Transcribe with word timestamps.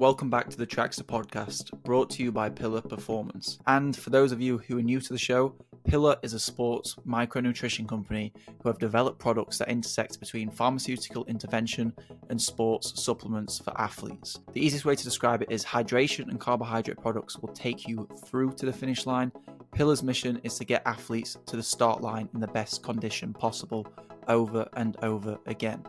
welcome 0.00 0.30
back 0.30 0.48
to 0.48 0.56
the 0.56 0.66
TRACKSTAA 0.66 1.02
podcast, 1.02 1.82
brought 1.82 2.08
to 2.08 2.22
you 2.22 2.32
by 2.32 2.48
Pillar 2.48 2.80
Performance. 2.80 3.58
And 3.66 3.94
for 3.94 4.08
those 4.08 4.32
of 4.32 4.40
you 4.40 4.56
who 4.56 4.78
are 4.78 4.82
new 4.82 4.98
to 4.98 5.12
the 5.12 5.18
show, 5.18 5.54
Pillar 5.84 6.16
is 6.22 6.32
a 6.32 6.40
sports 6.40 6.96
micronutrition 7.06 7.86
company 7.86 8.32
who 8.62 8.70
have 8.70 8.78
developed 8.78 9.18
products 9.18 9.58
that 9.58 9.68
intersect 9.68 10.18
between 10.18 10.48
pharmaceutical 10.48 11.26
intervention 11.26 11.92
and 12.30 12.40
sports 12.40 12.98
supplements 13.04 13.58
for 13.58 13.78
athletes. 13.78 14.40
The 14.54 14.64
easiest 14.64 14.86
way 14.86 14.96
to 14.96 15.04
describe 15.04 15.42
it 15.42 15.50
is 15.50 15.66
hydration 15.66 16.30
and 16.30 16.40
carbohydrate 16.40 17.02
products 17.02 17.38
will 17.38 17.52
take 17.52 17.86
you 17.86 18.08
through 18.24 18.52
to 18.52 18.64
the 18.64 18.72
finish 18.72 19.04
line. 19.04 19.30
Pillar's 19.74 20.02
mission 20.02 20.40
is 20.44 20.56
to 20.56 20.64
get 20.64 20.80
athletes 20.86 21.36
to 21.44 21.56
the 21.56 21.62
start 21.62 22.00
line 22.00 22.26
in 22.32 22.40
the 22.40 22.48
best 22.48 22.82
condition 22.82 23.34
possible 23.34 23.86
over 24.28 24.66
and 24.76 24.96
over 25.02 25.38
again. 25.44 25.84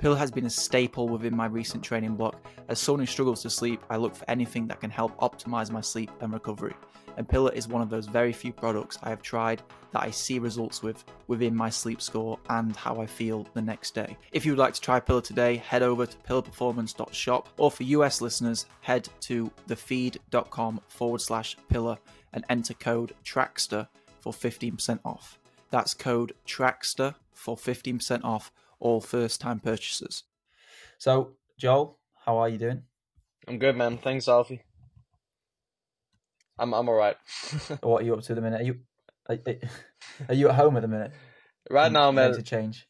Pill 0.00 0.14
has 0.14 0.30
been 0.30 0.46
a 0.46 0.50
staple 0.50 1.10
within 1.10 1.36
my 1.36 1.44
recent 1.44 1.84
training 1.84 2.16
block. 2.16 2.40
As 2.68 2.78
someone 2.78 3.00
who 3.00 3.06
struggles 3.06 3.42
to 3.42 3.50
sleep, 3.50 3.82
I 3.90 3.98
look 3.98 4.14
for 4.14 4.28
anything 4.30 4.66
that 4.68 4.80
can 4.80 4.88
help 4.88 5.14
optimize 5.18 5.70
my 5.70 5.82
sleep 5.82 6.10
and 6.22 6.32
recovery. 6.32 6.74
And 7.18 7.28
Pillar 7.28 7.52
is 7.52 7.68
one 7.68 7.82
of 7.82 7.90
those 7.90 8.06
very 8.06 8.32
few 8.32 8.50
products 8.50 8.98
I 9.02 9.10
have 9.10 9.20
tried 9.20 9.60
that 9.92 10.02
I 10.02 10.10
see 10.10 10.38
results 10.38 10.82
with 10.82 11.04
within 11.26 11.54
my 11.54 11.68
sleep 11.68 12.00
score 12.00 12.38
and 12.48 12.74
how 12.74 12.98
I 12.98 13.04
feel 13.04 13.46
the 13.52 13.60
next 13.60 13.94
day. 13.94 14.16
If 14.32 14.46
you 14.46 14.52
would 14.52 14.58
like 14.58 14.72
to 14.72 14.80
try 14.80 15.00
Pillar 15.00 15.20
today, 15.20 15.56
head 15.56 15.82
over 15.82 16.06
to 16.06 16.16
pillarperformance.shop 16.16 17.50
or 17.58 17.70
for 17.70 17.82
US 17.82 18.22
listeners, 18.22 18.64
head 18.80 19.06
to 19.20 19.50
thefeed.com 19.68 20.80
forward 20.88 21.20
slash 21.20 21.58
pillar 21.68 21.98
and 22.32 22.42
enter 22.48 22.72
code 22.72 23.12
TRACKSTAA 23.22 23.86
for 24.20 24.32
15% 24.32 25.00
off. 25.04 25.38
That's 25.70 25.92
code 25.92 26.32
TRACKSTAA 26.46 27.16
for 27.34 27.54
15% 27.54 28.24
off 28.24 28.50
all 28.80 29.00
first 29.00 29.40
time 29.40 29.60
purchasers. 29.60 30.24
So, 30.98 31.36
Joel, 31.58 31.98
how 32.24 32.38
are 32.38 32.48
you 32.48 32.58
doing? 32.58 32.82
I'm 33.46 33.58
good, 33.58 33.76
man. 33.76 33.98
Thanks, 33.98 34.28
Alfie. 34.28 34.62
I'm 36.58 36.74
I'm 36.74 36.88
alright. 36.88 37.16
what 37.82 38.02
are 38.02 38.04
you 38.04 38.14
up 38.14 38.22
to 38.22 38.32
at 38.32 38.36
the 38.36 38.42
minute? 38.42 38.60
Are 38.60 38.64
you 38.64 38.80
are, 39.28 39.38
are 40.28 40.34
you 40.34 40.48
at 40.48 40.54
home 40.56 40.76
at 40.76 40.82
the 40.82 40.88
minute? 40.88 41.12
Right 41.70 41.90
now, 41.90 42.10
man. 42.10 42.32
To 42.32 42.42
change. 42.42 42.86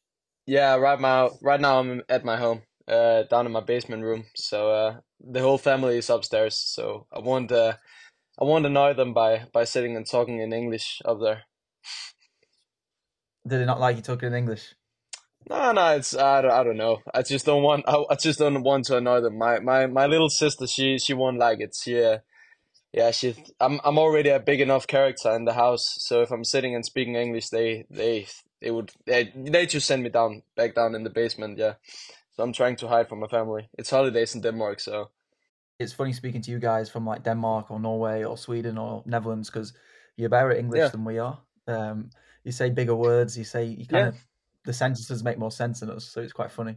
Yeah, 0.46 0.74
right 0.74 1.00
now, 1.00 1.30
right 1.42 1.60
now 1.60 1.78
I'm 1.78 2.02
at 2.08 2.24
my 2.24 2.36
home, 2.36 2.62
uh, 2.88 3.22
down 3.24 3.46
in 3.46 3.52
my 3.52 3.60
basement 3.60 4.02
room. 4.02 4.24
So 4.34 4.70
uh, 4.70 4.96
the 5.20 5.40
whole 5.40 5.58
family 5.58 5.98
is 5.98 6.10
upstairs. 6.10 6.56
So 6.56 7.06
I 7.12 7.20
won't, 7.20 7.52
uh, 7.52 7.74
I 8.40 8.44
won't 8.44 8.66
annoy 8.66 8.94
them 8.94 9.14
by 9.14 9.46
by 9.52 9.64
sitting 9.64 9.96
and 9.96 10.06
talking 10.06 10.40
in 10.40 10.52
English 10.52 11.00
up 11.04 11.20
there. 11.20 11.42
Did 13.46 13.60
they 13.60 13.64
not 13.66 13.80
like 13.80 13.96
you 13.96 14.02
talking 14.02 14.28
in 14.28 14.34
English? 14.34 14.74
No, 15.48 15.72
no, 15.72 15.96
it's 15.96 16.14
I 16.16 16.42
don't, 16.42 16.50
I 16.50 16.62
don't 16.62 16.76
know. 16.76 16.98
I 17.12 17.22
just 17.22 17.46
don't 17.46 17.62
want 17.62 17.84
I, 17.88 18.04
I 18.10 18.14
just 18.14 18.38
don't 18.38 18.62
want 18.62 18.84
to 18.86 18.96
annoy 18.96 19.20
them. 19.20 19.38
My 19.38 19.58
my 19.58 19.86
my 19.86 20.06
little 20.06 20.28
sister, 20.28 20.66
she 20.66 20.98
she 20.98 21.14
won't 21.14 21.38
like 21.38 21.60
it. 21.60 21.74
She 21.80 22.02
uh, 22.02 22.18
yeah, 22.92 23.10
she 23.10 23.34
I'm 23.60 23.80
I'm 23.84 23.98
already 23.98 24.30
a 24.30 24.40
big 24.40 24.60
enough 24.60 24.86
character 24.86 25.34
in 25.34 25.44
the 25.44 25.54
house. 25.54 25.96
So 26.00 26.22
if 26.22 26.30
I'm 26.30 26.44
sitting 26.44 26.74
and 26.74 26.84
speaking 26.84 27.14
English, 27.16 27.48
they 27.48 27.86
they 27.90 28.26
they 28.60 28.70
would 28.70 28.92
they 29.06 29.32
they 29.34 29.66
just 29.66 29.86
send 29.86 30.02
me 30.02 30.10
down 30.10 30.42
back 30.56 30.74
down 30.74 30.94
in 30.94 31.04
the 31.04 31.10
basement. 31.10 31.58
Yeah, 31.58 31.74
so 32.32 32.42
I'm 32.42 32.52
trying 32.52 32.76
to 32.76 32.88
hide 32.88 33.08
from 33.08 33.20
my 33.20 33.28
family. 33.28 33.68
It's 33.78 33.90
holidays 33.90 34.34
in 34.34 34.42
Denmark, 34.42 34.80
so 34.80 35.10
it's 35.78 35.92
funny 35.92 36.12
speaking 36.12 36.42
to 36.42 36.50
you 36.50 36.58
guys 36.58 36.90
from 36.90 37.06
like 37.06 37.24
Denmark 37.24 37.70
or 37.70 37.80
Norway 37.80 38.22
or 38.22 38.36
Sweden 38.36 38.76
or 38.76 39.02
Netherlands 39.06 39.50
because 39.50 39.72
you're 40.16 40.28
better 40.28 40.50
at 40.50 40.58
English 40.58 40.78
yeah. 40.78 40.88
than 40.88 41.04
we 41.04 41.18
are. 41.18 41.38
Um, 41.66 42.10
you 42.44 42.52
say 42.52 42.70
bigger 42.70 42.94
words. 42.94 43.38
You 43.38 43.44
say 43.44 43.64
you 43.64 43.86
kind 43.86 44.02
yeah. 44.02 44.08
of 44.08 44.26
the 44.64 44.72
sentences 44.72 45.24
make 45.24 45.38
more 45.38 45.50
sense 45.50 45.80
than 45.80 45.90
us, 45.90 46.10
so 46.12 46.20
it's 46.20 46.32
quite 46.32 46.52
funny. 46.52 46.76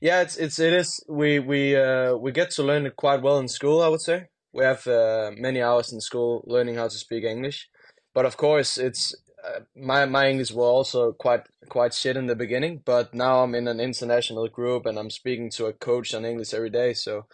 Yeah, 0.00 0.22
it's 0.22 0.36
it's 0.36 0.58
it 0.58 0.72
is. 0.72 1.04
We 1.08 1.38
we 1.38 1.76
uh 1.76 2.14
we 2.14 2.32
get 2.32 2.50
to 2.52 2.62
learn 2.62 2.86
it 2.86 2.96
quite 2.96 3.22
well 3.22 3.38
in 3.38 3.48
school. 3.48 3.82
I 3.82 3.88
would 3.88 4.00
say 4.00 4.26
we 4.52 4.64
have 4.64 4.86
uh, 4.86 5.32
many 5.36 5.60
hours 5.60 5.92
in 5.92 6.00
school 6.00 6.44
learning 6.46 6.76
how 6.76 6.88
to 6.88 6.96
speak 6.96 7.24
English, 7.24 7.68
but 8.14 8.24
of 8.24 8.36
course 8.36 8.78
it's 8.78 9.14
uh, 9.44 9.60
my 9.76 10.04
my 10.06 10.28
English 10.28 10.52
was 10.52 10.68
also 10.68 11.12
quite 11.12 11.42
quite 11.68 11.94
shit 11.94 12.16
in 12.16 12.26
the 12.26 12.36
beginning. 12.36 12.82
But 12.84 13.12
now 13.12 13.42
I'm 13.42 13.54
in 13.54 13.68
an 13.68 13.80
international 13.80 14.48
group 14.48 14.86
and 14.86 14.98
I'm 14.98 15.10
speaking 15.10 15.50
to 15.52 15.66
a 15.66 15.72
coach 15.72 16.14
on 16.14 16.24
English 16.24 16.54
every 16.54 16.70
day, 16.70 16.94
so 16.94 17.26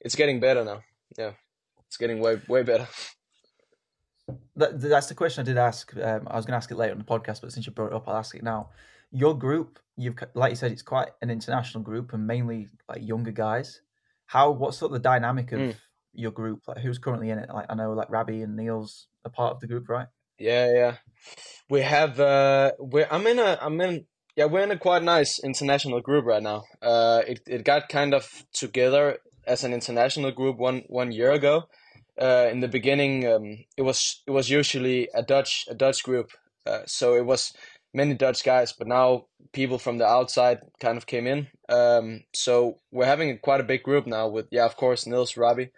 it's 0.00 0.14
getting 0.14 0.40
better 0.40 0.64
now. 0.64 0.82
Yeah, 1.18 1.32
it's 1.86 1.96
getting 1.96 2.20
way 2.20 2.40
way 2.48 2.62
better. 2.62 2.88
That, 4.56 4.80
that's 4.80 5.08
the 5.08 5.14
question 5.14 5.42
I 5.42 5.44
did 5.44 5.58
ask. 5.58 5.94
Um, 5.96 6.26
I 6.26 6.36
was 6.36 6.46
going 6.46 6.52
to 6.52 6.56
ask 6.56 6.70
it 6.70 6.76
later 6.76 6.92
on 6.92 6.98
the 6.98 7.04
podcast, 7.04 7.40
but 7.40 7.52
since 7.52 7.66
you 7.66 7.72
brought 7.72 7.88
it 7.88 7.94
up, 7.94 8.08
I'll 8.08 8.16
ask 8.16 8.34
it 8.34 8.42
now. 8.42 8.70
Your 9.10 9.36
group, 9.36 9.78
you've 9.96 10.16
like 10.34 10.50
you 10.50 10.56
said, 10.56 10.72
it's 10.72 10.82
quite 10.82 11.08
an 11.20 11.30
international 11.30 11.82
group 11.82 12.12
and 12.12 12.26
mainly 12.26 12.68
like 12.88 13.06
younger 13.06 13.32
guys. 13.32 13.80
How? 14.26 14.50
What's 14.52 14.78
sort 14.78 14.90
of 14.90 14.94
the 14.94 15.08
dynamic 15.08 15.52
of 15.52 15.60
mm. 15.60 15.76
your 16.12 16.30
group? 16.30 16.62
Like, 16.68 16.78
who's 16.78 16.98
currently 16.98 17.30
in 17.30 17.38
it? 17.38 17.48
Like, 17.52 17.66
I 17.68 17.74
know 17.74 17.92
like 17.92 18.10
Rabbi 18.10 18.34
and 18.34 18.56
Neil's 18.56 19.08
a 19.24 19.30
part 19.30 19.54
of 19.54 19.60
the 19.60 19.66
group, 19.66 19.88
right? 19.88 20.06
Yeah, 20.38 20.72
yeah. 20.72 20.96
We 21.68 21.82
have. 21.82 22.20
uh 22.20 22.72
we 22.80 23.04
I'm 23.04 23.26
in 23.26 23.38
a. 23.38 23.58
I'm 23.60 23.80
in. 23.80 24.06
Yeah, 24.36 24.44
we're 24.44 24.62
in 24.62 24.70
a 24.70 24.78
quite 24.78 25.02
nice 25.02 25.40
international 25.42 26.00
group 26.00 26.24
right 26.24 26.42
now. 26.42 26.62
Uh, 26.80 27.22
it 27.26 27.40
it 27.46 27.64
got 27.64 27.88
kind 27.88 28.14
of 28.14 28.26
together 28.52 29.18
as 29.46 29.64
an 29.64 29.74
international 29.74 30.30
group 30.30 30.56
one 30.56 30.84
one 30.86 31.10
year 31.10 31.32
ago 31.32 31.64
uh, 32.20 32.48
in 32.50 32.60
the 32.60 32.68
beginning, 32.68 33.26
um, 33.26 33.64
it 33.76 33.82
was 33.82 34.22
it 34.26 34.30
was 34.30 34.50
usually 34.50 35.08
a 35.14 35.22
Dutch 35.22 35.66
a 35.68 35.74
Dutch 35.74 36.02
group, 36.02 36.30
uh, 36.66 36.80
so 36.86 37.14
it 37.14 37.24
was 37.24 37.52
many 37.94 38.14
Dutch 38.14 38.44
guys. 38.44 38.72
But 38.72 38.88
now 38.88 39.26
people 39.52 39.78
from 39.78 39.98
the 39.98 40.06
outside 40.06 40.58
kind 40.80 40.96
of 40.96 41.06
came 41.06 41.26
in. 41.26 41.48
Um, 41.68 42.24
so 42.34 42.76
we're 42.92 43.06
having 43.06 43.38
quite 43.38 43.60
a 43.60 43.64
big 43.64 43.82
group 43.82 44.06
now 44.06 44.28
with 44.28 44.46
yeah, 44.50 44.66
of 44.66 44.76
course, 44.76 45.06
Nils 45.06 45.36
Rabi. 45.36 45.70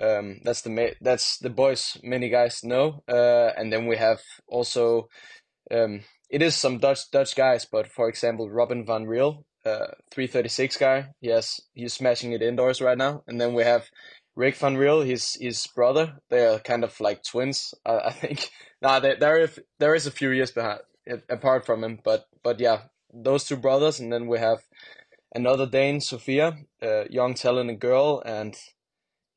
Um, 0.00 0.40
that's 0.44 0.62
the 0.62 0.94
that's 1.00 1.38
the 1.38 1.50
boys 1.50 1.96
many 2.02 2.28
guys 2.28 2.62
know, 2.62 3.02
uh, 3.08 3.52
and 3.56 3.72
then 3.72 3.86
we 3.86 3.96
have 3.96 4.20
also 4.46 5.08
um, 5.70 6.02
it 6.30 6.42
is 6.42 6.56
some 6.56 6.78
Dutch 6.78 7.10
Dutch 7.10 7.34
guys, 7.36 7.64
but 7.64 7.86
for 7.88 8.08
example, 8.08 8.50
Robin 8.50 8.84
van 8.84 9.06
Riel, 9.06 9.44
uh, 9.64 9.86
three 10.10 10.26
thirty 10.26 10.48
six 10.48 10.76
guy. 10.76 11.08
Yes, 11.20 11.60
he's 11.74 11.94
smashing 11.94 12.32
it 12.32 12.42
indoors 12.42 12.80
right 12.80 12.98
now, 12.98 13.22
and 13.26 13.40
then 13.40 13.54
we 13.54 13.64
have 13.64 13.86
Rick 14.36 14.56
Van 14.56 14.76
Riel, 14.76 15.00
his 15.00 15.36
his 15.40 15.66
brother, 15.66 16.18
they're 16.28 16.58
kind 16.60 16.84
of 16.84 17.00
like 17.00 17.24
twins, 17.24 17.74
I 17.84 18.12
think. 18.12 18.50
Nah, 18.82 19.00
there 19.00 19.16
there 19.16 19.48
there 19.78 19.94
is 19.94 20.06
a 20.06 20.10
few 20.10 20.30
years 20.30 20.50
behind 20.50 20.80
apart 21.30 21.64
from 21.64 21.82
him, 21.82 21.98
but 22.04 22.26
but 22.42 22.60
yeah, 22.60 22.82
those 23.10 23.44
two 23.44 23.56
brothers, 23.56 23.98
and 24.00 24.12
then 24.12 24.26
we 24.26 24.38
have 24.38 24.58
another 25.34 25.66
Dane, 25.66 26.02
Sophia, 26.02 26.58
a 26.82 27.06
young 27.10 27.32
talented 27.32 27.80
girl, 27.80 28.22
and 28.26 28.54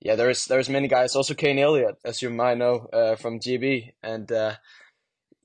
yeah, 0.02 0.16
there's 0.16 0.46
there's 0.46 0.70
many 0.70 0.90
guys. 0.90 1.16
Also, 1.16 1.34
Kane 1.34 1.58
Elliott, 1.58 1.96
as 2.04 2.22
you 2.22 2.30
might 2.30 2.58
know 2.58 2.88
uh, 2.92 3.16
from 3.16 3.40
GB, 3.40 3.94
and 4.04 4.30
uh, 4.30 4.56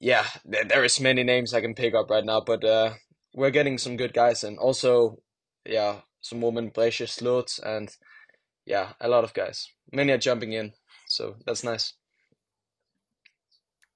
yeah, 0.00 0.25
there, 0.44 0.65
there 0.65 0.84
is 0.84 1.00
many 1.00 1.22
names 1.22 1.54
I 1.54 1.60
can 1.60 1.75
pick 1.75 1.94
up 1.94 2.10
right 2.10 2.25
now, 2.25 2.41
but 2.41 2.65
uh, 2.65 2.94
we're 3.32 3.50
getting 3.50 3.78
some 3.78 3.97
good 3.97 4.12
guys, 4.12 4.42
and 4.42 4.59
also 4.59 5.21
yeah, 5.65 6.00
some 6.21 6.41
women, 6.41 6.71
Brescia 6.71 7.06
Slot, 7.06 7.59
and 7.65 7.91
yeah, 8.67 8.93
a 9.01 9.09
lot 9.09 9.25
of 9.25 9.35
guys. 9.35 9.69
Many 9.93 10.13
are 10.13 10.19
jumping 10.19 10.53
in, 10.53 10.73
so 11.09 11.37
that's 11.47 11.65
nice. 11.65 11.95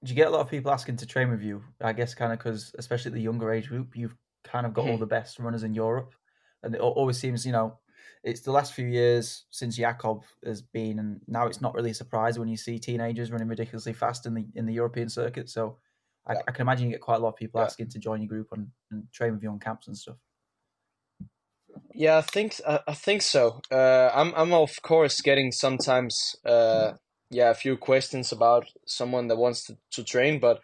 Do 0.05 0.11
you 0.11 0.17
get 0.17 0.29
a 0.29 0.31
lot 0.31 0.41
of 0.41 0.51
people 0.51 0.71
asking 0.71 0.97
to 0.99 1.07
train 1.07 1.31
with 1.31 1.43
you? 1.43 1.63
I 1.81 1.93
guess 1.93 2.15
kind 2.15 2.33
of 2.33 2.39
because, 2.39 2.75
especially 2.79 3.13
the 3.13 3.21
younger 3.21 3.53
age 3.53 3.69
group, 3.69 3.97
you've 3.97 4.15
kind 4.45 4.67
of 4.67 4.73
got 4.73 4.83
all 4.83 4.93
mm-hmm. 4.93 5.01
the 5.01 5.07
best 5.07 5.39
runners 5.39 5.65
in 5.65 5.75
Europe, 5.75 6.15
and 6.63 6.75
it 6.75 6.81
always 6.81 7.19
seems, 7.19 7.45
you 7.45 7.53
know, 7.53 7.79
it's 8.23 8.41
the 8.43 8.53
last 8.53 8.75
few 8.75 8.87
years 8.87 9.45
since 9.51 9.77
Jakob 9.77 10.23
has 10.45 10.63
been, 10.63 10.99
and 10.99 11.21
now 11.27 11.47
it's 11.47 11.61
not 11.61 11.75
really 11.75 11.91
a 11.91 11.95
surprise 11.95 12.39
when 12.39 12.49
you 12.49 12.57
see 12.57 12.79
teenagers 12.79 13.33
running 13.33 13.49
ridiculously 13.49 13.93
fast 13.93 14.27
in 14.27 14.35
the 14.35 14.47
in 14.55 14.67
the 14.67 14.75
European 14.75 15.09
circuit. 15.09 15.49
So 15.49 15.79
I, 16.27 16.35
I 16.47 16.53
can 16.53 16.63
imagine 16.63 16.87
you 16.87 16.93
get 16.93 17.01
quite 17.01 17.17
a 17.17 17.21
lot 17.21 17.31
of 17.31 17.37
people 17.37 17.61
yeah. 17.61 17.67
asking 17.67 17.89
to 17.91 17.99
join 17.99 18.21
your 18.21 18.29
group 18.29 18.49
and, 18.53 18.69
and 18.91 19.11
train 19.13 19.33
with 19.33 19.43
you 19.43 19.51
on 19.51 19.59
camps 19.59 19.89
and 19.89 19.97
stuff. 19.97 20.17
Yeah, 21.99 22.19
I 22.19 22.21
think 22.21 22.61
I, 22.65 22.79
I 22.87 22.95
think 22.95 23.23
so. 23.23 23.61
Uh, 23.73 24.11
I'm 24.15 24.33
I'm 24.37 24.53
of 24.53 24.81
course 24.83 25.21
getting 25.21 25.51
sometimes 25.51 26.37
uh, 26.45 26.93
yeah 27.29 27.51
a 27.51 27.55
few 27.55 27.77
questions 27.77 28.31
about 28.31 28.67
someone 28.87 29.27
that 29.27 29.37
wants 29.37 29.65
to, 29.65 29.77
to 29.95 30.05
train, 30.05 30.39
but 30.39 30.61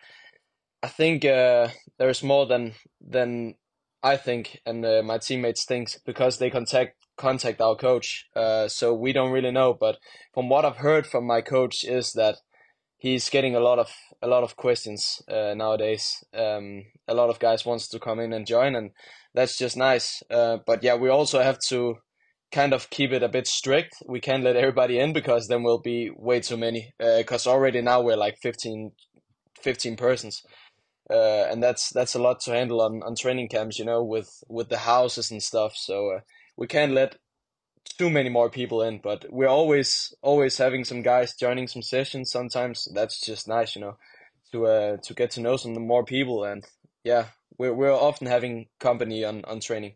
I 0.81 0.87
think 0.87 1.25
uh, 1.25 1.71
there's 1.99 2.23
more 2.23 2.47
than 2.47 2.75
than 3.01 3.57
I 4.01 4.17
think 4.17 4.61
and 4.65 4.87
uh, 4.87 5.03
my 5.05 5.19
teammates 5.19 5.65
think 5.65 5.97
because 6.07 6.39
they 6.39 6.51
contact 6.51 7.05
contact 7.17 7.61
our 7.61 7.75
coach. 7.75 8.27
Uh, 8.37 8.69
so 8.69 8.95
we 8.95 9.13
don't 9.13 9.33
really 9.33 9.51
know, 9.51 9.75
but 9.75 9.99
from 10.35 10.49
what 10.49 10.65
I've 10.65 10.77
heard 10.77 11.05
from 11.05 11.27
my 11.27 11.41
coach 11.41 11.83
is 11.83 12.13
that 12.13 12.37
he's 12.97 13.29
getting 13.29 13.57
a 13.57 13.61
lot 13.61 13.81
of 13.81 13.91
a 14.23 14.29
lot 14.29 14.45
of 14.45 14.55
questions 14.55 15.21
uh, 15.27 15.55
nowadays. 15.57 16.23
Um, 16.33 16.85
a 17.09 17.15
lot 17.15 17.29
of 17.29 17.41
guys 17.41 17.67
wants 17.67 17.89
to 17.89 17.99
come 17.99 18.21
in 18.21 18.33
and 18.33 18.47
join, 18.47 18.77
and 18.77 18.93
that's 19.35 19.59
just 19.59 19.77
nice. 19.77 20.23
Uh, 20.31 20.59
but 20.67 20.83
yeah, 20.83 20.95
we 20.95 21.09
also 21.09 21.43
have 21.43 21.59
to 21.69 21.97
kind 22.53 22.73
of 22.73 22.89
keep 22.91 23.11
it 23.11 23.23
a 23.23 23.29
bit 23.29 23.47
strict. 23.47 23.97
We 24.07 24.21
can't 24.21 24.45
let 24.45 24.57
everybody 24.57 24.99
in 24.99 25.13
because 25.13 25.49
then 25.49 25.63
we'll 25.63 25.81
be 25.81 26.11
way 26.17 26.41
too 26.41 26.57
many. 26.57 26.95
Because 26.99 27.47
uh, 27.47 27.51
already 27.51 27.83
now 27.83 28.01
we're 28.01 28.17
like 28.17 28.37
15, 28.43 28.93
15 29.61 29.97
persons. 29.97 30.43
Uh, 31.11 31.47
and 31.51 31.63
that's 31.63 31.91
that's 31.91 32.15
a 32.15 32.19
lot 32.19 32.41
to 32.41 32.53
handle 32.53 32.81
on, 32.81 33.03
on 33.03 33.15
training 33.15 33.49
camps, 33.49 33.79
you 33.79 33.85
know, 33.85 34.03
with 34.03 34.43
with 34.49 34.71
the 34.71 34.79
houses 34.79 35.31
and 35.31 35.43
stuff. 35.43 35.75
So 35.77 36.11
uh, 36.11 36.21
we 36.57 36.67
can't 36.67 36.93
let 36.93 37.17
too 37.99 38.09
many 38.09 38.31
more 38.31 38.49
people 38.49 38.83
in, 38.83 39.01
but 39.03 39.27
we're 39.31 39.49
always 39.49 40.15
always 40.23 40.57
having 40.57 40.85
some 40.85 41.03
guys 41.03 41.35
joining 41.35 41.69
some 41.69 41.83
sessions. 41.83 42.31
Sometimes 42.31 42.89
that's 42.95 43.21
just 43.21 43.47
nice, 43.47 43.77
you 43.77 43.83
know, 43.83 43.97
to 44.53 44.67
uh 44.67 44.97
to 45.03 45.15
get 45.15 45.31
to 45.33 45.41
know 45.41 45.57
some 45.57 45.75
more 45.87 46.05
people, 46.05 46.45
and 46.45 46.65
yeah, 47.05 47.27
we're 47.59 47.75
we're 47.75 47.93
often 47.93 48.27
having 48.27 48.67
company 48.81 49.25
on 49.25 49.45
on 49.45 49.61
training. 49.61 49.95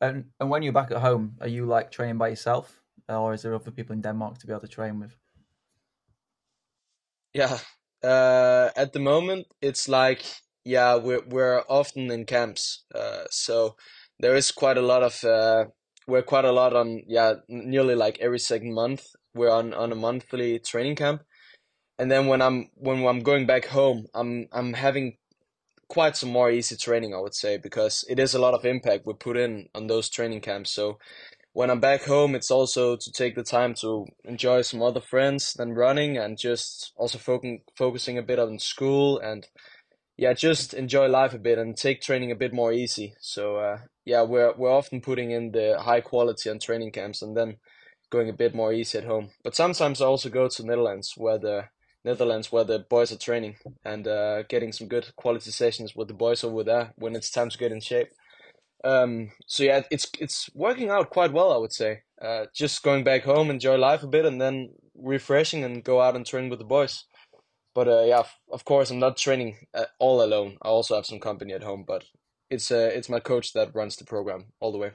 And 0.00 0.30
and 0.40 0.50
when 0.50 0.62
you're 0.62 0.72
back 0.72 0.90
at 0.90 0.98
home, 0.98 1.36
are 1.40 1.48
you 1.48 1.66
like 1.66 1.90
training 1.90 2.18
by 2.18 2.28
yourself, 2.28 2.80
or 3.08 3.34
is 3.34 3.42
there 3.42 3.54
other 3.54 3.70
people 3.70 3.94
in 3.94 4.02
Denmark 4.02 4.38
to 4.38 4.46
be 4.46 4.52
able 4.52 4.60
to 4.60 4.68
train 4.68 5.00
with? 5.00 5.16
Yeah, 7.34 7.58
uh, 8.02 8.70
at 8.76 8.92
the 8.92 9.00
moment 9.00 9.46
it's 9.60 9.88
like 9.88 10.24
yeah, 10.64 10.96
we're 10.96 11.22
we're 11.26 11.62
often 11.68 12.10
in 12.10 12.24
camps, 12.26 12.84
uh, 12.94 13.24
so 13.30 13.76
there 14.20 14.36
is 14.36 14.52
quite 14.52 14.78
a 14.78 14.82
lot 14.82 15.02
of 15.02 15.24
uh, 15.24 15.64
we're 16.06 16.22
quite 16.22 16.44
a 16.44 16.52
lot 16.52 16.74
on 16.74 17.02
yeah, 17.06 17.34
nearly 17.48 17.94
like 17.94 18.18
every 18.20 18.38
second 18.38 18.74
month 18.74 19.02
we're 19.34 19.50
on 19.50 19.74
on 19.74 19.92
a 19.92 19.96
monthly 19.96 20.58
training 20.58 20.96
camp, 20.96 21.22
and 21.98 22.10
then 22.10 22.26
when 22.26 22.40
I'm 22.40 22.70
when 22.76 23.04
I'm 23.06 23.20
going 23.20 23.46
back 23.46 23.66
home, 23.66 24.06
I'm 24.14 24.48
I'm 24.52 24.74
having 24.74 25.16
quite 25.88 26.16
some 26.16 26.30
more 26.30 26.50
easy 26.50 26.76
training, 26.76 27.14
I 27.14 27.20
would 27.20 27.34
say, 27.34 27.56
because 27.56 28.04
it 28.08 28.18
is 28.18 28.34
a 28.34 28.38
lot 28.38 28.54
of 28.54 28.64
impact 28.64 29.06
we 29.06 29.14
put 29.14 29.36
in 29.36 29.68
on 29.74 29.86
those 29.86 30.08
training 30.08 30.42
camps. 30.42 30.70
So 30.70 30.98
when 31.54 31.70
I'm 31.70 31.80
back 31.80 32.04
home, 32.04 32.34
it's 32.34 32.50
also 32.50 32.96
to 32.96 33.12
take 33.12 33.34
the 33.34 33.42
time 33.42 33.74
to 33.80 34.06
enjoy 34.24 34.62
some 34.62 34.82
other 34.82 35.00
friends 35.00 35.54
than 35.54 35.74
running 35.74 36.16
and 36.16 36.38
just 36.38 36.92
also 36.96 37.18
focusing 37.18 37.62
focusing 37.76 38.18
a 38.18 38.22
bit 38.22 38.38
on 38.38 38.58
school 38.58 39.18
and 39.18 39.46
yeah, 40.16 40.34
just 40.34 40.74
enjoy 40.74 41.06
life 41.08 41.32
a 41.32 41.38
bit 41.38 41.58
and 41.58 41.76
take 41.76 42.00
training 42.00 42.30
a 42.30 42.36
bit 42.36 42.52
more 42.52 42.72
easy. 42.72 43.14
So 43.20 43.56
uh, 43.56 43.78
yeah, 44.04 44.22
we're 44.22 44.52
we're 44.56 44.70
often 44.70 45.00
putting 45.00 45.30
in 45.30 45.52
the 45.52 45.78
high 45.80 46.00
quality 46.00 46.50
on 46.50 46.58
training 46.58 46.92
camps 46.92 47.22
and 47.22 47.36
then 47.36 47.56
going 48.10 48.28
a 48.28 48.32
bit 48.32 48.54
more 48.54 48.72
easy 48.72 48.98
at 48.98 49.04
home. 49.04 49.30
But 49.42 49.56
sometimes 49.56 50.00
I 50.00 50.06
also 50.06 50.28
go 50.28 50.48
to 50.48 50.66
Netherlands 50.66 51.14
where 51.16 51.38
the 51.38 51.64
Netherlands 52.08 52.50
where 52.50 52.64
the 52.64 52.78
boys 52.78 53.12
are 53.12 53.18
training 53.18 53.56
and 53.84 54.08
uh, 54.08 54.42
getting 54.44 54.72
some 54.72 54.88
good 54.88 55.06
quality 55.16 55.50
sessions 55.50 55.94
with 55.94 56.08
the 56.08 56.14
boys 56.14 56.42
over 56.42 56.64
there 56.64 56.94
when 56.96 57.14
it's 57.14 57.30
time 57.30 57.50
to 57.50 57.58
get 57.58 57.72
in 57.72 57.80
shape. 57.80 58.08
Um, 58.82 59.32
so 59.46 59.64
yeah, 59.64 59.82
it's 59.90 60.06
it's 60.18 60.48
working 60.54 60.88
out 60.88 61.10
quite 61.10 61.32
well, 61.32 61.52
I 61.52 61.58
would 61.58 61.72
say. 61.72 62.02
Uh, 62.20 62.46
just 62.54 62.82
going 62.82 63.04
back 63.04 63.24
home, 63.24 63.50
enjoy 63.50 63.76
life 63.76 64.02
a 64.02 64.06
bit, 64.06 64.24
and 64.24 64.40
then 64.40 64.70
refreshing 64.94 65.64
and 65.64 65.84
go 65.84 66.00
out 66.00 66.16
and 66.16 66.24
train 66.24 66.48
with 66.48 66.60
the 66.60 66.64
boys. 66.64 67.04
But 67.74 67.88
uh, 67.88 68.04
yeah, 68.06 68.22
of 68.50 68.64
course, 68.64 68.90
I'm 68.90 68.98
not 68.98 69.16
training 69.16 69.56
all 69.98 70.22
alone. 70.22 70.56
I 70.62 70.68
also 70.68 70.94
have 70.94 71.06
some 71.06 71.20
company 71.20 71.52
at 71.52 71.62
home, 71.62 71.84
but 71.86 72.04
it's 72.50 72.70
uh, 72.70 72.90
it's 72.94 73.08
my 73.08 73.20
coach 73.20 73.52
that 73.52 73.74
runs 73.74 73.96
the 73.96 74.04
program 74.04 74.46
all 74.60 74.72
the 74.72 74.78
way. 74.78 74.92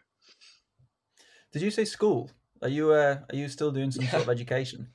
Did 1.52 1.62
you 1.62 1.72
say 1.72 1.86
school? 1.86 2.32
Are 2.62 2.74
you 2.78 2.92
uh, 2.92 3.20
are 3.30 3.36
you 3.36 3.48
still 3.50 3.72
doing 3.72 3.92
some 3.92 4.08
sort 4.08 4.24
of 4.24 4.30
education? 4.38 4.88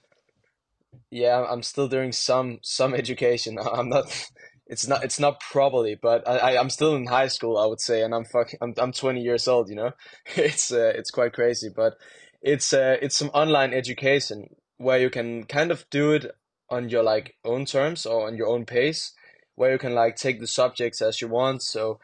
Yeah, 1.11 1.45
I'm 1.49 1.63
still 1.63 1.89
doing 1.89 2.13
some 2.13 2.59
some 2.63 2.95
education. 3.03 3.59
I'm 3.73 3.89
not. 3.89 4.31
It's 4.67 4.87
not. 4.87 5.03
It's 5.05 5.19
not 5.19 5.41
probably, 5.41 5.95
but 5.95 6.29
I, 6.29 6.37
I 6.39 6.61
am 6.61 6.71
still 6.71 6.95
in 6.95 7.07
high 7.07 7.29
school. 7.29 7.57
I 7.59 7.67
would 7.67 7.81
say, 7.81 8.03
and 8.03 8.15
I'm 8.15 8.25
fucking. 8.25 8.59
I'm 8.63 8.75
I'm 8.79 8.93
20 8.93 9.21
years 9.21 9.49
old. 9.49 9.69
You 9.71 9.77
know, 9.77 9.93
it's 10.37 10.73
uh, 10.73 10.93
it's 10.95 11.11
quite 11.11 11.33
crazy, 11.33 11.69
but 11.75 11.95
it's 12.43 12.73
uh 12.73 12.97
it's 13.03 13.17
some 13.17 13.31
online 13.31 13.73
education 13.75 14.55
where 14.77 14.99
you 14.99 15.11
can 15.11 15.45
kind 15.45 15.73
of 15.73 15.85
do 15.91 16.13
it 16.13 16.31
on 16.71 16.89
your 16.89 17.03
like 17.03 17.35
own 17.45 17.65
terms 17.65 18.07
or 18.07 18.27
on 18.27 18.37
your 18.37 18.47
own 18.49 18.65
pace, 18.67 19.13
where 19.55 19.73
you 19.73 19.79
can 19.79 19.95
like 19.95 20.17
take 20.17 20.39
the 20.41 20.47
subjects 20.47 21.01
as 21.03 21.21
you 21.21 21.29
want. 21.29 21.63
So 21.63 21.99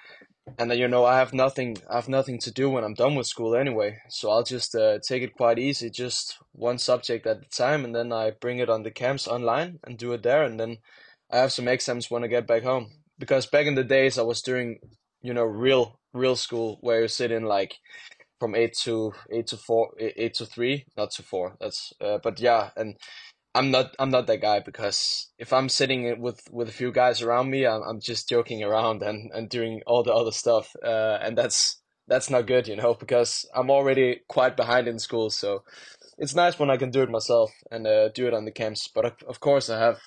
and 0.58 0.70
then 0.70 0.78
you 0.78 0.88
know 0.88 1.04
I 1.04 1.18
have 1.18 1.32
nothing 1.32 1.78
I 1.90 1.96
have 1.96 2.08
nothing 2.08 2.38
to 2.40 2.50
do 2.50 2.70
when 2.70 2.84
I'm 2.84 2.94
done 2.94 3.14
with 3.14 3.26
school 3.26 3.54
anyway, 3.54 3.98
so 4.08 4.30
I'll 4.30 4.42
just 4.42 4.74
uh, 4.74 4.98
take 5.06 5.22
it 5.22 5.34
quite 5.34 5.58
easy, 5.58 5.90
just 5.90 6.38
one 6.52 6.78
subject 6.78 7.26
at 7.26 7.42
a 7.42 7.48
time, 7.48 7.84
and 7.84 7.94
then 7.94 8.12
I 8.12 8.30
bring 8.30 8.58
it 8.58 8.68
on 8.70 8.82
the 8.82 8.90
camps 8.90 9.26
online 9.26 9.78
and 9.84 9.98
do 9.98 10.12
it 10.12 10.22
there, 10.22 10.42
and 10.42 10.58
then 10.60 10.78
I 11.30 11.38
have 11.38 11.52
some 11.52 11.68
exams 11.68 12.10
when 12.10 12.24
I 12.24 12.28
get 12.28 12.46
back 12.46 12.62
home. 12.62 12.90
Because 13.18 13.46
back 13.46 13.66
in 13.66 13.74
the 13.74 13.84
days 13.84 14.18
I 14.18 14.22
was 14.22 14.42
doing, 14.42 14.78
you 15.22 15.32
know, 15.34 15.44
real 15.44 15.98
real 16.12 16.36
school 16.36 16.78
where 16.80 17.02
you 17.02 17.08
sit 17.08 17.32
in 17.32 17.44
like 17.44 17.78
from 18.38 18.54
eight 18.54 18.74
to 18.82 19.12
eight 19.30 19.46
to 19.48 19.56
four, 19.56 19.92
eight 19.98 20.34
to 20.34 20.46
three, 20.46 20.86
not 20.96 21.10
to 21.12 21.22
four. 21.22 21.56
That's 21.60 21.92
uh, 22.00 22.18
but 22.22 22.40
yeah, 22.40 22.70
and 22.76 22.96
I'm 23.54 23.70
not 23.70 23.94
I'm 23.98 24.10
not 24.10 24.26
that 24.26 24.40
guy 24.40 24.60
because 24.60 25.30
if 25.38 25.52
I'm 25.52 25.68
sitting 25.68 26.20
with 26.20 26.42
with 26.50 26.68
a 26.68 26.72
few 26.72 26.90
guys 26.90 27.22
around 27.22 27.50
me, 27.50 27.66
I'm 27.66 27.82
I'm 27.82 28.00
just 28.00 28.28
joking 28.28 28.62
around 28.64 29.02
and 29.02 29.30
and 29.32 29.48
doing 29.48 29.80
all 29.86 30.02
the 30.02 30.12
other 30.12 30.32
stuff, 30.32 30.74
uh, 30.82 31.18
and 31.22 31.38
that's 31.38 31.80
that's 32.08 32.30
not 32.30 32.46
good, 32.46 32.66
you 32.68 32.76
know, 32.76 32.94
because 32.94 33.48
I'm 33.54 33.70
already 33.70 34.20
quite 34.28 34.56
behind 34.56 34.88
in 34.88 34.98
school. 34.98 35.30
So 35.30 35.62
it's 36.18 36.34
nice 36.34 36.58
when 36.58 36.70
I 36.70 36.76
can 36.76 36.90
do 36.90 37.02
it 37.02 37.10
myself 37.10 37.52
and 37.70 37.86
uh, 37.86 38.08
do 38.08 38.26
it 38.26 38.34
on 38.34 38.44
the 38.44 38.50
camps. 38.50 38.88
But 38.92 39.22
of 39.22 39.40
course, 39.40 39.70
I 39.70 39.78
have 39.78 40.00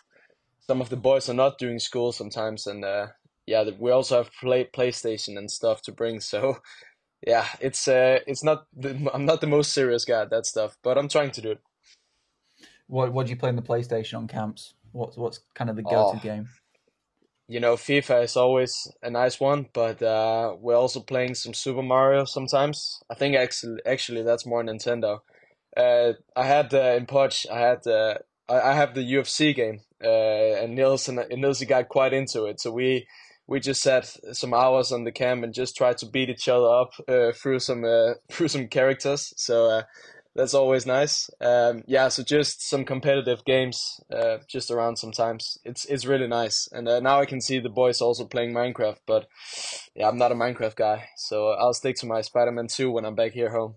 some 0.68 0.82
of 0.82 0.90
the 0.90 0.98
boys 0.98 1.30
are 1.30 1.34
not 1.34 1.58
doing 1.58 1.80
school 1.80 2.12
sometimes, 2.12 2.68
and 2.68 2.84
uh, 2.84 3.08
yeah, 3.46 3.64
we 3.80 3.92
also 3.92 4.18
have 4.18 4.32
play 4.42 4.66
PlayStation 4.66 5.38
and 5.38 5.50
stuff 5.50 5.82
to 5.84 5.92
bring. 5.94 6.20
So 6.20 6.58
yeah, 7.28 7.48
it's 7.62 7.88
uh 7.88 8.20
it's 8.28 8.44
not 8.44 8.66
the, 8.76 9.10
I'm 9.14 9.26
not 9.26 9.42
the 9.42 9.48
most 9.48 9.74
serious 9.74 10.06
guy 10.06 10.24
at 10.24 10.32
that 10.32 10.46
stuff, 10.46 10.78
but 10.84 10.98
I'm 10.98 11.10
trying 11.10 11.32
to 11.32 11.42
do 11.42 11.52
it. 11.52 11.62
What 12.88 13.14
what 13.14 13.26
do 13.26 13.32
you 13.32 13.38
play 13.38 13.50
in 13.50 13.56
the 13.56 13.62
PlayStation 13.62 14.18
on 14.18 14.28
camps? 14.28 14.74
What's 14.92 15.18
what's 15.18 15.40
kind 15.54 15.70
of 15.70 15.76
the 15.76 15.84
go 15.84 16.10
to 16.12 16.16
Oh, 16.16 16.20
game? 16.20 16.48
you 17.50 17.60
know, 17.60 17.76
FIFA 17.76 18.24
is 18.24 18.36
always 18.36 18.92
a 19.02 19.10
nice 19.10 19.40
one, 19.40 19.68
but 19.74 20.02
uh, 20.02 20.56
we're 20.60 20.76
also 20.76 21.00
playing 21.00 21.36
some 21.36 21.54
Super 21.54 21.82
Mario 21.82 22.26
sometimes. 22.26 23.02
I 23.10 23.16
think 23.16 23.36
actually, 23.36 23.80
actually 23.86 24.24
that's 24.24 24.46
more 24.46 24.64
Nintendo. 24.64 25.20
Uh, 25.76 26.14
I 26.36 26.46
had 26.46 26.74
uh, 26.74 26.96
in 26.98 27.06
Potch, 27.06 27.46
I 27.52 27.60
had 27.60 27.88
uh, 27.88 28.16
I, 28.50 28.60
I 28.72 28.74
have 28.74 28.96
the 28.96 29.02
UFC 29.14 29.56
game, 29.56 29.82
uh, 30.04 30.08
and 30.64 30.76
Nils 30.76 31.08
and, 31.08 31.20
and 31.20 31.42
Nils 31.42 31.64
got 31.64 31.88
quite 31.88 32.14
into 32.14 32.46
it. 32.46 32.60
So 32.60 32.72
we 32.72 33.08
we 33.48 33.62
just 33.62 33.82
sat 33.82 34.06
some 34.34 34.54
hours 34.54 34.92
on 34.92 35.06
the 35.06 35.12
camp 35.12 35.44
and 35.44 35.54
just 35.54 35.78
tried 35.78 35.98
to 36.00 36.06
beat 36.06 36.30
each 36.30 36.50
other 36.50 36.68
up 36.68 36.92
uh, 37.08 37.32
through 37.32 37.60
some 37.60 37.86
uh, 37.86 38.16
through 38.32 38.50
some 38.50 38.68
characters. 38.68 39.34
So 39.38 39.70
uh, 39.70 39.84
that's 40.38 40.54
always 40.54 40.86
nice. 40.86 41.30
Um, 41.42 41.84
yeah, 41.88 42.08
so 42.08 42.24
just 42.24 42.62
some 42.70 42.86
competitive 42.86 43.44
games, 43.44 44.00
uh, 44.14 44.38
just 44.48 44.72
around 44.72 44.96
sometimes. 44.98 45.58
It's 45.66 45.84
it's 45.86 46.06
really 46.06 46.28
nice. 46.28 46.70
And 46.72 46.88
uh, 46.88 47.00
now 47.02 47.20
I 47.20 47.26
can 47.26 47.42
see 47.42 47.60
the 47.60 47.70
boys 47.70 48.00
also 48.00 48.26
playing 48.26 48.54
Minecraft, 48.54 49.00
but 49.06 49.28
yeah, 49.96 50.08
I'm 50.08 50.18
not 50.18 50.32
a 50.32 50.36
Minecraft 50.36 50.76
guy, 50.76 51.10
so 51.18 51.50
I'll 51.50 51.74
stick 51.74 51.96
to 51.98 52.06
my 52.06 52.22
Spider-Man 52.22 52.68
2 52.68 52.90
when 52.92 53.04
I'm 53.06 53.16
back 53.16 53.34
here 53.34 53.50
home. 53.50 53.76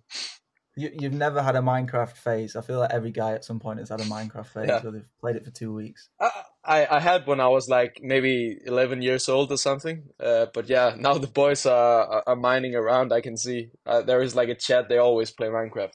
You 0.76 0.90
you've 1.00 1.12
never 1.14 1.42
had 1.42 1.56
a 1.56 1.60
Minecraft 1.60 2.16
phase. 2.16 2.54
I 2.54 2.60
feel 2.60 2.78
like 2.78 2.92
every 2.92 3.10
guy 3.10 3.32
at 3.32 3.44
some 3.44 3.58
point 3.58 3.80
has 3.80 3.88
had 3.88 4.00
a 4.00 4.04
Minecraft 4.04 4.46
phase 4.46 4.68
Yeah. 4.68 4.80
where 4.82 4.92
they've 4.92 5.08
played 5.20 5.36
it 5.36 5.44
for 5.44 5.50
two 5.50 5.74
weeks. 5.74 6.08
I, 6.20 6.30
I 6.64 6.96
I 6.96 7.00
had 7.00 7.26
when 7.26 7.40
I 7.40 7.48
was 7.48 7.68
like 7.68 8.00
maybe 8.02 8.56
11 8.64 9.02
years 9.02 9.28
old 9.28 9.50
or 9.50 9.56
something. 9.56 10.04
Uh, 10.22 10.46
but 10.54 10.68
yeah, 10.68 10.94
now 11.06 11.14
the 11.18 11.26
boys 11.26 11.66
are 11.66 12.04
are 12.14 12.22
are 12.26 12.36
mining 12.36 12.74
around. 12.76 13.12
I 13.12 13.20
can 13.20 13.36
see 13.36 13.70
uh, 13.84 14.02
there 14.02 14.22
is 14.22 14.36
like 14.36 14.48
a 14.48 14.54
chat. 14.54 14.88
They 14.88 14.98
always 14.98 15.32
play 15.32 15.48
Minecraft. 15.48 15.94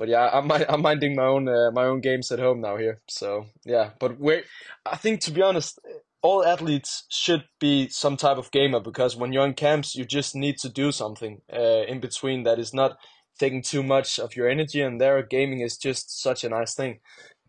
But 0.00 0.08
yeah, 0.08 0.30
I'm 0.32 0.50
I'm 0.50 0.80
minding 0.80 1.14
my 1.14 1.26
own 1.26 1.46
uh, 1.46 1.70
my 1.72 1.84
own 1.84 2.00
games 2.00 2.32
at 2.32 2.38
home 2.38 2.62
now 2.62 2.78
here. 2.78 3.00
So 3.06 3.44
yeah, 3.66 3.90
but 4.00 4.18
we're 4.18 4.44
I 4.86 4.96
think 4.96 5.20
to 5.20 5.30
be 5.30 5.42
honest, 5.42 5.78
all 6.22 6.42
athletes 6.42 7.04
should 7.10 7.44
be 7.60 7.86
some 7.90 8.16
type 8.16 8.38
of 8.38 8.50
gamer 8.50 8.80
because 8.80 9.14
when 9.14 9.34
you're 9.34 9.44
in 9.44 9.52
camps, 9.52 9.94
you 9.94 10.06
just 10.06 10.34
need 10.34 10.56
to 10.60 10.70
do 10.70 10.90
something 10.90 11.42
uh, 11.52 11.84
in 11.86 12.00
between 12.00 12.44
that 12.44 12.58
is 12.58 12.72
not 12.72 12.96
taking 13.38 13.60
too 13.60 13.82
much 13.82 14.18
of 14.18 14.34
your 14.34 14.48
energy. 14.48 14.80
And 14.80 14.98
there, 14.98 15.22
gaming 15.22 15.60
is 15.60 15.76
just 15.76 16.22
such 16.22 16.44
a 16.44 16.48
nice 16.48 16.74
thing. 16.74 17.00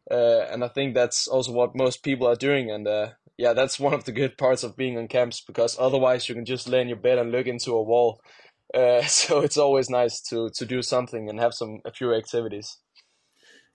Uh, 0.10 0.42
and 0.52 0.62
I 0.62 0.68
think 0.68 0.94
that's 0.94 1.30
also 1.30 1.54
what 1.54 1.74
most 1.74 2.04
people 2.04 2.28
are 2.28 2.36
doing. 2.36 2.70
And 2.70 2.86
uh, 2.86 3.12
yeah, 3.38 3.54
that's 3.54 3.80
one 3.80 3.94
of 3.94 4.04
the 4.04 4.12
good 4.12 4.38
parts 4.38 4.64
of 4.64 4.76
being 4.76 4.98
on 4.98 5.08
camps 5.08 5.40
because 5.40 5.78
otherwise 5.80 6.28
you 6.28 6.36
can 6.36 6.46
just 6.46 6.68
lay 6.68 6.82
in 6.82 6.90
your 6.90 6.98
bed 6.98 7.18
and 7.18 7.32
look 7.32 7.48
into 7.48 7.72
a 7.72 7.82
wall. 7.82 8.20
Uh, 8.74 9.02
so 9.06 9.40
it's 9.42 9.58
always 9.58 9.90
nice 9.90 10.22
to 10.22 10.50
to 10.56 10.66
do 10.66 10.82
something 10.82 11.30
and 11.30 11.40
have 11.40 11.54
some 11.54 11.80
a 11.86 11.92
few 11.92 12.14
activities. 12.14 12.78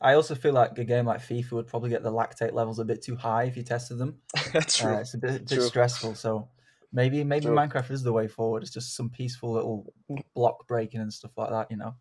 I 0.00 0.12
also 0.14 0.34
feel 0.34 0.52
like 0.52 0.76
a 0.78 0.84
game 0.84 1.06
like 1.06 1.20
FIFA 1.20 1.52
would 1.52 1.66
probably 1.68 1.88
get 1.90 2.02
the 2.02 2.12
lactate 2.12 2.52
levels 2.52 2.78
a 2.78 2.84
bit 2.84 3.02
too 3.02 3.16
high 3.16 3.44
if 3.44 3.56
you 3.56 3.62
tested 3.62 3.98
them. 3.98 4.20
That's 4.52 4.76
True, 4.80 4.94
Uh, 4.94 5.00
it's 5.00 5.14
a 5.14 5.18
bit, 5.18 5.48
bit 5.48 5.62
stressful. 5.62 6.14
So 6.14 6.48
maybe 6.92 7.24
maybe 7.24 7.46
true. 7.46 7.56
Minecraft 7.56 7.90
is 7.90 8.02
the 8.02 8.12
way 8.12 8.28
forward. 8.28 8.62
It's 8.62 8.72
just 8.72 8.94
some 8.94 9.08
peaceful 9.10 9.52
little 9.52 9.92
block 10.34 10.66
breaking 10.68 11.00
and 11.00 11.12
stuff 11.12 11.32
like 11.36 11.50
that. 11.50 11.70
You 11.70 11.78
know, 11.78 11.94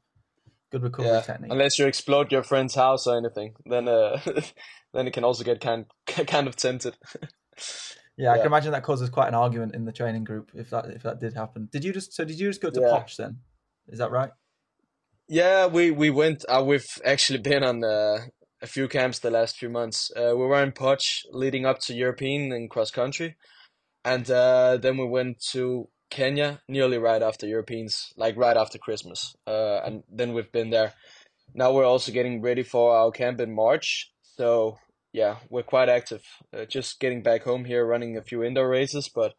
good 0.72 0.84
recovery 0.84 1.08
Yeah, 1.08 1.22
technique. 1.22 1.52
unless 1.52 1.80
you 1.80 1.88
explode 1.88 2.32
your 2.34 2.44
friend's 2.44 2.76
house 2.76 3.08
or 3.08 3.18
anything, 3.18 3.56
then 3.66 3.88
uh, 3.88 4.20
then 4.94 5.08
it 5.08 5.14
can 5.14 5.24
also 5.24 5.44
get 5.46 5.62
kind 5.62 5.86
kind 6.06 6.48
of 6.48 6.58
tempted. 6.58 6.98
Yeah, 8.18 8.32
I 8.32 8.36
Yeah, 8.36 8.44
can 8.44 8.48
imagine 8.48 8.72
that 8.72 8.84
causes 8.84 9.10
quite 9.10 9.28
an 9.28 9.36
argument 9.36 9.76
in 9.76 9.86
the 9.86 9.92
training 9.92 10.24
group 10.24 10.52
if 10.54 10.70
that 10.70 10.86
if 10.88 11.04
that 11.04 11.20
did 11.20 11.34
happen. 11.34 11.70
Did 11.72 11.84
you 11.84 11.94
just 11.94 12.14
so 12.14 12.24
did 12.26 12.40
you 12.40 12.50
just 12.50 12.62
go 12.62 12.70
to 12.70 12.82
yeah. 12.82 12.90
Potch 12.90 13.18
then? 13.18 13.40
Is 13.88 14.00
that 14.00 14.12
right? 14.12 14.32
Yeah, 15.28 15.68
we 15.68 15.92
we 15.92 16.10
went. 16.10 16.46
Uh, 16.48 16.64
we've 16.66 16.86
actually 17.04 17.40
been 17.40 17.64
on 17.64 17.84
uh, 17.84 18.20
a 18.62 18.68
few 18.68 18.88
camps 18.88 19.20
the 19.20 19.32
last 19.32 19.58
few 19.58 19.70
months. 19.70 20.12
Uh, 20.16 20.36
we 20.36 20.46
were 20.46 20.62
in 20.62 20.72
Potch 20.72 21.24
leading 21.32 21.66
up 21.66 21.80
to 21.82 21.94
European 21.94 22.52
and 22.52 22.70
cross 22.70 22.92
country, 22.92 23.36
and 24.04 24.30
uh, 24.30 24.78
then 24.78 24.98
we 24.98 25.06
went 25.06 25.38
to 25.52 25.90
Kenya 26.10 26.62
nearly 26.68 26.98
right 26.98 27.22
after 27.22 27.48
Europeans, 27.48 28.14
like 28.16 28.38
right 28.38 28.56
after 28.58 28.78
Christmas. 28.78 29.36
Uh, 29.48 29.82
and 29.84 30.04
then 30.12 30.34
we've 30.34 30.52
been 30.52 30.70
there. 30.70 30.94
Now 31.54 31.74
we're 31.74 31.86
also 31.86 32.12
getting 32.12 32.42
ready 32.42 32.64
for 32.64 32.96
our 32.96 33.12
camp 33.12 33.42
in 33.42 33.54
March. 33.56 34.12
So 34.22 34.78
yeah, 35.16 35.38
we're 35.50 35.64
quite 35.64 35.88
active. 35.88 36.24
Uh, 36.54 36.66
just 36.66 37.00
getting 37.00 37.24
back 37.24 37.44
home 37.44 37.64
here, 37.64 37.86
running 37.86 38.18
a 38.18 38.22
few 38.22 38.44
indoor 38.44 38.68
races, 38.68 39.08
but 39.08 39.34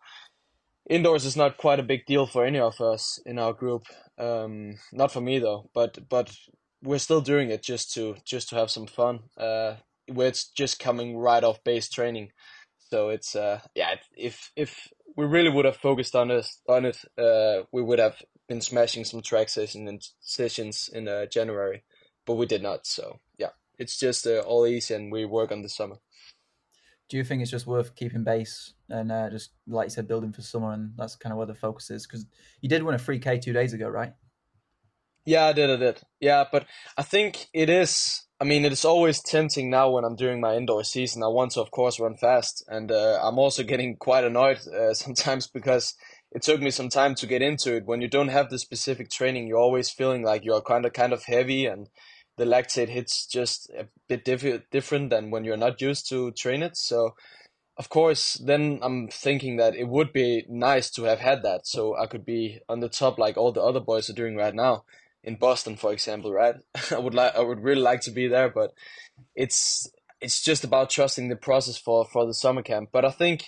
indoors 0.88 1.26
is 1.26 1.37
not 1.37 1.59
quite 1.59 1.78
a 1.78 1.90
big 1.92 2.06
deal 2.06 2.26
for 2.26 2.47
any 2.47 2.59
of 2.59 2.80
us 2.80 3.21
in 3.26 3.38
our 3.38 3.52
group. 3.52 3.85
Um, 4.18 4.76
not 4.90 5.12
for 5.12 5.21
me 5.21 5.38
though, 5.38 5.68
but 5.75 6.09
but 6.09 6.35
we're 6.83 6.99
still 6.99 7.21
doing 7.21 7.50
it 7.50 7.62
just 7.62 7.92
to 7.92 8.16
just 8.25 8.49
to 8.49 8.56
have 8.56 8.71
some 8.71 8.87
fun. 8.87 9.21
Uh, 9.37 9.75
where 10.09 10.28
it's 10.28 10.49
just 10.49 10.78
coming 10.78 11.18
right 11.18 11.45
off 11.45 11.62
base 11.62 11.90
training. 11.90 12.30
So 12.90 13.11
it's 13.11 13.37
uh 13.37 13.61
yeah 13.75 13.97
if 14.16 14.52
if 14.56 14.88
we 15.16 15.26
really 15.26 15.50
would 15.50 15.64
have 15.64 15.76
focused 15.76 16.14
on 16.14 16.30
it 16.30 16.47
on 16.68 16.85
it 16.85 16.99
uh 17.18 17.66
we 17.73 17.83
would 17.83 17.99
have 17.99 18.23
been 18.49 18.61
smashing 18.61 19.04
some 19.04 19.23
track 19.23 19.49
sessions 19.49 20.88
in 20.92 21.09
uh, 21.09 21.26
January, 21.26 21.83
but 22.25 22.37
we 22.37 22.47
did 22.47 22.62
not. 22.62 22.87
So 22.87 23.18
it's 23.78 23.99
just 23.99 24.26
uh, 24.26 24.40
all 24.40 24.66
easy 24.66 24.95
and 24.95 25.12
we 25.12 25.25
work 25.25 25.52
on 25.52 25.62
the 25.62 25.68
summer. 25.68 25.97
Do 27.09 27.16
you 27.16 27.25
think 27.25 27.40
it's 27.40 27.50
just 27.50 27.66
worth 27.66 27.95
keeping 27.95 28.25
base 28.25 28.75
and 28.88 29.12
uh, 29.12 29.30
just 29.30 29.50
like 29.66 29.87
you 29.87 29.90
said, 29.90 30.09
building 30.09 30.33
for 30.33 30.42
summer, 30.42 30.73
and 30.73 30.92
that's 30.97 31.14
kind 31.14 31.33
of 31.33 31.38
where 31.38 31.47
the 31.47 31.54
focus 31.54 31.90
is? 31.90 32.06
Because 32.06 32.26
you 32.61 32.68
did 32.68 32.83
win 32.83 32.97
a 32.97 32.99
free 32.99 33.21
K 33.21 33.38
two 33.38 33.52
days 33.52 33.73
ago, 33.73 33.88
right? 33.88 34.12
Yeah, 35.25 35.47
I 35.47 35.52
did, 35.52 35.71
I 35.71 35.76
did. 35.76 36.00
Yeah, 36.21 36.45
but 36.50 36.66
I 36.97 37.02
think 37.02 37.47
it 37.52 37.68
is 37.68 38.26
I 38.38 38.45
mean, 38.45 38.66
it 38.66 38.73
is 38.73 38.85
always 38.85 39.23
tempting 39.23 39.71
now 39.71 39.90
when 39.90 40.04
I'm 40.04 40.14
doing 40.16 40.40
my 40.40 40.56
indoor 40.56 40.85
season. 40.85 41.23
I 41.23 41.28
want 41.28 41.52
to, 41.52 41.62
of 41.62 41.71
course, 41.71 41.99
run 41.99 42.18
fast, 42.18 42.62
and 42.68 42.92
uh, 42.92 43.18
I'm 43.23 43.38
also 43.38 43.62
getting 43.62 43.97
quite 43.97 44.25
annoyed 44.25 44.59
uh, 44.68 44.92
sometimes 44.95 45.47
because 45.47 45.95
it 46.33 46.42
took 46.42 46.61
me 46.61 46.71
some 46.71 46.90
time 46.90 47.14
to 47.16 47.26
get 47.26 47.40
into 47.40 47.76
it. 47.76 47.87
When 47.87 48.02
you 48.02 48.09
don't 48.09 48.28
have 48.28 48.50
the 48.50 48.59
specific 48.59 49.11
training, 49.11 49.47
you're 49.47 49.59
always 49.59 49.88
feeling 49.88 50.23
like 50.23 50.45
you're 50.45 50.61
kind 50.61 50.85
of 50.85 50.92
kind 50.92 51.14
of 51.14 51.25
heavy, 51.25 51.64
and 51.64 51.88
the 52.37 52.45
lactate 52.45 52.88
hits 52.88 53.26
just 53.26 53.71
a 53.71 53.87
bit 54.09 54.25
diff- 54.25 54.71
different 54.71 55.11
than 55.11 55.31
when 55.31 55.45
you're 55.45 55.57
not 55.57 55.81
used 55.81 56.09
to 56.09 56.31
train 56.33 56.62
it. 56.62 56.76
So, 56.76 57.14
of 57.76 57.88
course, 57.88 58.35
then 58.35 58.78
I'm 58.83 59.09
thinking 59.09 59.57
that 59.57 59.75
it 59.75 59.88
would 59.88 60.12
be 60.12 60.45
nice 60.49 60.90
to 60.93 61.05
have 61.05 61.21
had 61.21 61.43
that, 61.43 61.66
so 61.66 61.97
I 61.97 62.07
could 62.07 62.25
be 62.25 62.61
on 62.69 62.81
the 62.81 62.88
top 62.88 63.19
like 63.19 63.37
all 63.37 63.52
the 63.52 63.62
other 63.62 63.81
boys 63.81 64.09
are 64.09 64.14
doing 64.14 64.37
right 64.37 64.55
now 64.55 64.85
in 65.26 65.35
Boston, 65.35 65.76
for 65.76 65.93
example, 65.93 66.33
right? 66.33 66.55
I 66.90 66.99
would 66.99 67.14
like 67.14 67.35
I 67.35 67.40
would 67.40 67.62
really 67.62 67.83
like 67.83 68.00
to 68.02 68.11
be 68.11 68.28
there, 68.28 68.49
but 68.49 68.73
it's 69.35 69.90
it's 70.21 70.43
just 70.43 70.64
about 70.64 70.88
trusting 70.88 71.28
the 71.28 71.37
process 71.37 71.76
for 71.76 72.05
for 72.05 72.25
the 72.25 72.33
summer 72.33 72.62
camp. 72.62 72.90
But 72.93 73.05
I 73.05 73.11
think 73.11 73.47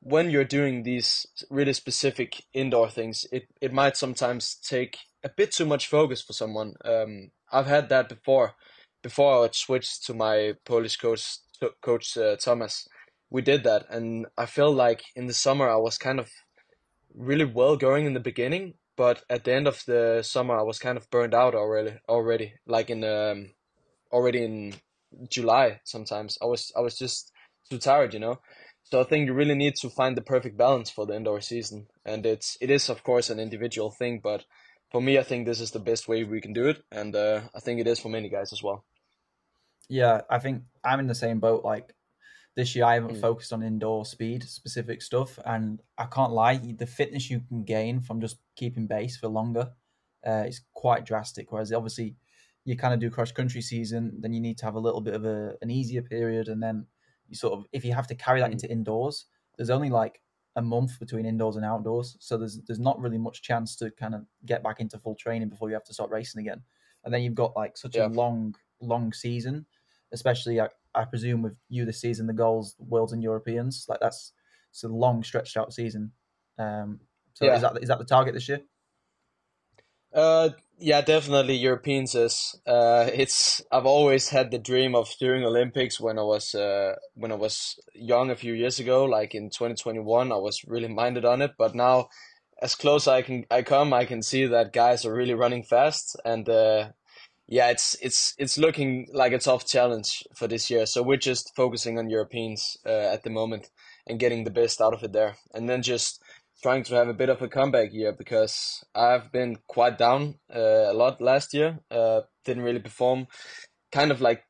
when 0.00 0.30
you're 0.30 0.44
doing 0.44 0.82
these 0.82 1.26
really 1.50 1.74
specific 1.74 2.44
indoor 2.54 2.88
things, 2.88 3.26
it 3.32 3.48
it 3.60 3.72
might 3.72 3.96
sometimes 3.96 4.54
take 4.54 4.98
a 5.22 5.28
bit 5.28 5.52
too 5.52 5.66
much 5.66 5.88
focus 5.88 6.22
for 6.22 6.32
someone. 6.32 6.74
Um, 6.84 7.32
I've 7.52 7.66
had 7.66 7.88
that 7.88 8.08
before. 8.08 8.54
Before 9.02 9.44
I 9.44 9.48
switched 9.52 10.04
to 10.06 10.14
my 10.14 10.54
Polish 10.64 10.96
coach, 10.96 11.38
coach 11.82 12.16
uh, 12.16 12.36
Thomas, 12.36 12.86
we 13.30 13.42
did 13.42 13.64
that, 13.64 13.86
and 13.90 14.26
I 14.36 14.46
felt 14.46 14.76
like 14.76 15.02
in 15.16 15.26
the 15.26 15.34
summer 15.34 15.68
I 15.68 15.76
was 15.76 15.96
kind 15.96 16.18
of 16.18 16.28
really 17.14 17.44
well 17.44 17.76
going 17.76 18.06
in 18.06 18.14
the 18.14 18.20
beginning, 18.20 18.74
but 19.00 19.22
at 19.30 19.44
the 19.44 19.54
end 19.54 19.66
of 19.66 19.82
the 19.86 20.22
summer 20.22 20.58
I 20.58 20.62
was 20.62 20.78
kind 20.78 20.98
of 20.98 21.08
burned 21.08 21.34
out 21.34 21.54
already 21.54 21.94
already 22.06 22.52
like 22.66 22.90
in 22.90 23.02
um 23.02 23.52
already 24.12 24.44
in 24.44 24.74
July 25.28 25.80
sometimes 25.84 26.36
I 26.42 26.44
was 26.44 26.70
I 26.76 26.80
was 26.80 26.98
just 26.98 27.32
too 27.70 27.78
tired 27.78 28.12
you 28.12 28.20
know 28.20 28.40
so 28.82 29.00
I 29.00 29.04
think 29.04 29.26
you 29.26 29.32
really 29.32 29.54
need 29.54 29.76
to 29.76 29.88
find 29.88 30.16
the 30.16 30.30
perfect 30.34 30.58
balance 30.58 30.90
for 30.90 31.06
the 31.06 31.16
indoor 31.16 31.40
season 31.40 31.86
and 32.04 32.26
it's 32.26 32.58
it 32.60 32.70
is 32.70 32.90
of 32.90 33.02
course 33.02 33.30
an 33.30 33.40
individual 33.40 33.90
thing 33.90 34.20
but 34.22 34.44
for 34.90 35.00
me 35.00 35.18
I 35.18 35.22
think 35.22 35.46
this 35.46 35.60
is 35.60 35.70
the 35.70 35.78
best 35.78 36.08
way 36.08 36.24
we 36.24 36.40
can 36.40 36.52
do 36.52 36.68
it 36.68 36.82
and 36.90 37.14
uh, 37.14 37.42
I 37.54 37.60
think 37.60 37.80
it 37.80 37.86
is 37.86 38.00
for 38.00 38.08
many 38.08 38.28
guys 38.28 38.52
as 38.52 38.62
well 38.62 38.84
yeah 39.88 40.22
I 40.30 40.38
think 40.38 40.62
I'm 40.84 41.00
in 41.00 41.06
the 41.06 41.14
same 41.14 41.40
boat 41.40 41.64
like 41.64 41.94
this 42.56 42.74
year 42.74 42.84
I 42.84 42.94
haven't 42.94 43.16
mm. 43.16 43.20
focused 43.20 43.52
on 43.52 43.62
indoor 43.62 44.04
speed 44.04 44.44
specific 44.44 45.02
stuff, 45.02 45.38
and 45.44 45.80
I 45.96 46.06
can't 46.06 46.32
lie, 46.32 46.56
the 46.56 46.86
fitness 46.86 47.30
you 47.30 47.40
can 47.48 47.64
gain 47.64 48.00
from 48.00 48.20
just 48.20 48.38
keeping 48.56 48.86
base 48.86 49.16
for 49.16 49.28
longer 49.28 49.70
uh, 50.26 50.44
is 50.46 50.60
quite 50.74 51.06
drastic. 51.06 51.52
Whereas 51.52 51.72
obviously 51.72 52.16
you 52.64 52.76
kind 52.76 52.92
of 52.92 53.00
do 53.00 53.10
cross 53.10 53.32
country 53.32 53.62
season, 53.62 54.18
then 54.20 54.32
you 54.32 54.40
need 54.40 54.58
to 54.58 54.64
have 54.64 54.74
a 54.74 54.80
little 54.80 55.00
bit 55.00 55.14
of 55.14 55.24
a, 55.24 55.54
an 55.62 55.70
easier 55.70 56.02
period, 56.02 56.48
and 56.48 56.62
then 56.62 56.86
you 57.28 57.36
sort 57.36 57.54
of 57.54 57.64
if 57.72 57.84
you 57.84 57.94
have 57.94 58.08
to 58.08 58.14
carry 58.14 58.40
that 58.40 58.50
mm. 58.50 58.54
into 58.54 58.70
indoors, 58.70 59.26
there's 59.56 59.70
only 59.70 59.90
like 59.90 60.20
a 60.56 60.62
month 60.62 60.98
between 60.98 61.26
indoors 61.26 61.56
and 61.56 61.64
outdoors, 61.64 62.16
so 62.20 62.36
there's 62.36 62.60
there's 62.66 62.80
not 62.80 63.00
really 63.00 63.18
much 63.18 63.42
chance 63.42 63.76
to 63.76 63.90
kind 63.92 64.14
of 64.14 64.24
get 64.46 64.62
back 64.62 64.80
into 64.80 64.98
full 64.98 65.14
training 65.14 65.48
before 65.48 65.68
you 65.68 65.74
have 65.74 65.84
to 65.84 65.94
start 65.94 66.10
racing 66.10 66.40
again, 66.40 66.62
and 67.04 67.14
then 67.14 67.22
you've 67.22 67.34
got 67.34 67.56
like 67.56 67.76
such 67.76 67.96
yeah. 67.96 68.06
a 68.06 68.08
long 68.08 68.54
long 68.80 69.12
season, 69.12 69.66
especially 70.12 70.56
like 70.56 70.72
I 70.94 71.04
presume 71.04 71.42
with 71.42 71.56
you 71.68 71.84
this 71.84 72.00
season, 72.00 72.26
the 72.26 72.32
goals, 72.32 72.74
worlds 72.78 73.12
and 73.12 73.22
Europeans, 73.22 73.86
like 73.88 74.00
that's 74.00 74.32
it's 74.70 74.84
a 74.84 74.88
long 74.88 75.22
stretched 75.22 75.56
out 75.56 75.72
season. 75.72 76.12
Um, 76.58 77.00
so 77.34 77.44
yeah. 77.44 77.56
is 77.56 77.62
that 77.62 77.82
is 77.82 77.88
that 77.88 77.98
the 77.98 78.04
target 78.04 78.34
this 78.34 78.48
year? 78.48 78.60
Uh, 80.12 80.50
yeah, 80.78 81.02
definitely 81.02 81.56
Europeans 81.56 82.14
is. 82.14 82.58
Uh, 82.66 83.08
it's 83.12 83.62
I've 83.70 83.86
always 83.86 84.30
had 84.30 84.50
the 84.50 84.58
dream 84.58 84.94
of 84.94 85.14
doing 85.20 85.44
Olympics 85.44 86.00
when 86.00 86.18
I 86.18 86.22
was 86.22 86.54
uh 86.54 86.96
when 87.14 87.32
I 87.32 87.36
was 87.36 87.78
young 87.94 88.30
a 88.30 88.36
few 88.36 88.54
years 88.54 88.78
ago, 88.80 89.04
like 89.04 89.34
in 89.34 89.50
twenty 89.50 89.74
twenty 89.74 90.00
one. 90.00 90.32
I 90.32 90.36
was 90.36 90.64
really 90.66 90.88
minded 90.88 91.24
on 91.24 91.42
it, 91.42 91.52
but 91.58 91.74
now 91.74 92.08
as 92.62 92.74
close 92.74 93.06
I 93.06 93.22
can 93.22 93.44
I 93.50 93.62
come, 93.62 93.92
I 93.92 94.04
can 94.04 94.22
see 94.22 94.46
that 94.46 94.72
guys 94.72 95.04
are 95.04 95.14
really 95.14 95.34
running 95.34 95.62
fast, 95.62 96.16
and 96.24 96.48
uh, 96.48 96.90
yeah, 97.46 97.70
it's 97.70 97.96
it's 98.02 98.34
it's 98.38 98.58
looking 98.58 99.08
like 99.12 99.32
a 99.32 99.38
tough 99.38 99.66
challenge 99.66 100.24
for 100.36 100.48
this 100.48 100.70
year. 100.70 100.86
So 100.86 101.02
we're 101.02 101.16
just 101.18 101.52
focusing 101.56 101.98
on 101.98 102.08
Europeans 102.10 102.76
uh, 102.86 102.90
at 103.14 103.22
the 103.24 103.30
moment 103.30 103.70
and 104.06 104.18
getting 104.18 104.44
the 104.44 104.50
best 104.50 104.80
out 104.80 104.94
of 104.94 105.02
it 105.04 105.12
there, 105.12 105.36
and 105.54 105.68
then 105.68 105.82
just 105.82 106.22
trying 106.62 106.84
to 106.84 106.94
have 106.94 107.08
a 107.08 107.14
bit 107.14 107.28
of 107.28 107.42
a 107.42 107.48
comeback 107.48 107.92
year 107.92 108.12
because 108.12 108.84
I've 108.94 109.32
been 109.32 109.58
quite 109.66 109.98
down 109.98 110.36
uh, 110.54 110.90
a 110.90 110.94
lot 110.94 111.20
last 111.20 111.54
year. 111.54 111.80
Uh, 111.90 112.22
didn't 112.44 112.62
really 112.62 112.80
perform, 112.80 113.26
kind 113.92 114.10
of 114.10 114.20
like 114.20 114.44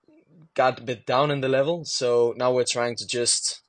got 0.55 0.81
a 0.81 0.83
bit 0.83 1.07
down 1.07 1.31
in 1.31 1.41
the 1.41 1.49
level. 1.49 1.85
So 1.85 2.35
now 2.37 2.53
we're 2.53 2.65
trying 2.65 2.97
to 2.97 3.07
just 3.07 3.63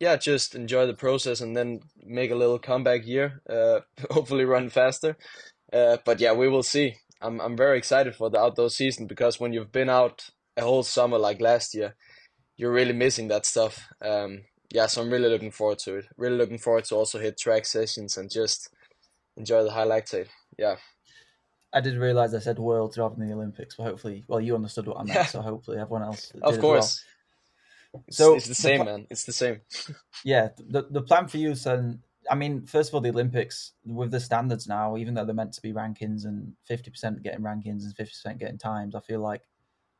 yeah, 0.00 0.16
just 0.16 0.54
enjoy 0.54 0.86
the 0.86 0.94
process 0.94 1.42
and 1.42 1.54
then 1.54 1.80
make 2.02 2.30
a 2.30 2.34
little 2.34 2.58
comeback 2.58 3.06
year. 3.06 3.42
Uh, 3.48 3.80
hopefully 4.10 4.44
run 4.44 4.70
faster. 4.70 5.16
Uh, 5.72 5.98
but 6.04 6.20
yeah, 6.20 6.32
we 6.32 6.48
will 6.48 6.62
see. 6.62 6.96
I'm 7.20 7.40
I'm 7.40 7.56
very 7.56 7.78
excited 7.78 8.16
for 8.16 8.30
the 8.30 8.40
outdoor 8.40 8.70
season 8.70 9.06
because 9.06 9.38
when 9.38 9.52
you've 9.52 9.72
been 9.72 9.90
out 9.90 10.30
a 10.56 10.62
whole 10.62 10.82
summer 10.82 11.18
like 11.18 11.40
last 11.40 11.74
year, 11.74 11.94
you're 12.56 12.72
really 12.72 12.94
missing 12.94 13.28
that 13.28 13.44
stuff. 13.44 13.86
Um, 14.02 14.44
yeah, 14.72 14.86
so 14.86 15.02
I'm 15.02 15.10
really 15.10 15.28
looking 15.28 15.50
forward 15.50 15.78
to 15.80 15.96
it. 15.96 16.06
Really 16.16 16.36
looking 16.36 16.58
forward 16.58 16.84
to 16.86 16.94
also 16.94 17.18
hit 17.18 17.38
track 17.38 17.66
sessions 17.66 18.16
and 18.16 18.30
just 18.30 18.70
enjoy 19.36 19.64
the 19.64 19.70
high 19.70 19.86
lactate. 19.86 20.28
Yeah. 20.58 20.76
I 21.72 21.80
did 21.80 21.96
realize 21.96 22.34
I 22.34 22.40
said 22.40 22.58
worlds 22.58 22.98
rather 22.98 23.14
than 23.14 23.28
the 23.28 23.34
Olympics, 23.34 23.76
but 23.76 23.84
hopefully, 23.84 24.24
well, 24.28 24.40
you 24.40 24.54
understood 24.54 24.86
what 24.86 24.98
I 24.98 25.04
meant, 25.04 25.14
yeah. 25.14 25.26
so 25.26 25.40
hopefully 25.42 25.78
everyone 25.78 26.02
else. 26.02 26.32
Of 26.42 26.60
course. 26.60 27.04
Well. 27.92 28.04
So 28.10 28.34
it's, 28.34 28.48
it's 28.48 28.56
the 28.58 28.62
same, 28.62 28.78
the 28.78 28.84
pl- 28.84 28.92
man. 28.98 29.06
It's 29.10 29.24
the 29.24 29.32
same. 29.32 29.60
yeah, 30.24 30.50
the 30.58 30.86
the 30.90 31.02
plan 31.02 31.26
for 31.26 31.38
you, 31.38 31.56
son, 31.56 32.02
I 32.30 32.36
mean, 32.36 32.66
first 32.66 32.90
of 32.90 32.94
all, 32.94 33.00
the 33.00 33.10
Olympics 33.10 33.72
with 33.84 34.12
the 34.12 34.20
standards 34.20 34.68
now, 34.68 34.96
even 34.96 35.14
though 35.14 35.24
they're 35.24 35.34
meant 35.34 35.54
to 35.54 35.62
be 35.62 35.72
rankings 35.72 36.24
and 36.24 36.52
fifty 36.66 36.90
percent 36.90 37.22
getting 37.22 37.40
rankings 37.40 37.82
and 37.82 37.96
fifty 37.96 38.12
percent 38.12 38.38
getting 38.38 38.58
times, 38.58 38.94
I 38.94 39.00
feel 39.00 39.20
like 39.20 39.42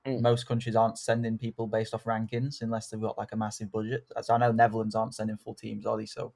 mm. 0.07 0.21
most 0.21 0.47
countries 0.47 0.77
aren't 0.77 0.99
sending 0.99 1.39
people 1.39 1.67
based 1.67 1.95
off 1.95 2.05
rankings 2.05 2.63
unless 2.63 2.89
they've 2.89 3.01
got 3.01 3.19
like 3.19 3.33
a 3.33 3.37
massive 3.37 3.71
budget. 3.71 4.07
So 4.23 4.35
I 4.35 4.39
know 4.39 4.53
Netherlands 4.53 4.95
aren't 4.95 5.15
sending 5.15 5.37
full 5.37 5.55
teams, 5.55 5.87
are 5.87 5.97
they? 5.97 6.07
So 6.07 6.33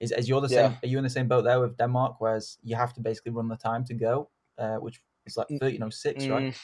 is 0.00 0.12
is 0.12 0.28
you're 0.28 0.40
the 0.40 0.48
yeah. 0.48 0.68
same? 0.68 0.78
Are 0.82 0.86
you 0.86 0.98
in 0.98 1.04
the 1.04 1.10
same 1.10 1.28
boat 1.28 1.42
there 1.42 1.60
with 1.60 1.76
Denmark, 1.76 2.16
whereas 2.18 2.58
you 2.62 2.76
have 2.76 2.92
to 2.94 3.00
basically 3.00 3.32
run 3.32 3.48
the 3.48 3.56
time 3.56 3.84
to 3.86 3.94
go, 3.94 4.30
uh, 4.56 4.76
which 4.76 5.00
is 5.26 5.36
like 5.36 5.48
mm, 5.48 5.60
thirty, 5.60 5.74
you 5.74 5.78
know, 5.80 5.90
six, 5.90 6.24
mm. 6.24 6.30
right? 6.30 6.60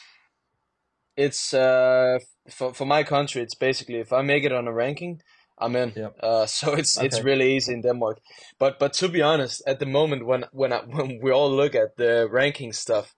It's 1.17 1.53
uh 1.53 2.19
for 2.49 2.73
for 2.73 2.85
my 2.85 3.03
country. 3.03 3.41
It's 3.41 3.55
basically 3.55 3.99
if 3.99 4.13
I 4.13 4.21
make 4.21 4.43
it 4.43 4.51
on 4.51 4.67
a 4.67 4.73
ranking 4.73 5.21
I'm 5.57 5.75
in. 5.75 5.93
Yep. 5.95 6.17
Uh, 6.21 6.45
so 6.57 6.73
it's 6.73 6.97
okay. 6.97 7.07
it's 7.07 7.21
really 7.21 7.55
easy 7.55 7.73
in 7.73 7.81
Denmark. 7.81 8.19
But 8.59 8.79
but 8.79 8.93
to 8.93 9.09
be 9.09 9.21
honest, 9.21 9.61
at 9.67 9.79
the 9.79 9.85
moment 9.85 10.25
when 10.25 10.45
when 10.51 10.73
I, 10.73 10.79
when 10.79 11.19
we 11.21 11.31
all 11.31 11.51
look 11.51 11.75
at 11.75 11.97
the 11.97 12.27
ranking 12.29 12.73
stuff, 12.73 13.15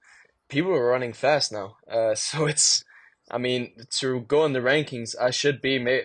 people 0.49 0.71
are 0.71 0.89
running 0.89 1.13
fast 1.13 1.51
now. 1.51 1.77
Uh, 1.89 2.15
so 2.27 2.45
it's 2.45 2.83
I 3.29 3.37
mean 3.37 3.73
to 3.99 4.21
go 4.21 4.45
in 4.45 4.53
the 4.53 4.59
rankings, 4.59 5.15
I 5.19 5.31
should 5.31 5.61
be 5.61 5.79
may, 5.79 6.03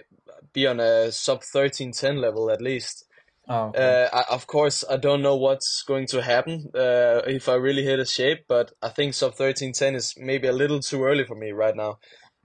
be 0.52 0.66
on 0.66 0.80
a 0.80 1.12
sub 1.12 1.42
thirteen 1.42 1.92
ten 1.92 2.20
level 2.20 2.50
at 2.50 2.60
least. 2.60 3.04
Oh, 3.48 3.66
okay. 3.66 4.08
uh, 4.12 4.16
I, 4.16 4.34
of 4.34 4.46
course, 4.46 4.84
I 4.88 4.96
don't 4.96 5.20
know 5.20 5.36
what's 5.36 5.82
going 5.82 6.06
to 6.08 6.22
happen 6.22 6.70
uh, 6.74 7.22
if 7.26 7.48
I 7.48 7.54
really 7.54 7.84
hit 7.84 7.98
a 7.98 8.06
shape, 8.06 8.44
but 8.48 8.72
I 8.80 8.88
think 8.88 9.14
sub 9.14 9.34
thirteen 9.34 9.72
ten 9.72 9.94
is 9.94 10.14
maybe 10.16 10.48
a 10.48 10.52
little 10.52 10.80
too 10.80 11.04
early 11.04 11.24
for 11.24 11.34
me 11.34 11.50
right 11.52 11.76
now 11.76 11.98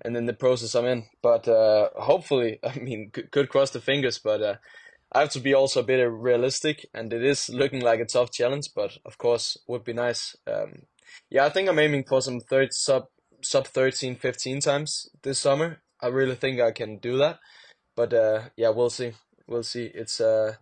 and 0.04 0.16
in 0.16 0.26
the 0.26 0.34
process 0.34 0.76
I'm 0.76 0.86
in. 0.86 1.06
But 1.22 1.48
uh, 1.48 1.90
hopefully, 1.96 2.60
I 2.64 2.78
mean, 2.80 3.10
could, 3.12 3.32
could, 3.32 3.50
cross 3.50 3.72
the 3.72 3.82
fingers, 3.82 4.20
but 4.20 4.42
uh, 4.42 4.56
I 5.12 5.22
have 5.22 5.30
to 5.32 5.40
be 5.40 5.54
also 5.54 5.82
a 5.82 5.84
bit 5.84 6.04
realistic, 6.04 6.86
and 6.94 7.12
it 7.14 7.24
is 7.24 7.50
looking 7.50 7.82
like 7.82 8.00
a 8.00 8.06
tough 8.06 8.32
challenge, 8.32 8.70
but 8.76 8.98
of 9.06 9.18
course 9.18 9.58
would 9.68 9.84
be 9.84 9.94
nice. 9.94 10.36
Um, 10.46 10.84
yeah, 11.30 11.46
I 11.46 11.50
think 11.50 11.70
I'm 11.70 11.80
aiming 11.80 12.06
for 12.06 12.22
some 12.22 12.40
third 12.40 12.74
sub 12.74 13.06
sub 13.42 13.68
13, 13.68 14.16
15 14.16 14.62
times 14.62 15.10
this 15.24 15.40
summer. 15.40 15.82
I 16.02 16.08
really 16.08 16.36
think 16.36 16.62
I 16.62 16.72
can 16.72 16.98
do 16.98 17.18
that, 17.18 17.40
but 17.96 18.14
uh, 18.14 18.50
yeah, 18.56 18.70
we'll 18.70 18.90
see. 18.92 19.14
We'll 19.48 19.64
see. 19.64 19.86
It's 19.94 20.22
uh, 20.22 20.56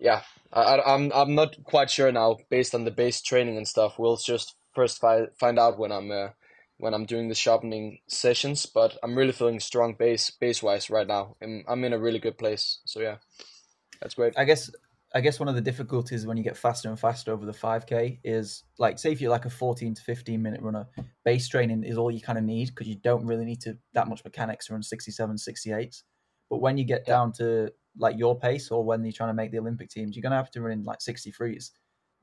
yeah, 0.00 0.22
I, 0.52 0.80
I'm 0.84 1.12
I'm 1.14 1.34
not 1.34 1.56
quite 1.64 1.90
sure 1.90 2.10
now 2.12 2.38
based 2.50 2.74
on 2.74 2.84
the 2.84 2.90
base 2.90 3.22
training 3.22 3.56
and 3.56 3.68
stuff. 3.68 3.98
We'll 3.98 4.16
just 4.16 4.56
first 4.74 5.00
fi- 5.00 5.28
find 5.38 5.58
out 5.58 5.78
when 5.78 5.92
I'm 5.92 6.10
uh, 6.10 6.28
when 6.78 6.94
I'm 6.94 7.06
doing 7.06 7.28
the 7.28 7.34
sharpening 7.34 7.98
sessions. 8.08 8.66
But 8.66 8.98
I'm 9.02 9.16
really 9.16 9.32
feeling 9.32 9.60
strong 9.60 9.94
base 9.94 10.30
base 10.30 10.62
wise 10.62 10.90
right 10.90 11.06
now. 11.06 11.36
I'm 11.42 11.64
I'm 11.68 11.84
in 11.84 11.92
a 11.92 11.98
really 11.98 12.18
good 12.18 12.38
place. 12.38 12.80
So 12.84 13.00
yeah, 13.00 13.16
that's 14.00 14.14
great. 14.14 14.34
I 14.36 14.44
guess 14.44 14.70
I 15.16 15.20
guess 15.22 15.40
one 15.40 15.48
of 15.48 15.54
the 15.54 15.62
difficulties 15.62 16.26
when 16.26 16.36
you 16.36 16.42
get 16.42 16.58
faster 16.58 16.90
and 16.90 17.00
faster 17.00 17.32
over 17.32 17.46
the 17.46 17.52
5k 17.52 18.18
is 18.22 18.64
like 18.78 18.98
say 18.98 19.12
if 19.12 19.20
you're 19.22 19.30
like 19.30 19.46
a 19.46 19.50
14 19.50 19.94
to 19.94 20.02
15 20.02 20.42
minute 20.42 20.60
runner, 20.60 20.86
base 21.24 21.48
training 21.48 21.84
is 21.84 21.96
all 21.96 22.10
you 22.10 22.20
kind 22.20 22.36
of 22.36 22.44
need 22.44 22.66
because 22.66 22.86
you 22.86 22.96
don't 22.96 23.24
really 23.24 23.46
need 23.46 23.62
to 23.62 23.78
that 23.94 24.08
much 24.08 24.22
mechanics 24.24 24.66
to 24.66 24.74
run 24.74 24.82
67, 24.82 25.36
68s. 25.36 26.02
But 26.50 26.58
when 26.58 26.76
you 26.76 26.84
get 26.84 27.04
yeah. 27.06 27.14
down 27.14 27.32
to 27.38 27.72
like 27.96 28.18
your 28.18 28.38
pace 28.38 28.70
or 28.70 28.84
when 28.84 29.04
you're 29.04 29.12
trying 29.12 29.30
to 29.30 29.34
make 29.34 29.52
the 29.52 29.58
Olympic 29.58 29.88
teams, 29.88 30.14
you're 30.14 30.22
gonna 30.22 30.36
have 30.36 30.50
to 30.50 30.60
run 30.60 30.72
in 30.72 30.82
like 30.82 30.98
63s 30.98 31.70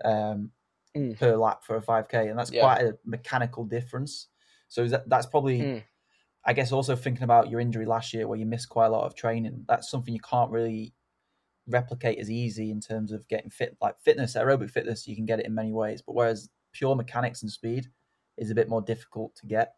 um, 0.05 0.51
mm. 0.95 1.17
per 1.17 1.35
lap 1.35 1.63
for 1.63 1.75
a 1.77 1.81
5k, 1.81 2.29
and 2.29 2.37
that's 2.37 2.51
yeah. 2.51 2.61
quite 2.61 2.81
a 2.83 2.95
mechanical 3.03 3.65
difference. 3.65 4.27
So 4.67 4.87
that, 4.87 5.09
that's 5.09 5.25
probably, 5.25 5.59
mm. 5.59 5.83
I 6.45 6.53
guess, 6.53 6.71
also 6.71 6.95
thinking 6.95 7.23
about 7.23 7.49
your 7.49 7.59
injury 7.59 7.87
last 7.87 8.13
year 8.13 8.27
where 8.27 8.37
you 8.37 8.45
missed 8.45 8.69
quite 8.69 8.85
a 8.85 8.91
lot 8.91 9.05
of 9.05 9.15
training. 9.15 9.65
That's 9.67 9.89
something 9.89 10.13
you 10.13 10.19
can't 10.19 10.51
really 10.51 10.93
replicate 11.67 12.19
as 12.19 12.29
easy 12.29 12.71
in 12.71 12.79
terms 12.79 13.11
of 13.11 13.27
getting 13.27 13.49
fit. 13.49 13.77
Like 13.81 13.99
fitness, 13.99 14.35
aerobic 14.35 14.69
fitness, 14.69 15.07
you 15.07 15.15
can 15.15 15.25
get 15.25 15.39
it 15.39 15.45
in 15.45 15.55
many 15.55 15.71
ways, 15.71 16.01
but 16.01 16.15
whereas 16.15 16.49
pure 16.73 16.95
mechanics 16.95 17.41
and 17.41 17.51
speed 17.51 17.87
is 18.37 18.49
a 18.49 18.55
bit 18.55 18.69
more 18.69 18.81
difficult 18.81 19.35
to 19.35 19.45
get. 19.45 19.75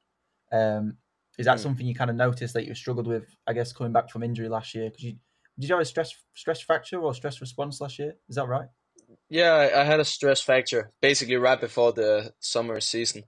Um, 0.51 0.97
is 1.37 1.45
that 1.45 1.57
mm. 1.57 1.61
something 1.61 1.85
you 1.85 1.95
kind 1.95 2.09
of 2.09 2.15
noticed 2.15 2.53
that 2.53 2.65
you 2.65 2.73
struggled 2.75 3.07
with? 3.07 3.35
I 3.45 3.53
guess 3.53 3.73
coming 3.73 3.93
back 3.93 4.09
from 4.09 4.23
injury 4.23 4.49
last 4.49 4.73
year 4.73 4.89
because 4.89 5.03
you 5.03 5.15
did 5.59 5.69
you 5.69 5.75
have 5.75 5.81
a 5.81 5.85
stress 5.85 6.13
stress 6.33 6.59
fracture 6.59 6.99
or 6.99 7.13
stress 7.13 7.39
response 7.39 7.79
last 7.79 7.99
year? 7.99 8.15
Is 8.27 8.35
that 8.35 8.47
right? 8.47 8.67
Yeah, 9.29 9.69
I 9.75 9.83
had 9.83 9.99
a 9.99 10.05
stress 10.05 10.41
fracture 10.41 10.91
basically 11.01 11.35
right 11.35 11.59
before 11.59 11.93
the 11.93 12.33
summer 12.39 12.79
season. 12.79 13.23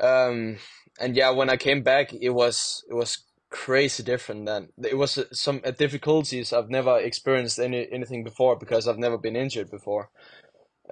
Um, 0.00 0.58
and 1.00 1.16
yeah, 1.16 1.30
when 1.30 1.50
I 1.50 1.56
came 1.56 1.82
back, 1.82 2.12
it 2.12 2.30
was 2.30 2.84
it 2.88 2.94
was 2.94 3.18
crazy 3.54 4.02
different. 4.02 4.46
than 4.46 4.70
it 4.84 4.98
was 4.98 5.16
uh, 5.16 5.24
some 5.32 5.60
uh, 5.64 5.70
difficulties 5.70 6.52
I've 6.52 6.70
never 6.70 6.98
experienced 6.98 7.58
any 7.60 7.86
anything 7.92 8.24
before 8.24 8.56
because 8.56 8.88
I've 8.88 8.98
never 9.06 9.16
been 9.18 9.36
injured 9.36 9.70
before, 9.70 10.10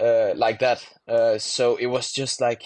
uh, 0.00 0.33
like 0.37 0.61
that. 0.61 0.81
Uh, 1.09 1.38
so 1.38 1.76
it 1.76 1.87
was 1.87 2.12
just 2.12 2.40
like, 2.40 2.62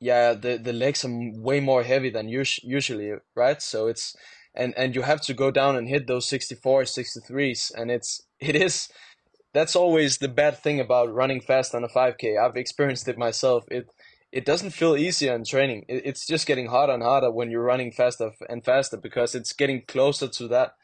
yeah, 0.00 0.34
the 0.34 0.58
the 0.58 0.72
legs 0.74 1.04
are 1.04 1.12
way 1.50 1.60
more 1.60 1.82
heavy 1.84 2.10
than 2.10 2.28
us- 2.28 2.62
usually, 2.62 3.12
right? 3.34 3.62
So 3.62 3.88
it's 3.88 4.14
and 4.54 4.74
and 4.76 4.94
you 4.94 5.02
have 5.02 5.22
to 5.22 5.34
go 5.34 5.50
down 5.50 5.76
and 5.76 5.88
hit 5.88 6.06
those 6.06 6.28
64 6.28 6.82
63s 6.84 7.72
and 7.76 7.90
it's 7.90 8.22
it 8.40 8.56
is 8.56 8.88
that's 9.54 9.76
always 9.76 10.18
the 10.18 10.28
bad 10.28 10.58
thing 10.58 10.80
about 10.80 11.14
running 11.14 11.40
fast 11.40 11.74
on 11.74 11.84
a 11.84 11.88
5k 11.88 12.38
i've 12.38 12.56
experienced 12.56 13.08
it 13.08 13.18
myself 13.18 13.64
it 13.70 13.86
it 14.34 14.44
doesn't 14.44 14.70
feel 14.70 14.96
easier 14.96 15.32
in 15.32 15.44
training 15.44 15.84
it's 15.88 16.26
just 16.26 16.46
getting 16.46 16.66
harder 16.66 16.92
and 16.92 17.02
harder 17.04 17.30
when 17.30 17.50
you're 17.50 17.62
running 17.62 17.92
faster 17.92 18.32
and 18.48 18.64
faster 18.64 18.96
because 18.96 19.34
it's 19.34 19.52
getting 19.52 19.82
closer 19.86 20.26
to 20.26 20.48
that 20.48 20.74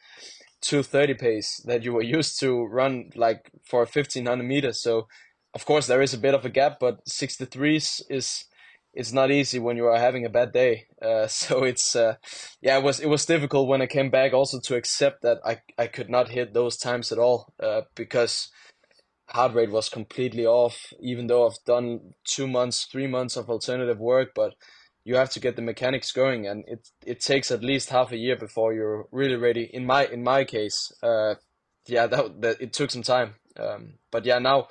230 0.61 1.15
pace 1.15 1.61
that 1.65 1.83
you 1.83 1.91
were 1.91 2.01
used 2.01 2.39
to 2.39 2.63
run 2.65 3.11
like 3.13 3.51
for 3.63 3.79
1500 3.79 4.43
meters 4.43 4.81
so 4.81 5.07
of 5.53 5.65
course 5.65 5.87
there 5.87 6.01
is 6.01 6.13
a 6.13 6.17
bit 6.17 6.33
of 6.33 6.45
a 6.45 6.49
gap 6.49 6.77
but 6.79 7.05
63s 7.05 8.01
is 8.09 8.45
it's 8.93 9.13
not 9.13 9.31
easy 9.31 9.57
when 9.59 9.77
you 9.77 9.85
are 9.85 9.97
having 9.97 10.25
a 10.25 10.29
bad 10.29 10.51
day. 10.51 10.87
Uh, 11.01 11.25
so 11.27 11.63
it's 11.63 11.95
uh, 11.95 12.15
yeah, 12.61 12.77
it 12.77 12.83
was 12.83 12.99
it 12.99 13.07
was 13.07 13.25
difficult 13.25 13.69
when 13.69 13.81
I 13.81 13.87
came 13.87 14.09
back 14.09 14.33
also 14.33 14.59
to 14.65 14.75
accept 14.75 15.21
that 15.21 15.37
I 15.45 15.61
I 15.77 15.87
could 15.87 16.09
not 16.09 16.27
hit 16.27 16.53
those 16.53 16.75
times 16.75 17.09
at 17.09 17.17
all 17.17 17.53
uh, 17.63 17.83
because 17.95 18.49
heart 19.31 19.53
rate 19.53 19.71
was 19.71 19.89
completely 19.89 20.45
off. 20.45 20.93
Even 21.01 21.27
though 21.27 21.47
I've 21.47 21.63
done 21.65 22.13
two 22.23 22.47
months, 22.47 22.85
three 22.85 23.07
months 23.07 23.35
of 23.35 23.49
alternative 23.49 23.99
work, 23.99 24.29
but 24.35 24.53
you 25.03 25.15
have 25.15 25.29
to 25.31 25.39
get 25.39 25.55
the 25.55 25.61
mechanics 25.61 26.11
going, 26.11 26.47
and 26.47 26.63
it 26.67 26.89
it 27.05 27.21
takes 27.21 27.51
at 27.51 27.63
least 27.63 27.89
half 27.89 28.11
a 28.11 28.17
year 28.17 28.35
before 28.35 28.73
you're 28.73 29.07
really 29.11 29.35
ready. 29.35 29.69
In 29.73 29.85
my 29.85 30.05
in 30.05 30.23
my 30.23 30.43
case, 30.43 30.91
uh, 31.01 31.35
yeah, 31.87 32.07
that 32.07 32.41
that 32.41 32.61
it 32.61 32.73
took 32.73 32.91
some 32.91 33.03
time. 33.03 33.35
Um, 33.59 33.95
but 34.11 34.25
yeah, 34.25 34.39
now 34.39 34.67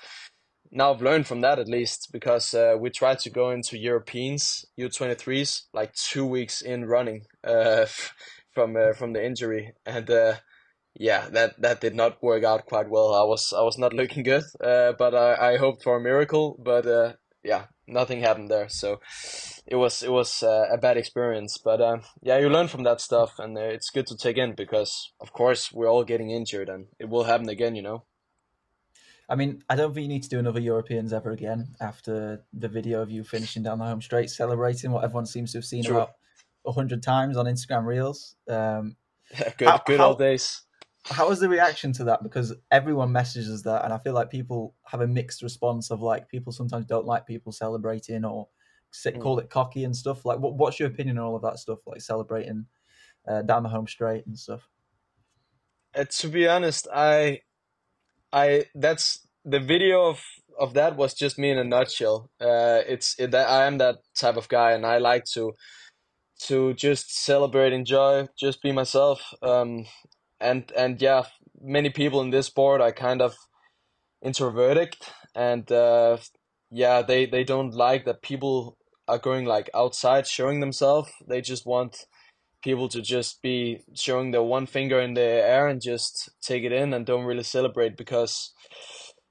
now 0.71 0.93
I've 0.93 1.03
learned 1.03 1.27
from 1.27 1.41
that 1.41 1.59
at 1.59 1.69
least 1.69 2.11
because 2.13 2.55
uh, 2.55 2.77
we 2.79 2.91
tried 2.91 3.19
to 3.21 3.31
go 3.31 3.51
into 3.51 3.77
Europeans 3.77 4.65
U23s 4.79 5.63
like 5.73 5.93
two 5.95 6.25
weeks 6.25 6.63
in 6.63 6.85
running 6.85 7.27
uh, 7.45 7.87
from 8.55 8.77
uh, 8.77 8.93
from 8.93 9.13
the 9.13 9.25
injury 9.25 9.73
and 9.85 10.09
uh, 10.11 10.35
yeah 10.95 11.29
that 11.31 11.61
that 11.61 11.81
did 11.81 11.95
not 11.95 12.23
work 12.23 12.45
out 12.45 12.67
quite 12.67 12.89
well 12.89 13.15
I 13.15 13.25
was 13.25 13.53
I 13.57 13.63
was 13.63 13.79
not 13.79 13.93
looking 13.93 14.23
good 14.23 14.45
uh, 14.63 14.93
but 14.99 15.15
I, 15.15 15.53
I 15.53 15.57
hoped 15.57 15.83
for 15.83 15.97
a 15.97 16.01
miracle 16.01 16.57
but 16.63 16.87
uh, 16.87 17.13
yeah 17.43 17.67
nothing 17.87 18.21
happened 18.21 18.51
there 18.51 18.69
so 18.69 19.01
it 19.67 19.77
was 19.77 20.03
it 20.03 20.11
was 20.11 20.43
a 20.43 20.79
bad 20.81 20.97
experience 20.97 21.59
but 21.59 21.81
yeah 22.23 22.39
you 22.39 22.49
learn 22.49 22.69
from 22.69 22.85
that 22.85 23.01
stuff 23.01 23.39
and 23.39 23.57
it's 23.59 23.91
good 23.91 24.07
to 24.07 24.17
take 24.17 24.37
in 24.37 24.55
because 24.55 25.13
of 25.21 25.33
course 25.33 25.73
we're 25.73 25.89
all 25.91 26.05
getting 26.05 26.31
injured 26.31 26.69
and 26.69 26.87
it 26.99 27.09
will 27.09 27.25
happen 27.25 27.49
again 27.49 27.75
you 27.75 27.83
know 27.83 28.05
I 29.31 29.37
mean, 29.37 29.63
I 29.71 29.77
don't 29.77 29.95
think 29.95 30.03
you 30.03 30.09
need 30.09 30.25
to 30.25 30.29
do 30.29 30.41
another 30.41 30.59
Europeans 30.59 31.13
ever 31.13 31.31
again 31.31 31.69
after 31.81 32.45
the 32.53 32.67
video 32.67 33.01
of 33.01 33.13
you 33.13 33.23
finishing 33.23 33.63
down 33.63 33.79
the 33.79 33.85
home 33.85 34.03
straight, 34.03 34.29
celebrating 34.29 34.91
what 34.91 35.05
everyone 35.05 35.27
seems 35.27 35.53
to 35.53 35.59
have 35.59 35.65
seen 35.65 35.85
True. 35.85 35.99
about 35.99 36.11
hundred 36.67 37.03
times 37.03 37.37
on 37.37 37.47
Instagram 37.47 37.87
Reels. 37.87 38.35
Um, 38.49 38.97
yeah, 39.33 39.53
good, 39.57 39.69
how, 39.69 39.83
good 39.87 40.01
how, 40.01 40.09
old 40.09 40.19
days. 40.19 40.63
How 41.07 41.29
was 41.29 41.41
the 41.41 41.49
reaction 41.49 41.93
to 41.95 42.05
that? 42.05 42.23
Because 42.23 42.55
everyone 42.71 43.13
messages 43.13 43.63
that, 43.63 43.85
and 43.85 43.93
I 43.93 43.99
feel 43.99 44.13
like 44.13 44.31
people 44.31 44.75
have 44.87 45.01
a 45.01 45.07
mixed 45.07 45.43
response 45.43 45.91
of 45.91 46.03
like 46.03 46.29
people 46.29 46.53
sometimes 46.53 46.85
don't 46.85 47.07
like 47.07 47.27
people 47.27 47.53
celebrating 47.53 48.25
or 48.25 48.49
sit, 48.91 49.17
mm. 49.17 49.23
call 49.23 49.39
it 49.39 49.51
cocky 49.51 49.85
and 49.85 49.97
stuff. 49.97 50.25
Like, 50.25 50.39
what, 50.39 50.55
what's 50.55 50.79
your 50.79 50.89
opinion 50.89 51.19
on 51.19 51.25
all 51.25 51.37
of 51.37 51.43
that 51.43 51.59
stuff? 51.59 51.79
Like 51.87 52.01
celebrating 52.01 52.67
uh, 53.27 53.43
down 53.43 53.63
the 53.63 53.69
home 53.69 53.87
straight 53.87 54.27
and 54.27 54.39
stuff. 54.39 54.69
Uh, 55.95 56.05
to 56.05 56.29
be 56.29 56.47
honest, 56.47 56.87
I 56.95 57.41
I 58.33 58.67
that's 58.75 59.27
the 59.45 59.61
video 59.61 60.09
of 60.09 60.23
of 60.59 60.75
that 60.75 60.97
was 60.97 61.15
just 61.15 61.39
me 61.39 61.51
in 61.51 61.59
a 61.59 61.65
nutshell. 61.65 62.31
Uh, 62.41 62.83
it's 62.87 63.19
it, 63.19 63.35
I 63.35 63.67
am 63.67 63.79
that 63.79 63.97
type 64.15 64.37
of 64.37 64.49
guy, 64.49 64.73
and 64.73 64.87
I 64.87 64.99
like 64.99 65.25
to 65.35 65.55
to 66.43 66.75
just 66.75 67.15
celebrate, 67.15 67.73
enjoy, 67.73 68.29
just 68.39 68.63
be 68.63 68.73
myself. 68.73 69.21
Um, 69.43 69.85
and 70.41 70.71
and 70.77 71.01
yeah, 71.01 71.25
many 71.61 71.91
people 71.91 72.21
in 72.21 72.31
this 72.31 72.47
sport 72.47 72.81
are 72.81 72.93
kind 72.93 73.23
of 73.23 73.37
introverted, 74.23 74.97
and 75.35 75.71
uh, 75.71 76.19
yeah, 76.71 77.03
they 77.03 77.27
they 77.27 77.45
don't 77.45 77.75
like 77.75 78.05
that 78.05 78.23
people 78.23 78.77
are 79.09 79.19
going 79.19 79.45
like 79.45 79.69
outside 79.75 80.27
showing 80.27 80.61
themselves. 80.61 81.11
They 81.27 81.41
just 81.41 81.67
want 81.67 82.07
people 82.63 82.89
to 82.89 83.01
just 83.01 83.43
be 83.43 83.81
showing 83.95 84.31
their 84.31 84.43
one 84.43 84.67
finger 84.67 85.01
in 85.01 85.15
the 85.15 85.21
air 85.21 85.67
and 85.67 85.81
just 85.81 86.31
take 86.43 86.63
it 86.63 86.73
in 86.73 86.93
and 86.93 87.07
don't 87.07 87.25
really 87.25 87.43
celebrate 87.43 87.97
because 87.97 88.53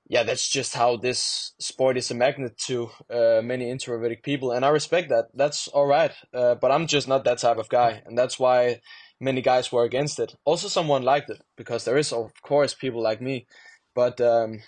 yeah 0.08 0.24
that's 0.24 0.50
just 0.50 0.74
how 0.74 0.98
this 0.98 1.54
sport 1.60 1.98
is 1.98 2.10
a 2.10 2.15
magnet 2.15 2.58
to 2.58 2.89
uh, 3.12 3.41
many 3.43 3.69
introverted 3.69 4.24
people 4.24 4.52
and 4.52 4.65
i 4.65 4.69
respect 4.69 5.10
that 5.10 5.26
that's 5.36 5.67
all 5.67 5.86
right 5.86 6.12
uh, 6.34 6.56
but 6.56 6.72
i'm 6.72 6.88
just 6.88 7.08
not 7.08 7.24
that 7.24 7.38
type 7.38 7.58
of 7.58 7.69
guy 7.69 8.02
and 8.06 8.17
that's 8.17 8.39
why 8.39 8.80
many 9.19 9.41
guys 9.41 9.71
were 9.71 9.84
against 9.84 10.19
it. 10.19 10.36
Also 10.45 10.67
someone 10.67 11.03
liked 11.03 11.29
it 11.29 11.41
because 11.55 11.86
there 11.86 11.97
is 11.97 12.13
of 12.13 12.32
course 12.41 12.73
people 12.73 13.01
like 13.01 13.21
me. 13.21 13.45
But 13.93 14.21
um, 14.21 14.62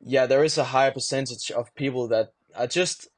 yeah 0.00 0.26
there 0.26 0.44
is 0.44 0.58
a 0.58 0.64
higher 0.64 0.90
percentage 0.90 1.50
of 1.50 1.74
people 1.74 2.08
that 2.08 2.32
are 2.54 2.66
just 2.66 3.08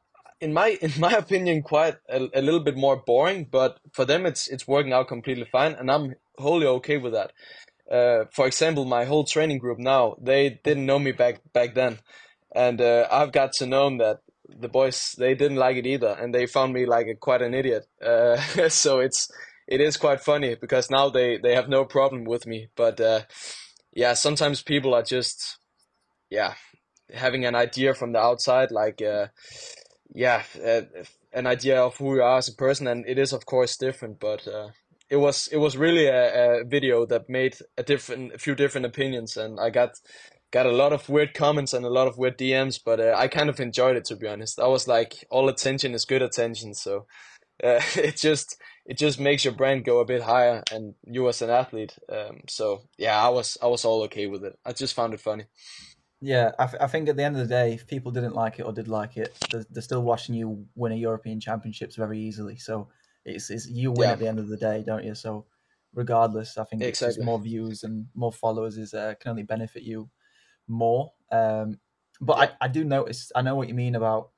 in 0.41 0.53
my 0.53 0.69
in 0.81 0.93
my 0.99 1.13
opinion 1.13 1.63
quite 1.63 1.97
a, 2.09 2.29
a 2.35 2.43
little 2.43 2.61
bit 2.61 2.77
more 2.77 2.97
boring. 2.97 3.47
But 3.51 3.79
for 3.93 4.05
them 4.05 4.27
it's 4.27 4.49
it's 4.49 4.69
working 4.69 4.93
out 4.93 5.09
completely 5.09 5.47
fine 5.51 5.73
and 5.73 5.91
i'm 5.91 6.15
wholly 6.39 6.67
okay 6.67 6.99
with 6.99 7.13
that. 7.13 7.33
Uh, 7.91 8.25
for 8.33 8.47
example 8.47 8.85
my 8.85 9.05
whole 9.05 9.25
training 9.25 9.59
group 9.59 9.79
now 9.79 10.17
they 10.21 10.61
didn't 10.65 10.87
know 10.87 10.99
me 10.99 11.13
back 11.13 11.41
back 11.53 11.75
then. 11.75 11.99
And 12.55 12.81
uh, 12.81 13.09
i've 13.11 13.33
got 13.33 13.53
to 13.55 13.67
know 13.67 13.97
that 13.99 14.21
the 14.49 14.69
boys 14.69 15.15
they 15.19 15.35
didn't 15.35 15.57
like 15.57 15.77
it 15.77 15.87
either 15.87 16.17
and 16.21 16.35
they 16.35 16.47
found 16.47 16.73
me 16.73 16.87
like 16.87 17.07
a, 17.07 17.15
quite 17.15 17.43
an 17.43 17.55
idiot. 17.55 17.87
Uh, 18.05 18.37
so 18.69 19.01
it's 19.01 19.31
it 19.67 19.81
is 19.81 19.97
quite 19.97 20.21
funny 20.21 20.55
because 20.55 20.91
now 20.91 21.09
they 21.09 21.37
they 21.37 21.55
have 21.55 21.69
no 21.69 21.85
problem 21.85 22.25
with 22.25 22.47
me 22.47 22.69
but 22.77 23.01
uh, 23.01 23.23
yeah 23.93 24.15
sometimes 24.15 24.63
people 24.63 24.95
are 24.95 25.03
just 25.03 25.59
yeah 26.31 26.55
having 27.13 27.45
an 27.45 27.55
idea 27.55 27.95
from 27.95 28.13
the 28.13 28.19
outside 28.19 28.71
like 28.71 29.01
uh, 29.03 29.27
yeah, 30.15 30.45
uh, 30.65 30.83
an 31.33 31.47
idea 31.47 31.83
of 31.83 31.97
who 31.97 32.15
you 32.15 32.23
are 32.23 32.39
as 32.39 32.49
a 32.49 32.55
person, 32.55 32.87
and 32.87 33.05
it 33.07 33.19
is 33.19 33.33
of 33.33 33.45
course 33.47 33.77
different. 33.77 34.21
But 34.21 34.47
uh, 34.47 34.69
it 35.11 35.17
was 35.17 35.49
it 35.53 35.59
was 35.59 35.77
really 35.77 36.07
a, 36.07 36.61
a 36.61 36.65
video 36.65 37.05
that 37.07 37.29
made 37.29 37.57
a 37.77 37.83
different 37.83 38.33
a 38.35 38.39
few 38.39 38.55
different 38.55 38.87
opinions, 38.87 39.37
and 39.37 39.59
I 39.61 39.71
got 39.71 39.91
got 40.53 40.67
a 40.67 40.73
lot 40.73 40.93
of 40.93 41.09
weird 41.09 41.35
comments 41.35 41.73
and 41.73 41.85
a 41.85 41.91
lot 41.91 42.07
of 42.07 42.17
weird 42.17 42.39
DMs, 42.39 42.79
but 42.83 43.01
uh, 43.01 43.15
I 43.17 43.27
kind 43.27 43.51
of 43.51 43.59
enjoyed 43.59 43.97
it 43.97 44.05
to 44.07 44.17
be 44.17 44.29
honest. 44.29 44.61
I 44.61 44.69
was 44.69 44.87
like, 44.87 45.27
all 45.31 45.49
attention 45.49 45.95
is 45.95 46.05
good 46.05 46.23
attention, 46.23 46.75
so 46.75 47.07
uh, 47.63 47.81
it 47.97 48.17
just 48.17 48.57
it 48.87 48.99
just 48.99 49.19
makes 49.19 49.45
your 49.45 49.55
brand 49.55 49.85
go 49.85 50.01
a 50.01 50.05
bit 50.05 50.23
higher, 50.23 50.63
and 50.73 50.95
you 51.05 51.29
as 51.29 51.43
an 51.43 51.51
athlete. 51.51 51.97
Um, 52.09 52.43
so 52.49 52.83
yeah, 52.99 53.23
I 53.23 53.29
was 53.29 53.59
I 53.63 53.67
was 53.67 53.85
all 53.85 54.03
okay 54.05 54.27
with 54.27 54.45
it. 54.45 54.59
I 54.65 54.73
just 54.73 54.95
found 54.95 55.15
it 55.15 55.21
funny. 55.21 55.45
Yeah, 56.21 56.53
I, 56.59 56.69
I 56.81 56.87
think 56.87 57.09
at 57.09 57.17
the 57.17 57.25
end 57.25 57.37
of 57.37 57.43
the 57.43 57.55
day, 57.55 57.75
if 57.75 57.87
people 57.87 58.11
didn't 58.11 58.35
like 58.35 58.59
it 58.59 58.63
or 58.63 58.73
did 58.73 58.89
like 58.89 59.19
it, 59.19 59.37
they're, 59.51 59.67
they're 59.71 59.83
still 59.83 60.03
watching 60.03 60.35
you 60.35 60.67
win 60.75 60.93
a 60.93 60.97
European 60.97 61.39
Championships 61.39 61.97
very 61.97 62.19
easily. 62.19 62.57
So 62.57 62.89
it's, 63.27 63.51
it's 63.51 63.69
you 63.69 63.91
win 63.91 64.09
yeah. 64.09 64.13
at 64.13 64.19
the 64.21 64.29
end 64.29 64.39
of 64.39 64.49
the 64.49 64.57
day, 64.57 64.83
don't 64.87 65.05
you? 65.05 65.15
So 65.15 65.45
regardless, 65.93 66.57
I 66.57 66.65
think 66.65 66.83
exactly. 66.83 67.25
more 67.25 67.39
views 67.39 67.83
and 67.83 68.07
more 68.15 68.33
followers 68.33 68.79
is 68.79 68.95
uh, 68.95 69.15
can 69.21 69.31
only 69.31 69.43
benefit 69.43 69.83
you 69.83 70.09
more. 70.67 71.13
Um, 71.31 71.79
but 72.21 72.39
yeah. 72.39 72.51
I, 72.61 72.65
I 72.65 72.69
do 72.69 72.85
notice, 72.85 73.31
I 73.35 73.43
know 73.43 73.57
what 73.57 73.69
you 73.69 73.75
mean 73.75 73.95
about 73.95 74.31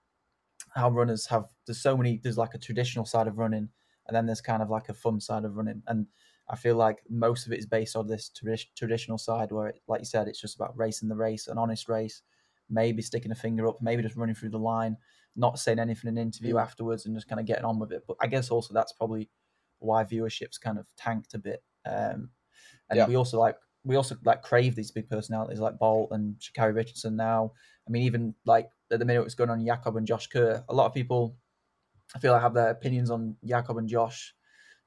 how 0.75 0.91
runners 0.91 1.27
have. 1.27 1.45
There's 1.67 1.81
so 1.81 1.97
many. 1.97 2.19
There's 2.23 2.39
like 2.39 2.55
a 2.55 2.59
traditional 2.59 3.05
side 3.05 3.29
of 3.29 3.39
running, 3.39 3.69
and 4.07 4.17
then 4.17 4.27
there's 4.27 4.41
kind 4.41 4.63
of 4.63 4.71
like 4.71 4.89
a 4.89 4.95
fun 4.95 5.21
side 5.21 5.45
of 5.45 5.57
running, 5.57 5.83
and 5.87 6.07
I 6.49 6.57
feel 6.57 6.77
like 6.77 6.99
most 7.09 7.47
of 7.47 7.53
it 7.53 7.59
is 7.59 7.67
based 7.67 7.97
on 7.97 8.07
this 8.07 8.31
tradi- 8.31 8.67
traditional 8.77 9.19
side 9.19 9.51
where, 9.51 9.69
it, 9.69 9.81
like 9.89 10.01
you 10.01 10.07
said, 10.07 10.29
it's 10.29 10.41
just 10.41 10.57
about 10.57 10.77
racing 10.79 11.09
the 11.09 11.17
race, 11.17 11.49
an 11.49 11.59
honest 11.59 11.89
race, 11.89 12.23
maybe 12.71 13.03
sticking 13.03 13.33
a 13.33 13.37
finger 13.37 13.67
up, 13.67 13.79
maybe 13.81 14.03
just 14.03 14.17
running 14.17 14.35
through 14.35 14.51
the 14.51 14.59
line, 14.59 14.97
not 15.35 15.59
saying 15.59 15.79
anything 15.79 16.09
in 16.09 16.19
an 16.19 16.23
interview 16.23 16.55
mm. 16.55 16.63
afterwards, 16.63 17.07
and 17.07 17.17
just 17.17 17.29
kind 17.29 17.41
of 17.41 17.47
getting 17.47 17.65
on 17.65 17.79
with 17.79 17.93
it. 17.93 18.05
But 18.07 18.17
I 18.21 18.27
guess 18.29 18.51
also 18.51 18.73
that's 18.73 18.93
probably 18.93 19.29
why 19.79 20.05
viewership's 20.05 20.59
kind 20.59 20.79
of 20.79 20.87
tanked 20.97 21.35
a 21.35 21.39
bit. 21.39 21.63
Um, 21.85 22.31
and 22.91 22.99
yeah. 22.99 23.07
we 23.07 23.17
also 23.17 23.39
like 23.39 23.57
we 23.85 23.97
also 23.97 24.17
like 24.25 24.43
crave 24.43 24.75
these 24.75 24.91
big 24.91 25.09
personalities 25.09 25.61
like 25.61 25.79
Bolt 25.79 26.11
and 26.11 26.37
Sha'Carri 26.37 26.75
Richardson 26.75 27.17
now. 27.17 27.53
I 27.87 27.91
mean, 27.91 28.03
even 28.03 28.35
like 28.45 28.69
at 28.91 28.99
the 28.99 29.05
minute 29.05 29.23
what's 29.23 29.35
going 29.35 29.51
on 29.51 29.65
Jakob 29.65 29.97
and 29.97 30.07
Josh 30.07 30.27
Kerr, 30.27 30.65
a 30.69 30.75
lot 30.75 30.87
of 30.87 30.95
people 30.95 31.37
I 32.15 32.19
feel 32.19 32.35
I 32.35 32.41
have 32.41 32.55
their 32.55 32.71
opinions 32.71 33.11
on 33.11 33.37
Jakob 33.45 33.79
and 33.79 33.89
Josh 33.89 34.35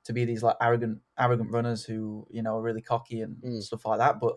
to 0.06 0.14
be 0.14 0.26
these 0.26 0.44
like 0.44 0.56
arrogant 0.62 1.00
arrogant 1.18 1.52
runners 1.52 1.84
who 1.84 2.26
you 2.32 2.42
know 2.42 2.58
are 2.58 2.62
really 2.62 2.82
cocky 2.82 3.22
and 3.22 3.38
mm. 3.44 3.62
stuff 3.62 3.86
like 3.86 4.00
that. 4.00 4.20
But 4.20 4.36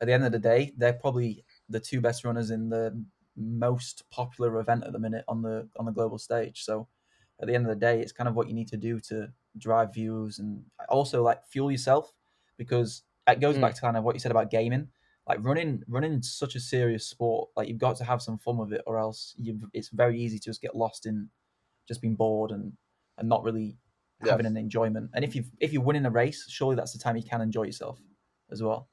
at 0.00 0.06
the 0.06 0.12
end 0.12 0.24
of 0.24 0.32
the 0.32 0.38
day, 0.38 0.72
they're 0.76 0.94
probably 0.94 1.44
the 1.68 1.80
two 1.80 2.00
best 2.00 2.24
runners 2.24 2.50
in 2.50 2.68
the 2.68 3.04
most 3.36 4.08
popular 4.10 4.60
event 4.60 4.84
at 4.84 4.92
the 4.92 4.98
minute 4.98 5.24
on 5.28 5.42
the 5.42 5.68
on 5.78 5.86
the 5.86 5.92
global 5.92 6.18
stage. 6.18 6.62
So 6.64 6.88
at 7.40 7.46
the 7.46 7.54
end 7.54 7.64
of 7.64 7.70
the 7.70 7.80
day, 7.80 8.00
it's 8.00 8.12
kind 8.12 8.28
of 8.28 8.34
what 8.34 8.48
you 8.48 8.54
need 8.54 8.68
to 8.68 8.76
do 8.76 9.00
to 9.08 9.28
drive 9.58 9.94
views 9.94 10.38
and 10.38 10.62
also 10.88 11.22
like 11.22 11.44
fuel 11.46 11.70
yourself 11.70 12.12
because 12.58 13.02
it 13.28 13.40
goes 13.40 13.56
mm. 13.56 13.60
back 13.60 13.74
to 13.74 13.80
kind 13.80 13.96
of 13.96 14.04
what 14.04 14.14
you 14.14 14.20
said 14.20 14.30
about 14.30 14.50
gaming. 14.50 14.88
Like 15.26 15.38
running, 15.40 15.82
running 15.88 16.20
such 16.20 16.54
a 16.54 16.60
serious 16.60 17.06
sport. 17.06 17.48
Like 17.56 17.68
you've 17.68 17.78
got 17.78 17.96
to 17.96 18.04
have 18.04 18.20
some 18.20 18.36
fun 18.36 18.58
with 18.58 18.74
it, 18.74 18.82
or 18.86 18.98
else 18.98 19.34
you 19.38 19.58
it's 19.72 19.88
very 19.88 20.20
easy 20.20 20.38
to 20.38 20.44
just 20.44 20.60
get 20.60 20.76
lost 20.76 21.06
in 21.06 21.30
just 21.88 22.00
being 22.00 22.14
bored 22.14 22.50
and 22.50 22.72
and 23.18 23.28
not 23.28 23.44
really 23.44 23.76
yeah. 24.22 24.32
having 24.32 24.46
an 24.46 24.56
enjoyment. 24.56 25.10
And 25.14 25.24
if 25.24 25.34
you 25.34 25.44
if 25.60 25.72
you're 25.72 25.82
winning 25.82 26.06
a 26.06 26.10
race, 26.10 26.46
surely 26.48 26.76
that's 26.76 26.92
the 26.92 26.98
time 26.98 27.16
you 27.16 27.22
can 27.22 27.40
enjoy 27.40 27.64
yourself 27.64 27.98
as 28.50 28.62
well. 28.62 28.88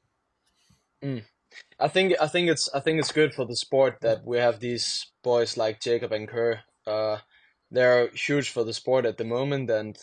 Mm. 1.03 1.23
I 1.79 1.87
think 1.87 2.13
I 2.21 2.27
think 2.27 2.49
it's 2.49 2.69
I 2.73 2.79
think 2.79 2.99
it's 2.99 3.11
good 3.11 3.33
for 3.33 3.45
the 3.45 3.55
sport 3.55 3.97
that 4.01 4.25
we 4.25 4.37
have 4.37 4.59
these 4.59 5.07
boys 5.23 5.57
like 5.57 5.81
Jakob 5.81 6.11
and 6.11 6.27
Kerr. 6.27 6.61
Uh, 6.85 7.17
they're 7.69 8.09
huge 8.09 8.49
for 8.49 8.63
the 8.63 8.73
sport 8.73 9.05
at 9.05 9.17
the 9.17 9.23
moment, 9.23 9.69
and 9.69 9.97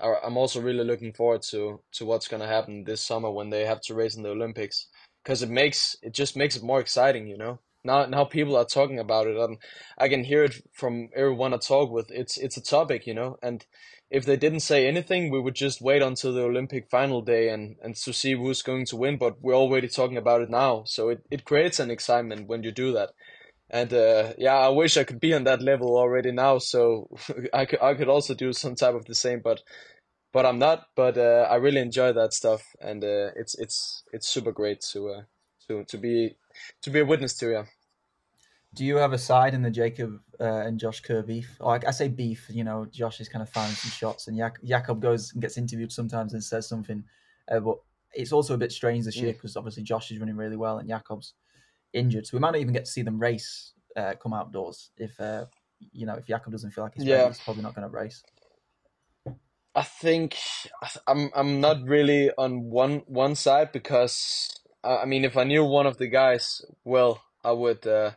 I'm 0.00 0.36
also 0.36 0.60
really 0.60 0.84
looking 0.84 1.12
forward 1.12 1.42
to 1.50 1.80
to 1.92 2.06
what's 2.06 2.28
gonna 2.28 2.46
happen 2.46 2.84
this 2.84 3.02
summer 3.02 3.30
when 3.30 3.50
they 3.50 3.66
have 3.66 3.80
to 3.82 3.94
race 3.94 4.16
in 4.16 4.22
the 4.22 4.30
Olympics, 4.30 4.88
because 5.22 5.42
it 5.42 5.50
makes 5.50 5.96
it 6.02 6.12
just 6.12 6.36
makes 6.36 6.56
it 6.56 6.62
more 6.62 6.80
exciting, 6.80 7.26
you 7.26 7.36
know. 7.36 7.58
Now 7.84 8.06
now 8.06 8.24
people 8.24 8.56
are 8.56 8.64
talking 8.64 8.98
about 8.98 9.26
it, 9.26 9.36
and 9.36 9.58
I 9.98 10.08
can 10.08 10.24
hear 10.24 10.44
it 10.44 10.62
from 10.72 11.10
everyone 11.14 11.52
I 11.54 11.58
talk 11.58 11.90
with. 11.90 12.10
It's 12.10 12.36
it's 12.38 12.56
a 12.56 12.62
topic, 12.62 13.06
you 13.06 13.14
know, 13.14 13.36
and 13.42 13.64
if 14.10 14.24
they 14.24 14.36
didn't 14.36 14.60
say 14.60 14.86
anything, 14.86 15.30
we 15.30 15.40
would 15.40 15.54
just 15.54 15.80
wait 15.82 16.02
until 16.02 16.32
the 16.32 16.42
Olympic 16.42 16.88
final 16.90 17.20
day 17.22 17.48
and, 17.48 17.76
and 17.82 17.96
to 17.96 18.12
see 18.12 18.34
who's 18.34 18.62
going 18.62 18.86
to 18.86 18.96
win. 18.96 19.16
But 19.18 19.42
we're 19.42 19.54
already 19.54 19.88
talking 19.88 20.16
about 20.16 20.42
it 20.42 20.50
now, 20.50 20.84
so 20.86 21.08
it, 21.10 21.24
it 21.30 21.44
creates 21.44 21.80
an 21.80 21.90
excitement 21.90 22.46
when 22.48 22.62
you 22.62 22.70
do 22.72 22.92
that. 22.92 23.10
And 23.70 23.92
uh, 23.92 24.34
yeah, 24.38 24.56
I 24.56 24.68
wish 24.68 24.96
I 24.96 25.04
could 25.04 25.20
be 25.20 25.34
on 25.34 25.44
that 25.44 25.62
level 25.62 25.96
already 25.96 26.32
now, 26.32 26.58
so 26.58 27.08
I 27.54 27.64
could 27.66 27.82
I 27.82 27.94
could 27.94 28.08
also 28.08 28.34
do 28.34 28.52
some 28.52 28.74
type 28.76 28.94
of 28.94 29.06
the 29.06 29.14
same, 29.14 29.40
but 29.42 29.62
but 30.32 30.46
I'm 30.46 30.58
not. 30.58 30.86
But 30.96 31.18
uh, 31.18 31.46
I 31.50 31.56
really 31.56 31.80
enjoy 31.80 32.12
that 32.12 32.34
stuff, 32.34 32.62
and 32.80 33.04
uh, 33.04 33.30
it's 33.36 33.54
it's 33.58 34.04
it's 34.12 34.28
super 34.28 34.52
great 34.52 34.80
to 34.92 35.08
uh, 35.10 35.22
to 35.68 35.84
to 35.84 35.98
be 35.98 36.36
to 36.82 36.90
be 36.90 37.00
a 37.00 37.04
witness 37.06 37.36
to. 37.38 37.50
Yeah 37.50 37.64
do 38.74 38.84
you 38.84 38.96
have 38.96 39.12
a 39.12 39.18
side 39.18 39.54
in 39.54 39.62
the 39.62 39.70
Jakob 39.70 40.20
uh, 40.40 40.44
and 40.44 40.78
Josh 40.78 41.00
Kerr 41.00 41.22
beef? 41.22 41.56
Or 41.60 41.74
I, 41.74 41.88
I, 41.88 41.90
say 41.92 42.08
beef, 42.08 42.46
you 42.50 42.64
know, 42.64 42.86
Josh 42.90 43.20
is 43.20 43.28
kind 43.28 43.42
of 43.42 43.48
firing 43.48 43.74
some 43.74 43.90
shots, 43.90 44.26
and 44.28 44.36
Jak- 44.36 44.62
Jakob 44.64 45.00
goes 45.00 45.32
and 45.32 45.40
gets 45.40 45.56
interviewed 45.56 45.92
sometimes 45.92 46.32
and 46.32 46.42
says 46.42 46.68
something. 46.68 47.04
Uh, 47.50 47.60
but 47.60 47.78
it's 48.12 48.32
also 48.32 48.54
a 48.54 48.58
bit 48.58 48.72
strange 48.72 49.04
this 49.04 49.16
year 49.16 49.32
because 49.32 49.54
mm. 49.54 49.58
obviously 49.58 49.82
Josh 49.82 50.10
is 50.10 50.18
running 50.18 50.36
really 50.36 50.56
well 50.56 50.78
and 50.78 50.88
Jakob's 50.88 51.34
injured, 51.92 52.26
so 52.26 52.36
we 52.36 52.40
might 52.40 52.52
not 52.52 52.60
even 52.60 52.72
get 52.72 52.86
to 52.86 52.90
see 52.90 53.02
them 53.02 53.18
race 53.18 53.72
uh, 53.96 54.14
come 54.20 54.32
outdoors 54.32 54.90
if 54.96 55.18
uh, 55.20 55.44
you 55.92 56.06
know 56.06 56.14
if 56.14 56.26
Jakob 56.26 56.52
doesn't 56.52 56.72
feel 56.72 56.84
like 56.84 56.94
he's 56.94 57.04
yeah. 57.04 57.16
ready, 57.16 57.28
he's 57.28 57.40
probably 57.40 57.62
not 57.62 57.74
going 57.74 57.88
to 57.88 57.94
race. 57.94 58.22
I 59.74 59.82
think 59.82 60.36
I'm 61.06 61.30
I'm 61.34 61.60
not 61.60 61.82
really 61.82 62.30
on 62.36 62.70
one 62.70 63.02
one 63.06 63.34
side 63.34 63.72
because 63.72 64.48
I 64.82 65.04
mean 65.04 65.24
if 65.24 65.36
I 65.36 65.44
knew 65.44 65.64
one 65.64 65.86
of 65.86 65.98
the 65.98 66.06
guys 66.06 66.64
well 66.84 67.20
I 67.44 67.52
would 67.52 67.86
uh, 67.86 68.12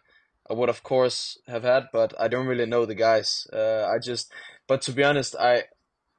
I 0.49 0.53
would 0.53 0.69
of 0.69 0.83
course 0.83 1.37
have 1.47 1.63
had, 1.63 1.89
but 1.91 2.13
I 2.19 2.27
don't 2.27 2.47
really 2.47 2.65
know 2.65 2.85
the 2.85 2.95
guys. 2.95 3.47
Uh, 3.51 3.85
I 3.85 3.99
just, 3.99 4.31
but 4.67 4.81
to 4.83 4.91
be 4.91 5.03
honest, 5.03 5.35
I 5.39 5.63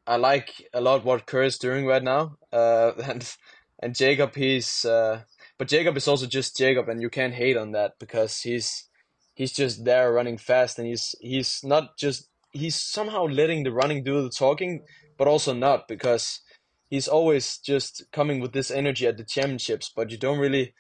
I 0.06 0.16
like 0.16 0.68
a 0.72 0.80
lot 0.80 1.04
what 1.04 1.26
Kerr 1.26 1.44
is 1.44 1.58
doing 1.58 1.86
right 1.86 2.02
now. 2.02 2.36
Uh, 2.52 2.92
and 3.04 3.36
and 3.80 3.94
Jakob 3.94 4.34
he's 4.34 4.84
uh, 4.84 5.22
but 5.58 5.68
Jakob 5.68 5.96
is 5.96 6.08
also 6.08 6.26
just 6.26 6.56
Jakob, 6.56 6.88
and 6.88 7.02
you 7.02 7.10
can't 7.10 7.34
hate 7.34 7.56
on 7.56 7.72
that 7.72 7.98
because 7.98 8.40
he's 8.40 8.88
he's 9.34 9.52
just 9.52 9.84
there 9.84 10.12
running 10.12 10.38
fast, 10.38 10.78
and 10.78 10.88
he's 10.88 11.14
he's 11.20 11.60
not 11.64 11.96
just 11.98 12.28
he's 12.52 12.76
somehow 12.76 13.24
letting 13.24 13.64
the 13.64 13.72
running 13.72 14.04
do 14.04 14.22
the 14.22 14.30
talking, 14.30 14.84
but 15.16 15.28
also 15.28 15.52
not 15.52 15.88
because 15.88 16.40
he's 16.88 17.08
always 17.08 17.58
just 17.58 18.04
coming 18.12 18.40
with 18.40 18.52
this 18.52 18.70
energy 18.70 19.06
at 19.06 19.16
the 19.16 19.24
championships, 19.24 19.92
but 19.94 20.10
you 20.10 20.16
don't 20.16 20.38
really 20.38 20.74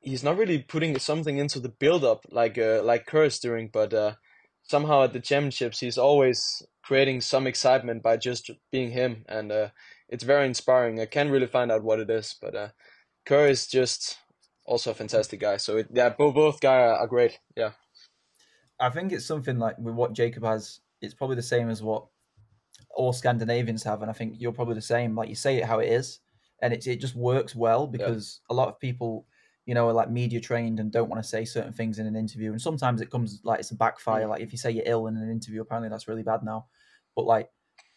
he's 0.00 0.24
not 0.24 0.36
really 0.36 0.58
putting 0.58 0.98
something 0.98 1.36
into 1.36 1.60
the 1.60 1.68
build 1.68 2.04
up 2.04 2.24
like 2.30 2.58
uh, 2.58 2.82
like 2.82 3.06
Kerr's 3.06 3.38
doing, 3.38 3.70
but 3.72 3.92
uh, 3.94 4.14
somehow 4.62 5.04
at 5.04 5.12
the 5.12 5.20
championships 5.20 5.80
he's 5.80 5.98
always 5.98 6.62
creating 6.82 7.20
some 7.20 7.46
excitement 7.46 8.02
by 8.02 8.16
just 8.16 8.50
being 8.72 8.90
him, 8.90 9.24
and 9.28 9.52
uh, 9.52 9.68
it's 10.08 10.24
very 10.24 10.46
inspiring. 10.46 11.00
I 11.00 11.06
can't 11.06 11.30
really 11.30 11.46
find 11.46 11.70
out 11.70 11.84
what 11.84 12.00
it 12.00 12.10
is, 12.10 12.34
but 12.40 12.54
uh, 12.54 12.68
Kerr 13.24 13.46
is 13.46 13.66
just 13.66 14.18
also 14.66 14.90
a 14.90 14.94
fantastic 14.94 15.40
guy. 15.40 15.56
So 15.58 15.78
it, 15.78 15.88
yeah, 15.92 16.08
both 16.10 16.34
both 16.34 16.60
guys 16.60 16.96
are 16.98 17.06
great. 17.06 17.38
Yeah, 17.56 17.72
I 18.78 18.90
think 18.90 19.12
it's 19.12 19.26
something 19.26 19.58
like 19.58 19.78
with 19.78 19.94
what 19.94 20.14
Jakob 20.14 20.44
has. 20.44 20.80
It's 21.02 21.14
probably 21.14 21.36
the 21.36 21.42
same 21.42 21.70
as 21.70 21.82
what 21.82 22.06
all 22.90 23.12
Scandinavians 23.12 23.84
have, 23.84 24.02
and 24.02 24.10
I 24.10 24.14
think 24.14 24.34
you're 24.38 24.52
probably 24.52 24.74
the 24.74 24.82
same. 24.82 25.14
Like 25.14 25.28
you 25.28 25.34
say 25.34 25.58
it 25.58 25.64
how 25.64 25.78
it 25.78 25.88
is, 25.88 26.20
and 26.62 26.72
it 26.72 26.86
it 26.86 27.00
just 27.00 27.14
works 27.14 27.54
well 27.54 27.86
because 27.86 28.40
yeah. 28.42 28.54
a 28.54 28.56
lot 28.56 28.68
of 28.68 28.80
people 28.80 29.26
you 29.70 29.74
know, 29.74 29.86
are 29.86 29.92
like 29.92 30.10
media 30.10 30.40
trained 30.40 30.80
and 30.80 30.90
don't 30.90 31.08
want 31.08 31.22
to 31.22 31.28
say 31.28 31.44
certain 31.44 31.72
things 31.72 32.00
in 32.00 32.06
an 32.08 32.16
interview. 32.16 32.50
And 32.50 32.60
sometimes 32.60 33.00
it 33.00 33.08
comes 33.08 33.38
like 33.44 33.60
it's 33.60 33.70
a 33.70 33.76
backfire. 33.76 34.24
Mm. 34.24 34.30
Like 34.30 34.40
if 34.40 34.50
you 34.50 34.58
say 34.58 34.72
you're 34.72 34.82
ill 34.84 35.06
in 35.06 35.16
an 35.16 35.30
interview, 35.30 35.60
apparently 35.60 35.88
that's 35.88 36.08
really 36.08 36.24
bad 36.24 36.42
now. 36.42 36.66
But 37.14 37.24
like 37.24 37.48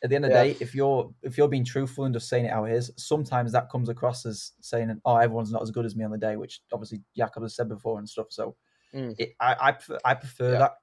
at 0.04 0.12
the 0.12 0.16
end 0.16 0.26
of 0.26 0.30
the 0.30 0.38
yeah. 0.38 0.44
day, 0.54 0.58
if 0.60 0.76
you're 0.76 1.12
if 1.24 1.36
you're 1.36 1.48
being 1.48 1.66
truthful 1.66 2.06
and 2.06 2.14
just 2.14 2.30
saying 2.30 2.46
it 2.46 2.52
how 2.52 2.66
it 2.66 2.74
is, 2.74 2.92
sometimes 2.98 3.52
that 3.54 3.72
comes 3.72 3.90
across 3.90 4.24
as 4.28 4.52
saying, 4.62 4.96
"Oh, 5.04 5.16
everyone's 5.16 5.52
not 5.52 5.64
as 5.64 5.72
good 5.72 5.84
as 5.84 5.96
me 5.96 6.06
on 6.06 6.12
the 6.12 6.18
day," 6.20 6.36
which 6.36 6.62
obviously 6.72 7.02
Jakob 7.18 7.42
has 7.42 7.56
said 7.56 7.70
before 7.70 7.98
and 7.98 8.08
stuff. 8.08 8.28
So 8.30 8.56
mm. 8.94 9.16
it, 9.18 9.34
I 9.40 9.56
I 9.60 9.72
prefer, 9.72 9.98
I 10.06 10.14
prefer 10.14 10.52
yeah. 10.52 10.60
that 10.60 10.74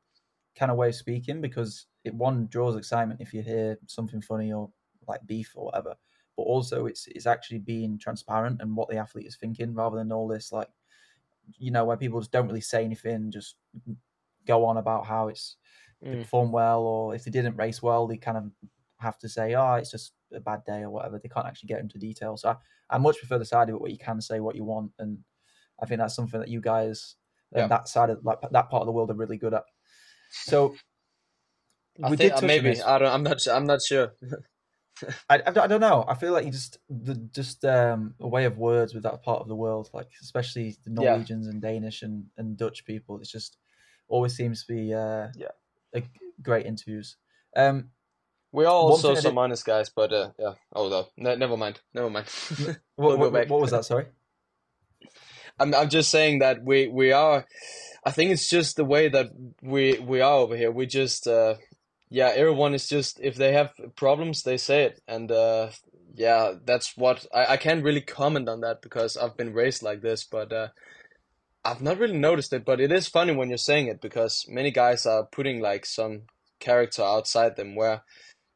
kind 0.56 0.72
of 0.72 0.76
way 0.76 0.88
of 0.88 0.96
speaking 0.96 1.40
because 1.40 1.86
it 2.02 2.14
one 2.16 2.48
draws 2.50 2.74
excitement 2.74 3.20
if 3.20 3.32
you 3.32 3.42
hear 3.42 3.78
something 3.86 4.20
funny 4.20 4.52
or 4.52 4.70
like 5.06 5.24
beef 5.24 5.52
or 5.54 5.66
whatever 5.66 5.94
but 6.36 6.42
also 6.44 6.86
it's 6.86 7.06
it's 7.08 7.26
actually 7.26 7.58
being 7.58 7.98
transparent 7.98 8.60
and 8.60 8.74
what 8.74 8.88
the 8.88 8.96
athlete 8.96 9.26
is 9.26 9.36
thinking 9.36 9.74
rather 9.74 9.96
than 9.96 10.10
all 10.10 10.26
this 10.26 10.52
like 10.52 10.68
you 11.58 11.70
know 11.70 11.84
where 11.84 11.96
people 11.96 12.20
just 12.20 12.32
don't 12.32 12.46
really 12.46 12.60
say 12.60 12.84
anything 12.84 13.30
just 13.30 13.56
go 14.46 14.64
on 14.64 14.76
about 14.76 15.06
how 15.06 15.28
it's 15.28 15.56
mm. 16.04 16.18
performed 16.18 16.52
well 16.52 16.82
or 16.82 17.14
if 17.14 17.24
they 17.24 17.30
didn't 17.30 17.56
race 17.56 17.82
well 17.82 18.06
they 18.06 18.16
kind 18.16 18.36
of 18.36 18.44
have 18.98 19.18
to 19.18 19.28
say 19.28 19.54
oh 19.54 19.74
it's 19.74 19.90
just 19.90 20.12
a 20.34 20.40
bad 20.40 20.64
day 20.64 20.82
or 20.82 20.90
whatever. 20.90 21.18
They 21.18 21.28
can't 21.28 21.46
actually 21.46 21.68
get 21.68 21.80
into 21.80 21.98
detail. 21.98 22.36
So 22.36 22.50
I, 22.50 22.56
I 22.94 22.98
much 22.98 23.18
prefer 23.18 23.38
the 23.38 23.44
side 23.44 23.68
of 23.68 23.74
it 23.74 23.80
where 23.80 23.90
you 23.90 23.98
can 23.98 24.20
say 24.20 24.40
what 24.40 24.56
you 24.56 24.64
want 24.64 24.92
and 24.98 25.18
I 25.82 25.86
think 25.86 26.00
that's 26.00 26.14
something 26.14 26.40
that 26.40 26.48
you 26.48 26.60
guys 26.60 27.16
yeah. 27.54 27.66
that 27.66 27.88
side 27.88 28.10
of 28.10 28.24
like 28.24 28.38
that 28.50 28.70
part 28.70 28.82
of 28.82 28.86
the 28.86 28.92
world 28.92 29.10
are 29.10 29.14
really 29.14 29.38
good 29.38 29.54
at. 29.54 29.64
So 30.30 30.74
we 31.98 32.16
think, 32.16 32.36
did 32.36 32.46
maybe 32.46 32.80
I 32.82 32.98
don't 32.98 33.12
I'm 33.12 33.22
not 33.22 33.46
I'm 33.48 33.66
not 33.66 33.82
sure 33.82 34.12
I, 35.28 35.36
I, 35.36 35.42
I, 35.46 35.66
don't 35.66 35.80
know. 35.80 36.04
I 36.08 36.14
feel 36.14 36.32
like 36.32 36.44
you 36.44 36.52
just 36.52 36.78
the 36.88 37.14
just 37.34 37.64
um, 37.64 38.14
a 38.20 38.28
way 38.28 38.44
of 38.44 38.58
words 38.58 38.94
with 38.94 39.02
that 39.04 39.22
part 39.22 39.40
of 39.40 39.48
the 39.48 39.54
world, 39.54 39.90
like 39.92 40.08
especially 40.22 40.76
the 40.84 40.90
Norwegians 40.90 41.46
yeah. 41.46 41.52
and 41.52 41.62
Danish 41.62 42.02
and, 42.02 42.26
and 42.36 42.56
Dutch 42.56 42.84
people. 42.84 43.18
It's 43.20 43.30
just 43.30 43.56
always 44.08 44.36
seems 44.36 44.64
to 44.64 44.72
be 44.72 44.94
uh, 44.94 45.28
yeah 45.36 45.48
a, 45.94 46.02
great 46.42 46.66
interviews. 46.66 47.16
Um, 47.56 47.90
we 48.52 48.64
are 48.64 48.72
also 48.72 49.14
some 49.14 49.34
did... 49.34 49.38
honest 49.38 49.64
guys, 49.64 49.90
but 49.90 50.12
uh, 50.12 50.30
yeah. 50.38 50.54
Oh 50.74 50.88
no, 50.88 51.06
no, 51.16 51.34
never 51.34 51.56
mind, 51.56 51.80
never 51.94 52.10
mind. 52.10 52.26
we'll 52.96 53.16
what, 53.18 53.32
what, 53.32 53.48
what 53.48 53.60
was 53.60 53.70
that? 53.70 53.84
Sorry. 53.84 54.06
I'm 55.58 55.74
I'm 55.74 55.88
just 55.88 56.10
saying 56.10 56.40
that 56.40 56.64
we 56.64 56.88
we 56.88 57.12
are. 57.12 57.46
I 58.04 58.10
think 58.10 58.30
it's 58.30 58.48
just 58.48 58.76
the 58.76 58.84
way 58.84 59.08
that 59.08 59.30
we 59.62 59.98
we 59.98 60.20
are 60.20 60.38
over 60.38 60.56
here. 60.56 60.70
We 60.70 60.86
just 60.86 61.26
uh, 61.26 61.54
yeah, 62.10 62.32
everyone 62.34 62.74
is 62.74 62.88
just 62.88 63.20
if 63.20 63.36
they 63.36 63.52
have 63.52 63.72
problems, 63.96 64.42
they 64.42 64.56
say 64.56 64.82
it, 64.84 65.00
and 65.06 65.30
uh, 65.30 65.70
yeah, 66.14 66.54
that's 66.64 66.96
what 66.96 67.24
I, 67.32 67.52
I 67.52 67.56
can't 67.56 67.84
really 67.84 68.00
comment 68.00 68.48
on 68.48 68.60
that 68.62 68.82
because 68.82 69.16
I've 69.16 69.36
been 69.36 69.54
raised 69.54 69.82
like 69.82 70.02
this, 70.02 70.24
but 70.24 70.52
uh, 70.52 70.68
I've 71.64 71.80
not 71.80 71.98
really 71.98 72.18
noticed 72.18 72.52
it. 72.52 72.64
But 72.64 72.80
it 72.80 72.90
is 72.90 73.06
funny 73.06 73.34
when 73.34 73.48
you're 73.48 73.58
saying 73.58 73.86
it 73.86 74.00
because 74.00 74.44
many 74.48 74.72
guys 74.72 75.06
are 75.06 75.24
putting 75.24 75.60
like 75.60 75.86
some 75.86 76.22
character 76.58 77.02
outside 77.02 77.56
them 77.56 77.76
where 77.76 78.02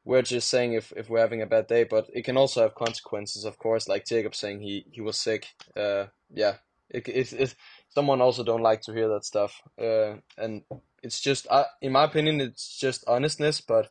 we're 0.04 0.22
just 0.22 0.50
saying 0.50 0.74
if, 0.74 0.92
if 0.96 1.08
we're 1.08 1.20
having 1.20 1.40
a 1.40 1.46
bad 1.46 1.66
day, 1.66 1.84
but 1.84 2.08
it 2.12 2.24
can 2.24 2.36
also 2.36 2.60
have 2.62 2.74
consequences, 2.74 3.44
of 3.44 3.58
course. 3.58 3.88
Like 3.88 4.04
Jakob 4.04 4.34
saying 4.34 4.60
he 4.60 4.84
he 4.90 5.00
was 5.00 5.18
sick. 5.18 5.46
Uh, 5.76 6.06
yeah, 6.32 6.56
it, 6.90 7.08
it, 7.08 7.32
it 7.32 7.54
someone 7.90 8.20
also 8.20 8.42
don't 8.42 8.62
like 8.62 8.82
to 8.82 8.92
hear 8.92 9.08
that 9.10 9.24
stuff. 9.24 9.62
Uh, 9.80 10.16
and 10.36 10.62
it's 11.04 11.20
just, 11.20 11.46
uh, 11.50 11.64
in 11.80 11.92
my 11.92 12.04
opinion, 12.04 12.40
it's 12.40 12.78
just 12.78 13.04
honestness. 13.06 13.60
But 13.60 13.90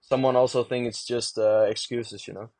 someone 0.00 0.36
also 0.36 0.62
think 0.62 0.86
it's 0.86 1.04
just 1.04 1.38
uh, 1.38 1.66
excuses, 1.68 2.28
you 2.28 2.34
know. 2.34 2.50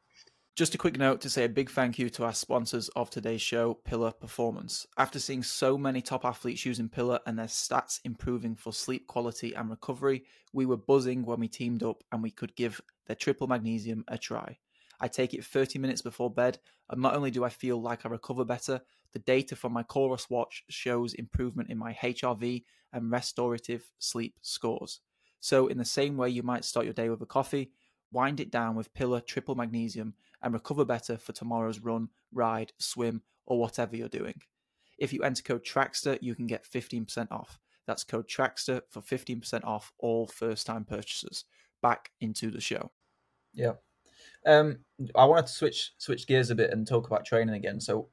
Just 0.54 0.74
a 0.74 0.78
quick 0.78 0.98
note 0.98 1.22
to 1.22 1.30
say 1.30 1.44
a 1.44 1.48
big 1.48 1.70
thank 1.70 1.98
you 1.98 2.10
to 2.10 2.24
our 2.24 2.34
sponsors 2.34 2.90
of 2.90 3.08
today's 3.08 3.40
show, 3.40 3.72
Pillar 3.72 4.12
Performance. 4.12 4.86
After 4.98 5.18
seeing 5.18 5.42
so 5.42 5.78
many 5.78 6.02
top 6.02 6.26
athletes 6.26 6.66
using 6.66 6.90
Pillar 6.90 7.20
and 7.26 7.38
their 7.38 7.46
stats 7.46 8.00
improving 8.04 8.54
for 8.54 8.70
sleep 8.70 9.06
quality 9.06 9.54
and 9.54 9.70
recovery, 9.70 10.24
we 10.52 10.66
were 10.66 10.76
buzzing 10.76 11.24
when 11.24 11.40
we 11.40 11.48
teamed 11.48 11.82
up 11.82 12.04
and 12.12 12.22
we 12.22 12.30
could 12.30 12.54
give 12.54 12.82
their 13.06 13.16
triple 13.16 13.46
magnesium 13.46 14.04
a 14.08 14.18
try. 14.18 14.58
I 15.00 15.08
take 15.08 15.32
it 15.32 15.44
30 15.44 15.78
minutes 15.78 16.02
before 16.02 16.30
bed, 16.30 16.58
and 16.90 17.00
not 17.00 17.16
only 17.16 17.30
do 17.30 17.44
I 17.44 17.48
feel 17.48 17.80
like 17.80 18.04
I 18.04 18.10
recover 18.10 18.44
better, 18.44 18.82
the 19.12 19.18
data 19.20 19.56
from 19.56 19.72
my 19.72 19.82
Coros 19.82 20.30
watch 20.30 20.64
shows 20.68 21.14
improvement 21.14 21.70
in 21.70 21.78
my 21.78 21.94
HRV 21.94 22.64
and 22.92 23.10
restorative 23.10 23.90
sleep 23.98 24.34
scores. 24.42 25.00
So, 25.40 25.66
in 25.66 25.78
the 25.78 25.84
same 25.84 26.16
way 26.16 26.28
you 26.30 26.42
might 26.42 26.64
start 26.64 26.86
your 26.86 26.94
day 26.94 27.08
with 27.08 27.20
a 27.22 27.26
coffee, 27.26 27.72
wind 28.12 28.40
it 28.40 28.50
down 28.50 28.76
with 28.76 28.94
Pillar 28.94 29.20
Triple 29.20 29.54
Magnesium 29.54 30.14
and 30.42 30.52
recover 30.52 30.84
better 30.84 31.16
for 31.16 31.32
tomorrow's 31.32 31.80
run, 31.80 32.08
ride, 32.32 32.72
swim, 32.78 33.22
or 33.46 33.58
whatever 33.58 33.96
you're 33.96 34.08
doing. 34.08 34.40
If 34.98 35.12
you 35.12 35.22
enter 35.22 35.42
code 35.42 35.64
TRACKSTAA, 35.64 36.18
you 36.20 36.34
can 36.34 36.46
get 36.46 36.64
15% 36.64 37.32
off. 37.32 37.58
That's 37.86 38.04
code 38.04 38.28
TRACKSTAA 38.28 38.82
for 38.90 39.00
15% 39.00 39.64
off 39.64 39.92
all 39.98 40.26
first 40.26 40.66
time 40.66 40.84
purchases. 40.84 41.44
Back 41.80 42.10
into 42.20 42.50
the 42.50 42.60
show. 42.60 42.92
Yeah. 43.52 43.72
Um, 44.46 44.78
I 45.16 45.24
wanted 45.24 45.46
to 45.46 45.52
switch 45.52 45.92
switch 45.98 46.26
gears 46.26 46.50
a 46.50 46.54
bit 46.54 46.70
and 46.70 46.86
talk 46.86 47.06
about 47.06 47.24
training 47.24 47.54
again. 47.54 47.80
So, 47.80 48.08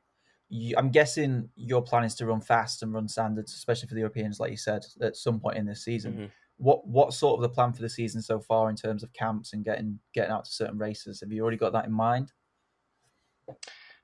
you, 0.49 0.75
I'm 0.77 0.89
guessing 0.89 1.49
your 1.55 1.81
plan 1.81 2.03
is 2.03 2.15
to 2.15 2.25
run 2.25 2.41
fast 2.41 2.81
and 2.81 2.93
run 2.93 3.07
standards, 3.07 3.53
especially 3.53 3.87
for 3.87 3.93
the 3.93 4.01
Europeans, 4.01 4.39
like 4.39 4.51
you 4.51 4.57
said, 4.57 4.85
at 5.01 5.15
some 5.15 5.39
point 5.39 5.57
in 5.57 5.65
this 5.65 5.83
season. 5.83 6.13
Mm-hmm. 6.13 6.25
What 6.57 6.85
what 6.85 7.13
sort 7.13 7.37
of 7.37 7.41
the 7.41 7.49
plan 7.49 7.71
for 7.71 7.81
the 7.81 7.89
season 7.89 8.21
so 8.21 8.39
far 8.39 8.69
in 8.69 8.75
terms 8.75 9.03
of 9.03 9.13
camps 9.13 9.53
and 9.53 9.63
getting 9.63 9.99
getting 10.13 10.31
out 10.31 10.45
to 10.45 10.51
certain 10.51 10.77
races? 10.77 11.21
Have 11.21 11.31
you 11.31 11.41
already 11.41 11.57
got 11.57 11.71
that 11.73 11.85
in 11.85 11.93
mind? 11.93 12.33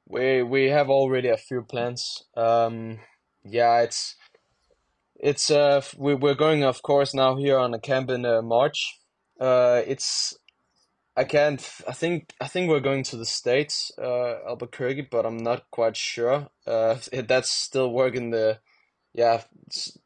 We 0.07 0.43
we 0.43 0.69
have 0.69 0.89
already 0.89 1.29
a 1.29 1.37
few 1.37 1.63
plans. 1.63 2.23
Um, 2.37 2.99
yeah, 3.43 3.81
it's 3.81 4.15
it's 5.15 5.51
uh 5.51 5.81
we 5.97 6.15
we're 6.15 6.35
going 6.35 6.63
of 6.63 6.81
course 6.81 7.13
now 7.13 7.35
here 7.35 7.57
on 7.57 7.73
a 7.73 7.79
camp 7.79 8.09
in 8.09 8.25
uh, 8.25 8.41
March. 8.41 8.99
Uh, 9.39 9.81
it's 9.85 10.37
I 11.17 11.23
can't. 11.23 11.61
I 11.87 11.93
think. 11.93 12.33
I 12.41 12.47
think 12.47 12.69
we're 12.69 12.81
going 12.81 13.03
to 13.03 13.17
the 13.17 13.25
states, 13.25 13.91
uh, 13.97 14.35
Albuquerque, 14.47 15.07
but 15.11 15.25
I'm 15.25 15.37
not 15.37 15.69
quite 15.71 15.95
sure. 15.95 16.49
Uh, 16.67 16.97
that's 17.27 17.51
still 17.51 17.91
working. 17.91 18.31
The, 18.31 18.59
yeah, 19.13 19.43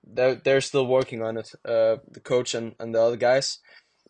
they're 0.04 0.36
they're 0.36 0.62
still 0.62 0.86
working 0.86 1.24
on 1.24 1.38
it. 1.38 1.52
Uh, 1.66 1.98
the 2.12 2.22
coach 2.24 2.54
and, 2.54 2.76
and 2.80 2.94
the 2.94 3.02
other 3.02 3.18
guys, 3.18 3.60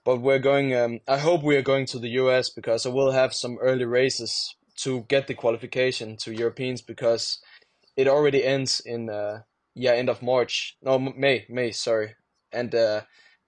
but 0.04 0.22
we're 0.22 0.40
going. 0.40 0.76
Um, 0.76 1.00
I 1.08 1.20
hope 1.20 1.42
we 1.42 1.56
are 1.56 1.62
going 1.62 1.86
to 1.88 2.00
the 2.00 2.10
U.S. 2.24 2.50
because 2.50 2.86
I 2.86 2.90
will 2.90 3.12
have 3.12 3.34
some 3.34 3.58
early 3.62 3.86
races 3.86 4.56
to 4.80 5.06
get 5.08 5.28
the 5.28 5.34
qualification 5.34 6.18
to 6.18 6.34
Europeans 6.34 6.82
because 6.82 7.40
it 7.96 8.08
already 8.08 8.44
ends 8.44 8.82
in 8.86 9.10
uh 9.10 9.42
yeah 9.76 9.92
end 9.94 10.10
of 10.10 10.22
March. 10.22 10.78
No, 10.82 11.00
May. 11.00 11.46
May. 11.50 11.72
Sorry, 11.72 12.16
and 12.52 12.74
uh 12.76 13.02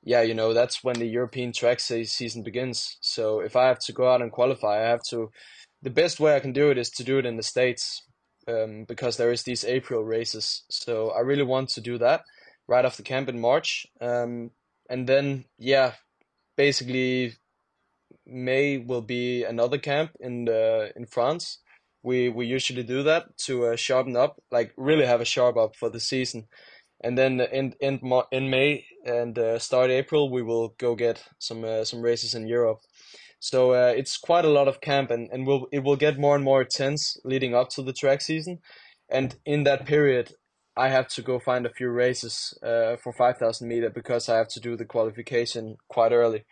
yeah, 0.04 0.22
you 0.22 0.34
know, 0.34 0.54
that's 0.54 0.84
when 0.84 0.98
the 0.98 1.06
European 1.06 1.52
track 1.52 1.80
season 1.80 2.44
begins. 2.44 2.98
So 3.02 3.40
if 3.40 3.56
I 3.56 3.68
have 3.68 3.80
to 3.80 3.94
go 3.94 4.10
out 4.10 4.22
and 4.22 4.32
qualify, 4.32 4.84
I 4.84 4.90
have 4.90 5.04
to. 5.10 5.32
The 5.84 5.90
best 5.90 6.20
way 6.20 6.36
I 6.36 6.40
can 6.40 6.54
do 6.54 6.70
it 6.70 6.78
is 6.78 6.90
to 6.92 7.04
do 7.04 7.18
it 7.18 7.26
in 7.26 7.38
the 7.38 7.44
states, 7.44 8.04
um, 8.48 8.86
because 8.88 9.18
there 9.18 9.32
is 9.32 9.44
these 9.44 9.64
April 9.64 10.04
races. 10.04 10.64
So 10.70 11.10
I 11.12 11.20
really 11.20 11.44
want 11.44 11.70
to 11.70 11.82
do 11.82 11.98
that 12.00 12.22
right 12.68 12.86
off 12.86 12.98
the 12.98 13.04
camp 13.04 13.30
in 13.30 13.40
March, 13.40 13.86
um, 14.00 14.52
and 14.90 15.08
then 15.08 15.46
yeah, 15.58 15.94
basically 16.58 17.34
May 18.26 18.78
will 18.78 19.02
be 19.02 19.44
another 19.44 19.78
camp 19.78 20.12
in 20.20 20.46
the 20.46 20.92
in 20.96 21.06
France. 21.06 21.60
We 22.04 22.30
we 22.30 22.48
usually 22.48 22.84
do 22.84 23.04
that 23.04 23.38
to 23.46 23.68
uh, 23.68 23.76
sharpen 23.76 24.16
up, 24.16 24.42
like 24.52 24.74
really 24.78 25.06
have 25.06 25.22
a 25.22 25.26
sharp 25.26 25.58
up 25.58 25.76
for 25.76 25.90
the 25.90 26.00
season 26.00 26.48
and 27.04 27.18
then 27.18 27.42
in 27.42 27.74
in 27.80 28.00
in 28.32 28.50
May 28.50 28.86
and 29.06 29.38
uh, 29.38 29.60
start 29.60 29.90
April 29.90 30.32
we 30.32 30.42
will 30.42 30.76
go 30.78 30.96
get 30.96 31.24
some 31.40 31.64
uh, 31.64 31.84
some 31.84 32.02
races 32.02 32.36
in 32.36 32.48
Europe. 32.48 32.80
So 33.40 33.72
uh, 33.72 33.94
it's 33.96 34.18
quite 34.18 34.46
a 34.46 34.50
lot 34.50 34.68
of 34.68 34.82
camp, 34.82 35.10
and 35.12 35.30
and 35.32 35.48
will 35.48 35.68
it 35.72 35.84
will 35.84 35.96
get 35.96 36.20
more 36.20 36.36
and 36.36 36.44
more 36.44 36.62
intense 36.62 37.18
leading 37.26 37.56
up 37.56 37.70
to 37.72 37.82
the 37.82 37.94
track 37.94 38.22
season, 38.22 38.60
and 39.10 39.36
in 39.46 39.64
that 39.64 39.86
period. 39.86 40.34
I 40.78 40.88
have 40.88 41.10
to 41.10 41.22
go 41.22 41.38
find 41.38 41.66
a 41.66 41.74
few 41.74 41.90
races 41.90 42.58
uh, 42.64 42.96
for 42.96 43.12
5,000 43.12 43.68
meter 43.68 43.90
because 43.90 44.30
I 44.30 44.38
have 44.38 44.48
to 44.54 44.62
do 44.62 44.78
the 44.78 44.86
qualification 44.86 45.76
quite 45.90 46.14
early. 46.14 46.46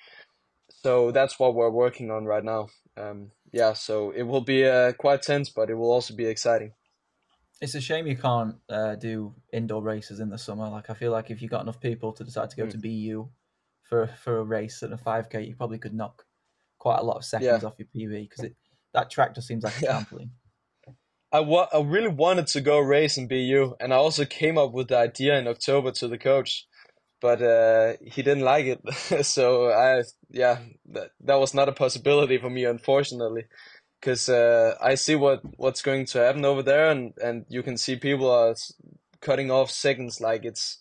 So 0.83 1.11
that's 1.11 1.39
what 1.39 1.55
we're 1.55 1.69
working 1.71 2.11
on 2.11 2.25
right 2.25 2.43
now. 2.43 2.67
Um, 2.97 3.31
yeah, 3.53 3.71
so 3.71 4.11
it 4.11 4.23
will 4.23 4.41
be 4.41 4.65
uh, 4.67 4.91
quite 4.91 5.21
tense, 5.21 5.49
but 5.49 5.69
it 5.69 5.75
will 5.75 5.89
also 5.89 6.13
be 6.13 6.25
exciting 6.25 6.73
it's 7.61 7.75
a 7.75 7.81
shame 7.81 8.07
you 8.07 8.15
can't 8.15 8.55
uh, 8.69 8.95
do 8.95 9.33
indoor 9.51 9.81
races 9.81 10.19
in 10.19 10.29
the 10.29 10.37
summer. 10.37 10.69
Like 10.69 10.89
I 10.89 10.93
feel 10.93 11.11
like 11.11 11.29
if 11.29 11.41
you 11.41 11.49
got 11.49 11.61
enough 11.61 11.79
people 11.79 12.13
to 12.13 12.23
decide 12.23 12.49
to 12.51 12.55
go 12.55 12.65
mm. 12.65 12.71
to 12.71 12.77
BU 12.77 13.29
for 13.83 14.07
for 14.23 14.39
a 14.39 14.43
race 14.43 14.81
and 14.81 14.93
a 14.93 14.97
five 14.97 15.29
k, 15.29 15.43
you 15.43 15.55
probably 15.55 15.77
could 15.77 15.93
knock 15.93 16.25
quite 16.77 16.99
a 16.99 17.03
lot 17.03 17.17
of 17.17 17.25
seconds 17.25 17.63
yeah. 17.63 17.67
off 17.67 17.75
your 17.77 17.87
PB 17.87 18.29
because 18.29 18.45
it 18.45 18.55
that 18.93 19.09
track 19.09 19.35
just 19.35 19.47
seems 19.47 19.63
like 19.63 19.77
a 19.81 19.85
yeah. 19.85 20.03
trampoline. 20.03 20.29
I, 21.31 21.41
wa- 21.41 21.67
I 21.71 21.81
really 21.81 22.07
wanted 22.07 22.47
to 22.47 22.61
go 22.61 22.79
race 22.79 23.15
in 23.15 23.27
BU, 23.27 23.75
and 23.79 23.93
I 23.93 23.97
also 23.97 24.25
came 24.25 24.57
up 24.57 24.71
with 24.71 24.87
the 24.87 24.97
idea 24.97 25.37
in 25.37 25.47
October 25.47 25.91
to 25.91 26.07
the 26.07 26.17
coach, 26.17 26.65
but 27.21 27.39
uh, 27.39 27.93
he 28.01 28.23
didn't 28.23 28.43
like 28.43 28.65
it. 28.65 29.25
so 29.27 29.69
I, 29.69 30.01
yeah, 30.31 30.57
that, 30.87 31.11
that 31.19 31.39
was 31.39 31.53
not 31.53 31.69
a 31.69 31.71
possibility 31.71 32.39
for 32.39 32.49
me, 32.49 32.65
unfortunately 32.65 33.43
because 33.99 34.29
uh, 34.29 34.75
I 34.81 34.95
see 34.95 35.15
what 35.15 35.41
what's 35.57 35.81
going 35.81 36.05
to 36.07 36.19
happen 36.19 36.45
over 36.45 36.63
there, 36.63 36.89
and 36.89 37.13
and 37.21 37.45
you 37.49 37.63
can 37.63 37.77
see 37.77 37.95
people 37.95 38.29
are 38.29 38.55
cutting 39.21 39.51
off 39.51 39.71
seconds 39.71 40.21
like 40.21 40.45
it's 40.45 40.79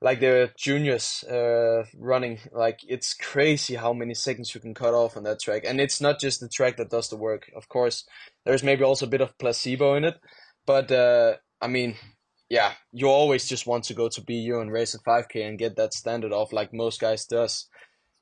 like 0.00 0.20
they're 0.20 0.52
juniors 0.58 1.24
uh, 1.24 1.84
running. 1.96 2.38
Like 2.52 2.80
it's 2.86 3.14
crazy 3.14 3.76
how 3.76 3.92
many 3.92 4.14
seconds 4.14 4.54
you 4.54 4.60
can 4.60 4.74
cut 4.74 4.94
off 4.94 5.16
on 5.16 5.22
that 5.24 5.40
track, 5.40 5.62
and 5.64 5.80
it's 5.80 6.00
not 6.00 6.20
just 6.20 6.40
the 6.40 6.48
track 6.48 6.76
that 6.76 6.90
does 6.90 7.08
the 7.08 7.16
work. 7.16 7.50
Of 7.56 7.68
course, 7.68 8.04
there's 8.44 8.64
maybe 8.64 8.84
also 8.84 9.06
a 9.06 9.10
bit 9.10 9.20
of 9.20 9.38
placebo 9.38 9.94
in 9.94 10.04
it, 10.04 10.18
but 10.66 10.90
uh, 10.90 11.34
I 11.60 11.68
mean. 11.68 11.96
Yeah, 12.50 12.72
you 12.92 13.08
always 13.08 13.48
just 13.48 13.66
want 13.66 13.84
to 13.84 13.94
go 13.94 14.10
to 14.10 14.20
BU 14.20 14.60
and 14.60 14.70
race 14.70 14.94
a 14.94 14.98
5K 14.98 15.48
and 15.48 15.58
get 15.58 15.76
that 15.76 15.94
standard 15.94 16.30
off 16.30 16.52
like 16.52 16.74
most 16.74 17.00
guys 17.00 17.24
does 17.24 17.66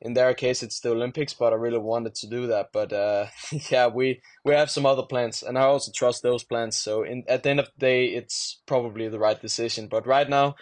in 0.02 0.14
their 0.14 0.34
case 0.34 0.62
it's 0.62 0.80
the 0.80 0.90
Olympics, 0.90 1.32
but 1.32 1.52
I 1.52 1.56
really 1.56 1.78
wanted 1.78 2.14
to 2.16 2.26
do 2.28 2.48
that. 2.48 2.70
But 2.72 2.92
uh, 2.92 3.26
yeah, 3.70 3.86
we 3.86 4.20
we 4.44 4.54
have 4.54 4.70
some 4.70 4.84
other 4.84 5.04
plans, 5.04 5.42
and 5.42 5.56
I 5.56 5.62
also 5.62 5.92
trust 5.94 6.22
those 6.22 6.44
plans. 6.44 6.76
So 6.76 7.04
in 7.04 7.24
at 7.28 7.42
the 7.42 7.50
end 7.50 7.60
of 7.60 7.66
the 7.66 7.86
day, 7.86 8.06
it's 8.06 8.60
probably 8.66 9.08
the 9.08 9.18
right 9.18 9.40
decision. 9.40 9.88
But 9.88 10.06
right 10.06 10.28
now, 10.28 10.56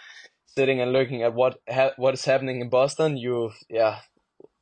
sitting 0.56 0.80
and 0.80 0.92
looking 0.92 1.22
at 1.22 1.34
what 1.34 1.58
ha- 1.68 1.94
what 1.96 2.14
is 2.14 2.24
happening 2.24 2.60
in 2.60 2.68
Boston, 2.68 3.16
you 3.16 3.50
yeah, 3.68 4.00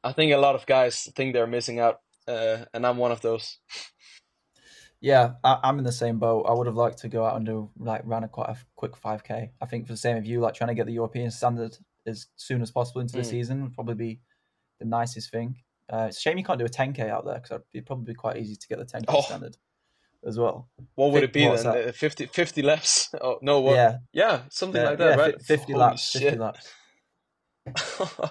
I 0.02 0.12
think 0.12 0.32
a 0.32 0.38
lot 0.38 0.54
of 0.54 0.66
guys 0.66 1.08
think 1.16 1.34
they're 1.34 1.46
missing 1.46 1.80
out, 1.80 2.00
uh, 2.28 2.64
and 2.72 2.86
I'm 2.86 2.98
one 2.98 3.12
of 3.12 3.20
those. 3.20 3.58
Yeah, 5.00 5.34
I, 5.44 5.60
am 5.62 5.78
in 5.78 5.84
the 5.84 5.92
same 5.92 6.18
boat. 6.18 6.46
I 6.48 6.52
would 6.52 6.66
have 6.66 6.74
liked 6.74 6.98
to 6.98 7.08
go 7.08 7.24
out 7.24 7.36
and 7.36 7.46
do 7.46 7.70
like 7.78 8.02
run 8.04 8.24
a 8.24 8.28
quite 8.28 8.48
a 8.48 8.56
quick 8.74 9.00
5k. 9.00 9.50
I 9.60 9.66
think 9.66 9.86
for 9.86 9.92
the 9.92 9.96
same 9.96 10.16
of 10.16 10.26
you, 10.26 10.40
like 10.40 10.54
trying 10.54 10.68
to 10.68 10.74
get 10.74 10.86
the 10.86 10.92
European 10.92 11.30
standard 11.30 11.76
as 12.04 12.26
soon 12.36 12.62
as 12.62 12.72
possible 12.72 13.00
into 13.00 13.14
the 13.14 13.22
mm. 13.22 13.26
season 13.26 13.62
would 13.62 13.74
probably 13.74 13.94
be 13.94 14.20
the 14.78 14.84
nicest 14.84 15.30
thing. 15.30 15.56
Uh, 15.92 16.06
it's 16.08 16.18
a 16.18 16.20
shame 16.20 16.36
you 16.38 16.44
can't 16.44 16.58
do 16.58 16.64
a 16.64 16.68
10k 16.68 17.08
out 17.08 17.24
there 17.24 17.34
because 17.40 17.60
it'd 17.72 17.86
probably 17.86 18.12
be 18.12 18.14
quite 18.14 18.36
easy 18.36 18.56
to 18.56 18.68
get 18.68 18.78
the 18.78 18.84
10k 18.84 19.04
Oh. 19.08 19.20
standard 19.22 19.56
as 20.26 20.38
well. 20.38 20.68
What 20.96 21.12
would 21.12 21.22
it 21.24 21.32
be 21.32 21.46
then? 21.46 21.62
that? 21.64 21.88
Uh, 21.88 21.92
50, 21.92 22.26
50 22.26 22.62
laps? 22.62 23.08
Oh 23.20 23.38
no, 23.42 23.60
what? 23.60 23.74
Yeah, 23.76 23.96
Yeah, 24.12 24.40
something 24.50 24.80
yeah, 24.80 24.88
like 24.88 24.98
that, 24.98 25.08
yeah, 25.10 25.16
right? 25.16 25.42
50 25.42 25.72
Holy 25.72 25.84
laps, 25.84 26.12
50 26.12 26.28
shit. 26.30 26.38
laps. 26.38 26.72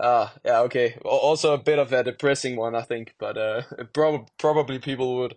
Ah, 0.00 0.32
yeah, 0.44 0.60
okay. 0.60 0.96
Also 1.04 1.54
a 1.54 1.58
bit 1.58 1.80
of 1.80 1.92
a 1.92 2.04
depressing 2.04 2.54
one, 2.56 2.76
I 2.76 2.82
think, 2.82 3.14
but 3.18 3.36
uh, 3.36 3.62
prob 3.92 4.28
probably 4.38 4.78
people 4.78 5.16
would 5.18 5.34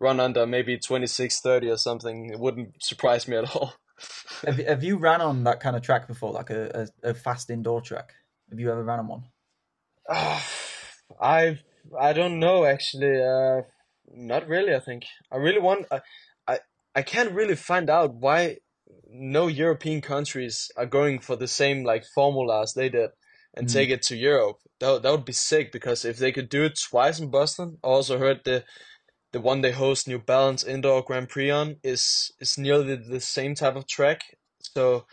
run 0.00 0.20
under 0.20 0.46
maybe 0.46 0.76
26, 0.76 1.40
30 1.40 1.70
or 1.70 1.78
something. 1.78 2.28
It 2.30 2.38
wouldn't 2.38 2.74
surprise 2.82 3.26
me 3.26 3.38
at 3.38 3.56
all. 3.56 3.72
Have, 4.44 4.58
you- 4.58 4.66
have 4.66 4.84
you 4.84 4.98
ran 4.98 5.22
on 5.22 5.44
that 5.44 5.60
kind 5.60 5.76
of 5.76 5.82
track 5.82 6.06
before, 6.08 6.30
like 6.30 6.50
a, 6.50 6.88
a, 7.02 7.10
a 7.10 7.14
fast 7.14 7.48
indoor 7.48 7.80
track? 7.80 8.12
Have 8.50 8.60
you 8.60 8.70
ever 8.70 8.82
ran 8.84 8.98
on 8.98 9.08
one? 9.08 9.22
I 11.20 11.58
I 11.98 12.12
don't 12.12 12.38
know 12.38 12.64
actually. 12.64 13.20
Uh, 13.22 13.62
not 14.14 14.46
really. 14.48 14.74
I 14.74 14.80
think 14.80 15.04
I 15.30 15.36
really 15.36 15.60
want. 15.60 15.86
I, 15.90 16.00
I 16.46 16.58
I 16.94 17.02
can't 17.02 17.32
really 17.32 17.56
find 17.56 17.88
out 17.90 18.14
why 18.14 18.58
no 19.08 19.46
European 19.46 20.00
countries 20.00 20.70
are 20.76 20.86
going 20.86 21.18
for 21.20 21.36
the 21.36 21.48
same 21.48 21.84
like 21.84 22.04
formula 22.14 22.62
as 22.62 22.74
they 22.74 22.88
did 22.88 23.10
and 23.54 23.68
Mm. 23.68 23.72
take 23.72 23.90
it 23.90 24.02
to 24.02 24.16
Europe. 24.16 24.58
That 24.80 25.02
that 25.02 25.10
would 25.10 25.24
be 25.24 25.32
sick 25.32 25.72
because 25.72 26.04
if 26.04 26.18
they 26.18 26.32
could 26.32 26.48
do 26.48 26.64
it 26.64 26.78
twice 26.90 27.18
in 27.20 27.30
Boston, 27.30 27.78
I 27.84 27.88
also 27.88 28.18
heard 28.18 28.40
the 28.44 28.64
the 29.32 29.40
one 29.40 29.62
they 29.62 29.72
host 29.72 30.08
New 30.08 30.18
Balance 30.18 30.64
Indoor 30.64 31.02
Grand 31.02 31.28
Prix 31.28 31.50
on 31.50 31.76
is 31.82 32.32
is 32.40 32.58
nearly 32.58 32.96
the 32.96 33.20
same 33.20 33.54
type 33.54 33.76
of 33.76 33.86
track. 33.88 34.20
So 34.60 35.06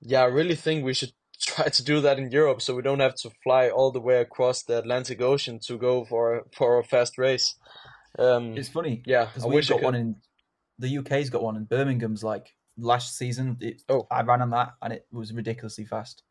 yeah, 0.00 0.22
I 0.22 0.26
really 0.26 0.56
think 0.56 0.84
we 0.84 0.94
should 0.94 1.12
try 1.46 1.68
to 1.68 1.84
do 1.84 2.00
that 2.00 2.18
in 2.18 2.30
Europe 2.30 2.60
so 2.62 2.74
we 2.74 2.82
don't 2.82 3.00
have 3.00 3.14
to 3.16 3.30
fly 3.42 3.68
all 3.68 3.90
the 3.90 4.00
way 4.00 4.20
across 4.20 4.62
the 4.62 4.78
Atlantic 4.78 5.20
Ocean 5.20 5.58
to 5.66 5.76
go 5.78 6.04
for 6.04 6.36
a, 6.38 6.42
for 6.56 6.78
a 6.78 6.84
fast 6.84 7.18
race. 7.18 7.54
Um, 8.18 8.56
It's 8.56 8.68
funny 8.68 9.02
yeah, 9.06 9.28
I 9.42 9.46
we've 9.46 9.54
wish 9.54 9.68
got 9.68 9.82
one 9.82 9.94
in 9.94 10.16
the 10.78 10.98
UK's 10.98 11.30
got 11.30 11.42
one 11.42 11.56
in 11.56 11.64
Birmingham's 11.64 12.22
like 12.24 12.48
last 12.76 13.16
season. 13.16 13.56
It, 13.60 13.82
Oh. 13.88 14.06
I 14.10 14.22
ran 14.22 14.42
on 14.42 14.50
that 14.50 14.74
and 14.82 14.92
it 14.92 15.06
was 15.12 15.32
ridiculously 15.32 15.84
fast. 15.84 16.22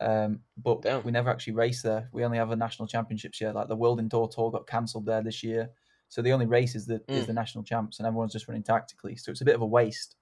Um, 0.00 0.40
but 0.56 0.82
Damn. 0.82 1.02
we 1.04 1.10
never 1.10 1.28
actually 1.30 1.54
race 1.54 1.82
there. 1.82 2.08
We 2.12 2.24
only 2.24 2.38
have 2.38 2.50
a 2.50 2.56
national 2.56 2.86
championships 2.88 3.38
here. 3.38 3.52
Like 3.52 3.68
the 3.68 3.76
World 3.76 3.98
Indoor 3.98 4.28
Tour 4.28 4.50
got 4.52 4.66
cancelled 4.68 5.06
there 5.06 5.22
this 5.22 5.42
year, 5.42 5.70
so 6.08 6.22
the 6.22 6.32
only 6.32 6.46
race 6.46 6.76
is 6.76 6.86
the 6.86 7.00
is 7.08 7.24
Mm. 7.24 7.26
the 7.26 7.32
national 7.32 7.64
champs, 7.64 7.98
and 7.98 8.06
everyone's 8.06 8.32
just 8.32 8.46
running 8.46 8.62
tactically. 8.62 9.16
So 9.16 9.32
it's 9.32 9.40
a 9.40 9.44
bit 9.44 9.56
of 9.56 9.60
a 9.62 9.66
waste 9.66 10.14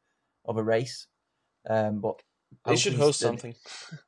of 0.47 0.57
a 0.57 0.63
race. 0.63 1.09
Um, 1.69 2.01
but 2.01 2.23
They 2.65 2.77
should 2.77 2.95
host 2.95 3.21
something. 3.21 3.55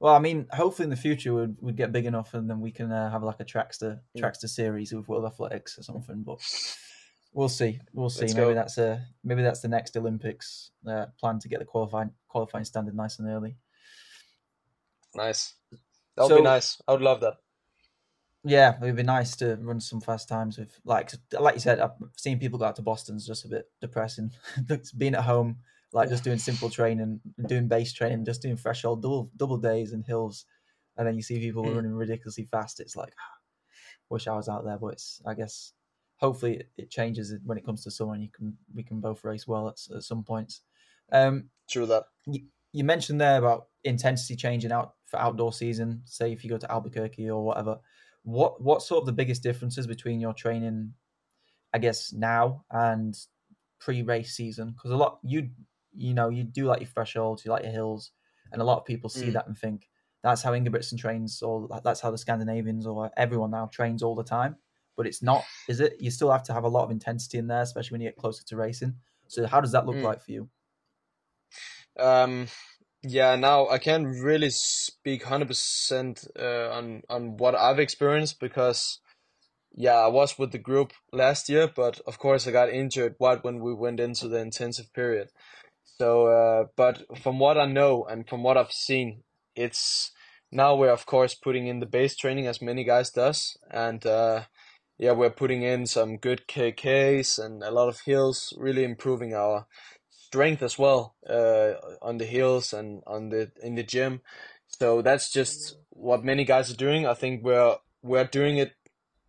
Well, 0.00 0.14
I 0.14 0.18
mean, 0.18 0.46
hopefully 0.50 0.84
in 0.84 0.90
the 0.90 0.96
future 0.96 1.34
we'd, 1.34 1.56
we'd 1.60 1.76
get 1.76 1.92
big 1.92 2.06
enough, 2.06 2.32
and 2.32 2.48
then 2.48 2.60
we 2.60 2.72
can 2.72 2.90
uh, 2.90 3.10
have 3.10 3.22
like 3.22 3.38
a 3.40 3.44
TRACKSTAA 3.44 4.00
Mm. 4.16 4.20
TRACKSTAA 4.20 4.48
series 4.48 4.92
with 4.92 5.06
World 5.08 5.26
Athletics 5.26 5.78
or 5.78 5.82
something. 5.82 6.22
But 6.22 6.38
we'll 7.34 7.50
see, 7.50 7.78
we'll 7.92 8.08
see. 8.08 8.22
Let's 8.22 8.34
maybe 8.34 8.46
go. 8.46 8.54
that's 8.54 8.78
a 8.78 9.06
maybe 9.22 9.42
that's 9.42 9.60
the 9.60 9.68
next 9.68 9.96
Olympics 9.96 10.70
uh, 10.88 11.06
plan 11.18 11.38
to 11.40 11.48
get 11.48 11.58
the 11.58 11.66
qualifying 11.66 12.12
qualifying 12.28 12.64
standard 12.64 12.96
nice 12.96 13.18
and 13.18 13.28
early. 13.28 13.56
Nice. 15.14 15.54
That 16.16 16.28
would 16.28 16.36
be 16.36 16.42
nice. 16.42 16.80
I 16.88 16.92
would 16.92 17.02
love 17.02 17.20
that. 17.20 17.34
Yeah, 18.42 18.76
it 18.76 18.80
would 18.80 18.96
be 18.96 19.02
nice 19.02 19.36
to 19.36 19.56
run 19.56 19.80
some 19.80 20.00
fast 20.00 20.28
times 20.28 20.56
with 20.56 20.80
like 20.84 21.12
like 21.38 21.54
you 21.56 21.60
said. 21.60 21.78
I've 21.78 21.92
seen 22.16 22.38
people 22.38 22.58
go 22.58 22.64
out 22.64 22.76
to 22.76 22.82
Boston's 22.82 23.26
just 23.26 23.44
a 23.44 23.48
bit 23.48 23.70
depressing. 23.82 24.30
Being 24.96 25.14
at 25.14 25.24
home, 25.24 25.58
like 25.92 26.08
just 26.08 26.24
doing 26.24 26.38
simple 26.38 26.70
training, 26.70 27.20
doing 27.46 27.68
base 27.68 27.92
training, 27.92 28.24
just 28.24 28.42
doing 28.42 28.56
threshold 28.56 29.02
double 29.02 29.30
double 29.36 29.58
days 29.58 29.92
and 29.92 30.04
hills, 30.04 30.46
and 30.96 31.06
then 31.06 31.16
you 31.16 31.22
see 31.22 31.38
people 31.40 31.64
Mm. 31.64 31.74
running 31.76 31.92
ridiculously 31.92 32.44
fast. 32.44 32.80
It's 32.80 32.96
like, 32.96 33.14
wish 34.10 34.26
I 34.26 34.34
was 34.34 34.48
out 34.48 34.64
there, 34.64 34.78
but 34.78 34.88
it's 34.94 35.20
I 35.26 35.34
guess 35.34 35.72
hopefully 36.16 36.64
it, 36.76 36.90
changes 36.90 37.34
when 37.44 37.58
it 37.58 37.64
comes 37.64 37.82
to 37.84 37.90
summer, 37.90 38.14
and 38.14 38.22
you 38.22 38.30
can 38.30 38.56
we 38.74 38.82
can 38.82 39.00
both 39.00 39.24
race 39.24 39.46
well 39.48 39.68
at, 39.68 39.78
at 39.94 40.02
some 40.02 40.22
points. 40.24 40.62
Um, 41.12 41.50
True 41.68 41.86
that. 41.86 42.04
you 42.72 42.84
mentioned 42.84 43.20
there 43.20 43.38
about 43.38 43.68
intensity 43.84 44.36
changing 44.36 44.72
out 44.72 44.94
for 45.06 45.18
outdoor 45.18 45.52
season. 45.52 46.02
Say 46.04 46.32
if 46.32 46.44
you 46.44 46.50
go 46.50 46.58
to 46.58 46.70
Albuquerque 46.70 47.28
or 47.30 47.44
whatever, 47.44 47.80
what 48.22 48.60
what 48.62 48.82
sort 48.82 49.02
of 49.02 49.06
the 49.06 49.12
biggest 49.12 49.42
differences 49.42 49.86
between 49.86 50.20
your 50.20 50.34
training, 50.34 50.94
I 51.72 51.78
guess 51.78 52.12
now 52.12 52.64
and 52.70 53.16
pre-race 53.80 54.36
season? 54.36 54.72
Because 54.72 54.90
a 54.92 54.96
lot 54.96 55.18
you 55.22 55.50
you 55.94 56.14
know 56.14 56.28
you 56.28 56.44
do 56.44 56.64
like 56.66 56.80
your 56.80 56.88
thresholds, 56.88 57.44
you 57.44 57.50
like 57.50 57.62
your 57.64 57.72
hills, 57.72 58.12
and 58.52 58.60
a 58.60 58.64
lot 58.64 58.78
of 58.78 58.84
people 58.84 59.08
see 59.10 59.30
Mm. 59.30 59.34
that 59.34 59.46
and 59.46 59.56
think 59.56 59.88
that's 60.22 60.42
how 60.42 60.52
Ingebrigtsen 60.52 60.98
trains, 60.98 61.42
or 61.42 61.68
that's 61.82 62.00
how 62.00 62.10
the 62.10 62.18
Scandinavians 62.18 62.86
or 62.86 63.10
everyone 63.16 63.50
now 63.50 63.66
trains 63.66 64.02
all 64.02 64.14
the 64.14 64.24
time. 64.24 64.56
But 64.96 65.06
it's 65.06 65.22
not, 65.22 65.44
is 65.68 65.80
it? 65.80 65.96
You 66.00 66.10
still 66.10 66.30
have 66.30 66.42
to 66.44 66.52
have 66.52 66.64
a 66.64 66.68
lot 66.68 66.84
of 66.84 66.90
intensity 66.90 67.38
in 67.38 67.46
there, 67.46 67.62
especially 67.62 67.94
when 67.94 68.00
you 68.02 68.08
get 68.08 68.16
closer 68.16 68.44
to 68.44 68.56
racing. 68.56 68.96
So 69.28 69.46
how 69.46 69.60
does 69.60 69.72
that 69.72 69.86
look 69.86 69.96
Mm. 69.96 70.02
like 70.02 70.20
for 70.20 70.32
you? 70.32 70.50
Um, 71.98 72.48
yeah, 73.02 73.36
now 73.36 73.68
I 73.68 73.78
can't 73.78 74.06
really 74.06 74.50
speak 74.50 75.22
100% 75.22 76.26
uh, 76.38 76.70
on 76.70 77.02
on 77.08 77.36
what 77.36 77.54
I've 77.54 77.78
experienced 77.78 78.40
because 78.40 79.00
yeah, 79.72 79.94
I 79.96 80.08
was 80.08 80.38
with 80.38 80.52
the 80.52 80.58
group 80.58 80.92
last 81.12 81.48
year, 81.48 81.68
but 81.68 82.00
of 82.06 82.18
course 82.18 82.46
I 82.46 82.52
got 82.52 82.70
injured 82.70 83.16
right 83.20 83.42
when 83.44 83.60
we 83.60 83.74
went 83.74 84.00
into 84.00 84.28
the 84.28 84.38
intensive 84.40 84.92
period. 84.94 85.30
So, 86.00 86.28
uh, 86.28 86.64
but 86.76 87.02
from 87.18 87.38
what 87.38 87.58
I 87.58 87.66
know 87.66 88.06
and 88.08 88.26
from 88.26 88.42
what 88.42 88.56
I've 88.56 88.72
seen, 88.72 89.22
it's 89.54 90.12
now 90.50 90.74
we're 90.74 90.94
of 90.94 91.04
course 91.04 91.34
putting 91.34 91.66
in 91.66 91.80
the 91.80 91.84
base 91.84 92.16
training 92.16 92.46
as 92.46 92.62
many 92.62 92.84
guys 92.84 93.10
does, 93.10 93.58
and 93.70 94.06
uh, 94.06 94.44
yeah, 94.96 95.12
we're 95.12 95.28
putting 95.28 95.60
in 95.60 95.84
some 95.84 96.16
good 96.16 96.48
KKs 96.48 97.38
and 97.38 97.62
a 97.62 97.70
lot 97.70 97.90
of 97.90 98.00
hills, 98.06 98.54
really 98.56 98.82
improving 98.82 99.34
our 99.34 99.66
strength 100.08 100.62
as 100.62 100.78
well 100.78 101.16
uh, 101.28 101.72
on 102.00 102.16
the 102.16 102.24
hills 102.24 102.72
and 102.72 103.02
on 103.06 103.28
the 103.28 103.52
in 103.62 103.74
the 103.74 103.82
gym. 103.82 104.22
So 104.68 105.02
that's 105.02 105.30
just 105.30 105.76
what 105.90 106.24
many 106.24 106.46
guys 106.46 106.70
are 106.70 106.76
doing. 106.76 107.06
I 107.06 107.12
think 107.12 107.44
we're 107.44 107.76
we're 108.02 108.24
doing 108.24 108.56
it 108.56 108.72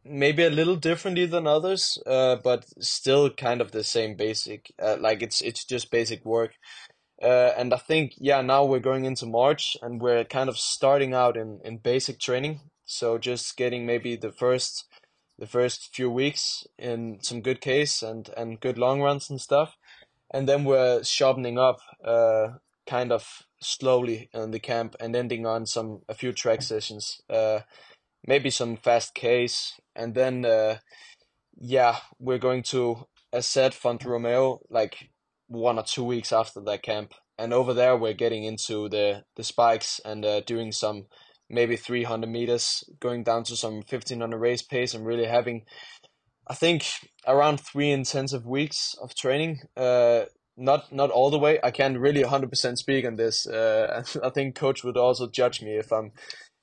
maybe 0.04 0.44
a 0.44 0.50
little 0.50 0.76
differently 0.76 1.26
than 1.26 1.48
others, 1.48 1.98
uh, 2.06 2.38
but 2.38 2.66
still 2.80 3.30
kind 3.30 3.62
of 3.62 3.72
the 3.72 3.84
same 3.84 4.16
basic. 4.16 4.72
Uh, 4.82 4.98
like 5.00 5.22
it's 5.22 5.42
it's 5.42 5.66
just 5.66 5.92
basic 5.92 6.26
work. 6.26 6.54
Uh, 7.22 7.52
and 7.58 7.74
I 7.74 7.78
think 7.78 8.14
yeah, 8.18 8.42
now 8.42 8.66
we're 8.66 8.80
going 8.80 9.06
into 9.06 9.26
March 9.26 9.78
and 9.82 10.02
we're 10.02 10.24
kind 10.26 10.50
of 10.50 10.58
starting 10.58 11.14
out 11.14 11.38
in 11.38 11.60
in 11.64 11.78
basic 11.78 12.20
training. 12.20 12.62
So 12.86 13.18
just 13.18 13.58
getting 13.58 13.86
maybe 13.86 14.16
the 14.16 14.32
first 14.32 14.86
the 15.38 15.48
first 15.48 15.90
few 15.94 16.10
weeks 16.10 16.66
in 16.78 17.20
some 17.22 17.42
good 17.42 17.62
case 17.62 18.04
and 18.04 18.30
and 18.38 18.60
good 18.60 18.78
long 18.78 19.02
runs 19.02 19.30
and 19.30 19.42
stuff 19.42 19.76
and 20.32 20.48
then 20.48 20.64
we're 20.64 21.04
sharpening 21.04 21.58
up 21.58 21.80
uh 22.06 22.50
kind 22.88 23.12
of 23.12 23.44
slowly 23.62 24.30
in 24.34 24.52
the 24.52 24.60
camp 24.60 24.96
and 25.00 25.16
ending 25.16 25.46
on 25.46 25.66
some 25.66 26.02
a 26.10 26.14
few 26.14 26.32
track 26.32 26.62
sessions 26.62 27.22
uh 27.30 27.60
maybe 28.26 28.50
some 28.50 28.78
fast 28.78 29.14
case 29.14 29.80
and 29.96 30.16
then 30.16 30.46
uh 30.46 30.78
yeah 31.60 31.98
we're 32.20 32.38
going 32.38 32.64
to 32.64 33.08
as 33.34 33.46
said 33.46 33.74
Font 33.74 34.02
Romeu 34.02 34.60
like 34.70 35.10
one 35.48 35.78
or 35.78 35.84
two 35.84 36.04
weeks 36.04 36.32
after 36.32 36.62
that 36.62 36.84
camp 36.84 37.14
and 37.38 37.54
over 37.54 37.74
there 37.74 37.98
we're 37.98 38.14
getting 38.14 38.44
into 38.44 38.90
the 38.90 39.24
the 39.36 39.44
spikes 39.44 40.00
and 40.06 40.26
uh, 40.26 40.42
doing 40.42 40.72
some 40.72 41.06
maybe 41.50 41.76
300 41.76 42.30
meters 42.30 42.84
going 43.00 43.24
down 43.24 43.44
to 43.44 43.56
some 43.56 43.76
1500 43.76 44.38
race 44.38 44.62
pace 44.62 44.94
and 44.94 45.06
really 45.06 45.26
having 45.26 45.64
I 46.48 46.54
think 46.54 46.86
around 47.28 47.62
three 47.62 47.92
intensive 47.92 48.46
weeks 48.46 48.96
of 49.02 49.16
training. 49.16 49.62
Uh, 49.78 50.24
not 50.58 50.92
not 50.92 51.10
all 51.10 51.30
the 51.30 51.40
way. 51.40 51.60
I 51.64 51.72
can't 51.72 51.98
really 51.98 52.24
100% 52.24 52.78
speak 52.78 53.06
on 53.06 53.16
this. 53.16 53.48
Uh, 53.48 54.04
I 54.24 54.30
think 54.30 54.56
coach 54.56 54.84
would 54.84 54.98
also 54.98 55.30
judge 55.30 55.62
me 55.62 55.78
if 55.78 55.92
I'm 55.94 56.12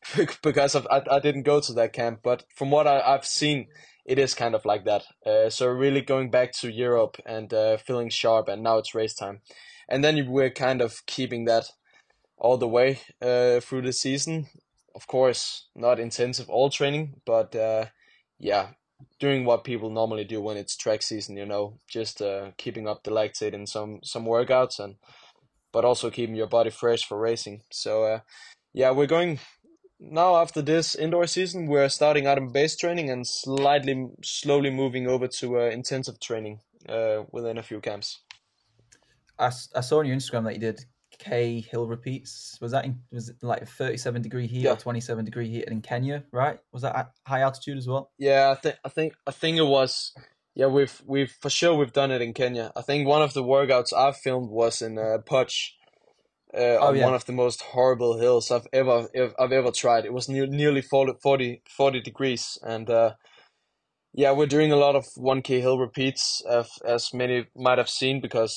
because 0.43 0.75
of 0.75 0.87
I, 0.91 1.03
I 1.11 1.21
didn't 1.21 1.43
go 1.43 1.61
to 1.61 1.73
that 1.75 1.93
camp. 1.93 2.21
But 2.23 2.45
from 2.55 2.71
what 2.71 2.87
I, 2.87 3.01
I've 3.01 3.27
seen, 3.27 3.69
it 4.05 4.19
is 4.19 4.35
kind 4.35 4.55
of 4.55 4.65
like 4.65 4.85
that. 4.85 5.05
Uh, 5.25 5.51
so 5.51 5.69
really 5.69 6.01
going 6.01 6.31
back 6.31 6.53
to 6.61 6.71
Europe 6.71 7.19
and 7.27 7.53
uh, 7.53 7.77
feeling 7.77 8.11
sharp, 8.11 8.49
and 8.49 8.63
now 8.63 8.79
it's 8.79 8.95
race 8.95 9.15
time, 9.15 9.41
and 9.89 10.03
then 10.03 10.31
we're 10.31 10.51
kind 10.51 10.81
of 10.81 11.05
keeping 11.07 11.45
that 11.45 11.71
all 12.37 12.57
the 12.57 12.69
way 12.69 13.01
uh, 13.21 13.61
through 13.61 13.83
the 13.83 13.93
season. 13.93 14.47
Of 14.95 15.07
course, 15.07 15.69
not 15.77 16.01
intensive 16.01 16.49
all 16.49 16.71
training, 16.71 17.21
but 17.25 17.55
uh, 17.55 17.87
yeah, 18.39 18.69
doing 19.19 19.45
what 19.45 19.65
people 19.65 19.91
normally 19.91 20.25
do 20.25 20.41
when 20.41 20.57
it's 20.57 20.77
track 20.77 21.03
season, 21.03 21.37
you 21.37 21.47
know, 21.47 21.79
just 21.89 22.23
uh, 22.23 22.51
keeping 22.57 22.89
up 22.89 23.05
the 23.05 23.11
lactate 23.11 23.55
in 23.55 23.67
some 23.67 24.01
some 24.03 24.25
workouts 24.25 24.79
and 24.79 24.97
but 25.73 25.85
also 25.85 26.11
keeping 26.11 26.35
your 26.35 26.47
body 26.47 26.71
fresh 26.71 27.05
for 27.05 27.19
racing. 27.19 27.63
So 27.71 28.05
uh, 28.05 28.21
yeah, 28.73 28.91
we're 28.91 29.07
going 29.07 29.39
now 30.01 30.37
after 30.37 30.63
this 30.63 30.95
indoor 30.95 31.27
season. 31.27 31.67
We're 31.67 31.89
starting 31.89 32.27
out 32.27 32.39
in 32.39 32.53
base 32.53 32.77
training 32.77 33.11
and 33.11 33.27
slightly 33.27 34.09
slowly 34.23 34.71
moving 34.71 35.07
over 35.07 35.29
to 35.29 35.61
uh, 35.61 35.65
intensive 35.65 36.21
training 36.21 36.61
uh, 36.89 37.23
within 37.33 37.59
a 37.59 37.63
few 37.63 37.81
camps. 37.81 38.21
I, 39.39 39.51
I 39.75 39.81
saw 39.81 39.99
on 40.01 40.07
your 40.07 40.17
Instagram 40.17 40.45
that 40.45 40.55
you 40.55 40.61
did 40.61 40.81
k 41.19 41.61
hill 41.61 41.87
repeats. 41.87 42.59
Was 42.61 42.73
that 42.73 42.85
in, 42.85 43.01
was 43.11 43.29
it 43.29 43.37
like 43.43 43.67
37 43.67 44.23
degree 44.23 44.47
heat 44.47 44.63
Yeah. 44.63 44.73
or 44.73 44.77
27 44.77 45.25
degree 45.25 45.49
heat 45.49 45.65
in 45.65 45.81
Kenya? 45.83 46.25
Right? 46.33 46.59
Was 46.73 46.83
that 46.83 46.97
at 46.97 47.11
high 47.27 47.41
altitude 47.41 47.79
as 47.79 47.87
well? 47.89 48.11
Yeah, 48.19 48.51
I 48.51 48.55
think 48.61 48.77
I 48.85 48.89
think 48.89 49.15
I 49.27 49.31
think 49.33 49.57
it 49.59 49.67
was. 49.67 50.13
Yeah, 50.55 50.67
we've 50.67 51.01
we've 51.07 51.31
for 51.41 51.51
sure 51.51 51.75
we've 51.75 51.93
done 51.93 52.11
it 52.11 52.21
in 52.23 52.35
Kenya. 52.35 52.73
I 52.77 52.83
think 52.83 53.07
one 53.07 53.23
of 53.23 53.33
the 53.33 53.45
workouts 53.45 53.93
I've 53.93 54.17
filmed 54.17 54.51
was 54.51 54.83
in 54.83 54.99
uh, 54.99 55.19
Potch, 55.25 55.77
uh, 56.57 56.79
Oh, 56.81 56.91
on 56.91 56.95
yeah. 56.95 57.05
one 57.05 57.15
of 57.15 57.27
the 57.27 57.33
most 57.33 57.63
horrible 57.63 58.19
hills 58.19 58.51
I've 58.51 58.67
ever 58.73 59.09
I've 59.39 59.53
ever 59.53 59.71
tried. 59.71 60.05
It 60.05 60.13
was 60.13 60.29
ne 60.29 60.47
nearly 60.47 60.83
40, 60.83 61.15
40, 61.23 61.63
40 61.69 62.01
degrees, 62.01 62.59
and 62.63 62.91
uh, 62.91 63.15
yeah, 64.15 64.33
we're 64.33 64.47
doing 64.47 64.73
a 64.73 64.77
lot 64.77 64.97
of 64.97 65.07
one 65.17 65.43
k 65.43 65.61
hill 65.61 65.79
repeats, 65.79 66.43
as 66.49 66.71
as 66.87 67.15
many 67.15 67.47
might 67.57 67.79
have 67.79 67.91
seen 67.91 68.21
because 68.21 68.57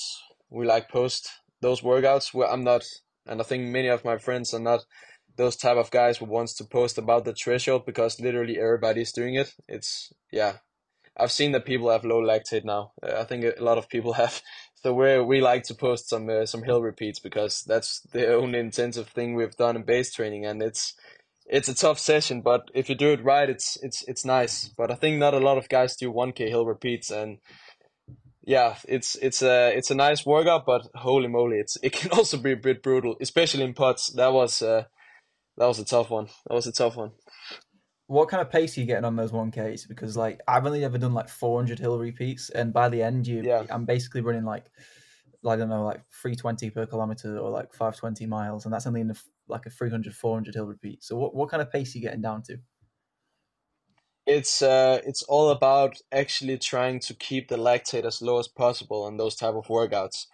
we 0.50 0.66
like 0.66 0.90
post 0.90 1.30
those 1.62 1.82
workouts. 1.82 2.34
Where 2.34 2.50
I'm 2.52 2.64
not, 2.64 2.84
and 3.28 3.42
I 3.42 3.44
think 3.44 3.66
many 3.72 3.90
of 3.90 4.06
my 4.06 4.18
friends 4.18 4.54
are 4.54 4.60
not 4.62 4.82
those 5.38 5.56
type 5.58 5.78
of 5.78 5.92
guys 5.92 6.18
who 6.18 6.26
wants 6.26 6.56
to 6.56 6.66
post 6.66 6.98
about 6.98 7.26
the 7.26 7.34
threshold 7.34 7.86
because 7.86 8.20
literally 8.20 8.60
everybody's 8.60 9.14
doing 9.14 9.36
it. 9.36 9.54
It's 9.68 10.12
yeah. 10.32 10.54
I've 11.18 11.32
seen 11.32 11.52
that 11.52 11.66
people 11.66 11.90
have 11.92 12.06
low 12.06 12.22
lactate 12.22 12.66
now. 12.66 12.94
Uh, 13.04 13.20
I 13.20 13.24
think 13.26 13.46
a 13.46 13.64
lot 13.64 13.78
of 13.78 13.90
people 13.90 14.14
have. 14.24 14.42
So 14.84 14.94
we 14.94 15.20
we 15.22 15.42
like 15.42 15.64
to 15.64 15.76
post 15.76 16.10
some 16.10 16.28
uh, 16.28 16.46
some 16.46 16.64
hill 16.64 16.82
repeats 16.82 17.20
because 17.20 17.64
that's 17.64 18.00
the 18.12 18.34
only 18.34 18.60
intensive 18.60 19.10
thing 19.10 19.36
we've 19.36 19.56
done 19.56 19.76
in 19.76 19.84
base 19.84 20.12
training, 20.12 20.46
and 20.46 20.62
it's 20.62 20.96
it's 21.46 21.68
a 21.68 21.76
tough 21.76 22.00
session. 22.00 22.42
But 22.42 22.72
if 22.74 22.90
you 22.90 22.96
do 22.96 23.12
it 23.12 23.24
right, 23.24 23.48
it's 23.48 23.78
it's 23.84 24.04
it's 24.08 24.26
nice. 24.26 24.70
But 24.70 24.90
I 24.90 24.96
think 24.96 25.20
not 25.20 25.36
a 25.36 25.40
lot 25.40 25.60
of 25.60 25.70
guys 25.70 25.96
do 25.96 26.10
one 26.10 26.32
k 26.32 26.50
hill 26.50 26.66
repeats, 26.66 27.12
and 27.12 27.38
yeah, 28.44 28.78
it's 28.88 29.16
it's 29.16 29.44
a 29.44 29.72
it's 29.78 29.92
a 29.92 29.96
nice 29.96 30.26
workout. 30.26 30.66
But 30.66 30.88
holy 30.96 31.28
moly, 31.28 31.58
it's 31.58 31.78
it 31.84 31.94
can 31.94 32.10
also 32.12 32.38
be 32.38 32.54
a 32.54 32.58
bit 32.58 32.82
brutal, 32.82 33.18
especially 33.22 33.64
in 33.64 33.76
Potch. 33.76 34.14
That 34.16 34.34
was 34.34 34.64
uh, 34.64 34.86
that 35.58 35.68
was 35.68 35.78
a 35.78 35.86
tough 35.86 36.10
one. 36.10 36.28
That 36.48 36.56
was 36.56 36.66
a 36.66 36.72
tough 36.72 36.96
one. 36.96 37.12
What 38.12 38.28
kind 38.28 38.42
of 38.42 38.50
pace 38.50 38.78
are 38.78 38.82
you 38.82 38.88
getting 38.88 39.06
on 39.06 39.16
those 39.16 39.32
1Ks? 39.32 39.88
Because 39.88 40.18
like 40.18 40.42
I've 40.46 40.66
only 40.66 40.84
ever 40.84 40.98
done 40.98 41.14
like 41.14 41.30
400 41.30 41.80
hill 41.80 41.98
repeats, 41.98 42.50
and 42.50 42.74
by 42.74 42.90
the 42.90 43.02
end, 43.02 43.26
you 43.26 43.42
Yeah. 43.42 43.64
I'm 43.70 43.86
basically 43.86 44.20
running 44.20 44.44
like 44.44 44.66
I 45.48 45.56
don't 45.56 45.70
know, 45.70 45.86
like 45.86 46.02
320 46.12 46.70
per 46.72 46.86
kilometer 46.86 47.38
or 47.38 47.50
like 47.50 47.74
520 47.74 48.26
miles, 48.26 48.66
and 48.66 48.74
that's 48.74 48.86
only 48.86 49.00
in 49.02 49.14
like 49.48 49.66
a 49.66 49.70
300, 49.70 50.14
400 50.14 50.54
hill 50.54 50.68
repeat. 50.68 51.04
So 51.04 51.16
what, 51.16 51.34
what 51.34 51.50
kind 51.50 51.62
of 51.62 51.72
pace 51.72 51.96
are 51.96 52.00
you 52.00 52.04
getting 52.04 52.22
down 52.22 52.44
to? 52.44 52.58
it's 54.28 54.62
uh 54.62 55.02
it's 55.06 55.24
all 55.24 55.50
about 55.50 55.98
actually 56.12 56.58
trying 56.58 57.00
to 57.00 57.14
keep 57.14 57.48
the 57.48 57.58
lactate 57.58 58.06
as 58.06 58.22
low 58.22 58.40
as 58.40 58.48
possible 58.48 59.04
on 59.04 59.18
those 59.18 59.36
type 59.36 59.56
of 59.56 59.66
workouts 59.68 60.28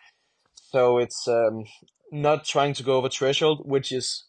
so 0.54 0.98
it's 0.98 1.28
um 1.28 1.64
not 2.12 2.44
trying 2.44 2.74
to 2.74 2.84
go 2.84 2.98
over 2.98 3.10
threshold 3.10 3.62
which 3.66 3.92
is 3.92 4.26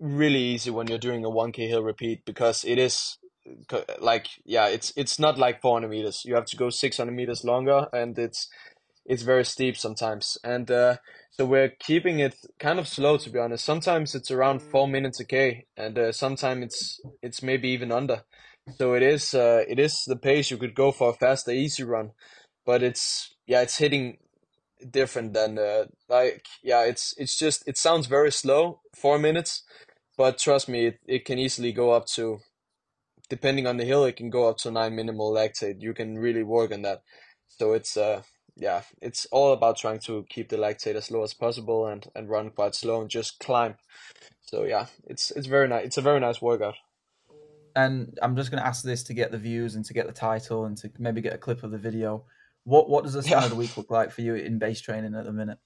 really 0.00 0.40
easy 0.40 0.70
when 0.70 0.86
you're 0.86 0.98
doing 0.98 1.24
a 1.24 1.30
1k 1.30 1.68
hill 1.68 1.82
repeat 1.82 2.24
because 2.24 2.64
it 2.64 2.78
is 2.78 3.18
like 4.00 4.26
yeah 4.44 4.68
it's 4.68 4.92
it's 4.96 5.18
not 5.18 5.38
like 5.38 5.60
400 5.60 5.88
meters. 5.88 6.22
You 6.24 6.34
have 6.34 6.46
to 6.46 6.56
go 6.56 6.70
600 6.70 7.12
meters 7.12 7.44
longer 7.44 7.86
and 7.92 8.18
it's 8.18 8.48
it's 9.06 9.22
very 9.22 9.44
steep 9.44 9.76
sometimes. 9.76 10.38
And 10.44 10.70
uh 10.70 10.96
so 11.30 11.44
we're 11.44 11.70
keeping 11.80 12.20
it 12.20 12.36
kind 12.58 12.78
of 12.78 12.88
slow 12.88 13.16
to 13.18 13.30
be 13.30 13.38
honest. 13.38 13.64
Sometimes 13.64 14.14
it's 14.14 14.30
around 14.30 14.62
four 14.62 14.88
minutes 14.88 15.20
a 15.20 15.24
k 15.24 15.66
and 15.76 15.98
uh, 15.98 16.12
sometimes 16.12 16.64
it's 16.64 17.00
it's 17.22 17.42
maybe 17.42 17.68
even 17.68 17.92
under. 17.92 18.22
So 18.78 18.94
it 18.94 19.02
is 19.02 19.34
uh, 19.34 19.64
it 19.68 19.78
is 19.78 20.02
the 20.06 20.16
pace 20.16 20.50
you 20.50 20.56
could 20.56 20.74
go 20.74 20.90
for 20.90 21.10
a 21.10 21.14
faster 21.14 21.50
easy 21.50 21.84
run, 21.84 22.12
but 22.64 22.82
it's 22.82 23.34
yeah 23.46 23.60
it's 23.60 23.76
hitting 23.76 24.18
different 24.90 25.32
than 25.32 25.58
uh, 25.58 25.86
like 26.08 26.46
yeah 26.62 26.84
it's 26.84 27.14
it's 27.16 27.36
just 27.38 27.66
it 27.66 27.76
sounds 27.76 28.06
very 28.06 28.32
slow 28.32 28.80
four 28.94 29.18
minutes, 29.18 29.62
but 30.16 30.38
trust 30.38 30.68
me 30.68 30.86
it, 30.86 30.98
it 31.06 31.24
can 31.24 31.38
easily 31.38 31.72
go 31.72 31.92
up 31.92 32.06
to 32.06 32.40
depending 33.28 33.66
on 33.66 33.76
the 33.78 33.84
hill 33.84 34.04
it 34.04 34.16
can 34.16 34.30
go 34.30 34.48
up 34.48 34.58
to 34.58 34.70
nine 34.70 34.94
minimal 34.94 35.32
lactate. 35.32 35.80
You 35.80 35.94
can 35.94 36.18
really 36.18 36.42
work 36.42 36.72
on 36.72 36.82
that. 36.82 37.02
So 37.48 37.72
it's 37.72 37.96
uh 37.96 38.22
yeah 38.56 38.82
it's 39.00 39.26
all 39.32 39.52
about 39.52 39.78
trying 39.78 39.98
to 40.00 40.24
keep 40.28 40.48
the 40.48 40.56
lactate 40.56 40.94
as 40.94 41.10
low 41.10 41.22
as 41.22 41.34
possible 41.34 41.86
and 41.86 42.06
and 42.14 42.28
run 42.28 42.50
quite 42.50 42.74
slow 42.74 43.00
and 43.00 43.10
just 43.10 43.40
climb. 43.40 43.76
So 44.42 44.64
yeah 44.64 44.86
it's 45.04 45.30
it's 45.30 45.46
very 45.46 45.68
nice. 45.68 45.86
It's 45.86 45.98
a 45.98 46.02
very 46.02 46.20
nice 46.20 46.40
workout. 46.42 46.76
And 47.76 48.16
I'm 48.22 48.36
just 48.36 48.52
going 48.52 48.62
to 48.62 48.66
ask 48.68 48.84
this 48.84 49.02
to 49.04 49.14
get 49.14 49.32
the 49.32 49.38
views 49.38 49.74
and 49.74 49.84
to 49.86 49.94
get 49.94 50.06
the 50.06 50.12
title 50.12 50.64
and 50.64 50.76
to 50.78 50.92
maybe 50.96 51.20
get 51.20 51.34
a 51.34 51.38
clip 51.38 51.64
of 51.64 51.72
the 51.72 51.78
video. 51.78 52.24
What 52.64 52.88
what 52.88 53.04
does 53.04 53.12
the 53.14 53.22
start 53.22 53.44
of 53.44 53.50
the 53.50 53.56
Yeah. 53.56 53.56
week 53.56 53.76
look 53.76 53.90
like 53.90 54.10
for 54.10 54.22
you 54.22 54.34
in 54.34 54.58
base 54.58 54.80
training 54.80 55.14
at 55.14 55.24
the 55.24 55.32
minute? 55.32 55.58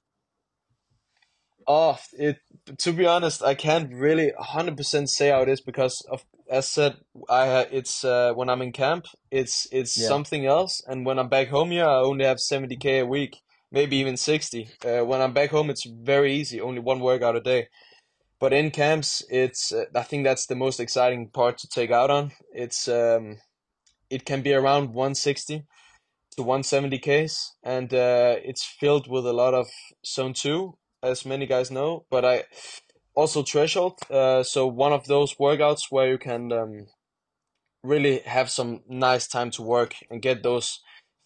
Oh, 1.67 1.99
it 2.15 2.39
to 2.79 2.93
be 2.93 3.07
honest, 3.07 3.43
I 3.43 3.55
can't 3.55 3.93
really 3.93 4.33
100% 4.39 5.09
say 5.11 5.29
how 5.31 5.43
it 5.43 5.49
is 5.49 5.61
because 5.61 6.01
of 6.11 6.25
as 6.51 6.69
said, 6.69 6.97
I 7.29 7.61
it's 7.71 8.05
uh, 8.05 8.33
when 8.35 8.49
I'm 8.49 8.63
in 8.63 8.73
camp, 8.73 9.07
it's 9.31 9.67
it's 9.71 9.93
Yeah. 9.95 10.09
something 10.09 10.47
else, 10.47 10.83
and 10.87 11.05
when 11.05 11.19
I'm 11.19 11.29
back 11.29 11.49
home 11.49 11.71
here, 11.71 11.85
I 11.87 11.97
only 11.97 12.25
have 12.25 12.39
70k 12.39 13.01
a 13.01 13.07
week, 13.07 13.37
maybe 13.71 13.97
even 13.99 14.17
60. 14.17 14.71
Uh, 14.85 15.05
when 15.05 15.21
I'm 15.21 15.35
back 15.35 15.51
home, 15.51 15.69
it's 15.71 15.85
very 15.87 16.33
easy, 16.35 16.61
only 16.61 16.81
one 16.81 17.01
workout 17.01 17.37
a 17.37 17.41
day. 17.41 17.69
But 18.41 18.53
in 18.53 18.71
camps, 18.71 19.23
it's 19.31 19.73
uh, 19.73 19.87
I 19.95 20.03
think 20.05 20.25
that's 20.25 20.47
the 20.47 20.57
most 20.57 20.81
exciting 20.81 21.31
part 21.31 21.59
to 21.59 21.69
take 21.69 21.91
out 21.91 22.11
on. 22.11 22.33
It's 22.53 22.89
um, 22.89 23.39
it 24.11 24.25
can 24.27 24.43
be 24.43 24.55
around 24.55 24.95
160 24.95 25.67
to 26.39 26.45
170 26.45 26.99
Ks, 26.99 27.57
and 27.65 27.93
uh, 27.93 28.37
it's 28.45 28.65
filled 28.65 29.11
with 29.11 29.27
a 29.27 29.33
lot 29.33 29.55
of 29.55 29.67
zone 30.07 30.33
two, 30.33 30.79
as 31.03 31.27
many 31.27 31.47
guys 31.47 31.69
know. 31.69 32.07
But 32.11 32.25
I 32.25 32.45
also 33.17 33.43
threshold, 33.43 33.99
uh, 34.09 34.45
so 34.45 34.65
one 34.69 34.93
of 34.93 35.07
those 35.07 35.35
workouts 35.35 35.87
where 35.91 36.09
you 36.09 36.17
can 36.17 36.53
um, 36.53 36.87
really 37.83 38.21
have 38.21 38.51
some 38.51 38.83
nice 38.89 39.27
time 39.27 39.51
to 39.53 39.63
work 39.63 39.97
and 40.11 40.23
get 40.23 40.45
those 40.45 40.79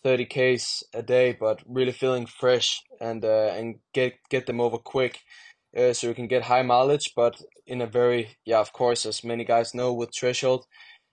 30 0.02 0.24
Ks 0.24 0.82
a 0.94 1.02
day, 1.02 1.36
but 1.38 1.60
really 1.66 1.92
feeling 1.92 2.24
fresh 2.24 2.80
and 2.98 3.22
uh, 3.22 3.52
and 3.54 3.80
get 3.92 4.14
get 4.30 4.46
them 4.46 4.62
over 4.62 4.78
quick. 4.78 5.20
Uh, 5.76 5.92
so 5.92 6.08
you 6.08 6.14
can 6.14 6.26
get 6.26 6.44
high 6.44 6.62
mileage, 6.62 7.12
but 7.14 7.40
in 7.66 7.82
a 7.82 7.86
very, 7.86 8.36
yeah, 8.46 8.60
of 8.60 8.72
course, 8.72 9.04
as 9.04 9.22
many 9.24 9.44
guys 9.44 9.74
know 9.74 9.92
with 9.92 10.10
threshold, 10.18 10.64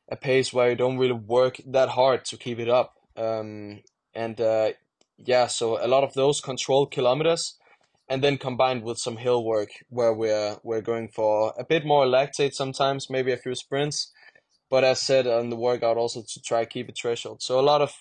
a 0.10 0.16
pace 0.16 0.54
where 0.54 0.70
you 0.70 0.76
don't 0.76 0.98
really 0.98 1.14
work 1.14 1.60
that 1.66 1.90
hard 1.90 2.24
to 2.26 2.38
keep 2.38 2.60
it 2.60 2.70
up. 2.70 2.99
Um, 3.20 3.82
and 4.14 4.40
uh, 4.40 4.72
yeah, 5.18 5.48
so 5.48 5.84
a 5.84 5.88
lot 5.88 6.04
of 6.04 6.14
those 6.14 6.42
controlled 6.42 6.92
kilometers, 6.92 7.58
and 8.08 8.24
then 8.24 8.38
combined 8.38 8.84
with 8.84 8.98
some 8.98 9.18
hill 9.18 9.44
work 9.44 9.70
where 9.90 10.14
we're 10.14 10.58
we're 10.64 10.82
going 10.82 11.10
for 11.10 11.54
a 11.60 11.64
bit 11.64 11.86
more 11.86 12.06
lactate 12.06 12.54
sometimes, 12.54 13.10
maybe 13.10 13.32
a 13.32 13.38
few 13.38 13.56
sprints. 13.56 14.12
But 14.70 14.84
as 14.84 15.02
said 15.02 15.28
on 15.28 15.50
the 15.50 15.56
workout, 15.56 15.98
also 15.98 16.22
to 16.22 16.42
try 16.42 16.66
keep 16.66 16.90
a 16.90 16.92
threshold. 16.92 17.42
So 17.42 17.60
a 17.60 17.62
lot 17.62 17.82
of 17.82 17.94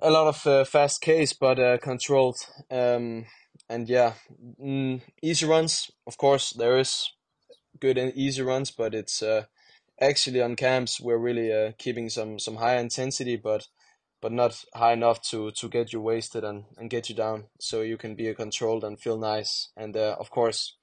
a 0.00 0.10
lot 0.10 0.28
of 0.28 0.46
uh, 0.46 0.64
fast 0.64 1.00
case, 1.00 1.32
but 1.32 1.58
uh, 1.58 1.78
controlled. 1.78 2.36
Um, 2.70 3.26
and 3.68 3.88
yeah, 3.88 4.14
mm, 4.62 5.02
easy 5.22 5.46
runs. 5.46 5.90
Of 6.06 6.18
course, 6.18 6.50
there 6.50 6.78
is 6.78 7.10
good 7.80 7.98
and 7.98 8.12
easy 8.14 8.42
runs, 8.42 8.70
but 8.70 8.94
it's 8.94 9.22
uh, 9.22 9.44
actually 10.00 10.40
on 10.40 10.56
camps 10.56 11.00
we're 11.00 11.18
really 11.18 11.52
uh, 11.52 11.72
keeping 11.78 12.08
some 12.08 12.38
some 12.38 12.56
high 12.56 12.76
intensity, 12.76 13.36
but 13.36 13.66
but 14.20 14.32
not 14.32 14.64
high 14.74 14.92
enough 14.92 15.20
to 15.30 15.50
to 15.52 15.68
get 15.68 15.92
you 15.92 16.00
wasted 16.00 16.44
and 16.44 16.64
and 16.76 16.90
get 16.90 17.08
you 17.08 17.14
down, 17.14 17.44
so 17.60 17.82
you 17.82 17.96
can 17.96 18.14
be 18.14 18.32
controlled 18.34 18.84
and 18.84 19.00
feel 19.00 19.18
nice. 19.18 19.70
And 19.76 19.96
uh, 19.96 20.16
of 20.18 20.30
course, 20.30 20.76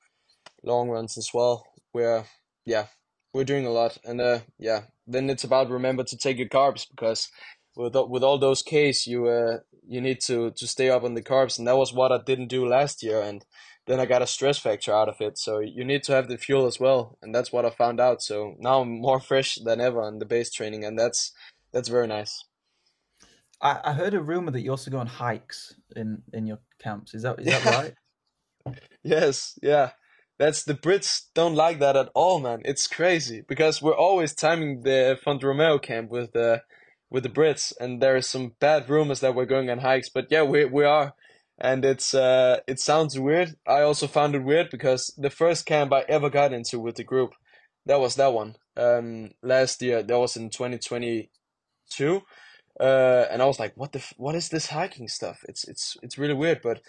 long 0.64 0.90
runs 0.90 1.18
as 1.18 1.30
well. 1.34 1.66
We're 1.94 2.26
yeah, 2.66 2.88
we're 3.34 3.44
doing 3.44 3.66
a 3.66 3.72
lot, 3.72 3.98
and 4.04 4.22
uh, 4.22 4.40
yeah, 4.58 4.82
then 5.08 5.30
it's 5.30 5.44
about 5.44 5.70
remember 5.70 6.04
to 6.04 6.18
take 6.18 6.38
your 6.38 6.50
carbs 6.50 6.88
because 6.90 7.30
with 7.76 7.96
with 7.96 8.24
all 8.24 8.38
those 8.38 8.62
Ks, 8.62 9.08
you 9.08 9.28
uh 9.28 9.60
you 9.88 10.02
need 10.02 10.22
to 10.22 10.52
to 10.52 10.68
stay 10.68 10.90
up 10.90 11.04
on 11.04 11.14
the 11.14 11.22
carbs, 11.22 11.58
and 11.58 11.68
that 11.68 11.78
was 11.78 11.94
what 11.94 12.12
I 12.12 12.20
didn't 12.24 12.48
do 12.48 12.68
last 12.68 13.04
year, 13.04 13.22
and 13.22 13.46
then 13.86 14.00
I 14.00 14.06
got 14.06 14.22
a 14.22 14.28
stress 14.28 14.58
factor 14.58 14.94
out 14.94 15.10
of 15.10 15.20
it. 15.20 15.38
So 15.38 15.60
you 15.60 15.84
need 15.84 16.04
to 16.04 16.14
have 16.14 16.28
the 16.28 16.38
fuel 16.38 16.66
as 16.66 16.80
well, 16.80 17.18
and 17.22 17.34
that's 17.34 17.52
what 17.52 17.66
I 17.66 17.70
found 17.70 18.00
out. 18.00 18.22
So 18.22 18.56
now 18.60 18.82
I'm 18.82 19.02
more 19.02 19.20
fresh 19.30 19.56
than 19.56 19.82
ever 19.82 20.02
on 20.02 20.20
the 20.20 20.26
base 20.26 20.52
training, 20.52 20.86
and 20.86 20.98
that's 20.98 21.32
that's 21.72 21.90
very 21.90 22.08
nice. 22.08 22.46
I, 23.64 23.80
I 23.86 23.94
heard 23.94 24.14
a 24.14 24.22
rumor 24.22 24.52
that 24.52 24.62
you 24.62 24.72
also 24.72 24.92
go 24.92 25.00
on 25.00 25.08
hikes 25.08 25.74
in 25.96 26.22
in 26.34 26.46
your 26.46 26.60
camps. 26.80 27.16
Is 27.16 27.24
that 27.24 27.40
is 27.40 27.46
that 27.48 27.66
right? 27.66 27.94
Yes, 29.04 29.60
yeah. 29.62 29.92
That's 30.40 30.64
the 30.64 30.74
Brits 30.74 31.24
don't 31.36 31.56
like 31.56 31.80
that 31.80 31.98
at 31.98 32.10
all, 32.16 32.40
man. 32.40 32.62
It's 32.66 32.88
crazy 32.88 33.44
because 33.48 33.82
we're 33.82 33.96
always 33.96 34.34
timing 34.34 34.84
the 34.84 35.20
Font 35.22 35.42
Romeu 35.42 35.82
camp 35.82 36.10
with 36.10 36.32
the 36.32 36.62
with 37.12 37.24
the 37.24 37.30
Brits, 37.30 37.74
and 37.80 38.02
there 38.02 38.16
are 38.16 38.22
some 38.22 38.54
bad 38.60 38.90
rumors 38.90 39.20
that 39.20 39.36
we're 39.36 39.46
going 39.46 39.70
on 39.70 39.80
hikes. 39.80 40.10
But 40.10 40.28
yeah, 40.32 40.44
we 40.44 40.66
we 40.66 40.86
are, 40.86 41.14
and 41.60 41.86
it's 41.86 42.14
uh 42.14 42.60
it 42.68 42.80
sounds 42.80 43.20
weird. 43.20 43.56
I 43.68 43.82
also 43.82 44.08
found 44.08 44.34
it 44.36 44.44
weird 44.44 44.70
because 44.72 45.14
the 45.18 45.30
first 45.30 45.66
camp 45.66 45.94
I 45.94 46.06
ever 46.08 46.30
got 46.30 46.54
into 46.54 46.80
with 46.80 46.96
the 46.96 47.04
group, 47.04 47.34
that 47.86 48.00
was 48.00 48.16
that 48.16 48.34
one. 48.34 48.56
Um, 48.78 49.32
last 49.44 49.82
year 49.82 50.02
that 50.02 50.20
was 50.20 50.38
in 50.38 50.50
twenty 50.50 50.78
twenty 50.80 51.30
two, 51.92 52.22
uh, 52.80 53.26
and 53.30 53.42
I 53.42 53.46
was 53.46 53.60
like, 53.60 53.74
what 53.76 53.92
the 53.92 54.00
f- 54.00 54.14
what 54.18 54.36
is 54.36 54.50
this 54.50 54.68
hiking 54.68 55.08
stuff? 55.08 55.44
It's 55.48 55.64
it's 55.68 55.98
it's 56.02 56.18
really 56.18 56.34
weird, 56.34 56.62
but 56.64 56.82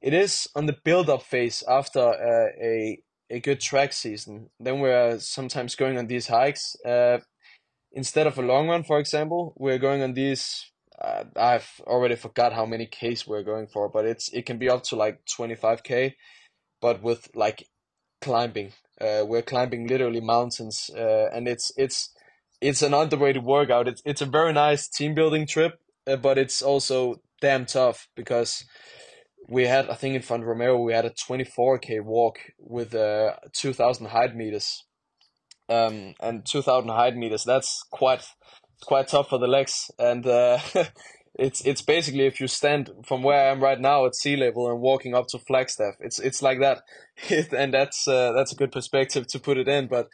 it 0.00 0.14
is 0.14 0.48
on 0.54 0.66
the 0.66 0.76
build 0.84 1.10
up 1.10 1.22
phase 1.22 1.62
after 1.68 2.00
uh, 2.00 2.50
a 2.62 3.00
a 3.30 3.40
good 3.40 3.60
track 3.60 3.92
season. 3.92 4.50
Then 4.58 4.80
we're 4.80 5.18
sometimes 5.18 5.74
going 5.74 5.98
on 5.98 6.06
these 6.06 6.28
hikes. 6.28 6.76
Uh, 6.84 7.18
instead 7.92 8.26
of 8.26 8.38
a 8.38 8.42
long 8.42 8.68
run, 8.68 8.84
for 8.84 8.98
example, 8.98 9.54
we're 9.56 9.78
going 9.78 10.02
on 10.02 10.14
these. 10.14 10.70
Uh, 11.00 11.24
I've 11.36 11.80
already 11.86 12.16
forgot 12.16 12.52
how 12.52 12.66
many 12.66 12.86
Ks 12.86 13.26
we're 13.26 13.44
going 13.44 13.68
for, 13.68 13.88
but 13.88 14.04
it's 14.04 14.28
it 14.32 14.46
can 14.46 14.58
be 14.58 14.70
up 14.70 14.82
to 14.84 14.96
like 14.96 15.20
twenty 15.26 15.54
five 15.54 15.82
K, 15.82 16.16
but 16.80 17.02
with 17.02 17.28
like 17.34 17.68
climbing. 18.20 18.72
Uh, 19.00 19.24
we're 19.26 19.42
climbing 19.42 19.86
literally 19.86 20.20
mountains, 20.20 20.90
uh, 20.96 21.28
and 21.32 21.46
it's 21.46 21.70
it's 21.76 22.10
it's 22.60 22.82
an 22.82 22.94
underrated 22.94 23.44
workout. 23.44 23.88
It's 23.88 24.02
it's 24.04 24.22
a 24.22 24.26
very 24.26 24.52
nice 24.52 24.88
team 24.88 25.14
building 25.14 25.46
trip, 25.46 25.80
uh, 26.06 26.16
but 26.16 26.38
it's 26.38 26.62
also 26.62 27.20
damn 27.40 27.66
tough 27.66 28.08
because 28.16 28.64
we 29.48 29.66
had 29.66 29.88
I 29.88 29.94
think 29.94 30.14
in 30.14 30.22
Font 30.22 30.44
Romeu 30.44 30.84
we 30.84 30.92
had 30.92 31.04
a 31.04 31.10
24k 31.10 32.02
walk 32.02 32.38
with 32.58 32.94
uh 32.94 33.34
2000 33.54 34.06
height 34.06 34.36
meters. 34.36 34.84
Um 35.68 36.14
and 36.20 36.44
2000 36.46 36.90
height 36.90 37.16
meters 37.16 37.44
that's 37.44 37.82
quite 37.90 38.24
quite 38.82 39.08
tough 39.08 39.28
for 39.30 39.38
the 39.38 39.46
legs. 39.46 39.90
And 39.98 40.26
uh 40.26 40.58
it's 41.38 41.64
it's 41.64 41.82
basically 41.82 42.26
if 42.26 42.40
you 42.40 42.48
stand 42.48 42.90
from 43.06 43.22
where 43.22 43.48
I 43.48 43.50
am 43.50 43.62
right 43.62 43.80
now 43.80 44.04
at 44.06 44.16
sea 44.16 44.36
level 44.36 44.68
and 44.70 44.80
walking 44.80 45.14
up 45.14 45.26
to 45.28 45.38
Flagstaff 45.38 45.94
it's 46.00 46.18
it's 46.18 46.42
like 46.42 46.60
that. 46.60 46.82
And 47.52 47.72
that's 47.72 48.06
uh, 48.06 48.32
that's 48.32 48.52
a 48.52 48.56
good 48.56 48.72
perspective 48.72 49.26
to 49.28 49.38
put 49.38 49.56
it 49.56 49.68
in 49.68 49.88
but 49.88 50.08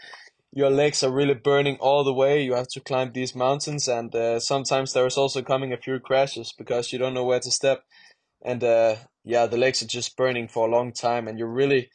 your 0.56 0.70
legs 0.70 1.02
are 1.02 1.10
really 1.12 1.34
burning 1.34 1.76
all 1.80 2.04
the 2.04 2.14
way 2.14 2.42
you 2.42 2.54
have 2.54 2.68
to 2.68 2.80
climb 2.80 3.12
these 3.12 3.34
mountains 3.34 3.88
and 3.88 4.14
uh, 4.14 4.38
sometimes 4.38 4.92
there 4.92 5.06
is 5.06 5.18
also 5.18 5.42
coming 5.42 5.72
a 5.72 5.76
few 5.76 5.98
crashes 5.98 6.54
because 6.56 6.92
you 6.92 6.98
don't 6.98 7.14
know 7.14 7.24
where 7.24 7.40
to 7.40 7.50
step 7.50 7.82
and 8.44 8.62
uh, 8.62 8.96
yeah, 9.24 9.46
the 9.46 9.56
legs 9.56 9.82
are 9.82 9.86
just 9.86 10.16
burning 10.16 10.48
for 10.48 10.68
a 10.68 10.70
long 10.70 10.92
time, 10.92 11.26
and 11.26 11.38
you're 11.38 11.48
really 11.48 11.90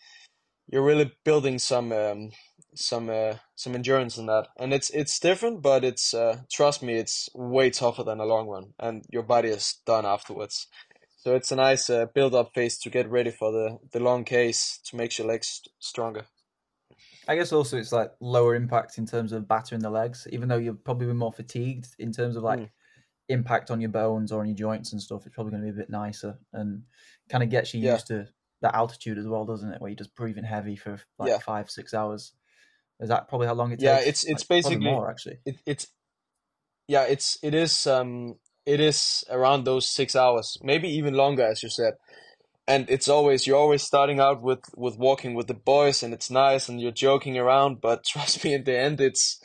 you're 0.68 0.84
really 0.84 1.12
building 1.24 1.60
some 1.60 1.92
um, 1.92 2.32
some 2.76 3.10
uh, 3.10 3.36
some 3.56 3.76
endurance 3.76 4.18
in 4.18 4.26
that, 4.26 4.48
and 4.58 4.74
it's 4.74 4.90
it's 4.90 5.20
different, 5.20 5.62
but 5.62 5.86
it's 5.86 6.14
uh, 6.14 6.40
trust 6.52 6.82
me, 6.82 6.96
it's 6.96 7.30
way 7.36 7.70
tougher 7.70 8.04
than 8.04 8.20
a 8.20 8.26
long 8.26 8.48
run, 8.48 8.74
and 8.80 9.06
your 9.12 9.24
body 9.24 9.50
is 9.50 9.76
done 9.86 10.06
afterwards. 10.06 10.68
So 11.18 11.36
it's 11.36 11.52
a 11.52 11.56
nice 11.56 11.90
uh, 11.90 12.06
build 12.16 12.34
up 12.34 12.52
phase 12.56 12.80
to 12.80 12.90
get 12.90 13.10
ready 13.10 13.32
for 13.32 13.52
the 13.52 13.78
the 13.92 14.00
long 14.00 14.24
case 14.24 14.80
to 14.86 14.96
make 14.96 15.18
your 15.18 15.28
legs 15.28 15.62
stronger. 15.80 16.26
I 17.30 17.36
guess 17.36 17.54
also 17.54 17.78
it's 17.78 17.94
like 17.94 18.12
lower 18.20 18.56
impact 18.56 18.98
in 18.98 19.06
terms 19.06 19.32
of 19.32 19.48
battering 19.48 19.82
the 19.82 19.90
legs, 19.90 20.28
even 20.32 20.50
though 20.50 20.58
you're 20.58 20.74
probably 20.74 21.14
more 21.14 21.32
fatigued 21.32 21.88
in 21.98 22.12
terms 22.12 22.36
of 22.36 22.44
like 22.44 22.60
mm 22.60 22.70
impact 23.30 23.70
on 23.72 23.80
your 23.80 23.90
bones 23.90 24.32
or 24.32 24.42
on 24.42 24.48
your 24.48 24.56
joints 24.56 24.92
and 24.92 25.02
stuff, 25.02 25.26
it's 25.26 25.36
probably 25.36 25.52
going 25.52 25.62
to 25.62 25.72
be 25.72 25.78
a 25.78 25.80
bit 25.80 25.90
nicer 25.90 26.38
and 26.52 26.84
kind 27.30 27.44
of 27.44 27.50
gets 27.50 27.74
you 27.74 27.80
yeah. 27.80 27.94
used 27.94 28.08
to 28.08 28.28
that 28.62 28.76
altitude 28.76 29.18
as 29.18 29.28
well, 29.28 29.46
doesn't 29.46 29.72
it? 29.72 29.80
Where 29.80 29.90
you're 29.90 29.96
just 29.96 30.16
breathing 30.16 30.44
heavy 30.44 30.76
for 30.76 31.00
like 31.18 31.30
yeah. 31.30 31.38
five, 31.38 31.70
six 31.70 31.94
hours. 31.94 32.34
Is 33.00 33.10
that 33.10 33.30
probably 33.30 33.48
how 33.48 33.54
long 33.54 33.72
it 33.72 33.76
takes? 33.76 33.84
Yeah, 33.84 34.00
it's 34.00 34.26
it's 34.26 34.42
like, 34.42 34.50
basically 34.50 34.80
more 34.80 35.10
actually. 35.10 35.38
It, 35.46 35.56
it's 35.66 35.88
yeah, 36.88 37.04
it's 37.04 37.38
it 37.42 37.54
is 37.54 37.88
um 37.88 38.36
it 38.66 38.80
is 38.80 39.24
around 39.30 39.64
those 39.64 39.88
six 39.88 40.16
hours, 40.16 40.58
maybe 40.62 40.90
even 40.90 41.14
longer, 41.14 41.44
as 41.44 41.64
you 41.64 41.70
said. 41.70 41.94
And 42.70 42.90
it's 42.90 43.10
always 43.10 43.48
you're 43.48 43.58
always 43.58 43.84
starting 43.84 44.22
out 44.22 44.42
with 44.42 44.64
with 44.78 44.98
walking 44.98 45.34
with 45.34 45.48
the 45.48 45.56
boys, 45.56 46.04
and 46.04 46.14
it's 46.14 46.30
nice, 46.32 46.70
and 46.70 46.80
you're 46.80 46.92
joking 46.92 47.38
around. 47.38 47.82
But 47.82 48.06
trust 48.12 48.46
me, 48.46 48.54
in 48.54 48.64
the 48.64 48.78
end, 48.78 49.02
it's 49.02 49.42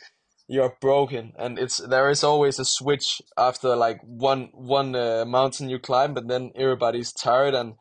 you're 0.47 0.77
broken 0.79 1.33
and 1.37 1.57
it's 1.57 1.77
there 1.77 2.09
is 2.09 2.23
always 2.23 2.59
a 2.59 2.65
switch 2.65 3.21
after 3.37 3.75
like 3.75 3.99
one 4.03 4.49
one 4.53 4.95
uh, 4.95 5.25
mountain 5.25 5.69
you 5.69 5.79
climb 5.79 6.13
but 6.13 6.27
then 6.27 6.51
everybody's 6.55 7.11
tired 7.11 7.55
and 7.55 7.73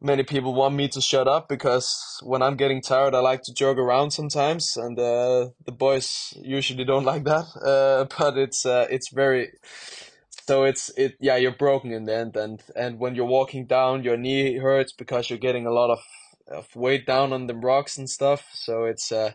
many 0.00 0.24
people 0.24 0.52
want 0.52 0.74
me 0.74 0.88
to 0.88 1.00
shut 1.00 1.28
up 1.28 1.48
because 1.48 2.18
when 2.24 2.42
i'm 2.42 2.56
getting 2.56 2.80
tired 2.80 3.14
i 3.14 3.20
like 3.20 3.42
to 3.42 3.54
joke 3.54 3.78
around 3.78 4.10
sometimes 4.10 4.76
and 4.76 4.98
uh, 4.98 5.48
the 5.64 5.72
boys 5.72 6.34
usually 6.42 6.84
don't 6.84 7.04
like 7.12 7.24
that 7.24 7.46
uh, 7.64 8.04
but 8.18 8.36
it's 8.36 8.66
uh, 8.66 8.86
it's 8.90 9.12
very 9.12 9.52
so 10.50 10.64
it's 10.64 10.90
it 10.96 11.16
yeah 11.20 11.36
you're 11.36 11.62
broken 11.66 11.92
in 11.92 12.04
the 12.06 12.16
end 12.22 12.36
and 12.36 12.62
and 12.74 12.98
when 12.98 13.14
you're 13.14 13.34
walking 13.38 13.66
down 13.66 14.04
your 14.04 14.16
knee 14.16 14.56
hurts 14.56 14.92
because 14.92 15.30
you're 15.30 15.46
getting 15.46 15.66
a 15.66 15.72
lot 15.80 15.90
of, 15.90 16.00
of 16.48 16.64
weight 16.74 17.06
down 17.06 17.32
on 17.32 17.46
the 17.46 17.54
rocks 17.54 17.98
and 17.98 18.08
stuff 18.10 18.42
so 18.52 18.84
it's 18.84 19.12
uh 19.12 19.32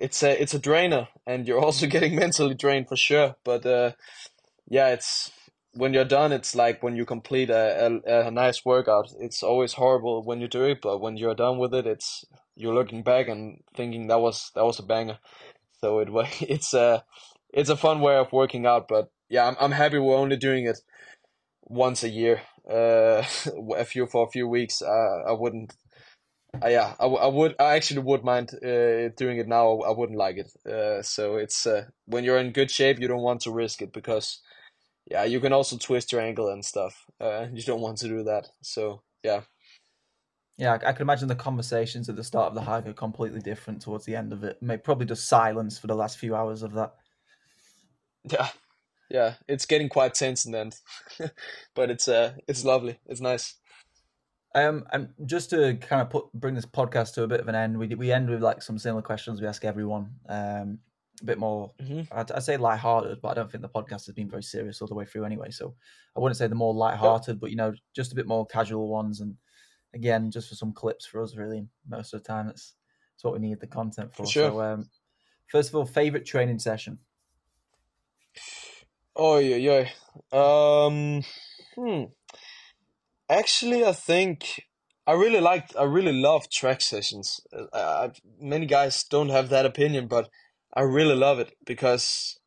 it's 0.00 0.22
a 0.22 0.42
it's 0.42 0.54
a 0.54 0.58
drainer, 0.58 1.08
and 1.26 1.46
you're 1.46 1.60
also 1.64 1.86
getting 1.86 2.16
mentally 2.16 2.54
drained 2.54 2.88
for 2.88 2.96
sure. 2.96 3.36
But 3.44 3.64
uh, 3.66 3.92
yeah, 4.68 4.88
it's 4.88 5.30
when 5.74 5.94
you're 5.94 6.04
done, 6.04 6.32
it's 6.32 6.56
like 6.56 6.82
when 6.82 6.96
you 6.96 7.04
complete 7.04 7.50
a, 7.50 8.00
a, 8.06 8.28
a 8.28 8.30
nice 8.30 8.64
workout. 8.64 9.12
It's 9.20 9.42
always 9.42 9.74
horrible 9.74 10.24
when 10.24 10.40
you 10.40 10.48
do 10.48 10.64
it, 10.64 10.80
but 10.82 11.00
when 11.00 11.16
you're 11.16 11.34
done 11.34 11.58
with 11.58 11.74
it, 11.74 11.86
it's 11.86 12.24
you're 12.56 12.74
looking 12.74 13.02
back 13.02 13.28
and 13.28 13.62
thinking 13.76 14.08
that 14.08 14.20
was 14.20 14.50
that 14.54 14.64
was 14.64 14.78
a 14.78 14.82
banger. 14.82 15.18
So 15.80 16.00
it 16.00 16.08
it's 16.40 16.74
a 16.74 17.04
it's 17.52 17.70
a 17.70 17.76
fun 17.76 18.00
way 18.00 18.16
of 18.16 18.32
working 18.32 18.66
out. 18.66 18.88
But 18.88 19.10
yeah, 19.30 19.46
I'm 19.46 19.56
I'm 19.58 19.72
happy 19.72 19.98
we're 19.98 20.16
only 20.16 20.36
doing 20.36 20.66
it 20.66 20.78
once 21.62 22.04
a 22.04 22.10
year. 22.10 22.42
Uh, 22.70 23.24
a 23.76 23.84
few 23.86 24.06
for 24.06 24.26
a 24.26 24.30
few 24.30 24.46
weeks. 24.46 24.82
Uh, 24.82 25.22
I 25.26 25.32
wouldn't 25.32 25.74
uh, 26.62 26.68
yeah, 26.68 26.94
I, 26.98 27.06
I 27.06 27.26
would. 27.26 27.54
I 27.58 27.76
actually 27.76 28.00
would 28.00 28.24
mind 28.24 28.50
uh, 28.54 29.08
doing 29.16 29.38
it 29.38 29.48
now. 29.48 29.80
I 29.80 29.90
wouldn't 29.90 30.18
like 30.18 30.36
it. 30.36 30.70
Uh, 30.70 31.02
so 31.02 31.36
it's 31.36 31.66
uh, 31.66 31.86
when 32.06 32.24
you're 32.24 32.38
in 32.38 32.52
good 32.52 32.70
shape, 32.70 32.98
you 33.00 33.08
don't 33.08 33.22
want 33.22 33.42
to 33.42 33.52
risk 33.52 33.82
it 33.82 33.92
because, 33.92 34.40
yeah, 35.10 35.24
you 35.24 35.40
can 35.40 35.52
also 35.52 35.76
twist 35.78 36.12
your 36.12 36.20
ankle 36.20 36.48
and 36.48 36.64
stuff. 36.64 37.06
Uh, 37.20 37.46
you 37.52 37.62
don't 37.62 37.80
want 37.80 37.98
to 37.98 38.08
do 38.08 38.24
that. 38.24 38.48
So 38.62 39.02
yeah. 39.22 39.42
Yeah, 40.58 40.74
I, 40.74 40.92
can 40.92 41.02
imagine 41.02 41.28
the 41.28 41.34
conversations 41.34 42.10
at 42.10 42.16
the 42.16 42.24
start 42.24 42.48
of 42.48 42.54
the 42.54 42.60
hike 42.60 42.86
are 42.86 42.92
completely 42.92 43.40
different 43.40 43.80
towards 43.80 44.04
the 44.04 44.14
end 44.14 44.30
of 44.30 44.44
it. 44.44 44.60
May 44.60 44.76
probably 44.76 45.06
just 45.06 45.26
silence 45.26 45.78
for 45.78 45.86
the 45.86 45.94
last 45.94 46.18
few 46.18 46.34
hours 46.34 46.62
of 46.62 46.74
that. 46.74 46.96
Yeah, 48.30 48.48
yeah, 49.10 49.34
it's 49.48 49.66
getting 49.66 49.88
quite 49.88 50.14
tense 50.14 50.44
in 50.44 50.52
the 50.52 50.58
end, 50.58 50.76
but 51.74 51.90
it's 51.90 52.08
uh, 52.08 52.34
it's 52.46 52.64
lovely. 52.64 52.98
It's 53.06 53.20
nice. 53.20 53.54
Um, 54.54 54.84
and 54.92 55.10
just 55.26 55.50
to 55.50 55.76
kind 55.76 56.02
of 56.02 56.10
put 56.10 56.32
bring 56.32 56.54
this 56.54 56.66
podcast 56.66 57.14
to 57.14 57.22
a 57.22 57.28
bit 57.28 57.40
of 57.40 57.48
an 57.48 57.54
end, 57.54 57.78
we 57.78 57.94
we 57.94 58.12
end 58.12 58.30
with 58.30 58.42
like 58.42 58.62
some 58.62 58.78
similar 58.78 59.02
questions 59.02 59.40
we 59.40 59.46
ask 59.46 59.64
everyone. 59.64 60.10
Um, 60.28 60.78
a 61.20 61.24
bit 61.24 61.38
more, 61.38 61.72
mm-hmm. 61.80 62.02
I'd, 62.18 62.32
I'd 62.32 62.42
say 62.42 62.56
light-hearted, 62.56 63.20
but 63.20 63.28
I 63.28 63.34
don't 63.34 63.50
think 63.50 63.60
the 63.60 63.68
podcast 63.68 64.06
has 64.06 64.14
been 64.14 64.30
very 64.30 64.42
serious 64.42 64.80
all 64.80 64.88
the 64.88 64.94
way 64.94 65.04
through 65.04 65.24
anyway. 65.24 65.50
So 65.50 65.74
I 66.16 66.20
wouldn't 66.20 66.38
say 66.38 66.46
the 66.46 66.54
more 66.54 66.72
light-hearted, 66.72 67.38
but 67.38 67.50
you 67.50 67.56
know, 67.56 67.74
just 67.94 68.12
a 68.12 68.14
bit 68.14 68.26
more 68.26 68.46
casual 68.46 68.88
ones. 68.88 69.20
And 69.20 69.34
again, 69.94 70.30
just 70.30 70.48
for 70.48 70.54
some 70.54 70.72
clips 70.72 71.04
for 71.04 71.22
us, 71.22 71.36
really, 71.36 71.66
most 71.86 72.14
of 72.14 72.22
the 72.22 72.26
time, 72.26 72.46
that's 72.46 72.74
that's 73.12 73.24
what 73.24 73.34
we 73.34 73.46
need 73.46 73.60
the 73.60 73.66
content 73.66 74.14
for. 74.14 74.24
for 74.24 74.30
sure. 74.30 74.50
So, 74.50 74.62
um, 74.62 74.88
first 75.48 75.68
of 75.68 75.74
all, 75.74 75.84
favorite 75.84 76.24
training 76.24 76.58
session. 76.58 76.98
Oh 79.22 79.36
yeah, 79.36 79.56
yeah. 79.56 79.88
Um, 80.32 81.22
hmm. 81.76 82.04
Actually, 83.28 83.84
I 83.84 83.92
think 83.92 84.64
I 85.06 85.12
really 85.12 85.40
liked, 85.40 85.76
I 85.78 85.82
really 85.82 86.14
love 86.14 86.48
track 86.48 86.80
sessions. 86.80 87.38
Uh, 87.70 88.08
many 88.40 88.64
guys 88.64 89.04
don't 89.04 89.28
have 89.28 89.50
that 89.50 89.66
opinion, 89.66 90.06
but 90.06 90.30
I 90.72 90.80
really 90.84 91.14
love 91.14 91.38
it 91.38 91.52
because 91.66 92.38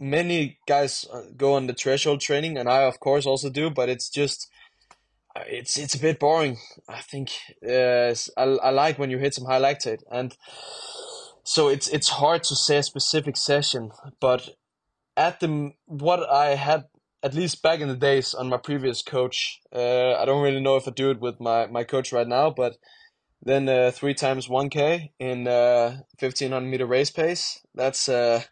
many 0.00 0.56
guys 0.66 1.04
uh, 1.12 1.24
go 1.36 1.52
on 1.52 1.66
the 1.66 1.74
threshold 1.74 2.22
training, 2.22 2.56
and 2.56 2.70
I 2.70 2.84
of 2.84 3.00
course 3.00 3.26
also 3.26 3.50
do. 3.50 3.68
But 3.68 3.90
it's 3.90 4.08
just, 4.08 4.48
uh, 5.36 5.42
it's 5.46 5.76
it's 5.76 5.94
a 5.94 6.00
bit 6.00 6.18
boring. 6.18 6.56
I 6.88 7.02
think 7.02 7.32
uh, 7.68 8.14
I 8.38 8.44
I 8.68 8.70
like 8.70 8.98
when 8.98 9.10
you 9.10 9.18
hit 9.18 9.34
some 9.34 9.44
high 9.44 9.60
lactate, 9.60 10.02
and 10.10 10.34
so 11.42 11.68
it's 11.68 11.86
it's 11.88 12.08
hard 12.08 12.44
to 12.44 12.56
say 12.56 12.78
a 12.78 12.82
specific 12.82 13.36
session. 13.36 13.90
But 14.20 14.54
at 15.16 15.40
the 15.40 15.72
what 15.86 16.28
I 16.28 16.54
had 16.54 16.84
at 17.24 17.34
least 17.34 17.62
back 17.62 17.80
in 17.80 17.88
the 17.88 17.96
days 17.96 18.34
on 18.34 18.48
my 18.48 18.58
previous 18.58 19.00
coach. 19.02 19.60
Uh, 19.74 20.12
I 20.14 20.26
don't 20.26 20.42
really 20.42 20.60
know 20.60 20.76
if 20.76 20.86
I 20.86 20.90
do 20.90 21.10
it 21.10 21.20
with 21.20 21.40
my, 21.40 21.66
my 21.66 21.82
coach 21.82 22.12
right 22.12 22.28
now, 22.28 22.50
but 22.50 22.76
then 23.42 23.66
uh, 23.66 23.90
three 23.92 24.12
times 24.12 24.46
1K 24.46 25.10
in 25.18 25.48
uh, 25.48 26.02
1500 26.18 26.68
meter 26.68 26.86
race 26.86 27.10
pace. 27.10 27.60
That's 27.74 28.08
uh, 28.08 28.42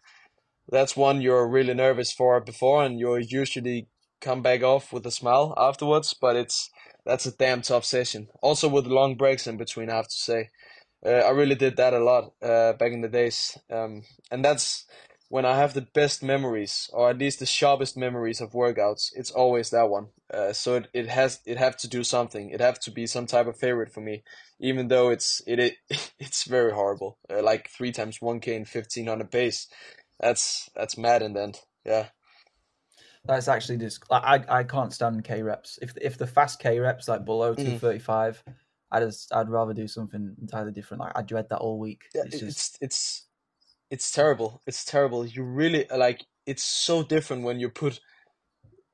that's 0.68 0.96
one 0.96 1.20
you're 1.20 1.48
really 1.48 1.74
nervous 1.74 2.12
for 2.12 2.40
before, 2.40 2.82
and 2.82 2.98
you 2.98 3.16
usually 3.16 3.88
come 4.20 4.40
back 4.40 4.62
off 4.62 4.92
with 4.92 5.04
a 5.06 5.10
smile 5.10 5.54
afterwards. 5.58 6.14
But 6.18 6.36
it's 6.36 6.70
that's 7.04 7.26
a 7.26 7.36
damn 7.36 7.62
tough 7.62 7.84
session. 7.84 8.28
Also 8.42 8.68
with 8.68 8.86
long 8.86 9.16
breaks 9.16 9.46
in 9.46 9.58
between, 9.58 9.90
I 9.90 9.96
have 9.96 10.08
to 10.08 10.16
say. 10.16 10.48
Uh, 11.04 11.10
I 11.10 11.30
really 11.30 11.56
did 11.56 11.76
that 11.78 11.94
a 11.94 11.98
lot 11.98 12.32
uh, 12.40 12.74
back 12.74 12.92
in 12.92 13.00
the 13.00 13.08
days, 13.08 13.58
um, 13.70 14.02
and 14.30 14.44
that's 14.44 14.86
when 15.32 15.46
I 15.46 15.56
have 15.56 15.72
the 15.72 15.80
best 15.94 16.22
memories, 16.22 16.90
or 16.92 17.08
at 17.08 17.16
least 17.16 17.38
the 17.38 17.46
sharpest 17.46 17.96
memories 17.96 18.42
of 18.42 18.52
workouts, 18.52 19.10
it's 19.16 19.30
always 19.30 19.70
that 19.70 19.88
one. 19.88 20.08
Uh, 20.30 20.52
so 20.52 20.74
it, 20.74 20.88
it 20.92 21.08
has 21.08 21.40
it 21.46 21.56
have 21.56 21.74
to 21.78 21.88
do 21.88 22.04
something. 22.04 22.50
It 22.50 22.60
have 22.60 22.78
to 22.80 22.90
be 22.90 23.06
some 23.06 23.24
type 23.24 23.46
of 23.46 23.56
favorite 23.56 23.90
for 23.90 24.02
me, 24.02 24.24
even 24.60 24.88
though 24.88 25.08
it's 25.08 25.40
it, 25.46 25.58
it 25.58 25.76
it's 26.18 26.44
very 26.44 26.72
horrible. 26.72 27.16
Uh, 27.30 27.42
like 27.42 27.70
three 27.70 27.92
times 27.92 28.20
one 28.20 28.40
k 28.40 28.54
and 28.54 28.68
fifteen 28.68 29.08
on 29.08 29.22
a 29.22 29.24
pace. 29.24 29.68
That's 30.20 30.68
that's 30.76 30.98
mad 30.98 31.22
in 31.22 31.32
the 31.32 31.42
end. 31.44 31.60
Yeah. 31.86 32.08
That's 33.24 33.48
actually 33.48 33.78
just 33.78 34.04
I 34.10 34.44
I 34.46 34.64
can't 34.64 34.92
stand 34.92 35.24
K 35.24 35.42
reps. 35.42 35.78
If 35.80 35.94
if 35.96 36.18
the 36.18 36.26
fast 36.26 36.60
K 36.60 36.78
reps 36.78 37.08
like 37.08 37.24
below 37.24 37.54
Mhm. 37.54 37.64
two 37.64 37.78
thirty 37.78 38.00
five, 38.00 38.44
I 38.90 39.00
just 39.00 39.34
I'd 39.34 39.48
rather 39.48 39.72
do 39.72 39.88
something 39.88 40.36
entirely 40.42 40.72
different. 40.72 41.00
Like 41.00 41.16
I 41.16 41.22
dread 41.22 41.48
that 41.48 41.60
all 41.60 41.78
week. 41.78 42.02
Yeah, 42.14 42.24
It's 42.26 42.38
just 42.40 42.48
it's 42.48 42.78
it's 42.82 43.26
it's 43.92 44.10
terrible. 44.10 44.62
It's 44.66 44.84
terrible. 44.84 45.26
You 45.26 45.42
really 45.44 45.86
like 45.94 46.24
it's 46.46 46.64
so 46.64 47.02
different 47.02 47.44
when 47.44 47.60
you 47.60 47.68
put 47.68 48.00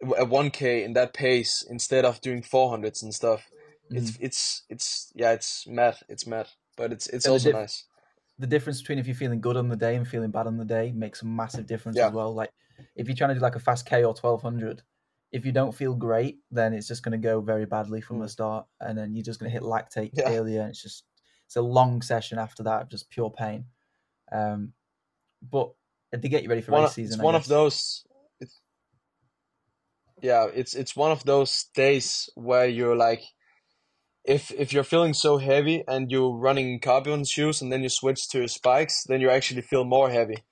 a 0.02 0.26
1k 0.26 0.84
in 0.84 0.92
that 0.94 1.14
pace 1.14 1.64
instead 1.70 2.04
of 2.04 2.20
doing 2.20 2.42
400s 2.42 3.02
and 3.02 3.14
stuff. 3.14 3.48
It's 3.90 4.10
Mm. 4.12 4.18
it's 4.26 4.62
it's 4.68 5.12
yeah, 5.14 5.32
it's 5.32 5.66
mad. 5.68 5.96
It's 6.08 6.26
mad. 6.26 6.48
But 6.76 6.92
it's 6.92 7.06
it's 7.06 7.26
And 7.26 7.30
the 7.30 7.38
also 7.38 7.52
nice. 7.52 7.84
the 8.38 8.46
difference 8.48 8.80
between 8.82 8.98
if 8.98 9.06
you're 9.06 9.14
feeling 9.24 9.40
good 9.40 9.56
on 9.56 9.68
the 9.68 9.76
day 9.76 9.94
and 9.96 10.06
feeling 10.06 10.30
bad 10.32 10.46
on 10.48 10.56
the 10.58 10.64
day 10.64 10.92
makes 10.92 11.22
a 11.22 11.26
massive 11.26 11.66
difference 11.66 11.98
Yeah. 11.98 12.08
as 12.08 12.12
well. 12.12 12.34
Like 12.34 12.50
if 12.96 13.06
you're 13.06 13.16
trying 13.16 13.30
to 13.30 13.34
do 13.36 13.40
like 13.40 13.56
a 13.56 13.60
fast 13.60 13.86
K 13.86 14.02
or 14.04 14.14
twelve 14.14 14.42
hundred, 14.42 14.82
if 15.30 15.46
you 15.46 15.52
don't 15.52 15.74
feel 15.74 15.94
great, 15.94 16.38
then 16.50 16.74
it's 16.74 16.88
just 16.88 17.02
going 17.04 17.12
to 17.20 17.28
go 17.30 17.40
very 17.40 17.66
badly 17.66 18.00
from 18.00 18.18
the 18.18 18.26
Mm. 18.26 18.30
start, 18.30 18.66
and 18.80 18.98
then 18.98 19.14
you're 19.14 19.24
just 19.30 19.38
going 19.40 19.50
to 19.50 19.54
hit 19.58 19.62
lactate 19.62 20.12
Yeah. 20.14 20.28
failure. 20.28 20.60
And 20.62 20.70
it's 20.70 20.82
just 20.82 21.04
it's 21.46 21.56
a 21.56 21.62
long 21.62 22.02
session 22.02 22.38
after 22.38 22.64
that 22.64 22.82
of 22.82 22.88
just 22.88 23.10
pure 23.10 23.30
pain. 23.30 23.66
Um, 24.32 24.74
but 25.42 25.70
to 26.12 26.28
get 26.28 26.42
you 26.42 26.48
ready 26.48 26.62
for 26.62 26.72
One 26.72 26.84
race 26.84 26.94
season, 26.94 27.14
it's 27.14 27.20
I 27.20 27.24
one 27.24 27.34
of 27.34 27.46
those 27.46 28.04
it's, 28.40 28.60
yeah, 30.22 30.46
it's 30.54 30.74
it's 30.74 30.96
one 30.96 31.12
of 31.12 31.24
those 31.24 31.66
days 31.74 32.30
where 32.34 32.66
you're 32.66 32.96
like 32.96 33.22
if 34.24 34.50
if 34.52 34.72
you're 34.72 34.84
feeling 34.84 35.14
so 35.14 35.38
heavy 35.38 35.84
and 35.88 36.10
you're 36.10 36.36
running 36.36 36.80
carbon 36.80 37.24
shoes 37.24 37.62
and 37.62 37.72
then 37.72 37.82
you 37.82 37.88
switch 37.88 38.28
to 38.28 38.38
your 38.38 38.48
spikes, 38.48 39.04
then 39.08 39.20
you 39.20 39.30
actually 39.30 39.62
feel 39.62 39.84
more 39.84 40.10
heavy. 40.10 40.44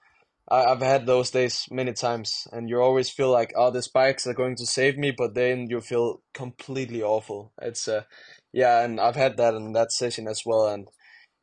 I, 0.48 0.64
I've 0.64 0.80
had 0.80 1.06
those 1.06 1.30
days 1.30 1.66
many 1.70 1.92
times, 1.92 2.46
and 2.52 2.68
you 2.70 2.80
always 2.80 3.10
feel 3.10 3.30
like, 3.30 3.52
oh, 3.56 3.70
the 3.70 3.82
spikes 3.82 4.26
are 4.26 4.34
going 4.34 4.56
to 4.56 4.66
save 4.66 4.96
me, 4.96 5.10
but 5.10 5.34
then 5.34 5.68
you 5.68 5.80
feel 5.80 6.22
completely 6.32 7.02
awful. 7.02 7.52
It's 7.60 7.88
uh, 7.88 8.04
yeah, 8.52 8.82
and 8.84 9.00
I've 9.00 9.16
had 9.16 9.36
that 9.36 9.54
in 9.54 9.72
that 9.72 9.92
session 9.92 10.28
as 10.28 10.42
well, 10.46 10.68
and 10.68 10.88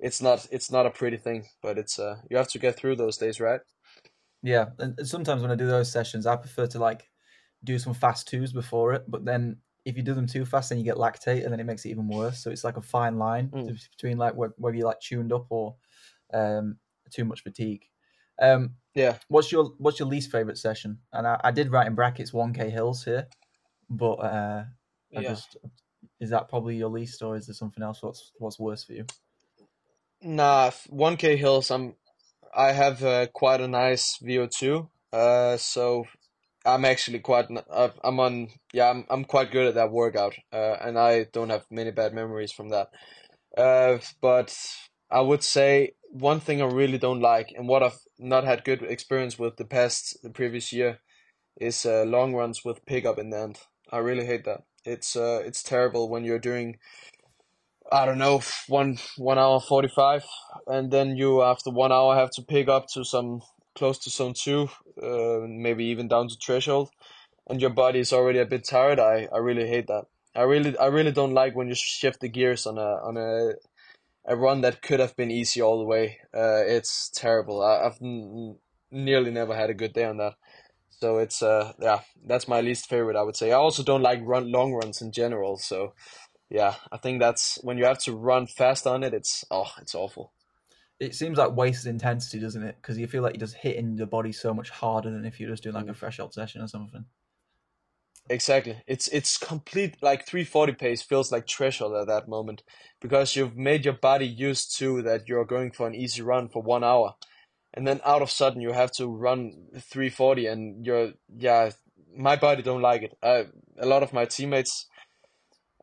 it's 0.04 0.22
not 0.22 0.48
it's 0.52 0.72
not 0.72 0.86
a 0.88 0.92
pretty 0.92 1.18
thing, 1.18 1.48
but 1.64 1.80
it's 1.80 2.00
uh, 2.00 2.22
you 2.30 2.38
have 2.38 2.50
to 2.50 2.60
get 2.60 2.78
through 2.78 2.98
those 2.98 3.18
days, 3.18 3.40
right? 3.40 3.62
Yeah, 4.42 4.72
and 4.80 5.08
sometimes 5.08 5.42
when 5.42 5.52
I 5.52 5.56
do 5.56 5.68
those 5.68 5.92
sessions, 5.92 6.26
I 6.26 6.36
prefer 6.36 6.68
to 6.68 6.80
like 6.80 7.10
do 7.64 7.80
some 7.80 7.94
fast 7.94 8.28
twos 8.28 8.52
before 8.52 8.94
it. 8.94 9.06
But 9.08 9.26
then 9.26 9.62
if 9.86 9.96
you 9.96 10.04
do 10.04 10.14
them 10.14 10.28
too 10.28 10.46
fast, 10.46 10.70
then 10.70 10.78
you 10.78 10.84
get 10.84 10.98
lactate, 10.98 11.44
and 11.44 11.52
then 11.54 11.60
it 11.60 11.66
makes 11.66 11.86
it 11.86 11.90
even 11.92 12.08
worse. 12.08 12.44
So 12.44 12.52
it's 12.52 12.64
like 12.64 12.78
a 12.78 12.82
fine 12.82 13.18
line 13.18 13.54
Mm. 13.54 13.78
between 13.92 14.18
like 14.18 14.34
whether 14.36 14.76
you're 14.76 14.88
like 14.88 15.00
tuned 15.00 15.32
up 15.32 15.48
or 15.50 15.78
um, 16.34 16.80
too 17.12 17.26
much 17.26 17.44
fatigue. 17.44 17.86
Um, 18.42 18.76
Yeah. 18.96 19.18
what's 19.30 19.52
your 19.52 19.66
what's 19.80 20.00
your 20.00 20.10
least 20.10 20.32
favorite 20.32 20.58
session? 20.58 21.00
And 21.14 21.28
I, 21.28 21.40
I 21.44 21.52
did 21.52 21.72
write 21.72 21.88
in 21.88 21.96
brackets 21.96 22.34
one 22.34 22.54
k 22.54 22.70
hills 22.70 23.06
here, 23.06 23.28
but 23.90 24.16
uh, 24.16 24.66
I 25.16 25.22
Yeah. 25.22 25.24
just 25.24 25.58
is 26.20 26.32
that 26.32 26.50
probably 26.50 26.78
your 26.78 26.90
least, 26.90 27.22
or 27.24 27.38
is 27.38 27.48
there 27.48 27.56
something 27.56 27.84
else 27.84 28.04
what's 28.04 28.32
what's 28.40 28.60
worse 28.60 28.84
for 28.86 28.94
you? 28.94 29.06
Nah, 30.24 30.72
1K 30.90 31.38
hills. 31.38 31.70
I'm 31.72 31.96
I 32.56 32.72
have 32.72 33.04
uh, 33.04 33.28
quite 33.28 33.62
a 33.62 33.68
nice 33.68 34.18
VO2. 34.24 34.90
Uh, 35.12 35.58
so 35.58 36.06
I'm 36.66 36.86
actually 36.86 37.20
quite 37.20 37.48
I've- 37.72 38.00
I'm 38.04 38.20
on 38.20 38.50
yeah, 38.74 38.90
I'm 38.92 39.06
I'm 39.10 39.26
quite 39.26 39.52
good 39.52 39.68
at 39.68 39.76
that 39.76 39.92
workout. 39.92 40.36
Uh, 40.52 40.78
and 40.82 40.98
I 41.00 41.26
don't 41.34 41.50
have 41.50 41.66
many 41.72 41.92
bad 41.92 42.14
memories 42.14 42.52
from 42.52 42.70
that. 42.70 42.90
Uh, 43.58 44.00
but 44.22 44.58
I 45.12 45.22
would 45.22 45.44
say 45.44 45.94
one 46.12 46.40
thing 46.40 46.62
I 46.62 46.66
really 46.66 46.98
don't 46.98 47.22
like 47.22 47.52
and 47.56 47.68
what 47.68 47.84
I've 47.84 48.00
not 48.20 48.46
had 48.46 48.64
good 48.66 48.84
experience 48.84 49.40
with 49.40 49.58
the 49.58 49.66
past 49.66 50.18
the 50.24 50.30
previous 50.30 50.74
year 50.74 51.00
is 51.60 51.86
uh, 51.86 52.04
long 52.06 52.34
runs 52.36 52.64
with 52.66 52.86
pickup 52.86 53.20
in 53.20 53.30
the 53.32 53.40
end. 53.40 53.60
I 53.92 54.00
really 54.00 54.26
hate 54.26 54.46
that. 54.46 54.64
It's 54.86 55.16
uh 55.16 55.42
it's 55.46 55.64
terrible 55.64 56.10
when 56.10 56.26
you're 56.26 56.40
doing 56.40 56.78
I 57.94 58.06
don't 58.08 58.20
know, 58.20 58.42
one 58.68 58.98
one 59.18 59.40
hour 59.40 59.62
forty 59.62 59.90
five, 59.90 60.26
and 60.68 60.92
then 60.92 61.18
you 61.18 61.44
after 61.44 61.72
one 61.72 61.94
hour 61.94 62.16
have 62.16 62.32
to 62.32 62.44
pick 62.44 62.70
up 62.70 62.88
to 62.96 63.06
some 63.06 63.42
close 63.76 64.00
to 64.00 64.12
zone 64.12 64.34
two, 64.36 64.70
uh, 65.02 65.42
maybe 65.48 65.86
even 65.86 66.10
down 66.10 66.30
to 66.30 66.36
threshold, 66.46 66.90
and 67.50 67.62
your 67.62 67.72
body 67.72 68.00
is 68.00 68.14
already 68.14 68.40
a 68.40 68.46
bit 68.48 68.66
tired. 68.66 69.00
I, 69.00 69.30
I 69.34 69.40
really 69.40 69.68
hate 69.68 69.88
that. 69.88 70.06
I 70.36 70.44
really 70.44 70.78
I 70.80 70.88
really 70.88 71.14
don't 71.14 71.36
like 71.36 71.56
when 71.56 71.70
you 71.70 71.76
shift 71.76 72.22
the 72.22 72.30
gears 72.30 72.66
on 72.68 72.80
a 72.80 72.92
on 73.10 73.18
a 73.18 73.54
a 74.26 74.38
run 74.38 74.62
that 74.62 74.82
could 74.82 75.02
have 75.02 75.16
been 75.18 75.32
easy 75.32 75.62
all 75.62 75.80
the 75.80 75.86
way. 75.86 76.20
Uh, 76.36 76.64
it's 76.66 77.10
terrible. 77.16 77.64
I, 77.64 77.86
I've 77.88 78.00
n- 78.02 78.58
nearly 78.92 79.32
never 79.32 79.56
had 79.56 79.70
a 79.72 79.76
good 79.76 79.94
day 79.94 80.06
on 80.06 80.18
that. 80.18 80.36
So 80.92 81.20
it's 81.20 81.44
uh 81.44 81.74
yeah, 81.82 82.02
that's 82.26 82.48
my 82.48 82.62
least 82.62 82.90
favorite. 82.90 83.18
I 83.18 83.24
would 83.24 83.36
say. 83.38 83.52
I 83.52 83.56
also 83.56 83.84
don't 83.84 84.02
like 84.04 84.22
run 84.24 84.52
long 84.52 84.74
runs 84.74 85.02
in 85.02 85.12
general. 85.12 85.58
So 85.58 85.94
yeah, 86.54 86.76
I 86.92 86.98
think 86.98 87.20
that's 87.20 87.60
when 87.64 87.80
you 87.80 87.86
have 87.86 87.98
to 88.04 88.14
run 88.16 88.46
fast 88.48 88.86
on 88.88 89.04
it. 89.04 89.14
It's 89.14 89.44
oh, 89.52 89.72
it's 89.82 89.96
awful. 89.96 90.34
It 91.00 91.16
seems 91.16 91.38
like 91.40 91.56
wasted 91.58 91.90
intensity, 91.90 92.40
doesn't 92.40 92.64
it? 92.64 92.78
Because 92.82 92.98
you 93.00 93.08
feel 93.08 93.24
like 93.24 93.34
you're 93.34 93.40
just 93.48 93.56
hitting 93.58 93.98
the 93.98 94.06
body 94.06 94.32
so 94.32 94.54
much 94.54 94.70
harder 94.70 95.12
than 95.12 95.26
if 95.26 95.40
you're 95.40 95.50
just 95.50 95.64
doing 95.64 95.76
like 95.76 95.90
a 95.90 95.94
Mm. 95.94 95.98
threshold 95.98 96.34
session 96.34 96.62
or 96.62 96.68
something. 96.68 97.06
Exactly. 98.30 98.78
It's 98.88 99.08
it's 99.10 99.38
complete 99.38 99.98
like 100.02 100.26
340 100.28 100.74
pace 100.74 101.02
feels 101.02 101.32
like 101.32 101.48
threshold 101.50 101.96
at 101.96 102.08
that 102.08 102.28
moment 102.30 102.64
because 103.02 103.36
you've 103.36 103.58
made 103.58 103.86
your 103.86 103.96
body 103.96 104.28
used 104.28 104.78
to 104.80 105.02
that 105.04 105.28
you're 105.28 105.46
going 105.46 105.72
for 105.72 105.88
an 105.88 105.96
easy 105.96 106.22
run 106.22 106.50
for 106.50 106.62
one 106.62 106.84
hour. 106.84 107.16
And 107.74 107.88
then 107.88 108.02
out 108.06 108.22
of 108.22 108.32
sudden 108.32 108.62
you 108.62 108.72
have 108.74 108.92
to 108.94 109.08
run 109.08 109.68
340 109.80 110.48
and 110.48 110.86
you're 110.86 111.14
yeah, 111.36 111.72
my 112.16 112.36
body 112.38 112.64
don't 112.64 112.82
like 112.82 113.04
it. 113.04 113.18
I, 113.24 113.48
a 113.80 113.86
lot 113.88 114.04
of 114.04 114.14
my 114.14 114.26
teammates 114.26 114.88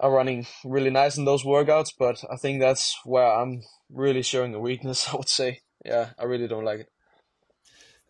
are 0.01 0.11
running 0.11 0.47
really 0.65 0.91
nice 0.91 1.17
in 1.17 1.27
those 1.27 1.45
workouts, 1.45 1.93
but 1.97 2.25
I 2.33 2.37
think 2.37 2.61
that's 2.61 2.99
where 3.05 3.31
I'm 3.31 3.63
really 3.91 4.23
showing 4.23 4.55
a 4.55 4.61
weakness, 4.61 5.09
I 5.13 5.17
would 5.17 5.29
say. 5.29 5.61
Yeah, 5.85 6.11
I 6.19 6.25
really 6.25 6.49
don't 6.49 6.65
like 6.65 6.81
it. 6.81 6.89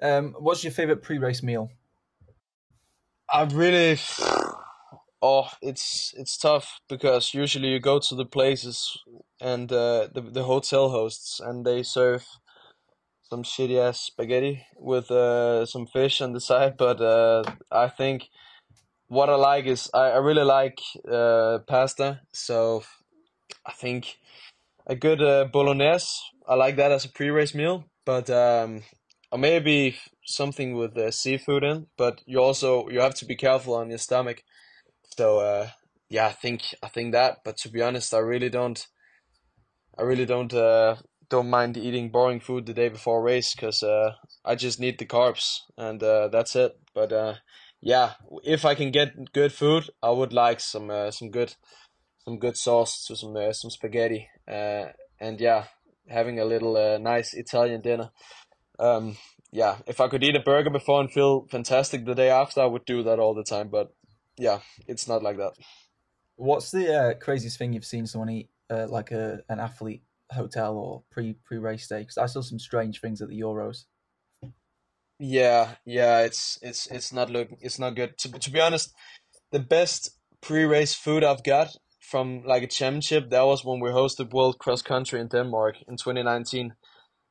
Um, 0.02 0.34
what's 0.38 0.64
your 0.64 0.72
favorite 0.72 1.02
pre-race 1.02 1.42
meal? 1.42 1.68
I 3.32 3.44
really, 3.44 3.98
oh, 5.22 5.50
it's 5.60 6.14
it's 6.16 6.38
tough 6.38 6.80
because 6.88 7.34
usually 7.34 7.68
you 7.68 7.80
go 7.80 7.98
to 7.98 8.14
the 8.14 8.24
places 8.24 8.98
and 9.40 9.70
uh, 9.70 10.08
the 10.14 10.22
the 10.22 10.44
hotel 10.44 10.88
hosts 10.88 11.38
and 11.40 11.64
they 11.64 11.82
serve 11.82 12.24
some 13.22 13.44
shitty 13.44 13.78
ass 13.78 14.00
spaghetti 14.00 14.66
with 14.76 15.10
uh, 15.10 15.64
some 15.66 15.86
fish 15.86 16.20
on 16.20 16.32
the 16.32 16.40
side. 16.40 16.76
But 16.76 17.00
uh, 17.00 17.44
I 17.70 17.88
think 17.88 18.28
what 19.10 19.28
I 19.28 19.34
like 19.34 19.66
is 19.66 19.90
I, 19.92 20.12
I 20.12 20.16
really 20.18 20.44
like 20.44 20.78
uh, 21.10 21.58
pasta, 21.66 22.20
so 22.32 22.84
I 23.66 23.72
think 23.72 24.18
a 24.86 24.94
good 24.94 25.20
uh, 25.20 25.46
bolognese. 25.46 26.06
I 26.48 26.54
like 26.54 26.76
that 26.76 26.92
as 26.92 27.04
a 27.04 27.10
pre-race 27.10 27.52
meal, 27.52 27.84
but 28.06 28.30
um, 28.30 28.84
or 29.32 29.38
maybe 29.38 29.98
something 30.24 30.76
with 30.76 30.96
uh, 30.96 31.10
seafood 31.10 31.64
in. 31.64 31.88
But 31.98 32.22
you 32.24 32.40
also 32.40 32.88
you 32.88 33.00
have 33.00 33.16
to 33.16 33.24
be 33.24 33.34
careful 33.34 33.74
on 33.74 33.88
your 33.88 33.98
stomach. 33.98 34.44
So 35.16 35.40
uh, 35.40 35.70
yeah, 36.08 36.26
I 36.26 36.32
think 36.32 36.62
I 36.80 36.88
think 36.88 37.10
that. 37.12 37.38
But 37.44 37.56
to 37.58 37.68
be 37.68 37.82
honest, 37.82 38.14
I 38.14 38.18
really 38.18 38.48
don't. 38.48 38.86
I 39.98 40.02
really 40.02 40.24
don't 40.24 40.54
uh, 40.54 40.96
don't 41.28 41.50
mind 41.50 41.76
eating 41.76 42.10
boring 42.10 42.38
food 42.38 42.66
the 42.66 42.74
day 42.74 42.90
before 42.90 43.24
race 43.24 43.56
because 43.56 43.82
uh, 43.82 44.12
I 44.44 44.54
just 44.54 44.78
need 44.78 45.00
the 45.00 45.06
carbs 45.06 45.58
and 45.76 46.00
uh, 46.00 46.28
that's 46.28 46.54
it. 46.54 46.78
But 46.94 47.12
uh, 47.12 47.34
yeah, 47.80 48.12
if 48.44 48.64
I 48.64 48.74
can 48.74 48.90
get 48.90 49.32
good 49.32 49.52
food, 49.52 49.90
I 50.02 50.10
would 50.10 50.32
like 50.32 50.60
some 50.60 50.90
uh, 50.90 51.10
some 51.10 51.30
good 51.30 51.54
some 52.24 52.38
good 52.38 52.56
sauce 52.56 53.04
to 53.06 53.16
some 53.16 53.36
uh, 53.36 53.52
some 53.52 53.70
spaghetti. 53.70 54.28
Uh, 54.46 54.86
and 55.20 55.40
yeah, 55.40 55.64
having 56.08 56.38
a 56.38 56.44
little 56.44 56.76
uh, 56.76 56.98
nice 56.98 57.34
Italian 57.34 57.80
dinner. 57.80 58.10
Um, 58.78 59.16
yeah, 59.52 59.78
if 59.86 60.00
I 60.00 60.08
could 60.08 60.22
eat 60.22 60.36
a 60.36 60.40
burger 60.40 60.70
before 60.70 61.00
and 61.00 61.12
feel 61.12 61.46
fantastic 61.50 62.04
the 62.04 62.14
day 62.14 62.30
after, 62.30 62.60
I 62.60 62.66
would 62.66 62.84
do 62.84 63.02
that 63.02 63.18
all 63.18 63.34
the 63.34 63.44
time. 63.44 63.68
But 63.68 63.92
yeah, 64.38 64.60
it's 64.86 65.08
not 65.08 65.22
like 65.22 65.38
that. 65.38 65.52
What's 66.36 66.70
the 66.70 66.94
uh, 66.94 67.14
craziest 67.14 67.58
thing 67.58 67.72
you've 67.72 67.84
seen 67.84 68.06
someone 68.06 68.30
eat, 68.30 68.50
uh, 68.70 68.86
like 68.88 69.10
a 69.10 69.40
an 69.48 69.60
athlete 69.60 70.02
hotel 70.30 70.76
or 70.76 71.02
pre 71.10 71.34
pre 71.44 71.58
race 71.58 71.88
day? 71.88 72.00
Because 72.00 72.18
I 72.18 72.26
saw 72.26 72.40
some 72.42 72.58
strange 72.58 73.00
things 73.00 73.20
at 73.22 73.28
the 73.28 73.40
Euros. 73.40 73.84
Yeah, 75.20 75.76
yeah, 75.86 76.20
it's 76.22 76.58
it's 76.62 76.88
it's 76.88 77.12
not 77.12 77.30
looking 77.30 77.58
it's 77.62 77.78
not 77.78 77.96
good. 77.96 78.18
To 78.20 78.32
to 78.32 78.50
be 78.50 78.60
honest, 78.60 78.94
the 79.52 79.60
best 79.60 80.12
pre-race 80.42 80.94
food 80.94 81.24
I've 81.24 81.44
got 81.44 81.76
from 82.00 82.42
like 82.44 82.64
a 82.64 82.68
championship, 82.68 83.30
that 83.30 83.42
was 83.46 83.64
when 83.64 83.80
we 83.80 83.90
hosted 83.90 84.32
World 84.32 84.58
Cross 84.58 84.82
Country 84.82 85.20
in 85.20 85.28
Denmark 85.28 85.76
in 85.88 85.96
2019. 85.98 86.74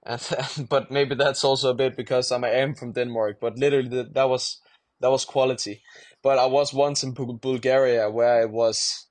And 0.05 0.69
but 0.69 0.91
maybe 0.91 1.15
that's 1.15 1.43
also 1.43 1.71
a 1.71 1.75
bit 1.75 1.97
because 1.97 2.31
I'm 2.31 2.45
I 2.45 2.51
am 2.51 2.75
from 2.75 2.93
Denmark, 2.93 3.39
but 3.41 3.57
literally 3.59 3.89
that, 3.89 4.13
that 4.15 4.29
was 4.29 4.61
that 5.01 5.11
was 5.11 5.25
quality. 5.25 5.83
But 6.23 6.39
I 6.39 6.47
was 6.47 6.73
once 6.73 7.03
in 7.03 7.13
Bulgaria 7.13 8.09
where 8.09 8.41
it 8.41 8.51
was 8.51 9.08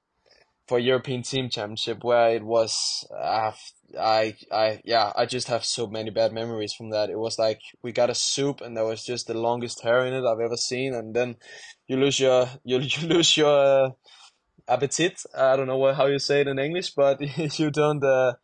for 0.69 0.79
European 0.79 1.23
Team 1.23 1.49
Championship 1.49 2.05
where 2.05 2.31
it 2.31 2.45
was 2.45 3.07
uh, 3.11 3.53
I 3.99 4.37
I 4.53 4.81
yeah 4.85 5.13
I 5.17 5.25
just 5.25 5.49
have 5.49 5.65
so 5.65 5.87
many 5.87 6.11
bad 6.11 6.33
memories 6.33 6.75
from 6.75 6.91
that. 6.91 7.11
It 7.11 7.19
was 7.19 7.39
like 7.39 7.61
we 7.83 7.93
got 7.93 8.11
a 8.11 8.15
soup 8.15 8.61
and 8.61 8.77
there 8.77 8.85
was 8.85 9.05
just 9.05 9.27
the 9.27 9.35
longest 9.35 9.83
hair 9.83 10.05
in 10.05 10.13
it 10.13 10.27
I've 10.27 10.41
ever 10.41 10.57
seen, 10.57 10.95
and 10.95 11.15
then 11.15 11.37
you 11.87 11.97
lose 11.97 12.21
your 12.21 12.49
you 12.65 12.79
you 12.81 13.09
lose 13.09 13.37
your 13.37 13.87
uh, 13.87 13.91
appetite. 14.69 15.23
I 15.37 15.57
don't 15.57 15.67
know 15.67 15.79
what, 15.79 15.97
how 15.97 16.07
you 16.07 16.19
say 16.19 16.43
it 16.43 16.49
in 16.49 16.59
English, 16.59 16.91
but 16.91 17.19
you 17.59 17.71
don't 17.71 18.05
uh, 18.05 18.35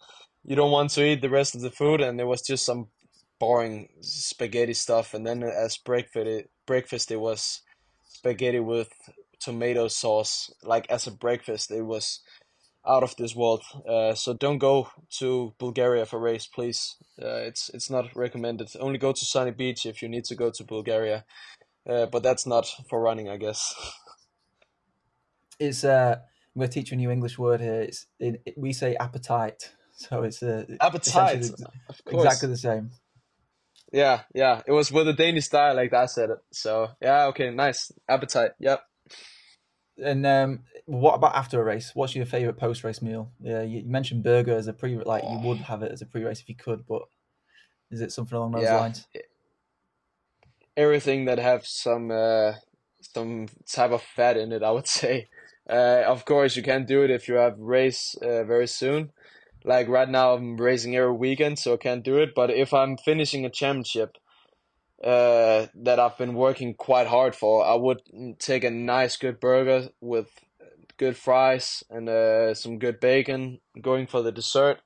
you 0.45 0.57
don't 0.57 0.73
want 0.73 0.91
to 0.93 1.05
eat 1.05 1.21
the 1.21 1.31
rest 1.31 1.55
of 1.55 1.61
the 1.61 1.71
food, 1.71 2.01
and 2.01 2.21
it 2.21 2.27
was 2.27 2.41
just 2.41 2.65
some 2.65 2.89
boring 3.39 3.89
spaghetti 4.01 4.75
stuff. 4.75 5.13
And 5.13 5.27
then 5.27 5.43
as 5.43 5.77
breakfast, 5.77 6.27
it, 6.27 6.51
breakfast 6.67 7.11
it 7.11 7.21
was 7.21 7.61
spaghetti 8.05 8.61
with 8.61 8.89
tomato 9.45 9.89
sauce. 9.89 10.53
Like 10.63 10.87
as 10.91 11.07
a 11.07 11.11
breakfast, 11.11 11.71
it 11.71 11.83
was 11.83 12.21
out 12.87 13.03
of 13.03 13.17
this 13.17 13.35
world. 13.35 13.63
Uh, 13.89 14.15
so 14.15 14.35
don't 14.35 14.59
go 14.59 14.89
to 15.19 15.55
Bulgaria 15.59 16.07
for 16.07 16.19
race, 16.19 16.47
please. 16.47 16.97
Uh, 17.21 17.43
it's 17.49 17.71
it's 17.75 17.91
not 17.91 18.15
recommended. 18.15 18.69
Only 18.79 18.99
go 18.99 19.13
to 19.13 19.25
Sunny 19.25 19.53
Beach 19.53 19.87
if 19.87 20.03
you 20.03 20.09
need 20.09 20.25
to 20.25 20.35
go 20.35 20.51
to 20.51 20.65
Bulgaria. 20.65 21.25
Uh, 21.89 22.07
but 22.07 22.23
that's 22.23 22.47
not 22.47 22.67
for 22.89 23.01
running, 23.01 23.29
I 23.29 23.37
guess. 23.37 23.75
It's 25.59 25.85
uh, 25.85 26.17
I'm 26.55 26.61
going 26.61 26.69
to 26.69 26.75
teach 26.75 26.91
you 26.91 26.97
a 26.97 26.99
new 26.99 27.11
English 27.11 27.39
word 27.39 27.61
here. 27.61 27.83
It's 27.83 28.07
it, 28.19 28.43
it, 28.47 28.55
we 28.57 28.73
say 28.73 28.97
appetite, 28.97 29.73
so 29.97 30.23
it's 30.23 30.43
uh, 30.43 30.65
appetite. 30.81 31.45
Exactly 32.07 32.49
the 32.49 32.57
same. 32.57 32.91
Yeah, 33.93 34.23
yeah. 34.35 34.63
It 34.67 34.73
was 34.73 34.91
with 34.91 35.07
a 35.09 35.13
Danish 35.13 35.49
dialect. 35.49 35.95
I 35.95 36.07
said 36.07 36.31
it. 36.31 36.39
So 36.51 36.89
yeah, 37.01 37.27
okay, 37.27 37.51
nice 37.51 37.93
appetite. 38.09 38.53
Yep. 38.59 38.83
And 40.03 40.27
um, 40.27 40.61
what 40.87 41.15
about 41.15 41.37
after 41.37 41.61
a 41.61 41.65
race? 41.65 41.93
What's 41.95 42.17
your 42.17 42.27
favorite 42.27 42.57
post 42.57 42.83
race 42.83 43.01
meal? 43.01 43.31
Yeah, 43.41 43.63
you 43.63 43.85
mentioned 43.85 44.25
burger 44.25 44.57
as 44.57 44.67
a 44.67 44.73
pre 44.73 44.97
like 44.99 45.23
you 45.23 45.39
would 45.45 45.59
have 45.59 45.83
it 45.83 45.93
as 45.93 46.03
a 46.03 46.07
pre 46.07 46.25
race 46.25 46.41
if 46.41 46.49
you 46.49 46.57
could, 46.57 46.87
but 46.87 47.03
is 47.91 48.01
it 48.01 48.13
something 48.13 48.37
along 48.37 48.53
those 48.53 48.65
yeah. 48.65 48.77
lines? 48.77 49.07
Everything 50.77 51.27
that 51.27 51.39
have 51.39 51.65
some 51.65 52.11
uh, 52.11 52.55
some 53.01 53.47
type 53.71 53.93
of 53.93 54.03
fat 54.03 54.37
in 54.37 54.53
it, 54.53 54.63
I 54.63 54.73
would 54.73 54.89
say. 55.01 55.29
Uh, 55.69 56.03
of 56.07 56.25
course, 56.25 56.57
you 56.57 56.63
can't 56.63 56.87
do 56.87 57.03
it 57.05 57.11
if 57.11 57.29
you 57.29 57.35
have 57.37 57.59
race 57.59 58.17
uh, 58.21 58.45
very 58.45 58.67
soon. 58.67 59.13
Like 59.65 59.89
right 59.89 60.09
now, 60.09 60.35
I'm 60.35 60.57
racing 60.57 60.95
every 60.97 61.15
weekend, 61.15 61.59
so 61.59 61.75
I 61.75 61.77
can't 61.79 62.05
do 62.05 62.19
it. 62.19 62.35
But 62.35 62.51
if 62.51 62.75
I'm 62.75 62.99
finishing 62.99 63.47
a 63.47 63.51
championship 63.51 64.19
uh, 65.05 65.67
that 65.75 66.01
I've 66.01 66.17
been 66.17 66.35
working 66.35 66.75
quite 66.75 67.07
hard 67.07 67.37
for, 67.37 67.65
I 67.65 67.75
would 67.75 68.01
take 68.39 68.65
a 68.65 68.71
nice, 68.71 69.17
good 69.17 69.39
burger 69.39 69.89
with 70.01 70.31
good 70.97 71.17
fries 71.17 71.83
and 71.91 72.09
uh, 72.09 72.55
some 72.55 72.79
good 72.79 73.01
bacon, 73.01 73.61
going 73.81 74.07
for 74.07 74.23
the 74.23 74.33
dessert. 74.33 74.81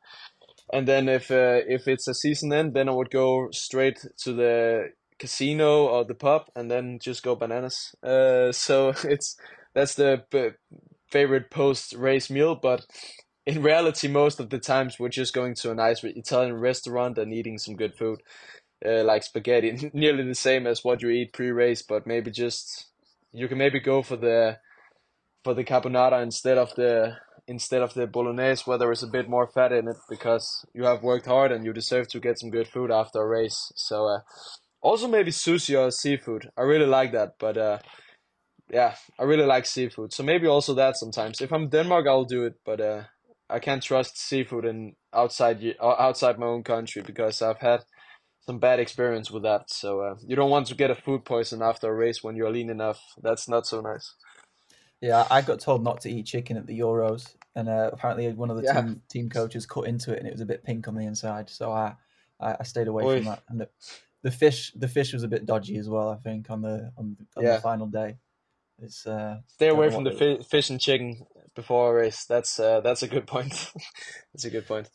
And 0.73 0.87
then 0.87 1.09
if 1.09 1.31
uh, 1.31 1.61
if 1.67 1.89
it's 1.89 2.09
a 2.09 2.15
season 2.15 2.53
end, 2.53 2.75
then 2.75 2.89
I 2.89 2.93
would 2.93 3.11
go 3.11 3.49
straight 3.53 4.01
to 4.25 4.33
the 4.33 4.91
casino 5.19 5.87
or 5.87 6.05
the 6.05 6.15
pub 6.15 6.43
and 6.55 6.71
then 6.71 6.99
just 7.01 7.23
go 7.23 7.35
bananas. 7.35 7.95
Uh, 8.03 8.53
so 8.53 8.93
it's 9.05 9.37
that's 9.75 9.95
the 9.95 10.25
b- 10.31 10.51
favorite 11.11 11.51
post 11.51 11.95
race 11.95 12.29
meal. 12.29 12.55
But 12.55 12.87
in 13.47 13.63
reality, 13.63 14.09
most 14.09 14.41
of 14.41 14.51
the 14.51 14.59
times 14.59 14.99
we're 14.99 15.09
just 15.09 15.33
going 15.33 15.55
to 15.57 15.71
a 15.71 15.75
nice 15.75 16.05
Italian 16.05 16.55
restaurant 16.55 17.17
and 17.17 17.33
eating 17.33 17.57
some 17.57 17.77
good 17.77 17.95
food, 17.95 18.21
uh, 18.85 19.05
like 19.05 19.23
spaghetti, 19.23 19.91
nearly 19.95 20.25
the 20.25 20.35
same 20.35 20.67
as 20.67 20.85
what 20.85 21.03
you 21.03 21.11
eat 21.11 21.33
pre 21.33 21.51
race, 21.51 21.83
but 21.83 22.07
maybe 22.07 22.31
just 22.31 22.89
you 23.33 23.49
can 23.49 23.59
maybe 23.59 23.81
go 23.81 24.03
for 24.03 24.17
the 24.17 24.59
for 25.45 25.55
the 25.55 25.65
carbonara 25.65 26.23
instead 26.23 26.59
of 26.59 26.75
the 26.75 27.17
instead 27.47 27.81
of 27.81 27.95
the 27.95 28.07
bolognese 28.07 28.63
where 28.65 28.77
there 28.77 28.93
is 28.93 29.03
a 29.03 29.07
bit 29.07 29.29
more 29.29 29.47
fat 29.47 29.73
in 29.73 29.89
it 29.89 29.97
because 30.11 30.67
you 30.75 30.85
have 30.85 31.03
worked 31.03 31.27
hard 31.27 31.51
and 31.51 31.65
you 31.65 31.73
deserve 31.73 32.07
to 32.09 32.21
get 32.21 32.39
some 32.39 32.51
good 32.51 32.69
food 32.69 32.91
after 32.91 33.23
a 33.23 33.27
race 33.27 33.73
so 33.75 34.07
uh, 34.07 34.19
also 34.83 35.09
maybe 35.09 35.31
sushi 35.31 35.79
or 35.79 35.91
seafood 35.91 36.51
i 36.59 36.61
really 36.61 36.85
like 36.85 37.13
that 37.13 37.31
but 37.39 37.57
uh, 37.57 37.79
yeah, 38.71 38.95
I 39.19 39.25
really 39.25 39.45
like 39.45 39.67
seafood. 39.67 40.13
So 40.13 40.23
maybe 40.23 40.47
also 40.47 40.75
that 40.75 40.97
sometimes. 40.97 41.41
If 41.41 41.53
I'm 41.53 41.69
Denmark, 41.69 42.07
I'll 42.07 42.25
do 42.25 42.45
it, 42.45 42.55
but 42.65 42.81
uh, 42.81 43.03
I 43.49 43.59
can't 43.59 43.83
trust 43.83 44.19
seafood 44.19 44.65
in 44.65 44.95
outside 45.13 45.63
outside 45.81 46.39
my 46.39 46.47
own 46.47 46.63
country 46.63 47.03
because 47.03 47.41
I've 47.41 47.61
had 47.61 47.81
some 48.49 48.59
bad 48.59 48.81
experience 48.81 49.31
with 49.31 49.43
that. 49.43 49.71
So 49.71 50.01
uh, 50.01 50.15
you 50.27 50.35
don't 50.35 50.49
want 50.49 50.69
to 50.69 50.75
get 50.75 50.91
a 50.91 50.95
food 50.95 51.27
poison 51.27 51.61
after 51.61 51.87
a 51.87 51.95
race 51.95 52.25
when 52.25 52.35
you're 52.35 52.51
lean 52.51 52.71
enough. 52.71 52.99
That's 53.23 53.47
not 53.47 53.67
so 53.67 53.83
nice. 53.83 54.15
Yeah, 55.03 55.27
I 55.31 55.43
got 55.43 55.61
told 55.61 55.85
not 55.85 56.01
to 56.01 56.11
eat 56.11 56.25
chicken 56.25 56.57
at 56.57 56.67
the 56.67 56.79
Euros, 56.81 57.37
and 57.55 57.69
uh, 57.69 57.91
apparently 57.93 58.27
one 58.33 58.51
of 58.51 58.57
the 58.57 58.63
yeah. 58.63 58.81
team 58.81 59.03
team 59.11 59.29
coaches 59.29 59.67
cut 59.67 59.87
into 59.87 60.15
it, 60.15 60.19
and 60.19 60.27
it 60.27 60.33
was 60.33 60.41
a 60.41 60.47
bit 60.47 60.65
pink 60.65 60.89
on 60.89 60.95
the 60.95 61.05
inside. 61.05 61.51
So 61.51 61.71
I 61.71 61.95
I, 62.41 62.63
stayed 62.63 62.89
away 62.89 63.05
Oy. 63.05 63.17
from 63.17 63.27
that. 63.27 63.43
And 63.51 63.61
the, 63.61 63.69
the 64.23 64.31
fish 64.31 64.73
the 64.75 64.89
fish 64.89 65.13
was 65.13 65.25
a 65.25 65.29
bit 65.29 65.45
dodgy 65.45 65.77
as 65.77 65.91
well. 65.91 66.09
I 66.09 66.17
think 66.17 66.51
on 66.51 66.63
the 66.63 66.91
on, 66.97 67.19
on 67.37 67.45
yeah. 67.45 67.57
the 67.57 67.61
final 67.61 67.87
day. 67.87 68.17
It's 68.81 69.07
uh, 69.07 69.41
stay 69.49 69.69
away 69.69 69.91
from 69.91 70.05
the 70.05 70.13
fi- 70.13 70.43
fish 70.43 70.71
and 70.71 70.81
chicken 70.81 71.27
before 71.55 71.91
a 71.91 72.01
race. 72.01 72.25
That's 72.25 72.59
uh, 72.59 72.81
that's 72.81 73.03
a 73.03 73.09
good 73.09 73.27
point. 73.27 73.73
that's 74.33 74.47
a 74.47 74.51
good 74.51 74.67
point. 74.67 74.89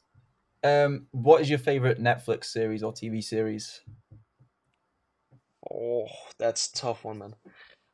Um, 0.64 1.07
what 1.11 1.41
is 1.41 1.49
your 1.49 1.59
favorite 1.59 1.99
Netflix 2.01 2.45
series 2.45 2.84
or 2.84 2.93
TV 2.93 3.22
series? 3.22 3.82
Oh, 5.72 6.07
that's 6.38 6.70
tough 6.70 7.03
one, 7.03 7.20
man. 7.20 7.36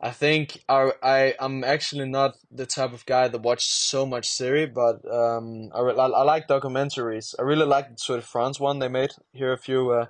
I 0.01 0.11
think 0.11 0.63
I 0.69 0.91
I 1.03 1.35
I'm 1.39 1.63
actually 1.63 2.07
not 2.09 2.37
the 2.51 2.65
type 2.65 2.93
of 2.93 3.05
guy 3.05 3.27
that 3.27 3.41
watches 3.41 3.69
so 3.69 4.05
much 4.05 4.27
series, 4.29 4.69
but 4.73 4.97
um, 5.11 5.69
I, 5.73 5.79
I, 5.81 6.07
I 6.09 6.23
like 6.23 6.47
documentaries. 6.47 7.35
I 7.39 7.43
really 7.43 7.65
like 7.65 7.89
the 7.89 7.95
Tour 7.95 8.17
de 8.17 8.23
France 8.23 8.59
one 8.59 8.79
they 8.79 8.87
made 8.89 9.11
here 9.33 9.53
a 9.53 9.57
few 9.57 9.91
uh, 9.91 10.05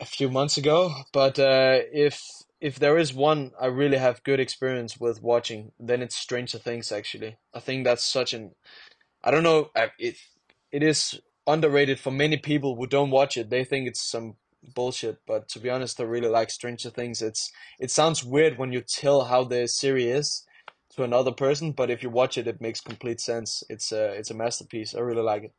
a 0.00 0.04
few 0.06 0.30
months 0.30 0.56
ago. 0.56 0.94
But 1.12 1.38
uh, 1.38 1.80
if 1.92 2.22
if 2.60 2.78
there 2.78 2.98
is 2.98 3.14
one 3.14 3.52
I 3.60 3.66
really 3.66 3.98
have 3.98 4.22
good 4.24 4.40
experience 4.40 4.98
with 4.98 5.22
watching, 5.22 5.72
then 5.78 6.02
it's 6.02 6.16
Stranger 6.16 6.58
Things. 6.58 6.92
Actually, 6.92 7.38
I 7.54 7.60
think 7.60 7.84
that's 7.84 8.04
such 8.04 8.34
an 8.34 8.52
I 9.24 9.30
don't 9.30 9.44
know 9.44 9.70
it 9.98 10.16
it 10.72 10.82
is 10.82 11.20
underrated 11.46 11.98
for 11.98 12.10
many 12.10 12.36
people 12.36 12.76
who 12.76 12.86
don't 12.86 13.10
watch 13.10 13.36
it. 13.36 13.50
They 13.50 13.64
think 13.64 13.86
it's 13.86 14.02
some 14.02 14.36
bullshit, 14.74 15.18
but 15.26 15.48
to 15.50 15.60
be 15.60 15.70
honest, 15.70 16.00
I 16.00 16.04
really 16.04 16.28
like 16.28 16.50
Stranger 16.50 16.90
Things. 16.90 17.22
It's 17.22 17.52
it 17.78 17.90
sounds 17.90 18.24
weird 18.24 18.58
when 18.58 18.72
you 18.72 18.80
tell 18.80 19.24
how 19.24 19.44
the 19.44 19.66
series 19.66 20.06
is 20.06 20.46
to 20.96 21.02
another 21.02 21.32
person, 21.32 21.72
but 21.72 21.90
if 21.90 22.02
you 22.02 22.10
watch 22.10 22.38
it, 22.38 22.46
it 22.46 22.60
makes 22.60 22.80
complete 22.80 23.20
sense. 23.20 23.62
It's 23.68 23.92
a 23.92 24.12
it's 24.12 24.30
a 24.30 24.34
masterpiece. 24.34 24.94
I 24.94 25.00
really 25.00 25.22
like 25.22 25.44
it. 25.44 25.54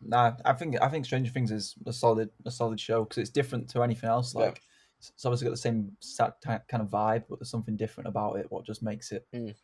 Nah, 0.00 0.32
I 0.44 0.52
think 0.52 0.76
I 0.82 0.88
think 0.88 1.04
Stranger 1.04 1.32
Things 1.32 1.50
is 1.50 1.74
a 1.86 1.92
solid 1.92 2.30
a 2.44 2.50
solid 2.50 2.80
show 2.80 3.04
because 3.04 3.18
it's 3.18 3.30
different 3.30 3.70
to 3.70 3.82
anything 3.82 4.08
else. 4.08 4.34
Like 4.34 4.56
yeah 4.56 4.68
it's 5.10 5.24
obviously 5.24 5.46
got 5.46 5.52
the 5.52 5.56
same 5.56 5.96
kind 6.38 6.82
of 6.82 6.88
vibe, 6.88 7.24
but 7.28 7.38
there's 7.38 7.50
something 7.50 7.76
different 7.76 8.08
about 8.08 8.36
it. 8.36 8.46
What 8.50 8.64
just 8.64 8.82
makes 8.82 9.10
it 9.10 9.26
mm. 9.34 9.54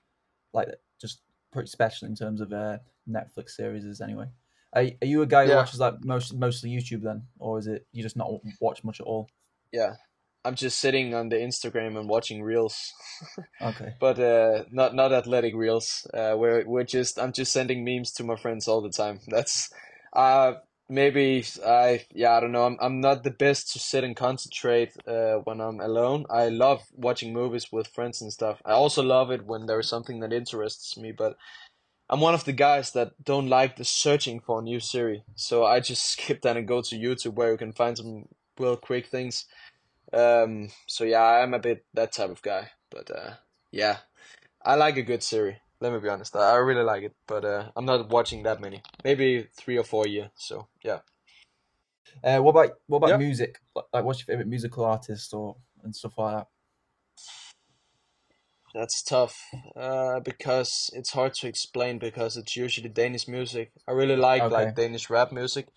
like 0.52 0.68
just 1.00 1.20
pretty 1.52 1.68
special 1.68 2.08
in 2.08 2.14
terms 2.14 2.40
of 2.40 2.52
uh, 2.52 2.78
Netflix 3.08 3.50
series, 3.50 4.00
anyway. 4.00 4.26
Are, 4.78 4.90
are 5.02 5.06
you 5.06 5.22
a 5.22 5.26
guy 5.26 5.44
who 5.44 5.50
yeah. 5.50 5.56
watches 5.56 5.80
like 5.80 6.04
most 6.04 6.34
mostly 6.34 6.70
YouTube 6.70 7.02
then, 7.02 7.24
or 7.38 7.58
is 7.58 7.66
it 7.66 7.86
you 7.92 8.02
just 8.02 8.16
not 8.16 8.30
watch 8.60 8.84
much 8.84 9.00
at 9.00 9.06
all? 9.06 9.28
Yeah, 9.72 9.94
I'm 10.44 10.54
just 10.54 10.80
sitting 10.80 11.14
on 11.14 11.28
the 11.28 11.36
Instagram 11.36 11.98
and 11.98 12.08
watching 12.08 12.42
reels. 12.42 12.92
okay. 13.62 13.94
But 14.00 14.18
uh, 14.18 14.64
not 14.70 14.94
not 14.94 15.12
athletic 15.12 15.54
reels. 15.54 16.06
Uh, 16.14 16.34
where 16.34 16.64
we're 16.66 16.84
just 16.84 17.18
I'm 17.18 17.32
just 17.32 17.52
sending 17.52 17.84
memes 17.84 18.12
to 18.12 18.24
my 18.24 18.36
friends 18.36 18.68
all 18.68 18.80
the 18.80 18.90
time. 18.90 19.20
That's 19.28 19.70
uh 20.12 20.54
maybe 20.88 21.44
I 21.66 22.06
yeah 22.14 22.36
I 22.36 22.40
don't 22.40 22.52
know 22.52 22.64
I'm 22.64 22.78
I'm 22.80 23.00
not 23.00 23.24
the 23.24 23.30
best 23.30 23.72
to 23.72 23.78
sit 23.78 24.04
and 24.04 24.16
concentrate 24.16 24.92
uh, 25.06 25.36
when 25.44 25.60
I'm 25.60 25.80
alone. 25.80 26.24
I 26.30 26.48
love 26.48 26.82
watching 26.92 27.32
movies 27.32 27.70
with 27.70 27.88
friends 27.88 28.22
and 28.22 28.32
stuff. 28.32 28.62
I 28.64 28.72
also 28.72 29.02
love 29.02 29.30
it 29.30 29.44
when 29.44 29.66
there 29.66 29.80
is 29.80 29.88
something 29.88 30.20
that 30.20 30.32
interests 30.32 30.96
me, 30.96 31.12
but 31.12 31.36
I'm 32.10 32.20
one 32.20 32.34
of 32.34 32.44
the 32.44 32.52
guys 32.52 32.92
that 32.92 33.12
don't 33.22 33.48
like 33.48 33.76
the 33.76 33.84
searching 33.84 34.40
for 34.40 34.60
a 34.60 34.62
new 34.62 34.80
series. 34.80 35.20
So 35.34 35.64
I 35.64 35.80
just 35.80 36.04
skip 36.12 36.42
that 36.42 36.56
and 36.56 36.66
go 36.66 36.82
to 36.82 36.96
YouTube 36.98 37.34
where 37.34 37.52
you 37.52 37.58
can 37.58 37.72
find 37.72 37.96
some 37.96 38.28
real 38.58 38.76
quick 38.76 39.06
things. 39.06 39.44
Um, 40.12 40.70
so 40.86 41.04
yeah, 41.04 41.22
I'm 41.22 41.54
a 41.54 41.58
bit 41.58 41.84
that 41.94 42.12
type 42.12 42.30
of 42.30 42.42
guy. 42.42 42.70
But 42.90 43.10
uh, 43.10 43.34
yeah, 43.70 43.98
I 44.64 44.76
like 44.76 44.96
a 44.96 45.02
good 45.02 45.22
series. 45.22 45.56
Let 45.80 45.92
me 45.92 46.00
be 46.00 46.08
honest. 46.08 46.34
I 46.34 46.56
really 46.56 46.82
like 46.82 47.04
it, 47.04 47.14
but 47.26 47.44
uh, 47.44 47.70
I'm 47.76 47.84
not 47.84 48.08
watching 48.08 48.42
that 48.42 48.60
many. 48.60 48.82
Maybe 49.04 49.46
three 49.54 49.76
or 49.76 49.84
four 49.84 50.06
a 50.06 50.08
year. 50.08 50.30
So 50.34 50.66
yeah. 50.82 51.00
Uh, 52.24 52.38
what 52.38 52.50
about 52.50 52.70
what 52.86 52.98
about 52.98 53.20
music? 53.20 53.60
Like, 53.92 54.04
what's 54.04 54.20
your 54.20 54.26
favorite 54.26 54.48
musical 54.48 54.84
artist 54.84 55.32
or 55.34 55.56
and 55.84 55.94
stuff 55.94 56.18
like 56.18 56.38
that? 56.38 56.46
That's 58.74 59.02
tough 59.02 59.36
uh, 59.76 60.20
because 60.20 60.90
it's 60.92 61.12
hard 61.12 61.34
to 61.34 61.48
explain 61.48 61.98
because 61.98 62.36
it's 62.36 62.56
usually 62.56 62.88
Danish 62.88 63.26
music. 63.26 63.72
I 63.86 63.92
really 63.92 64.16
like 64.16 64.42
okay. 64.42 64.54
like 64.54 64.76
Danish 64.76 65.08
rap 65.10 65.32
music. 65.32 65.68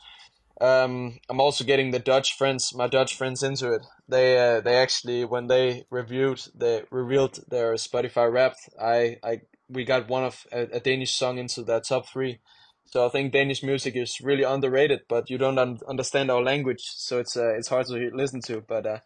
Um, 0.60 1.18
I'm 1.30 1.42
also 1.42 1.64
getting 1.64 1.92
the 1.92 2.00
Dutch 2.00 2.38
friends, 2.38 2.72
my 2.76 2.88
Dutch 2.88 3.16
friends, 3.16 3.42
into 3.42 3.74
it. 3.74 3.82
They 4.08 4.38
uh, 4.38 4.62
they 4.62 4.76
actually 4.76 5.26
when 5.26 5.48
they 5.48 5.86
reviewed, 5.90 6.42
they 6.54 6.84
revealed 6.92 7.40
their 7.48 7.74
Spotify 7.76 8.32
Wrapped. 8.32 8.70
I 8.80 9.18
I 9.24 9.42
we 9.70 9.86
got 9.86 10.10
one 10.10 10.24
of 10.24 10.46
a, 10.52 10.64
a 10.74 10.80
Danish 10.80 11.16
song 11.16 11.38
into 11.38 11.64
that 11.64 11.86
top 11.88 12.08
three. 12.08 12.40
So 12.86 13.06
I 13.06 13.10
think 13.10 13.32
Danish 13.32 13.64
music 13.64 13.96
is 13.96 14.20
really 14.22 14.44
underrated, 14.44 15.02
but 15.08 15.30
you 15.30 15.38
don't 15.38 15.58
un- 15.58 15.80
understand 15.88 16.30
our 16.30 16.44
language, 16.44 16.84
so 16.84 17.20
it's 17.20 17.38
uh, 17.38 17.56
it's 17.58 17.70
hard 17.70 17.88
to 17.88 18.12
listen 18.14 18.42
to. 18.42 18.62
But 18.62 18.86
uh, 18.86 19.00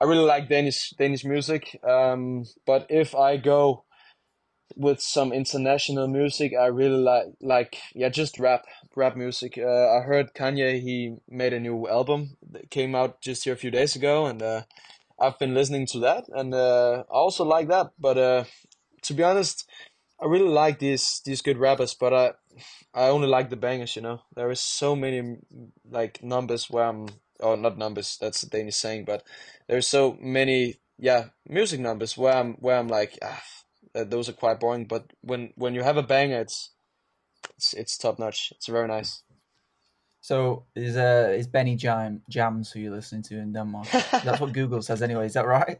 I 0.00 0.04
really 0.04 0.24
like 0.24 0.48
Danish 0.48 0.90
Danish 0.98 1.24
music. 1.24 1.78
Um, 1.84 2.44
but 2.66 2.86
if 2.90 3.14
I 3.14 3.36
go 3.36 3.84
with 4.76 5.00
some 5.00 5.32
international 5.32 6.08
music, 6.08 6.52
I 6.58 6.66
really 6.66 6.96
like 6.96 7.26
like 7.40 7.76
yeah, 7.94 8.08
just 8.08 8.38
rap 8.38 8.64
rap 8.96 9.16
music. 9.16 9.58
Uh, 9.58 9.88
I 9.96 10.00
heard 10.02 10.34
Kanye 10.34 10.80
he 10.80 11.16
made 11.28 11.52
a 11.52 11.60
new 11.60 11.88
album 11.88 12.36
that 12.50 12.70
came 12.70 12.94
out 12.94 13.20
just 13.20 13.44
here 13.44 13.54
a 13.54 13.58
few 13.58 13.70
days 13.70 13.94
ago, 13.94 14.26
and 14.26 14.42
uh, 14.42 14.62
I've 15.20 15.38
been 15.38 15.54
listening 15.54 15.86
to 15.88 16.00
that, 16.00 16.24
and 16.28 16.54
uh, 16.54 17.04
I 17.10 17.14
also 17.14 17.44
like 17.44 17.68
that. 17.68 17.92
But 17.98 18.18
uh, 18.18 18.44
to 19.02 19.14
be 19.14 19.22
honest, 19.22 19.68
I 20.20 20.26
really 20.26 20.48
like 20.48 20.78
these 20.80 21.20
these 21.24 21.42
good 21.42 21.58
rappers, 21.58 21.94
but 21.94 22.12
I 22.12 22.32
I 22.92 23.08
only 23.08 23.28
like 23.28 23.50
the 23.50 23.56
bangers. 23.56 23.94
You 23.94 24.02
know, 24.02 24.22
there 24.34 24.50
is 24.50 24.60
so 24.60 24.96
many 24.96 25.36
like 25.88 26.22
numbers 26.22 26.68
where 26.68 26.84
I'm 26.84 27.06
or 27.40 27.56
not 27.56 27.78
numbers. 27.78 28.18
That's 28.20 28.40
the 28.40 28.48
Danish 28.48 28.76
saying, 28.76 29.04
but 29.04 29.22
there's 29.68 29.86
so 29.88 30.16
many 30.20 30.76
yeah 30.98 31.26
music 31.48 31.80
numbers 31.80 32.16
where 32.16 32.36
I'm 32.36 32.54
where 32.54 32.78
I'm 32.78 32.88
like 32.88 33.18
ah, 33.22 33.42
those 33.94 34.28
are 34.28 34.32
quite 34.32 34.60
boring. 34.60 34.84
But 34.84 35.12
when 35.22 35.52
when 35.56 35.74
you 35.74 35.82
have 35.82 35.96
a 35.96 36.02
banger, 36.02 36.40
it's 36.40 36.70
it's 37.56 37.72
it's 37.74 37.98
top 37.98 38.18
notch. 38.18 38.52
It's 38.56 38.66
very 38.66 38.88
nice. 38.88 39.22
So 40.20 40.64
is 40.74 40.96
uh 40.96 41.34
is 41.36 41.46
Benny 41.46 41.76
Jam 41.76 42.22
Jams 42.30 42.70
who 42.72 42.80
you're 42.80 42.94
listening 42.94 43.22
to 43.24 43.38
in 43.38 43.52
Denmark? 43.52 43.88
That's 43.90 44.40
what 44.40 44.52
Google 44.60 44.82
says 44.82 45.02
anyway. 45.02 45.26
Is 45.26 45.34
that 45.34 45.46
right? 45.46 45.78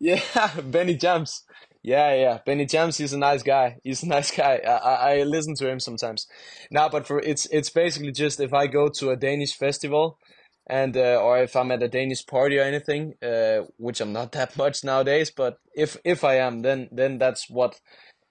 Yeah, 0.00 0.20
Benny 0.64 0.96
Jamz. 0.96 1.42
Yeah, 1.82 2.14
yeah. 2.14 2.38
Benny 2.44 2.66
Jamz, 2.66 2.98
he's 2.98 3.12
a 3.12 3.18
nice 3.18 3.42
guy. 3.42 3.78
He's 3.84 4.02
a 4.02 4.08
nice 4.08 4.30
guy. 4.30 4.60
I, 4.66 4.70
I, 4.70 4.94
I 5.18 5.22
listen 5.24 5.54
to 5.56 5.68
him 5.68 5.78
sometimes. 5.78 6.26
Now, 6.70 6.88
but 6.88 7.06
for 7.06 7.20
it's 7.20 7.46
it's 7.46 7.70
basically 7.70 8.12
just 8.12 8.40
if 8.40 8.52
I 8.52 8.66
go 8.66 8.88
to 8.88 9.10
a 9.10 9.16
Danish 9.16 9.54
festival, 9.54 10.18
and 10.66 10.96
uh, 10.96 11.20
or 11.22 11.38
if 11.38 11.56
I'm 11.56 11.72
at 11.72 11.82
a 11.82 11.88
Danish 11.88 12.26
party 12.26 12.58
or 12.58 12.62
anything, 12.62 13.14
uh, 13.22 13.62
which 13.76 14.00
I'm 14.00 14.12
not 14.12 14.32
that 14.32 14.56
much 14.56 14.84
nowadays, 14.84 15.30
but 15.30 15.58
if 15.74 15.96
if 16.04 16.24
I 16.24 16.36
am, 16.36 16.62
then 16.62 16.88
then 16.92 17.18
that's 17.18 17.50
what 17.50 17.80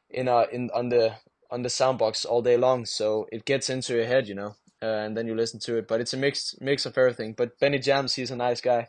in 0.09 0.27
uh 0.27 0.45
in 0.51 0.69
on 0.73 0.89
the 0.89 1.15
on 1.49 1.63
the 1.63 1.69
soundbox 1.69 2.25
all 2.25 2.41
day 2.41 2.57
long. 2.57 2.85
So 2.85 3.27
it 3.31 3.45
gets 3.45 3.69
into 3.69 3.95
your 3.95 4.05
head, 4.05 4.27
you 4.27 4.35
know, 4.35 4.55
uh, 4.81 5.05
and 5.05 5.17
then 5.17 5.27
you 5.27 5.35
listen 5.35 5.59
to 5.61 5.77
it. 5.77 5.87
But 5.87 6.01
it's 6.01 6.13
a 6.13 6.17
mix 6.17 6.55
mix 6.61 6.85
of 6.85 6.97
everything. 6.97 7.33
But 7.33 7.59
Benny 7.59 7.79
Jamz, 7.79 8.15
he's 8.15 8.31
a 8.31 8.35
nice 8.35 8.61
guy. 8.61 8.87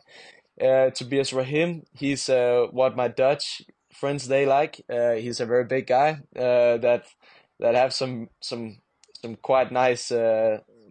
Uh, 0.61 0.91
Tobias 0.91 1.33
Rahim, 1.33 1.83
he's 1.93 2.29
uh, 2.29 2.67
what 2.71 2.95
my 2.95 3.07
Dutch 3.07 3.63
friends 3.91 4.27
they 4.27 4.45
like. 4.45 4.83
Uh, 4.89 5.13
he's 5.13 5.39
a 5.39 5.45
very 5.45 5.65
big 5.65 5.87
guy 5.87 6.21
uh, 6.35 6.77
that 6.77 7.05
that 7.59 7.75
have 7.75 7.93
some 7.93 8.29
some 8.39 8.77
some 9.21 9.35
quite 9.35 9.71
nice 9.71 10.11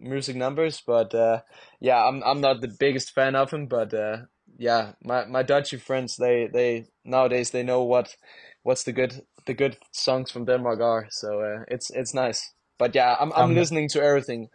music 0.03 0.35
numbers. 0.35 0.81
But 0.85 1.13
uh, 1.15 1.41
yeah, 1.79 2.03
I'm 2.03 2.23
I'm 2.23 2.41
not 2.41 2.61
the 2.61 2.75
biggest 2.79 3.11
fan 3.11 3.35
of 3.35 3.51
him. 3.51 3.67
But 3.67 3.93
uh, 3.93 4.17
yeah, 4.57 4.93
my 5.03 5.25
my 5.25 5.43
Dutchy 5.43 5.77
friends 5.77 6.17
they 6.17 6.47
they 6.51 6.85
nowadays 7.03 7.51
they 7.51 7.63
know 7.63 7.83
what 7.83 8.15
what's 8.63 8.83
the 8.83 8.93
good 8.93 9.21
the 9.45 9.53
good 9.53 9.77
songs 9.91 10.31
from 10.31 10.45
Denmark 10.45 10.79
are. 10.81 11.07
So 11.09 11.41
uh, 11.41 11.63
it's 11.67 11.89
it's 11.89 12.13
nice. 12.13 12.53
But 12.77 12.95
yeah, 12.95 13.15
I'm 13.19 13.31
I'm 13.33 13.51
um, 13.51 13.55
listening 13.55 13.89
to 13.89 14.01
everything. 14.01 14.49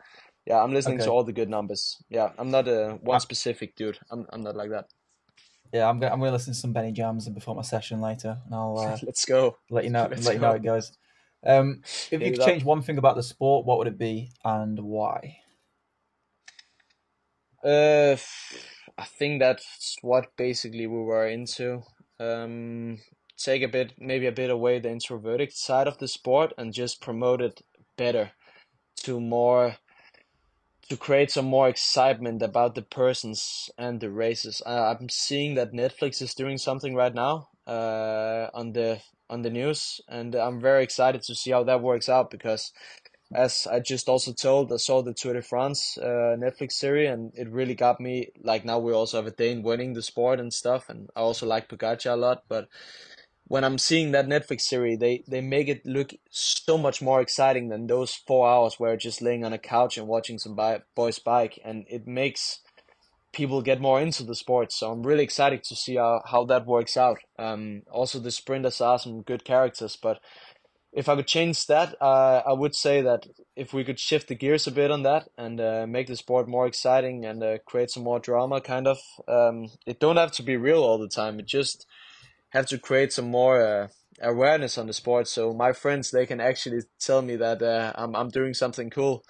Yeah, 0.47 0.63
I'm 0.63 0.73
listening 0.73 0.99
okay. 0.99 1.07
to 1.07 1.11
all 1.11 1.25
the 1.25 1.33
good 1.33 1.51
numbers. 1.51 1.97
Yeah, 2.09 2.31
I'm 2.39 2.51
not 2.51 2.69
a 2.69 2.99
one 3.03 3.21
specific 3.21 3.77
dude. 3.77 3.99
I'm 4.11 4.27
I'm 4.33 4.43
not 4.43 4.57
like 4.57 4.71
that. 4.71 4.87
Yeah, 5.73 5.89
I'm 5.89 6.01
gonna 6.01 6.13
I'm 6.13 6.21
gonna 6.21 6.33
listen 6.33 6.55
to 6.55 6.59
some 6.59 6.73
Benny 6.73 6.93
Jamz 6.93 7.27
and 7.27 7.35
before 7.35 7.55
my 7.55 7.63
session 7.63 8.01
later, 8.01 8.39
and 8.47 8.55
I'll 8.55 8.79
uh, 8.87 8.99
let's 9.03 9.25
go. 9.25 9.59
Let 9.71 9.85
you 9.85 9.91
know. 9.91 10.09
Let's 10.11 10.27
let 10.27 10.35
you 10.35 10.41
know 10.41 10.49
how 10.49 10.55
it 10.55 10.63
goes. 10.63 10.93
Um, 11.47 11.83
if 12.11 12.21
you 12.21 12.33
could 12.33 12.41
change 12.41 12.65
one 12.65 12.83
thing 12.83 12.99
about 12.99 13.17
the 13.17 13.23
sport, 13.23 13.65
what 13.65 13.79
would 13.79 13.87
it 13.87 13.99
be 13.99 14.33
and 14.45 14.81
why? 14.81 15.39
Uh, 17.63 18.17
I 18.97 19.05
think 19.05 19.41
that's 19.41 19.97
what 20.03 20.37
basically 20.37 20.87
we 20.87 20.99
were 20.99 21.27
into. 21.27 21.83
Um, 22.21 22.99
take 23.37 23.63
a 23.63 23.69
bit, 23.69 23.95
maybe 23.99 24.27
a 24.27 24.33
bit 24.33 24.51
away 24.51 24.79
the 24.79 24.91
introverted 24.91 25.53
side 25.53 25.87
of 25.87 25.99
the 25.99 26.09
sport 26.09 26.53
and 26.59 26.73
just 26.73 27.01
promote 27.01 27.41
it 27.41 27.63
better 27.97 28.33
to 28.97 29.21
more 29.21 29.77
to 30.89 30.97
create 30.97 31.31
some 31.31 31.45
more 31.45 31.69
excitement 31.69 32.43
about 32.43 32.75
the 32.75 32.83
persons 32.83 33.69
and 33.77 34.01
the 34.01 34.11
races. 34.11 34.63
Uh, 34.65 34.95
I'm 34.99 35.11
seeing 35.11 35.55
that 35.55 35.73
Netflix 35.73 36.23
is 36.23 36.35
doing 36.35 36.57
something 36.57 36.95
right 36.95 37.15
now 37.15 37.49
uh, 37.67 38.49
on 38.55 38.73
the 38.73 39.01
on 39.31 39.43
the 39.43 39.51
news, 39.51 40.01
and 40.09 40.35
I'm 40.35 40.61
very 40.61 40.83
excited 40.83 41.23
to 41.23 41.35
see 41.35 41.51
how 41.51 41.65
that 41.65 41.83
works 41.83 42.09
out 42.09 42.31
because, 42.31 42.73
as 43.35 43.67
I 43.71 43.81
just 43.81 44.09
also 44.09 44.33
told, 44.33 44.73
I 44.73 44.77
saw 44.77 45.03
the 45.03 45.15
Tour 45.15 45.35
de 45.35 45.43
France 45.43 45.99
uh, 45.99 46.37
Netflix 46.39 46.73
series, 46.73 47.11
and 47.11 47.33
it 47.35 47.51
really 47.51 47.75
got 47.75 48.01
me. 48.01 48.29
Like 48.43 48.65
now 48.65 48.79
we 48.79 48.93
also 48.93 49.19
have 49.19 49.27
a 49.27 49.31
Dane 49.31 49.63
winning 49.63 49.93
the 49.93 50.03
sport 50.03 50.41
and 50.41 50.53
stuff, 50.53 50.89
and 50.89 51.11
I 51.15 51.21
also 51.21 51.47
like 51.47 51.69
Pogacar 51.69 52.13
a 52.13 52.17
lot, 52.17 52.45
but 52.49 52.69
when 53.49 53.65
I'm 53.65 53.79
seeing 53.79 54.13
that 54.13 54.29
Netflix 54.29 54.63
series, 54.63 54.99
they 54.99 55.25
they 55.27 55.41
make 55.41 55.69
it 55.69 55.85
look 55.85 56.13
so 56.31 56.79
much 56.79 57.01
more 57.03 57.21
exciting 57.21 57.69
than 57.69 57.87
those 57.87 58.15
four 58.15 58.49
hours 58.49 58.75
where 58.79 58.97
just 58.97 59.23
laying 59.23 59.45
on 59.45 59.55
a 59.55 59.59
couch 59.59 59.97
and 59.97 60.07
watching 60.07 60.39
some 60.39 60.55
bi- 60.55 60.83
boys 60.95 61.19
bike, 61.19 61.59
and 61.65 61.85
it 61.89 62.07
makes 62.07 62.61
people 63.39 63.63
get 63.63 63.81
more 63.81 64.01
into 64.01 64.25
the 64.25 64.35
sport. 64.35 64.73
So 64.73 64.91
I'm 64.91 65.05
really 65.05 65.23
excited 65.23 65.63
to 65.63 65.77
see 65.77 65.95
how, 65.95 66.23
how 66.27 66.45
that 66.47 66.67
works 66.67 66.97
out. 66.97 67.19
Um, 67.39 67.83
also, 67.91 68.19
the 68.19 68.33
sprinters 68.33 68.81
are 68.81 68.99
some 68.99 69.23
good 69.23 69.45
characters, 69.45 69.97
but 69.97 70.19
if 70.93 71.09
I 71.09 71.15
could 71.15 71.29
change 71.29 71.67
that, 71.67 71.95
uh, 72.03 72.43
I 72.45 72.53
would 72.53 72.75
say 72.75 73.01
that 73.03 73.27
if 73.55 73.73
we 73.73 73.85
could 73.85 74.01
shift 74.01 74.27
the 74.27 74.35
gears 74.35 74.67
a 74.67 74.73
bit 74.73 74.91
on 74.91 75.05
that 75.05 75.29
and 75.39 75.61
uh, 75.61 75.87
make 75.87 76.09
the 76.09 76.17
sport 76.17 76.49
more 76.49 76.67
exciting 76.67 77.25
and 77.25 77.43
uh, 77.45 77.59
create 77.65 77.91
some 77.91 78.03
more 78.03 78.19
drama, 78.19 78.61
kind 78.61 78.89
of. 78.89 78.99
Um, 79.29 79.69
it 79.87 80.01
don't 80.01 80.17
have 80.17 80.33
to 80.33 80.43
be 80.43 80.57
real 80.57 80.83
all 80.83 80.99
the 80.99 81.09
time. 81.09 81.39
It 81.39 81.47
just 81.47 81.87
have 82.51 82.67
to 82.67 82.79
create 82.79 83.13
some 83.13 83.31
more 83.31 83.63
uh, 83.65 83.89
awareness 84.21 84.77
on 84.79 84.89
the 84.89 84.93
sport 84.93 85.29
so 85.29 85.53
my 85.53 85.73
friends 85.73 86.11
they 86.11 86.27
can 86.27 86.41
actually 86.41 86.81
tell 86.99 87.23
me 87.23 87.37
that 87.37 87.63
uh, 87.63 87.93
I'm, 87.95 88.17
I'm 88.17 88.31
doing 88.31 88.53
something 88.53 88.91
cool 88.91 89.23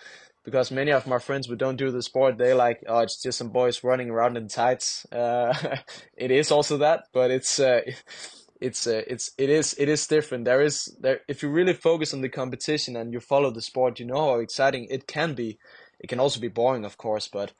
because 0.49 0.71
many 0.71 0.91
of 0.93 1.07
my 1.07 1.19
friends 1.19 1.47
who 1.47 1.57
don't 1.57 1.77
do 1.77 1.91
the 1.91 2.03
sport 2.03 2.39
they 2.39 2.55
like 2.55 2.83
oh 2.89 3.01
it's 3.01 3.23
just 3.23 3.37
some 3.39 3.51
boys 3.51 3.85
running 3.85 4.11
around 4.11 4.37
in 4.37 4.49
tights. 4.49 5.07
Uh, 5.19 5.53
it 6.17 6.31
is 6.31 6.51
also 6.51 6.79
that 6.79 7.05
but 7.13 7.31
it's 7.31 7.59
uh, 7.61 7.81
it's 8.61 8.87
uh, 8.87 9.03
it's 9.07 9.31
it 9.37 9.51
is 9.51 9.75
it 9.79 9.89
is 9.89 10.07
different. 10.07 10.45
There 10.45 10.63
is 10.63 10.97
there 11.01 11.21
if 11.29 11.43
you 11.43 11.51
really 11.51 11.75
focus 11.75 12.15
on 12.15 12.23
the 12.23 12.29
competition 12.29 12.97
and 12.97 13.13
you 13.13 13.21
follow 13.21 13.51
the 13.51 13.63
sport 13.63 14.01
you 14.01 14.07
know 14.07 14.25
how 14.31 14.39
exciting 14.39 14.87
it 14.91 15.07
can 15.07 15.35
be. 15.35 15.59
It 16.01 16.09
can 16.09 16.21
also 16.21 16.41
be 16.41 16.49
boring 16.49 16.85
of 16.85 16.97
course 16.97 17.29
but 17.29 17.53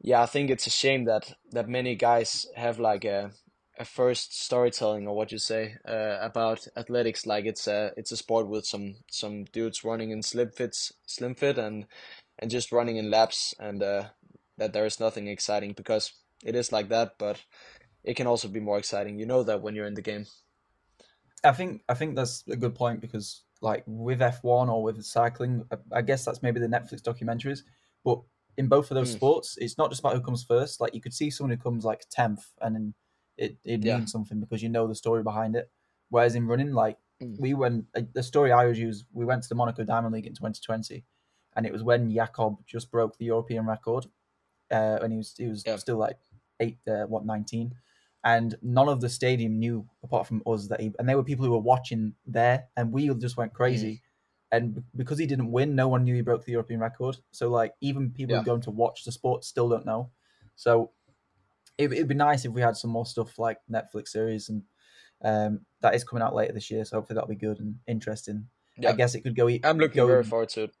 yeah 0.00 0.22
i 0.22 0.26
think 0.26 0.50
it's 0.50 0.66
a 0.66 0.70
shame 0.70 1.06
that 1.06 1.32
that 1.52 1.66
many 1.66 1.94
guys 1.94 2.46
have 2.54 2.78
like 2.78 3.04
a 3.06 3.30
a 3.78 3.84
first 3.84 4.40
storytelling 4.44 5.06
or 5.06 5.16
what 5.16 5.32
you 5.32 5.38
say 5.38 5.76
uh, 5.88 6.18
about 6.20 6.66
athletics. 6.76 7.26
Like 7.26 7.44
it's 7.44 7.66
a 7.66 7.92
it's 7.96 8.12
a 8.12 8.16
sport 8.16 8.48
with 8.48 8.66
some 8.66 8.96
some 9.10 9.44
dudes 9.44 9.84
running 9.84 10.10
in 10.10 10.22
slim 10.22 10.50
fits 10.50 10.92
slim 11.06 11.34
fit 11.34 11.58
and 11.58 11.86
and 12.38 12.50
just 12.50 12.72
running 12.72 12.96
in 12.96 13.10
laps 13.10 13.54
and 13.58 13.82
uh, 13.82 14.04
that 14.58 14.72
there 14.72 14.86
is 14.86 15.00
nothing 15.00 15.28
exciting 15.28 15.72
because 15.72 16.12
it 16.44 16.54
is 16.54 16.72
like 16.72 16.88
that 16.88 17.12
but 17.18 17.42
it 18.02 18.14
can 18.14 18.26
also 18.26 18.48
be 18.48 18.60
more 18.60 18.78
exciting. 18.78 19.18
You 19.18 19.26
know 19.26 19.42
that 19.42 19.62
when 19.62 19.74
you're 19.74 19.86
in 19.86 19.94
the 19.94 20.02
game. 20.02 20.26
I 21.42 21.52
think 21.52 21.82
i 21.90 21.94
think 21.94 22.16
that's 22.16 22.42
a 22.48 22.56
good 22.56 22.74
point 22.74 23.02
because 23.02 23.42
like 23.60 23.84
with 23.86 24.20
f1 24.20 24.68
or 24.72 24.82
with 24.82 25.04
cycling 25.04 25.62
i 25.92 26.00
guess 26.00 26.24
that's 26.24 26.42
maybe 26.42 26.58
the 26.58 26.66
netflix 26.66 27.02
documentaries 27.02 27.60
but 28.02 28.20
in 28.56 28.68
both 28.68 28.90
of 28.90 28.94
those 28.94 29.10
mm. 29.10 29.16
sports 29.16 29.56
it's 29.60 29.78
not 29.78 29.90
just 29.90 30.00
about 30.00 30.14
who 30.14 30.20
comes 30.20 30.44
first. 30.44 30.80
Like 30.80 30.94
you 30.94 31.00
could 31.00 31.14
see 31.14 31.30
someone 31.30 31.56
who 31.56 31.62
comes 31.62 31.84
like 31.84 32.04
10th 32.16 32.44
and 32.60 32.74
then 32.74 32.94
it 33.36 33.56
it 33.64 33.84
yeah. 33.84 33.98
means 33.98 34.12
something 34.12 34.40
because 34.40 34.62
you 34.62 34.68
know 34.68 34.86
the 34.86 34.94
story 34.94 35.22
behind 35.22 35.56
it. 35.56 35.70
Whereas 36.10 36.34
in 36.34 36.46
running, 36.46 36.72
like 36.72 36.98
mm. 37.22 37.38
we 37.38 37.54
went, 37.54 37.86
the 38.12 38.22
story 38.22 38.52
I 38.52 38.62
always 38.62 38.78
use, 38.78 39.04
we 39.12 39.24
went 39.24 39.42
to 39.42 39.48
the 39.48 39.54
Monaco 39.54 39.84
Diamond 39.84 40.14
League 40.14 40.26
in 40.26 40.34
2020, 40.34 41.04
and 41.56 41.66
it 41.66 41.72
was 41.72 41.82
when 41.82 42.12
Jakob 42.12 42.58
just 42.66 42.90
broke 42.90 43.18
the 43.18 43.24
European 43.24 43.66
record, 43.66 44.06
uh, 44.70 44.98
and 45.02 45.12
he 45.12 45.18
was 45.18 45.34
he 45.36 45.46
was 45.46 45.64
yeah. 45.66 45.76
still 45.76 45.96
like 45.96 46.18
eight, 46.60 46.78
uh, 46.88 47.04
what 47.04 47.24
19, 47.24 47.74
and 48.24 48.54
none 48.62 48.88
of 48.88 49.00
the 49.00 49.08
stadium 49.08 49.58
knew 49.58 49.86
apart 50.02 50.26
from 50.26 50.42
us 50.46 50.68
that 50.68 50.80
he, 50.80 50.92
and 50.98 51.08
there 51.08 51.16
were 51.16 51.24
people 51.24 51.44
who 51.44 51.52
were 51.52 51.58
watching 51.58 52.14
there, 52.26 52.64
and 52.76 52.92
we 52.92 53.12
just 53.14 53.36
went 53.36 53.52
crazy. 53.52 53.92
Mm. 53.92 54.00
And 54.52 54.84
because 54.94 55.18
he 55.18 55.26
didn't 55.26 55.50
win, 55.50 55.74
no 55.74 55.88
one 55.88 56.04
knew 56.04 56.14
he 56.14 56.20
broke 56.20 56.44
the 56.44 56.52
European 56.52 56.78
record. 56.78 57.16
So 57.32 57.48
like 57.48 57.72
even 57.80 58.10
people 58.10 58.36
yeah. 58.36 58.44
going 58.44 58.60
to 58.60 58.70
watch 58.70 59.02
the 59.02 59.10
sport 59.10 59.42
still 59.42 59.68
don't 59.68 59.84
know. 59.84 60.10
So 60.54 60.92
it, 61.78 61.90
would 61.90 62.08
be 62.08 62.14
nice 62.14 62.44
if 62.44 62.52
we 62.52 62.60
had 62.60 62.76
some 62.76 62.90
more 62.90 63.06
stuff 63.06 63.38
like 63.38 63.58
Netflix 63.70 64.08
series 64.08 64.48
and 64.48 64.62
um, 65.22 65.60
that 65.80 65.94
is 65.94 66.04
coming 66.04 66.22
out 66.22 66.34
later 66.34 66.52
this 66.52 66.70
year. 66.70 66.84
So 66.84 66.96
hopefully 66.96 67.14
that'll 67.14 67.28
be 67.28 67.34
good 67.34 67.58
and 67.60 67.76
interesting. 67.86 68.46
Yeah. 68.76 68.90
I 68.90 68.92
guess 68.92 69.14
it 69.14 69.22
could 69.22 69.36
go. 69.36 69.48
I'm 69.48 69.78
looking 69.78 69.96
go, 69.96 70.06
very 70.06 70.24
forward 70.24 70.50
to 70.50 70.64
it. 70.64 70.76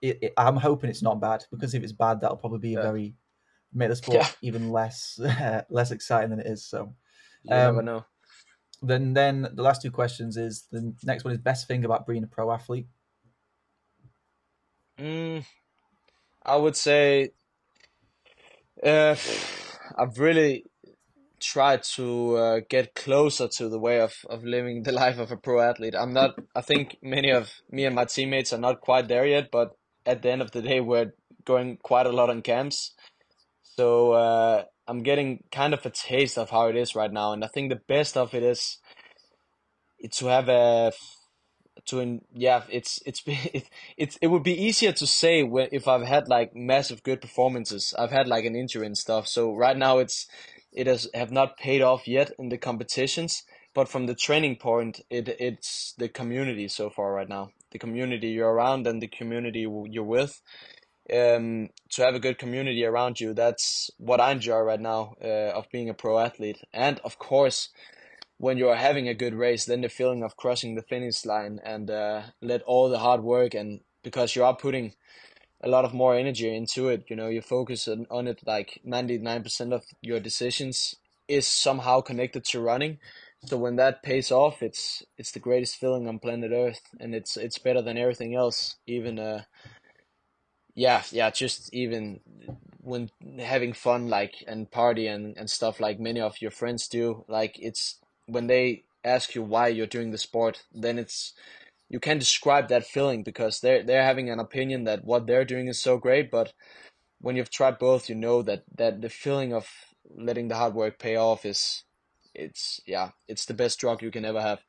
It, 0.00 0.18
it. 0.22 0.32
I'm 0.36 0.56
hoping 0.56 0.90
it's 0.90 1.02
not 1.02 1.20
bad 1.20 1.44
because 1.50 1.74
if 1.74 1.82
it's 1.82 1.92
bad, 1.92 2.20
that'll 2.20 2.36
probably 2.36 2.60
be 2.60 2.70
yeah. 2.70 2.82
very 2.82 3.14
make 3.72 3.88
the 3.88 3.96
sport 3.96 4.18
yeah. 4.18 4.28
even 4.42 4.70
less 4.70 5.18
uh, 5.20 5.62
less 5.70 5.90
exciting 5.90 6.30
than 6.30 6.40
it 6.40 6.46
is. 6.46 6.64
So 6.64 6.94
you 7.42 7.54
um, 7.54 7.74
never 7.74 7.82
know. 7.82 8.04
then 8.82 9.14
then 9.14 9.48
the 9.52 9.62
last 9.62 9.82
two 9.82 9.90
questions 9.90 10.36
is 10.36 10.66
the 10.70 10.94
next 11.04 11.24
one 11.24 11.32
is 11.32 11.38
best 11.38 11.66
thing 11.66 11.84
about 11.84 12.06
being 12.06 12.22
a 12.22 12.26
pro 12.26 12.52
athlete. 12.52 12.86
Mm, 14.98 15.44
I 16.44 16.56
would 16.56 16.76
say 16.76 17.30
uh, 18.82 19.14
I've 19.96 20.18
really 20.18 20.64
tried 21.40 21.82
to 21.84 22.36
uh, 22.36 22.60
get 22.68 22.94
closer 22.94 23.48
to 23.48 23.68
the 23.68 23.78
way 23.78 24.00
of, 24.00 24.14
of 24.28 24.44
living 24.44 24.82
the 24.82 24.92
life 25.02 25.18
of 25.18 25.30
a 25.30 25.36
pro 25.36 25.60
athlete. 25.60 25.94
I'm 25.94 26.12
not. 26.12 26.38
I 26.54 26.60
think 26.60 26.98
many 27.02 27.30
of 27.30 27.52
me 27.70 27.84
and 27.84 27.94
my 27.94 28.04
teammates 28.04 28.52
are 28.52 28.58
not 28.58 28.80
quite 28.80 29.08
there 29.08 29.26
yet, 29.26 29.50
but 29.50 29.76
at 30.04 30.22
the 30.22 30.30
end 30.30 30.42
of 30.42 30.50
the 30.52 30.62
day, 30.62 30.80
we're 30.80 31.12
going 31.44 31.78
quite 31.82 32.06
a 32.06 32.12
lot 32.12 32.30
on 32.30 32.42
camps. 32.42 32.94
So 33.62 34.12
uh, 34.12 34.64
I'm 34.86 35.02
getting 35.02 35.44
kind 35.52 35.74
of 35.74 35.84
a 35.86 35.90
taste 35.90 36.38
of 36.38 36.50
how 36.50 36.68
it 36.68 36.76
is 36.76 36.94
right 36.94 37.12
now, 37.12 37.32
and 37.32 37.44
I 37.44 37.48
think 37.48 37.70
the 37.70 37.80
best 37.86 38.16
of 38.16 38.34
it 38.34 38.42
is 38.42 38.78
to 40.12 40.26
have 40.26 40.48
a 40.48 40.92
to 41.88 42.20
yeah 42.32 42.62
it's 42.70 43.00
it's 43.06 43.22
it, 43.26 43.68
it's 43.96 44.16
it 44.22 44.28
would 44.28 44.42
be 44.42 44.64
easier 44.66 44.92
to 44.92 45.06
say 45.06 45.42
when 45.42 45.68
if 45.72 45.88
I've 45.88 46.06
had 46.06 46.28
like 46.28 46.54
massive 46.54 47.02
good 47.02 47.20
performances 47.20 47.94
I've 47.98 48.10
had 48.10 48.28
like 48.28 48.44
an 48.44 48.56
injury 48.56 48.86
and 48.86 48.96
stuff 48.96 49.26
so 49.28 49.54
right 49.54 49.76
now 49.76 49.98
it's 49.98 50.26
it 50.72 50.86
has 50.86 51.08
have 51.14 51.32
not 51.32 51.56
paid 51.56 51.82
off 51.82 52.06
yet 52.06 52.32
in 52.38 52.48
the 52.48 52.58
competitions 52.58 53.42
but 53.74 53.88
from 53.88 54.06
the 54.06 54.14
training 54.14 54.56
point 54.56 55.00
it 55.10 55.28
it's 55.38 55.94
the 55.98 56.08
community 56.08 56.68
so 56.68 56.90
far 56.90 57.12
right 57.12 57.28
now 57.28 57.50
the 57.72 57.78
community 57.78 58.28
you're 58.28 58.52
around 58.52 58.86
and 58.86 59.02
the 59.02 59.08
community 59.08 59.66
you're 59.90 60.04
with 60.04 60.40
um, 61.12 61.70
to 61.90 62.02
have 62.02 62.14
a 62.14 62.20
good 62.20 62.38
community 62.38 62.84
around 62.84 63.20
you. 63.20 63.32
That's 63.32 63.90
what 63.96 64.20
I 64.20 64.32
enjoy 64.32 64.58
right 64.58 64.80
now 64.80 65.14
uh, 65.22 65.52
of 65.54 65.70
being 65.70 65.88
a 65.88 65.94
pro 65.94 66.18
athlete. 66.18 66.58
And 66.72 67.00
of 67.00 67.18
course, 67.18 67.70
when 68.38 68.56
you 68.56 68.68
are 68.68 68.76
having 68.76 69.08
a 69.08 69.14
good 69.14 69.34
race, 69.34 69.64
then 69.64 69.82
the 69.82 69.88
feeling 69.88 70.22
of 70.22 70.36
crossing 70.36 70.74
the 70.74 70.82
finish 70.82 71.26
line 71.26 71.60
and 71.64 71.90
uh, 71.90 72.22
let 72.40 72.62
all 72.62 72.88
the 72.88 73.00
hard 73.00 73.22
work 73.22 73.54
and 73.54 73.80
because 74.02 74.34
you 74.34 74.44
are 74.44 74.56
putting 74.56 74.94
a 75.60 75.68
lot 75.68 75.84
of 75.84 75.92
more 75.92 76.14
energy 76.14 76.54
into 76.54 76.88
it, 76.88 77.04
you 77.08 77.16
know, 77.16 77.28
you 77.28 77.42
focus 77.42 77.88
on, 77.88 78.06
on 78.10 78.28
it 78.28 78.40
like 78.46 78.80
99% 78.86 79.72
of 79.72 79.84
your 80.00 80.20
decisions 80.20 80.94
is 81.26 81.46
somehow 81.46 82.00
connected 82.00 82.44
to 82.44 82.60
running. 82.60 82.98
So 83.44 83.56
when 83.56 83.76
that 83.76 84.02
pays 84.02 84.32
off, 84.32 84.62
it's 84.62 85.04
it's 85.16 85.30
the 85.30 85.38
greatest 85.38 85.76
feeling 85.76 86.08
on 86.08 86.18
planet 86.18 86.50
Earth, 86.52 86.80
and 86.98 87.14
it's 87.14 87.36
it's 87.36 87.58
better 87.58 87.80
than 87.80 87.96
everything 87.96 88.34
else. 88.34 88.76
Even 88.84 89.20
uh, 89.20 89.42
yeah 90.74 91.02
yeah 91.10 91.30
just 91.30 91.72
even 91.72 92.20
when 92.80 93.10
having 93.38 93.72
fun 93.72 94.08
like 94.08 94.44
and 94.46 94.70
party 94.70 95.06
and, 95.06 95.36
and 95.36 95.50
stuff 95.50 95.80
like 95.80 95.98
many 95.98 96.20
of 96.20 96.40
your 96.40 96.50
friends 96.52 96.88
do 96.88 97.24
like 97.28 97.56
it's 97.58 97.98
when 98.28 98.46
they 98.46 98.84
ask 99.04 99.34
you 99.34 99.42
why 99.42 99.68
you're 99.68 99.86
doing 99.86 100.10
the 100.10 100.18
sport 100.18 100.64
then 100.72 100.98
it's 100.98 101.32
you 101.88 101.98
can 101.98 102.18
describe 102.18 102.68
that 102.68 102.86
feeling 102.86 103.22
because 103.22 103.60
they're 103.60 103.82
they're 103.82 104.04
having 104.04 104.28
an 104.30 104.40
opinion 104.40 104.84
that 104.84 105.04
what 105.04 105.26
they're 105.26 105.44
doing 105.44 105.68
is 105.68 105.80
so 105.80 105.96
great 105.96 106.30
but 106.30 106.52
when 107.20 107.36
you've 107.36 107.50
tried 107.50 107.78
both 107.78 108.08
you 108.08 108.14
know 108.14 108.42
that 108.42 108.62
that 108.74 109.00
the 109.00 109.08
feeling 109.08 109.52
of 109.52 109.68
letting 110.16 110.48
the 110.48 110.56
hard 110.56 110.74
work 110.74 110.98
pay 110.98 111.16
off 111.16 111.44
is 111.44 111.84
it's 112.34 112.80
yeah 112.86 113.10
it's 113.26 113.46
the 113.46 113.54
best 113.54 113.78
drug 113.78 114.02
you 114.02 114.10
can 114.10 114.24
ever 114.24 114.40
have 114.40 114.60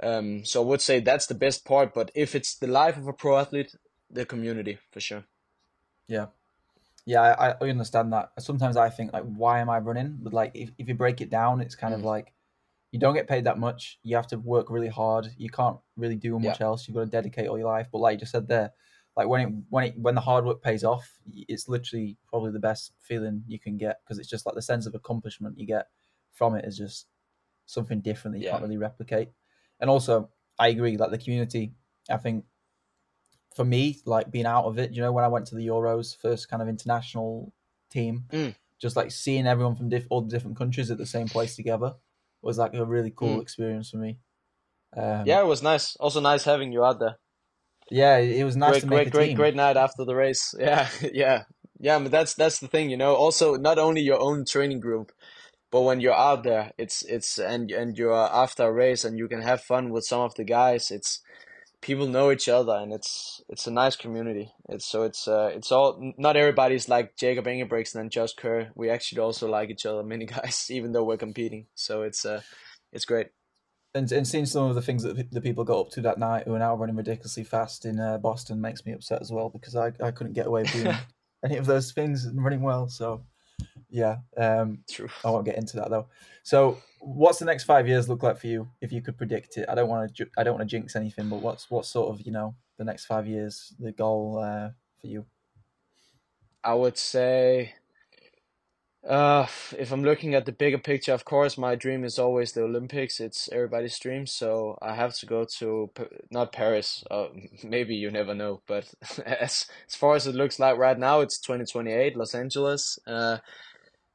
um, 0.00 0.44
so 0.44 0.62
I 0.62 0.66
would 0.66 0.80
say 0.80 1.00
that's 1.00 1.26
the 1.26 1.34
best 1.34 1.64
part 1.64 1.92
but 1.92 2.10
if 2.14 2.34
it's 2.34 2.54
the 2.56 2.68
life 2.68 2.96
of 2.96 3.08
a 3.08 3.12
pro 3.12 3.38
athlete 3.38 3.74
the 4.10 4.24
community 4.24 4.78
for 4.92 5.00
sure 5.00 5.24
yeah. 6.08 6.26
Yeah, 7.06 7.22
I, 7.22 7.54
I 7.60 7.70
understand 7.70 8.12
that. 8.12 8.32
Sometimes 8.38 8.76
I 8.76 8.90
think 8.90 9.12
like, 9.12 9.24
why 9.24 9.60
am 9.60 9.70
I 9.70 9.78
running? 9.78 10.18
But 10.20 10.32
like, 10.32 10.50
if, 10.54 10.70
if 10.78 10.88
you 10.88 10.94
break 10.94 11.20
it 11.20 11.30
down, 11.30 11.60
it's 11.60 11.74
kind 11.74 11.94
mm. 11.94 11.98
of 11.98 12.04
like 12.04 12.32
you 12.90 12.98
don't 12.98 13.14
get 13.14 13.28
paid 13.28 13.44
that 13.44 13.58
much. 13.58 13.98
You 14.02 14.16
have 14.16 14.26
to 14.28 14.38
work 14.38 14.70
really 14.70 14.88
hard. 14.88 15.28
You 15.36 15.50
can't 15.50 15.76
really 15.96 16.16
do 16.16 16.38
much 16.38 16.60
yeah. 16.60 16.66
else. 16.66 16.88
You've 16.88 16.96
got 16.96 17.04
to 17.04 17.10
dedicate 17.10 17.48
all 17.48 17.58
your 17.58 17.68
life. 17.68 17.88
But 17.92 17.98
like 17.98 18.14
you 18.14 18.20
just 18.20 18.32
said 18.32 18.48
there, 18.48 18.72
like 19.16 19.28
when 19.28 19.40
it 19.40 19.52
when 19.68 19.84
it 19.84 19.98
when 19.98 20.14
the 20.14 20.20
hard 20.20 20.44
work 20.44 20.62
pays 20.62 20.84
off, 20.84 21.18
it's 21.26 21.68
literally 21.68 22.16
probably 22.28 22.52
the 22.52 22.60
best 22.60 22.92
feeling 23.00 23.44
you 23.46 23.58
can 23.58 23.76
get 23.76 24.00
because 24.02 24.18
it's 24.18 24.28
just 24.28 24.46
like 24.46 24.54
the 24.54 24.62
sense 24.62 24.86
of 24.86 24.94
accomplishment 24.94 25.58
you 25.58 25.66
get 25.66 25.88
from 26.32 26.54
it 26.54 26.64
is 26.64 26.78
just 26.78 27.06
something 27.66 28.00
different 28.00 28.34
that 28.34 28.38
you 28.38 28.46
yeah. 28.46 28.52
can't 28.52 28.62
really 28.62 28.78
replicate. 28.78 29.28
And 29.80 29.90
also, 29.90 30.30
I 30.58 30.68
agree. 30.68 30.96
Like 30.96 31.10
the 31.10 31.18
community, 31.18 31.72
I 32.08 32.16
think 32.16 32.44
for 33.54 33.64
me, 33.64 33.98
like 34.06 34.30
being 34.30 34.46
out 34.46 34.64
of 34.64 34.78
it, 34.78 34.92
you 34.92 35.02
know, 35.02 35.12
when 35.12 35.24
I 35.24 35.28
went 35.28 35.46
to 35.48 35.56
the 35.56 35.66
Euros, 35.66 36.16
first 36.16 36.48
kind 36.48 36.62
of 36.62 36.68
international 36.68 37.52
team, 37.90 38.24
mm. 38.30 38.54
just 38.80 38.96
like 38.96 39.10
seeing 39.10 39.46
everyone 39.46 39.76
from 39.76 39.90
diff- 39.90 40.06
all 40.08 40.22
the 40.22 40.30
different 40.30 40.56
countries 40.56 40.90
at 40.90 40.96
the 40.96 41.06
same 41.06 41.28
place 41.28 41.54
together 41.54 41.94
was 42.42 42.58
like 42.58 42.74
a 42.74 42.84
really 42.84 43.12
cool 43.14 43.38
mm. 43.38 43.42
experience 43.42 43.90
for 43.90 43.98
me. 43.98 44.18
Um, 44.96 45.24
yeah, 45.26 45.40
it 45.40 45.46
was 45.46 45.62
nice. 45.62 45.96
Also 45.96 46.20
nice 46.20 46.44
having 46.44 46.72
you 46.72 46.84
out 46.84 46.98
there. 46.98 47.16
Yeah, 47.90 48.18
it 48.18 48.44
was 48.44 48.56
nice 48.56 48.72
great, 48.72 48.80
to 48.80 48.86
make 48.86 48.96
great, 48.96 49.12
great, 49.12 49.36
great 49.36 49.54
night 49.54 49.76
after 49.76 50.04
the 50.04 50.14
race. 50.14 50.54
Yeah, 50.58 50.88
yeah, 51.12 51.44
yeah. 51.78 51.98
But 51.98 52.10
that's 52.10 52.34
that's 52.34 52.58
the 52.58 52.68
thing, 52.68 52.90
you 52.90 52.96
know. 52.96 53.14
Also, 53.14 53.56
not 53.56 53.78
only 53.78 54.02
your 54.02 54.20
own 54.20 54.44
training 54.44 54.80
group, 54.80 55.12
but 55.70 55.82
when 55.82 56.00
you're 56.00 56.14
out 56.14 56.42
there, 56.42 56.72
it's 56.78 57.02
it's 57.02 57.38
and 57.38 57.70
and 57.70 57.96
you're 57.96 58.12
after 58.14 58.64
a 58.64 58.72
race 58.72 59.04
and 59.04 59.18
you 59.18 59.28
can 59.28 59.42
have 59.42 59.62
fun 59.62 59.90
with 59.90 60.04
some 60.04 60.20
of 60.20 60.34
the 60.34 60.44
guys. 60.44 60.90
It's 60.90 61.20
people 61.80 62.06
know 62.06 62.30
each 62.30 62.48
other 62.48 62.74
and 62.74 62.92
it's 62.92 63.40
it's 63.48 63.66
a 63.66 63.70
nice 63.70 63.96
community. 63.96 64.52
It's 64.68 64.86
so 64.86 65.02
it's 65.02 65.28
uh 65.28 65.50
it's 65.54 65.70
all 65.70 66.14
not 66.18 66.36
everybody's 66.36 66.88
like 66.88 67.16
Jakob 67.16 67.46
Ingebrigtsen 67.46 67.96
and 67.96 68.10
Josh 68.10 68.34
Kerr. 68.34 68.70
We 68.74 68.90
actually 68.90 69.20
also 69.20 69.48
like 69.48 69.70
each 69.70 69.86
other, 69.86 70.02
many 70.04 70.26
guys, 70.26 70.66
even 70.70 70.92
though 70.92 71.04
we're 71.04 71.16
competing. 71.16 71.66
So 71.74 72.02
it's 72.02 72.24
uh 72.24 72.42
it's 72.92 73.04
great. 73.04 73.28
And 73.94 74.10
and 74.12 74.26
seeing 74.26 74.46
some 74.46 74.68
of 74.68 74.74
the 74.74 74.82
things 74.82 75.02
that 75.02 75.30
the 75.30 75.40
people 75.40 75.64
got 75.64 75.80
up 75.80 75.90
to 75.90 76.00
that 76.02 76.18
night 76.18 76.46
who 76.46 76.54
are 76.54 76.58
now 76.58 76.74
running 76.76 76.96
ridiculously 76.96 77.44
fast 77.44 77.84
in 77.84 77.98
uh, 77.98 78.18
Boston 78.18 78.60
makes 78.60 78.84
me 78.84 78.92
upset 78.92 79.22
as 79.22 79.32
well 79.32 79.48
because 79.48 79.74
I, 79.76 79.92
I 80.02 80.10
couldn't 80.10 80.34
get 80.34 80.46
away 80.46 80.62
with 80.62 80.72
doing 80.72 80.96
any 81.44 81.56
of 81.56 81.66
those 81.66 81.92
things 81.92 82.24
and 82.24 82.42
running 82.42 82.60
well. 82.60 82.88
So 82.88 83.24
yeah, 83.90 84.16
um, 84.36 84.78
True. 84.90 85.08
I 85.24 85.30
won't 85.30 85.44
get 85.44 85.56
into 85.56 85.76
that 85.76 85.90
though. 85.90 86.06
So, 86.42 86.78
what's 87.00 87.38
the 87.38 87.44
next 87.44 87.64
five 87.64 87.88
years 87.88 88.08
look 88.08 88.22
like 88.22 88.38
for 88.38 88.46
you, 88.46 88.68
if 88.80 88.92
you 88.92 89.00
could 89.00 89.16
predict 89.16 89.56
it? 89.56 89.66
I 89.68 89.74
don't 89.74 89.88
want 89.88 90.14
to, 90.16 90.26
I 90.36 90.42
don't 90.42 90.58
want 90.58 90.68
to 90.68 90.76
jinx 90.76 90.96
anything, 90.96 91.28
but 91.28 91.40
what's 91.40 91.70
what 91.70 91.86
sort 91.86 92.14
of 92.14 92.20
you 92.26 92.32
know 92.32 92.54
the 92.76 92.84
next 92.84 93.06
five 93.06 93.26
years, 93.26 93.74
the 93.78 93.92
goal 93.92 94.38
uh, 94.38 94.70
for 95.00 95.06
you? 95.06 95.26
I 96.62 96.74
would 96.74 96.98
say, 96.98 97.74
uh, 99.06 99.46
if 99.78 99.92
I'm 99.92 100.04
looking 100.04 100.34
at 100.34 100.44
the 100.44 100.52
bigger 100.52 100.78
picture, 100.78 101.12
of 101.12 101.24
course, 101.24 101.56
my 101.56 101.76
dream 101.76 102.04
is 102.04 102.18
always 102.18 102.52
the 102.52 102.62
Olympics. 102.62 103.20
It's 103.20 103.48
everybody's 103.50 103.98
dream, 103.98 104.26
so 104.26 104.76
I 104.82 104.94
have 104.94 105.14
to 105.18 105.26
go 105.26 105.46
to 105.58 105.90
not 106.30 106.52
Paris. 106.52 107.04
Uh, 107.10 107.28
maybe 107.64 107.94
you 107.94 108.10
never 108.10 108.34
know, 108.34 108.60
but 108.66 108.92
as 109.26 109.66
as 109.88 109.94
far 109.94 110.14
as 110.14 110.26
it 110.26 110.34
looks 110.34 110.58
like 110.58 110.76
right 110.76 110.98
now, 110.98 111.20
it's 111.20 111.38
2028, 111.38 112.16
Los 112.16 112.34
Angeles. 112.34 112.98
Uh, 113.06 113.38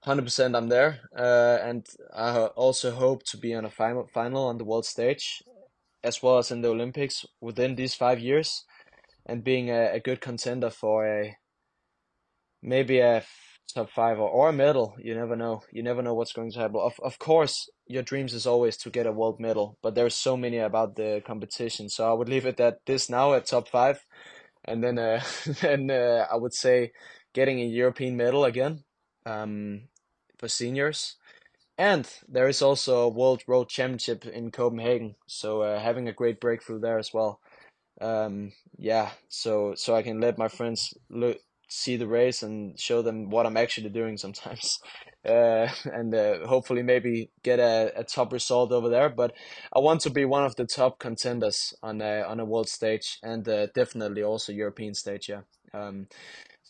hundred 0.04 0.24
percent, 0.24 0.56
I'm 0.56 0.70
there, 0.70 1.00
uh, 1.18 1.58
and 1.62 1.86
I 2.14 2.46
also 2.56 2.92
hope 2.92 3.24
to 3.24 3.38
be 3.38 3.54
on 3.54 3.66
a 3.66 3.70
final 3.70 4.08
final 4.14 4.48
on 4.48 4.58
the 4.58 4.66
world 4.66 4.86
stage, 4.86 5.42
as 6.04 6.22
well 6.22 6.38
as 6.38 6.52
in 6.52 6.62
the 6.62 6.70
Olympics 6.70 7.26
within 7.42 7.76
these 7.76 7.96
five 7.96 8.20
years, 8.20 8.66
and 9.26 9.44
being 9.44 9.70
a, 9.70 9.94
a 9.94 10.00
good 10.00 10.22
contender 10.22 10.70
for 10.70 11.06
a 11.08 11.38
maybe 12.62 13.00
a 13.00 13.24
top 13.74 13.90
five 13.90 14.20
or, 14.20 14.30
or 14.30 14.50
a 14.50 14.54
medal. 14.54 14.96
You 15.00 15.16
never 15.16 15.36
know. 15.36 15.64
You 15.72 15.84
never 15.84 16.02
know 16.02 16.14
what's 16.14 16.34
going 16.34 16.52
to 16.52 16.60
happen. 16.60 16.80
Of 16.80 17.00
of 17.02 17.20
course, 17.20 17.70
your 17.88 18.04
dreams 18.04 18.34
is 18.34 18.46
always 18.46 18.78
to 18.78 18.90
get 18.90 19.06
a 19.06 19.12
world 19.12 19.40
medal, 19.40 19.78
but 19.82 19.96
there's 19.96 20.16
so 20.16 20.36
many 20.38 20.58
about 20.58 20.96
the 20.96 21.22
competition. 21.26 21.90
So 21.90 22.10
I 22.10 22.14
would 22.14 22.30
leave 22.30 22.46
it 22.46 22.60
at 22.60 22.80
this 22.86 23.10
now 23.10 23.34
at 23.34 23.46
top 23.46 23.68
five, 23.68 24.00
and 24.66 24.84
then 24.84 25.00
uh, 25.00 25.22
then 25.62 25.90
uh, 25.90 26.28
I 26.32 26.36
would 26.36 26.54
say 26.54 26.92
getting 27.34 27.60
a 27.60 27.66
European 27.66 28.18
medal 28.18 28.46
again. 28.46 28.84
Um, 29.26 29.84
for 30.44 30.50
seniors. 30.50 31.16
And 31.78 32.06
there 32.28 32.50
is 32.50 32.62
also 32.62 33.04
a 33.04 33.10
World 33.10 33.44
Road 33.48 33.70
Championship 33.70 34.26
in 34.26 34.52
Copenhagen, 34.52 35.16
so 35.26 35.62
uh, 35.62 35.80
having 35.80 36.08
a 36.08 36.14
great 36.14 36.42
breakthrough 36.42 36.82
there 36.82 37.00
as 37.00 37.12
well. 37.14 37.40
Um, 38.02 38.52
yeah, 38.78 39.12
so 39.30 39.74
so 39.76 39.96
I 39.96 40.04
can 40.04 40.20
let 40.20 40.38
my 40.38 40.50
friends 40.50 40.94
look 41.10 41.38
see 41.70 41.96
the 41.96 42.08
race 42.08 42.44
and 42.44 42.80
show 42.80 43.02
them 43.02 43.30
what 43.30 43.46
I'm 43.46 43.58
actually 43.58 43.90
doing 43.90 44.18
sometimes, 44.18 44.80
uh, 45.26 45.68
and 45.86 46.14
uh, 46.14 46.46
hopefully 46.46 46.84
maybe 46.84 47.30
get 47.42 47.60
a, 47.60 47.94
a 47.96 48.04
top 48.04 48.34
result 48.34 48.72
over 48.72 48.90
there. 48.90 49.10
But 49.10 49.34
I 49.76 49.80
want 49.80 50.02
to 50.02 50.10
be 50.10 50.26
one 50.26 50.44
of 50.44 50.58
the 50.58 50.66
top 50.66 51.00
contenders 51.00 51.74
on 51.82 52.02
a 52.02 52.22
on 52.22 52.40
a 52.40 52.46
world 52.46 52.70
stage 52.70 53.18
and 53.24 53.48
uh, 53.48 53.68
definitely 53.74 54.24
also 54.24 54.52
European 54.52 54.94
stage. 54.94 55.30
Yeah. 55.30 55.42
Um, 55.74 56.08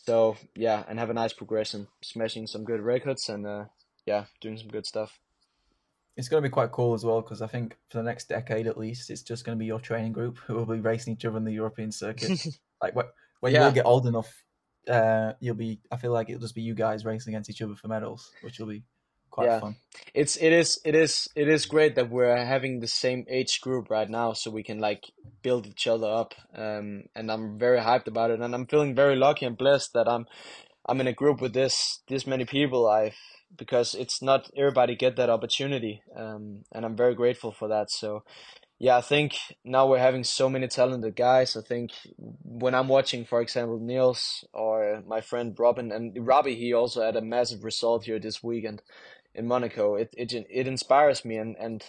so 0.06 0.36
yeah, 0.54 0.84
and 0.88 0.98
have 0.98 1.10
a 1.10 1.14
nice 1.14 1.32
progression, 1.32 1.88
smashing 2.02 2.46
some 2.46 2.64
good 2.64 2.80
records, 2.80 3.28
and 3.28 3.46
uh, 3.46 3.64
yeah, 4.06 4.24
doing 4.40 4.56
some 4.56 4.68
good 4.68 4.86
stuff. 4.86 5.18
It's 6.16 6.28
going 6.28 6.42
to 6.42 6.48
be 6.48 6.52
quite 6.52 6.70
cool 6.70 6.94
as 6.94 7.04
well 7.04 7.22
because 7.22 7.42
I 7.42 7.48
think 7.48 7.76
for 7.90 7.98
the 7.98 8.04
next 8.04 8.28
decade 8.28 8.66
at 8.66 8.78
least, 8.78 9.10
it's 9.10 9.22
just 9.22 9.44
going 9.44 9.58
to 9.58 9.60
be 9.60 9.66
your 9.66 9.80
training 9.80 10.12
group 10.12 10.38
who 10.46 10.54
will 10.54 10.66
be 10.66 10.80
racing 10.80 11.14
each 11.14 11.24
other 11.24 11.36
in 11.38 11.44
the 11.44 11.52
European 11.52 11.90
circuit. 11.90 12.46
like 12.82 12.94
when, 12.94 13.06
when 13.40 13.52
yeah. 13.52 13.66
you 13.66 13.74
get 13.74 13.86
old 13.86 14.06
enough, 14.06 14.44
uh, 14.88 15.32
you'll 15.40 15.56
be. 15.56 15.80
I 15.90 15.96
feel 15.96 16.12
like 16.12 16.28
it'll 16.28 16.40
just 16.40 16.54
be 16.54 16.62
you 16.62 16.74
guys 16.74 17.04
racing 17.04 17.34
against 17.34 17.50
each 17.50 17.62
other 17.62 17.74
for 17.74 17.88
medals, 17.88 18.30
which 18.42 18.58
will 18.58 18.68
be 18.68 18.84
quite 19.34 19.46
Yeah. 19.48 19.60
fun. 19.60 19.76
it's 20.14 20.36
it 20.36 20.52
is 20.52 20.80
it 20.84 20.94
is 20.94 21.28
it 21.34 21.48
is 21.48 21.66
great 21.66 21.94
that 21.96 22.08
we're 22.10 22.36
having 22.36 22.78
the 22.80 22.86
same 22.88 23.24
age 23.28 23.60
group 23.60 23.90
right 23.90 24.08
now 24.08 24.32
so 24.32 24.50
we 24.50 24.62
can 24.62 24.78
like 24.78 25.02
build 25.42 25.66
each 25.66 25.86
other 25.86 26.06
up 26.22 26.34
um 26.64 27.02
and 27.16 27.30
i'm 27.32 27.58
very 27.58 27.80
hyped 27.80 28.06
about 28.06 28.30
it 28.30 28.40
and 28.40 28.54
i'm 28.54 28.66
feeling 28.66 28.94
very 28.94 29.16
lucky 29.16 29.44
and 29.46 29.58
blessed 29.58 29.92
that 29.92 30.08
i'm 30.08 30.24
i'm 30.88 31.00
in 31.00 31.08
a 31.08 31.12
group 31.22 31.40
with 31.40 31.52
this 31.52 31.76
this 32.08 32.26
many 32.26 32.44
people 32.44 32.88
i've 32.88 33.16
because 33.56 33.94
it's 33.94 34.22
not 34.22 34.50
everybody 34.56 34.94
get 34.96 35.16
that 35.16 35.30
opportunity 35.30 36.02
um 36.16 36.62
and 36.72 36.84
i'm 36.84 36.96
very 36.96 37.14
grateful 37.14 37.52
for 37.52 37.68
that 37.68 37.90
so 37.90 38.22
yeah 38.78 38.96
i 38.96 39.00
think 39.00 39.34
now 39.64 39.86
we're 39.86 39.98
having 40.08 40.24
so 40.24 40.48
many 40.48 40.66
talented 40.68 41.14
guys 41.16 41.56
i 41.56 41.60
think 41.62 41.90
when 42.42 42.74
i'm 42.74 42.88
watching 42.88 43.24
for 43.24 43.40
example 43.40 43.78
niels 43.78 44.44
or 44.52 45.02
my 45.06 45.20
friend 45.20 45.54
robin 45.58 45.92
and 45.92 46.16
robbie 46.26 46.56
he 46.56 46.72
also 46.72 47.02
had 47.02 47.16
a 47.16 47.22
massive 47.22 47.62
result 47.64 48.04
here 48.04 48.18
this 48.18 48.42
weekend 48.42 48.82
in 49.34 49.46
Monaco. 49.46 49.96
It 49.96 50.14
it 50.16 50.32
it 50.32 50.66
inspires 50.66 51.24
me, 51.24 51.36
and 51.36 51.56
and 51.58 51.82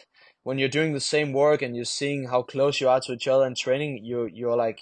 when 0.44 0.58
you're 0.58 0.70
doing 0.70 0.94
the 0.94 1.00
same 1.00 1.34
work 1.34 1.62
and 1.62 1.76
you're 1.76 1.86
seeing 1.86 2.28
how 2.28 2.42
close 2.42 2.80
you 2.80 2.90
are 2.90 3.02
to 3.02 3.14
each 3.14 3.28
other 3.28 3.46
in 3.46 3.56
training, 3.56 4.04
you 4.04 4.30
you're 4.32 4.56
like, 4.56 4.80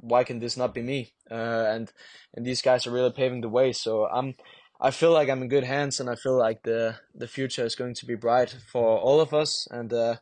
why 0.00 0.24
can 0.24 0.38
this 0.38 0.56
not 0.56 0.74
be 0.74 0.82
me? 0.82 1.12
Uh, 1.30 1.64
and 1.68 1.92
and 2.34 2.46
these 2.46 2.62
guys 2.62 2.86
are 2.86 2.92
really 2.92 3.12
paving 3.12 3.40
the 3.40 3.48
way. 3.48 3.72
So 3.72 4.06
I'm. 4.06 4.34
I 4.78 4.90
feel 4.90 5.10
like 5.10 5.30
I'm 5.30 5.40
in 5.40 5.48
good 5.48 5.64
hands, 5.64 6.00
and 6.00 6.10
I 6.10 6.16
feel 6.16 6.36
like 6.36 6.62
the 6.62 6.96
the 7.14 7.26
future 7.26 7.64
is 7.64 7.74
going 7.74 7.94
to 7.94 8.06
be 8.06 8.14
bright 8.14 8.54
for 8.70 8.98
all 8.98 9.22
of 9.22 9.32
us, 9.32 9.66
and 9.70 9.90
uh, 9.90 10.16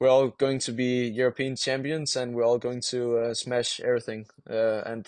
we're 0.00 0.08
all 0.08 0.28
going 0.28 0.60
to 0.60 0.72
be 0.72 1.06
European 1.06 1.56
champions, 1.56 2.16
and 2.16 2.34
we're 2.34 2.46
all 2.46 2.58
going 2.58 2.80
to 2.88 3.18
uh, 3.18 3.34
smash 3.34 3.80
everything. 3.80 4.26
Uh, 4.48 4.80
and 4.86 5.06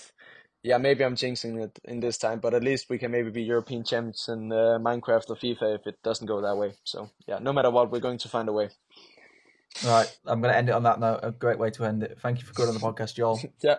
yeah, 0.63 0.79
maybe 0.79 1.05
I'm 1.05 1.15
jinxing 1.15 1.63
it 1.63 1.79
in 1.85 2.01
this 2.01 2.19
time, 2.19 2.41
but 2.41 2.55
at 2.55 2.63
least 2.63 2.91
we 2.91 2.99
can 2.99 3.11
maybe 3.11 3.31
be 3.31 3.43
European 3.43 3.83
champions 3.85 4.29
in 4.29 4.53
uh, 4.53 4.79
Minecraft 4.81 5.31
or 5.31 5.37
FIFA 5.37 5.77
if 5.77 5.87
it 5.87 6.03
doesn't 6.03 6.27
go 6.27 6.43
that 6.43 6.57
way. 6.57 6.75
So 6.85 7.11
yeah, 7.27 7.39
no 7.39 7.53
matter 7.53 7.71
what, 7.71 7.91
we're 7.91 8.01
going 8.01 8.19
to 8.19 8.29
find 8.29 8.49
a 8.49 8.53
way. 8.53 8.69
All 9.85 9.91
right, 9.91 10.19
I'm 10.27 10.41
going 10.41 10.53
to 10.53 10.59
end 10.59 10.69
it 10.69 10.73
on 10.73 10.83
that 10.83 11.01
note. 11.01 11.21
A 11.23 11.31
great 11.31 11.59
way 11.59 11.71
to 11.71 11.85
end 11.85 12.03
it. 12.03 12.19
Thank 12.21 12.41
you 12.41 12.47
for 12.47 12.53
coming 12.53 12.75
on 12.75 12.75
the 12.75 12.81
podcast, 12.81 13.15
Joel. 13.15 13.41
Yeah. 13.61 13.77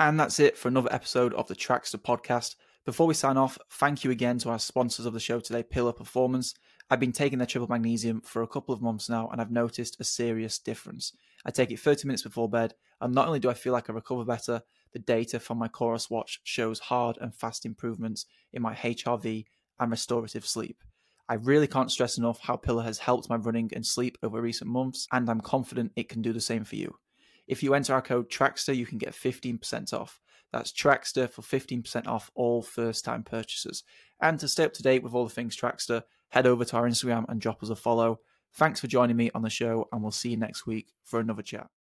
And 0.00 0.20
that's 0.20 0.38
it 0.38 0.56
for 0.56 0.68
another 0.68 0.92
episode 0.92 1.34
of 1.34 1.48
the 1.48 1.56
TRACKSTAA 1.56 2.02
podcast. 2.02 2.54
Before 2.84 3.08
we 3.08 3.14
sign 3.14 3.36
off, 3.36 3.58
thank 3.68 4.04
you 4.04 4.12
again 4.12 4.38
to 4.38 4.50
our 4.50 4.60
sponsors 4.60 5.06
of 5.06 5.12
the 5.12 5.18
show 5.18 5.40
today, 5.40 5.64
Pillar 5.64 5.92
Performance. 5.92 6.54
I've 6.88 7.00
been 7.00 7.10
taking 7.10 7.38
their 7.38 7.46
triple 7.46 7.66
magnesium 7.68 8.20
for 8.20 8.42
a 8.42 8.46
couple 8.46 8.72
of 8.72 8.80
months 8.80 9.08
now, 9.08 9.28
and 9.28 9.40
I've 9.40 9.50
noticed 9.50 10.00
a 10.00 10.04
serious 10.04 10.58
difference. 10.60 11.12
I 11.44 11.50
take 11.50 11.72
it 11.72 11.80
30 11.80 12.06
minutes 12.06 12.22
before 12.22 12.48
bed, 12.48 12.74
and 13.00 13.12
not 13.12 13.26
only 13.26 13.40
do 13.40 13.50
I 13.50 13.54
feel 13.54 13.72
like 13.72 13.90
I 13.90 13.92
recover 13.92 14.24
better, 14.24 14.62
the 14.98 15.12
data 15.12 15.38
from 15.38 15.58
my 15.58 15.68
COROS 15.68 16.10
watch 16.10 16.40
shows 16.42 16.80
hard 16.80 17.18
and 17.20 17.34
fast 17.34 17.64
improvements 17.64 18.26
in 18.52 18.62
my 18.62 18.74
HRV 18.74 19.44
and 19.78 19.90
restorative 19.90 20.44
sleep. 20.46 20.82
I 21.28 21.34
really 21.34 21.66
can't 21.66 21.92
stress 21.92 22.18
enough 22.18 22.40
how 22.40 22.56
Pillar 22.56 22.82
has 22.82 22.98
helped 22.98 23.28
my 23.28 23.36
running 23.36 23.70
and 23.74 23.86
sleep 23.86 24.18
over 24.22 24.40
recent 24.40 24.70
months, 24.70 25.06
and 25.12 25.28
I'm 25.28 25.40
confident 25.40 25.92
it 25.94 26.08
can 26.08 26.22
do 26.22 26.32
the 26.32 26.40
same 26.40 26.64
for 26.64 26.76
you. 26.76 26.96
If 27.46 27.62
you 27.62 27.74
enter 27.74 27.94
our 27.94 28.02
code 28.02 28.28
TRACKSTAA, 28.30 28.76
you 28.76 28.86
can 28.86 28.98
get 28.98 29.12
15% 29.12 29.92
off. 29.92 30.20
That's 30.52 30.72
TRACKSTAA 30.72 31.30
for 31.30 31.42
15% 31.42 32.06
off 32.06 32.30
all 32.34 32.62
first 32.62 33.04
time 33.04 33.22
purchases. 33.22 33.84
And 34.20 34.40
to 34.40 34.48
stay 34.48 34.64
up 34.64 34.72
to 34.74 34.82
date 34.82 35.02
with 35.02 35.14
all 35.14 35.24
the 35.24 35.34
things 35.34 35.56
TRACKSTAA, 35.56 36.02
head 36.30 36.46
over 36.46 36.64
to 36.64 36.76
our 36.76 36.88
Instagram 36.88 37.24
and 37.28 37.40
drop 37.40 37.62
us 37.62 37.70
a 37.70 37.76
follow. 37.76 38.20
Thanks 38.54 38.80
for 38.80 38.86
joining 38.86 39.16
me 39.16 39.30
on 39.34 39.42
the 39.42 39.50
show, 39.50 39.86
and 39.92 40.02
we'll 40.02 40.10
see 40.10 40.30
you 40.30 40.36
next 40.36 40.66
week 40.66 40.92
for 41.04 41.20
another 41.20 41.42
chat. 41.42 41.68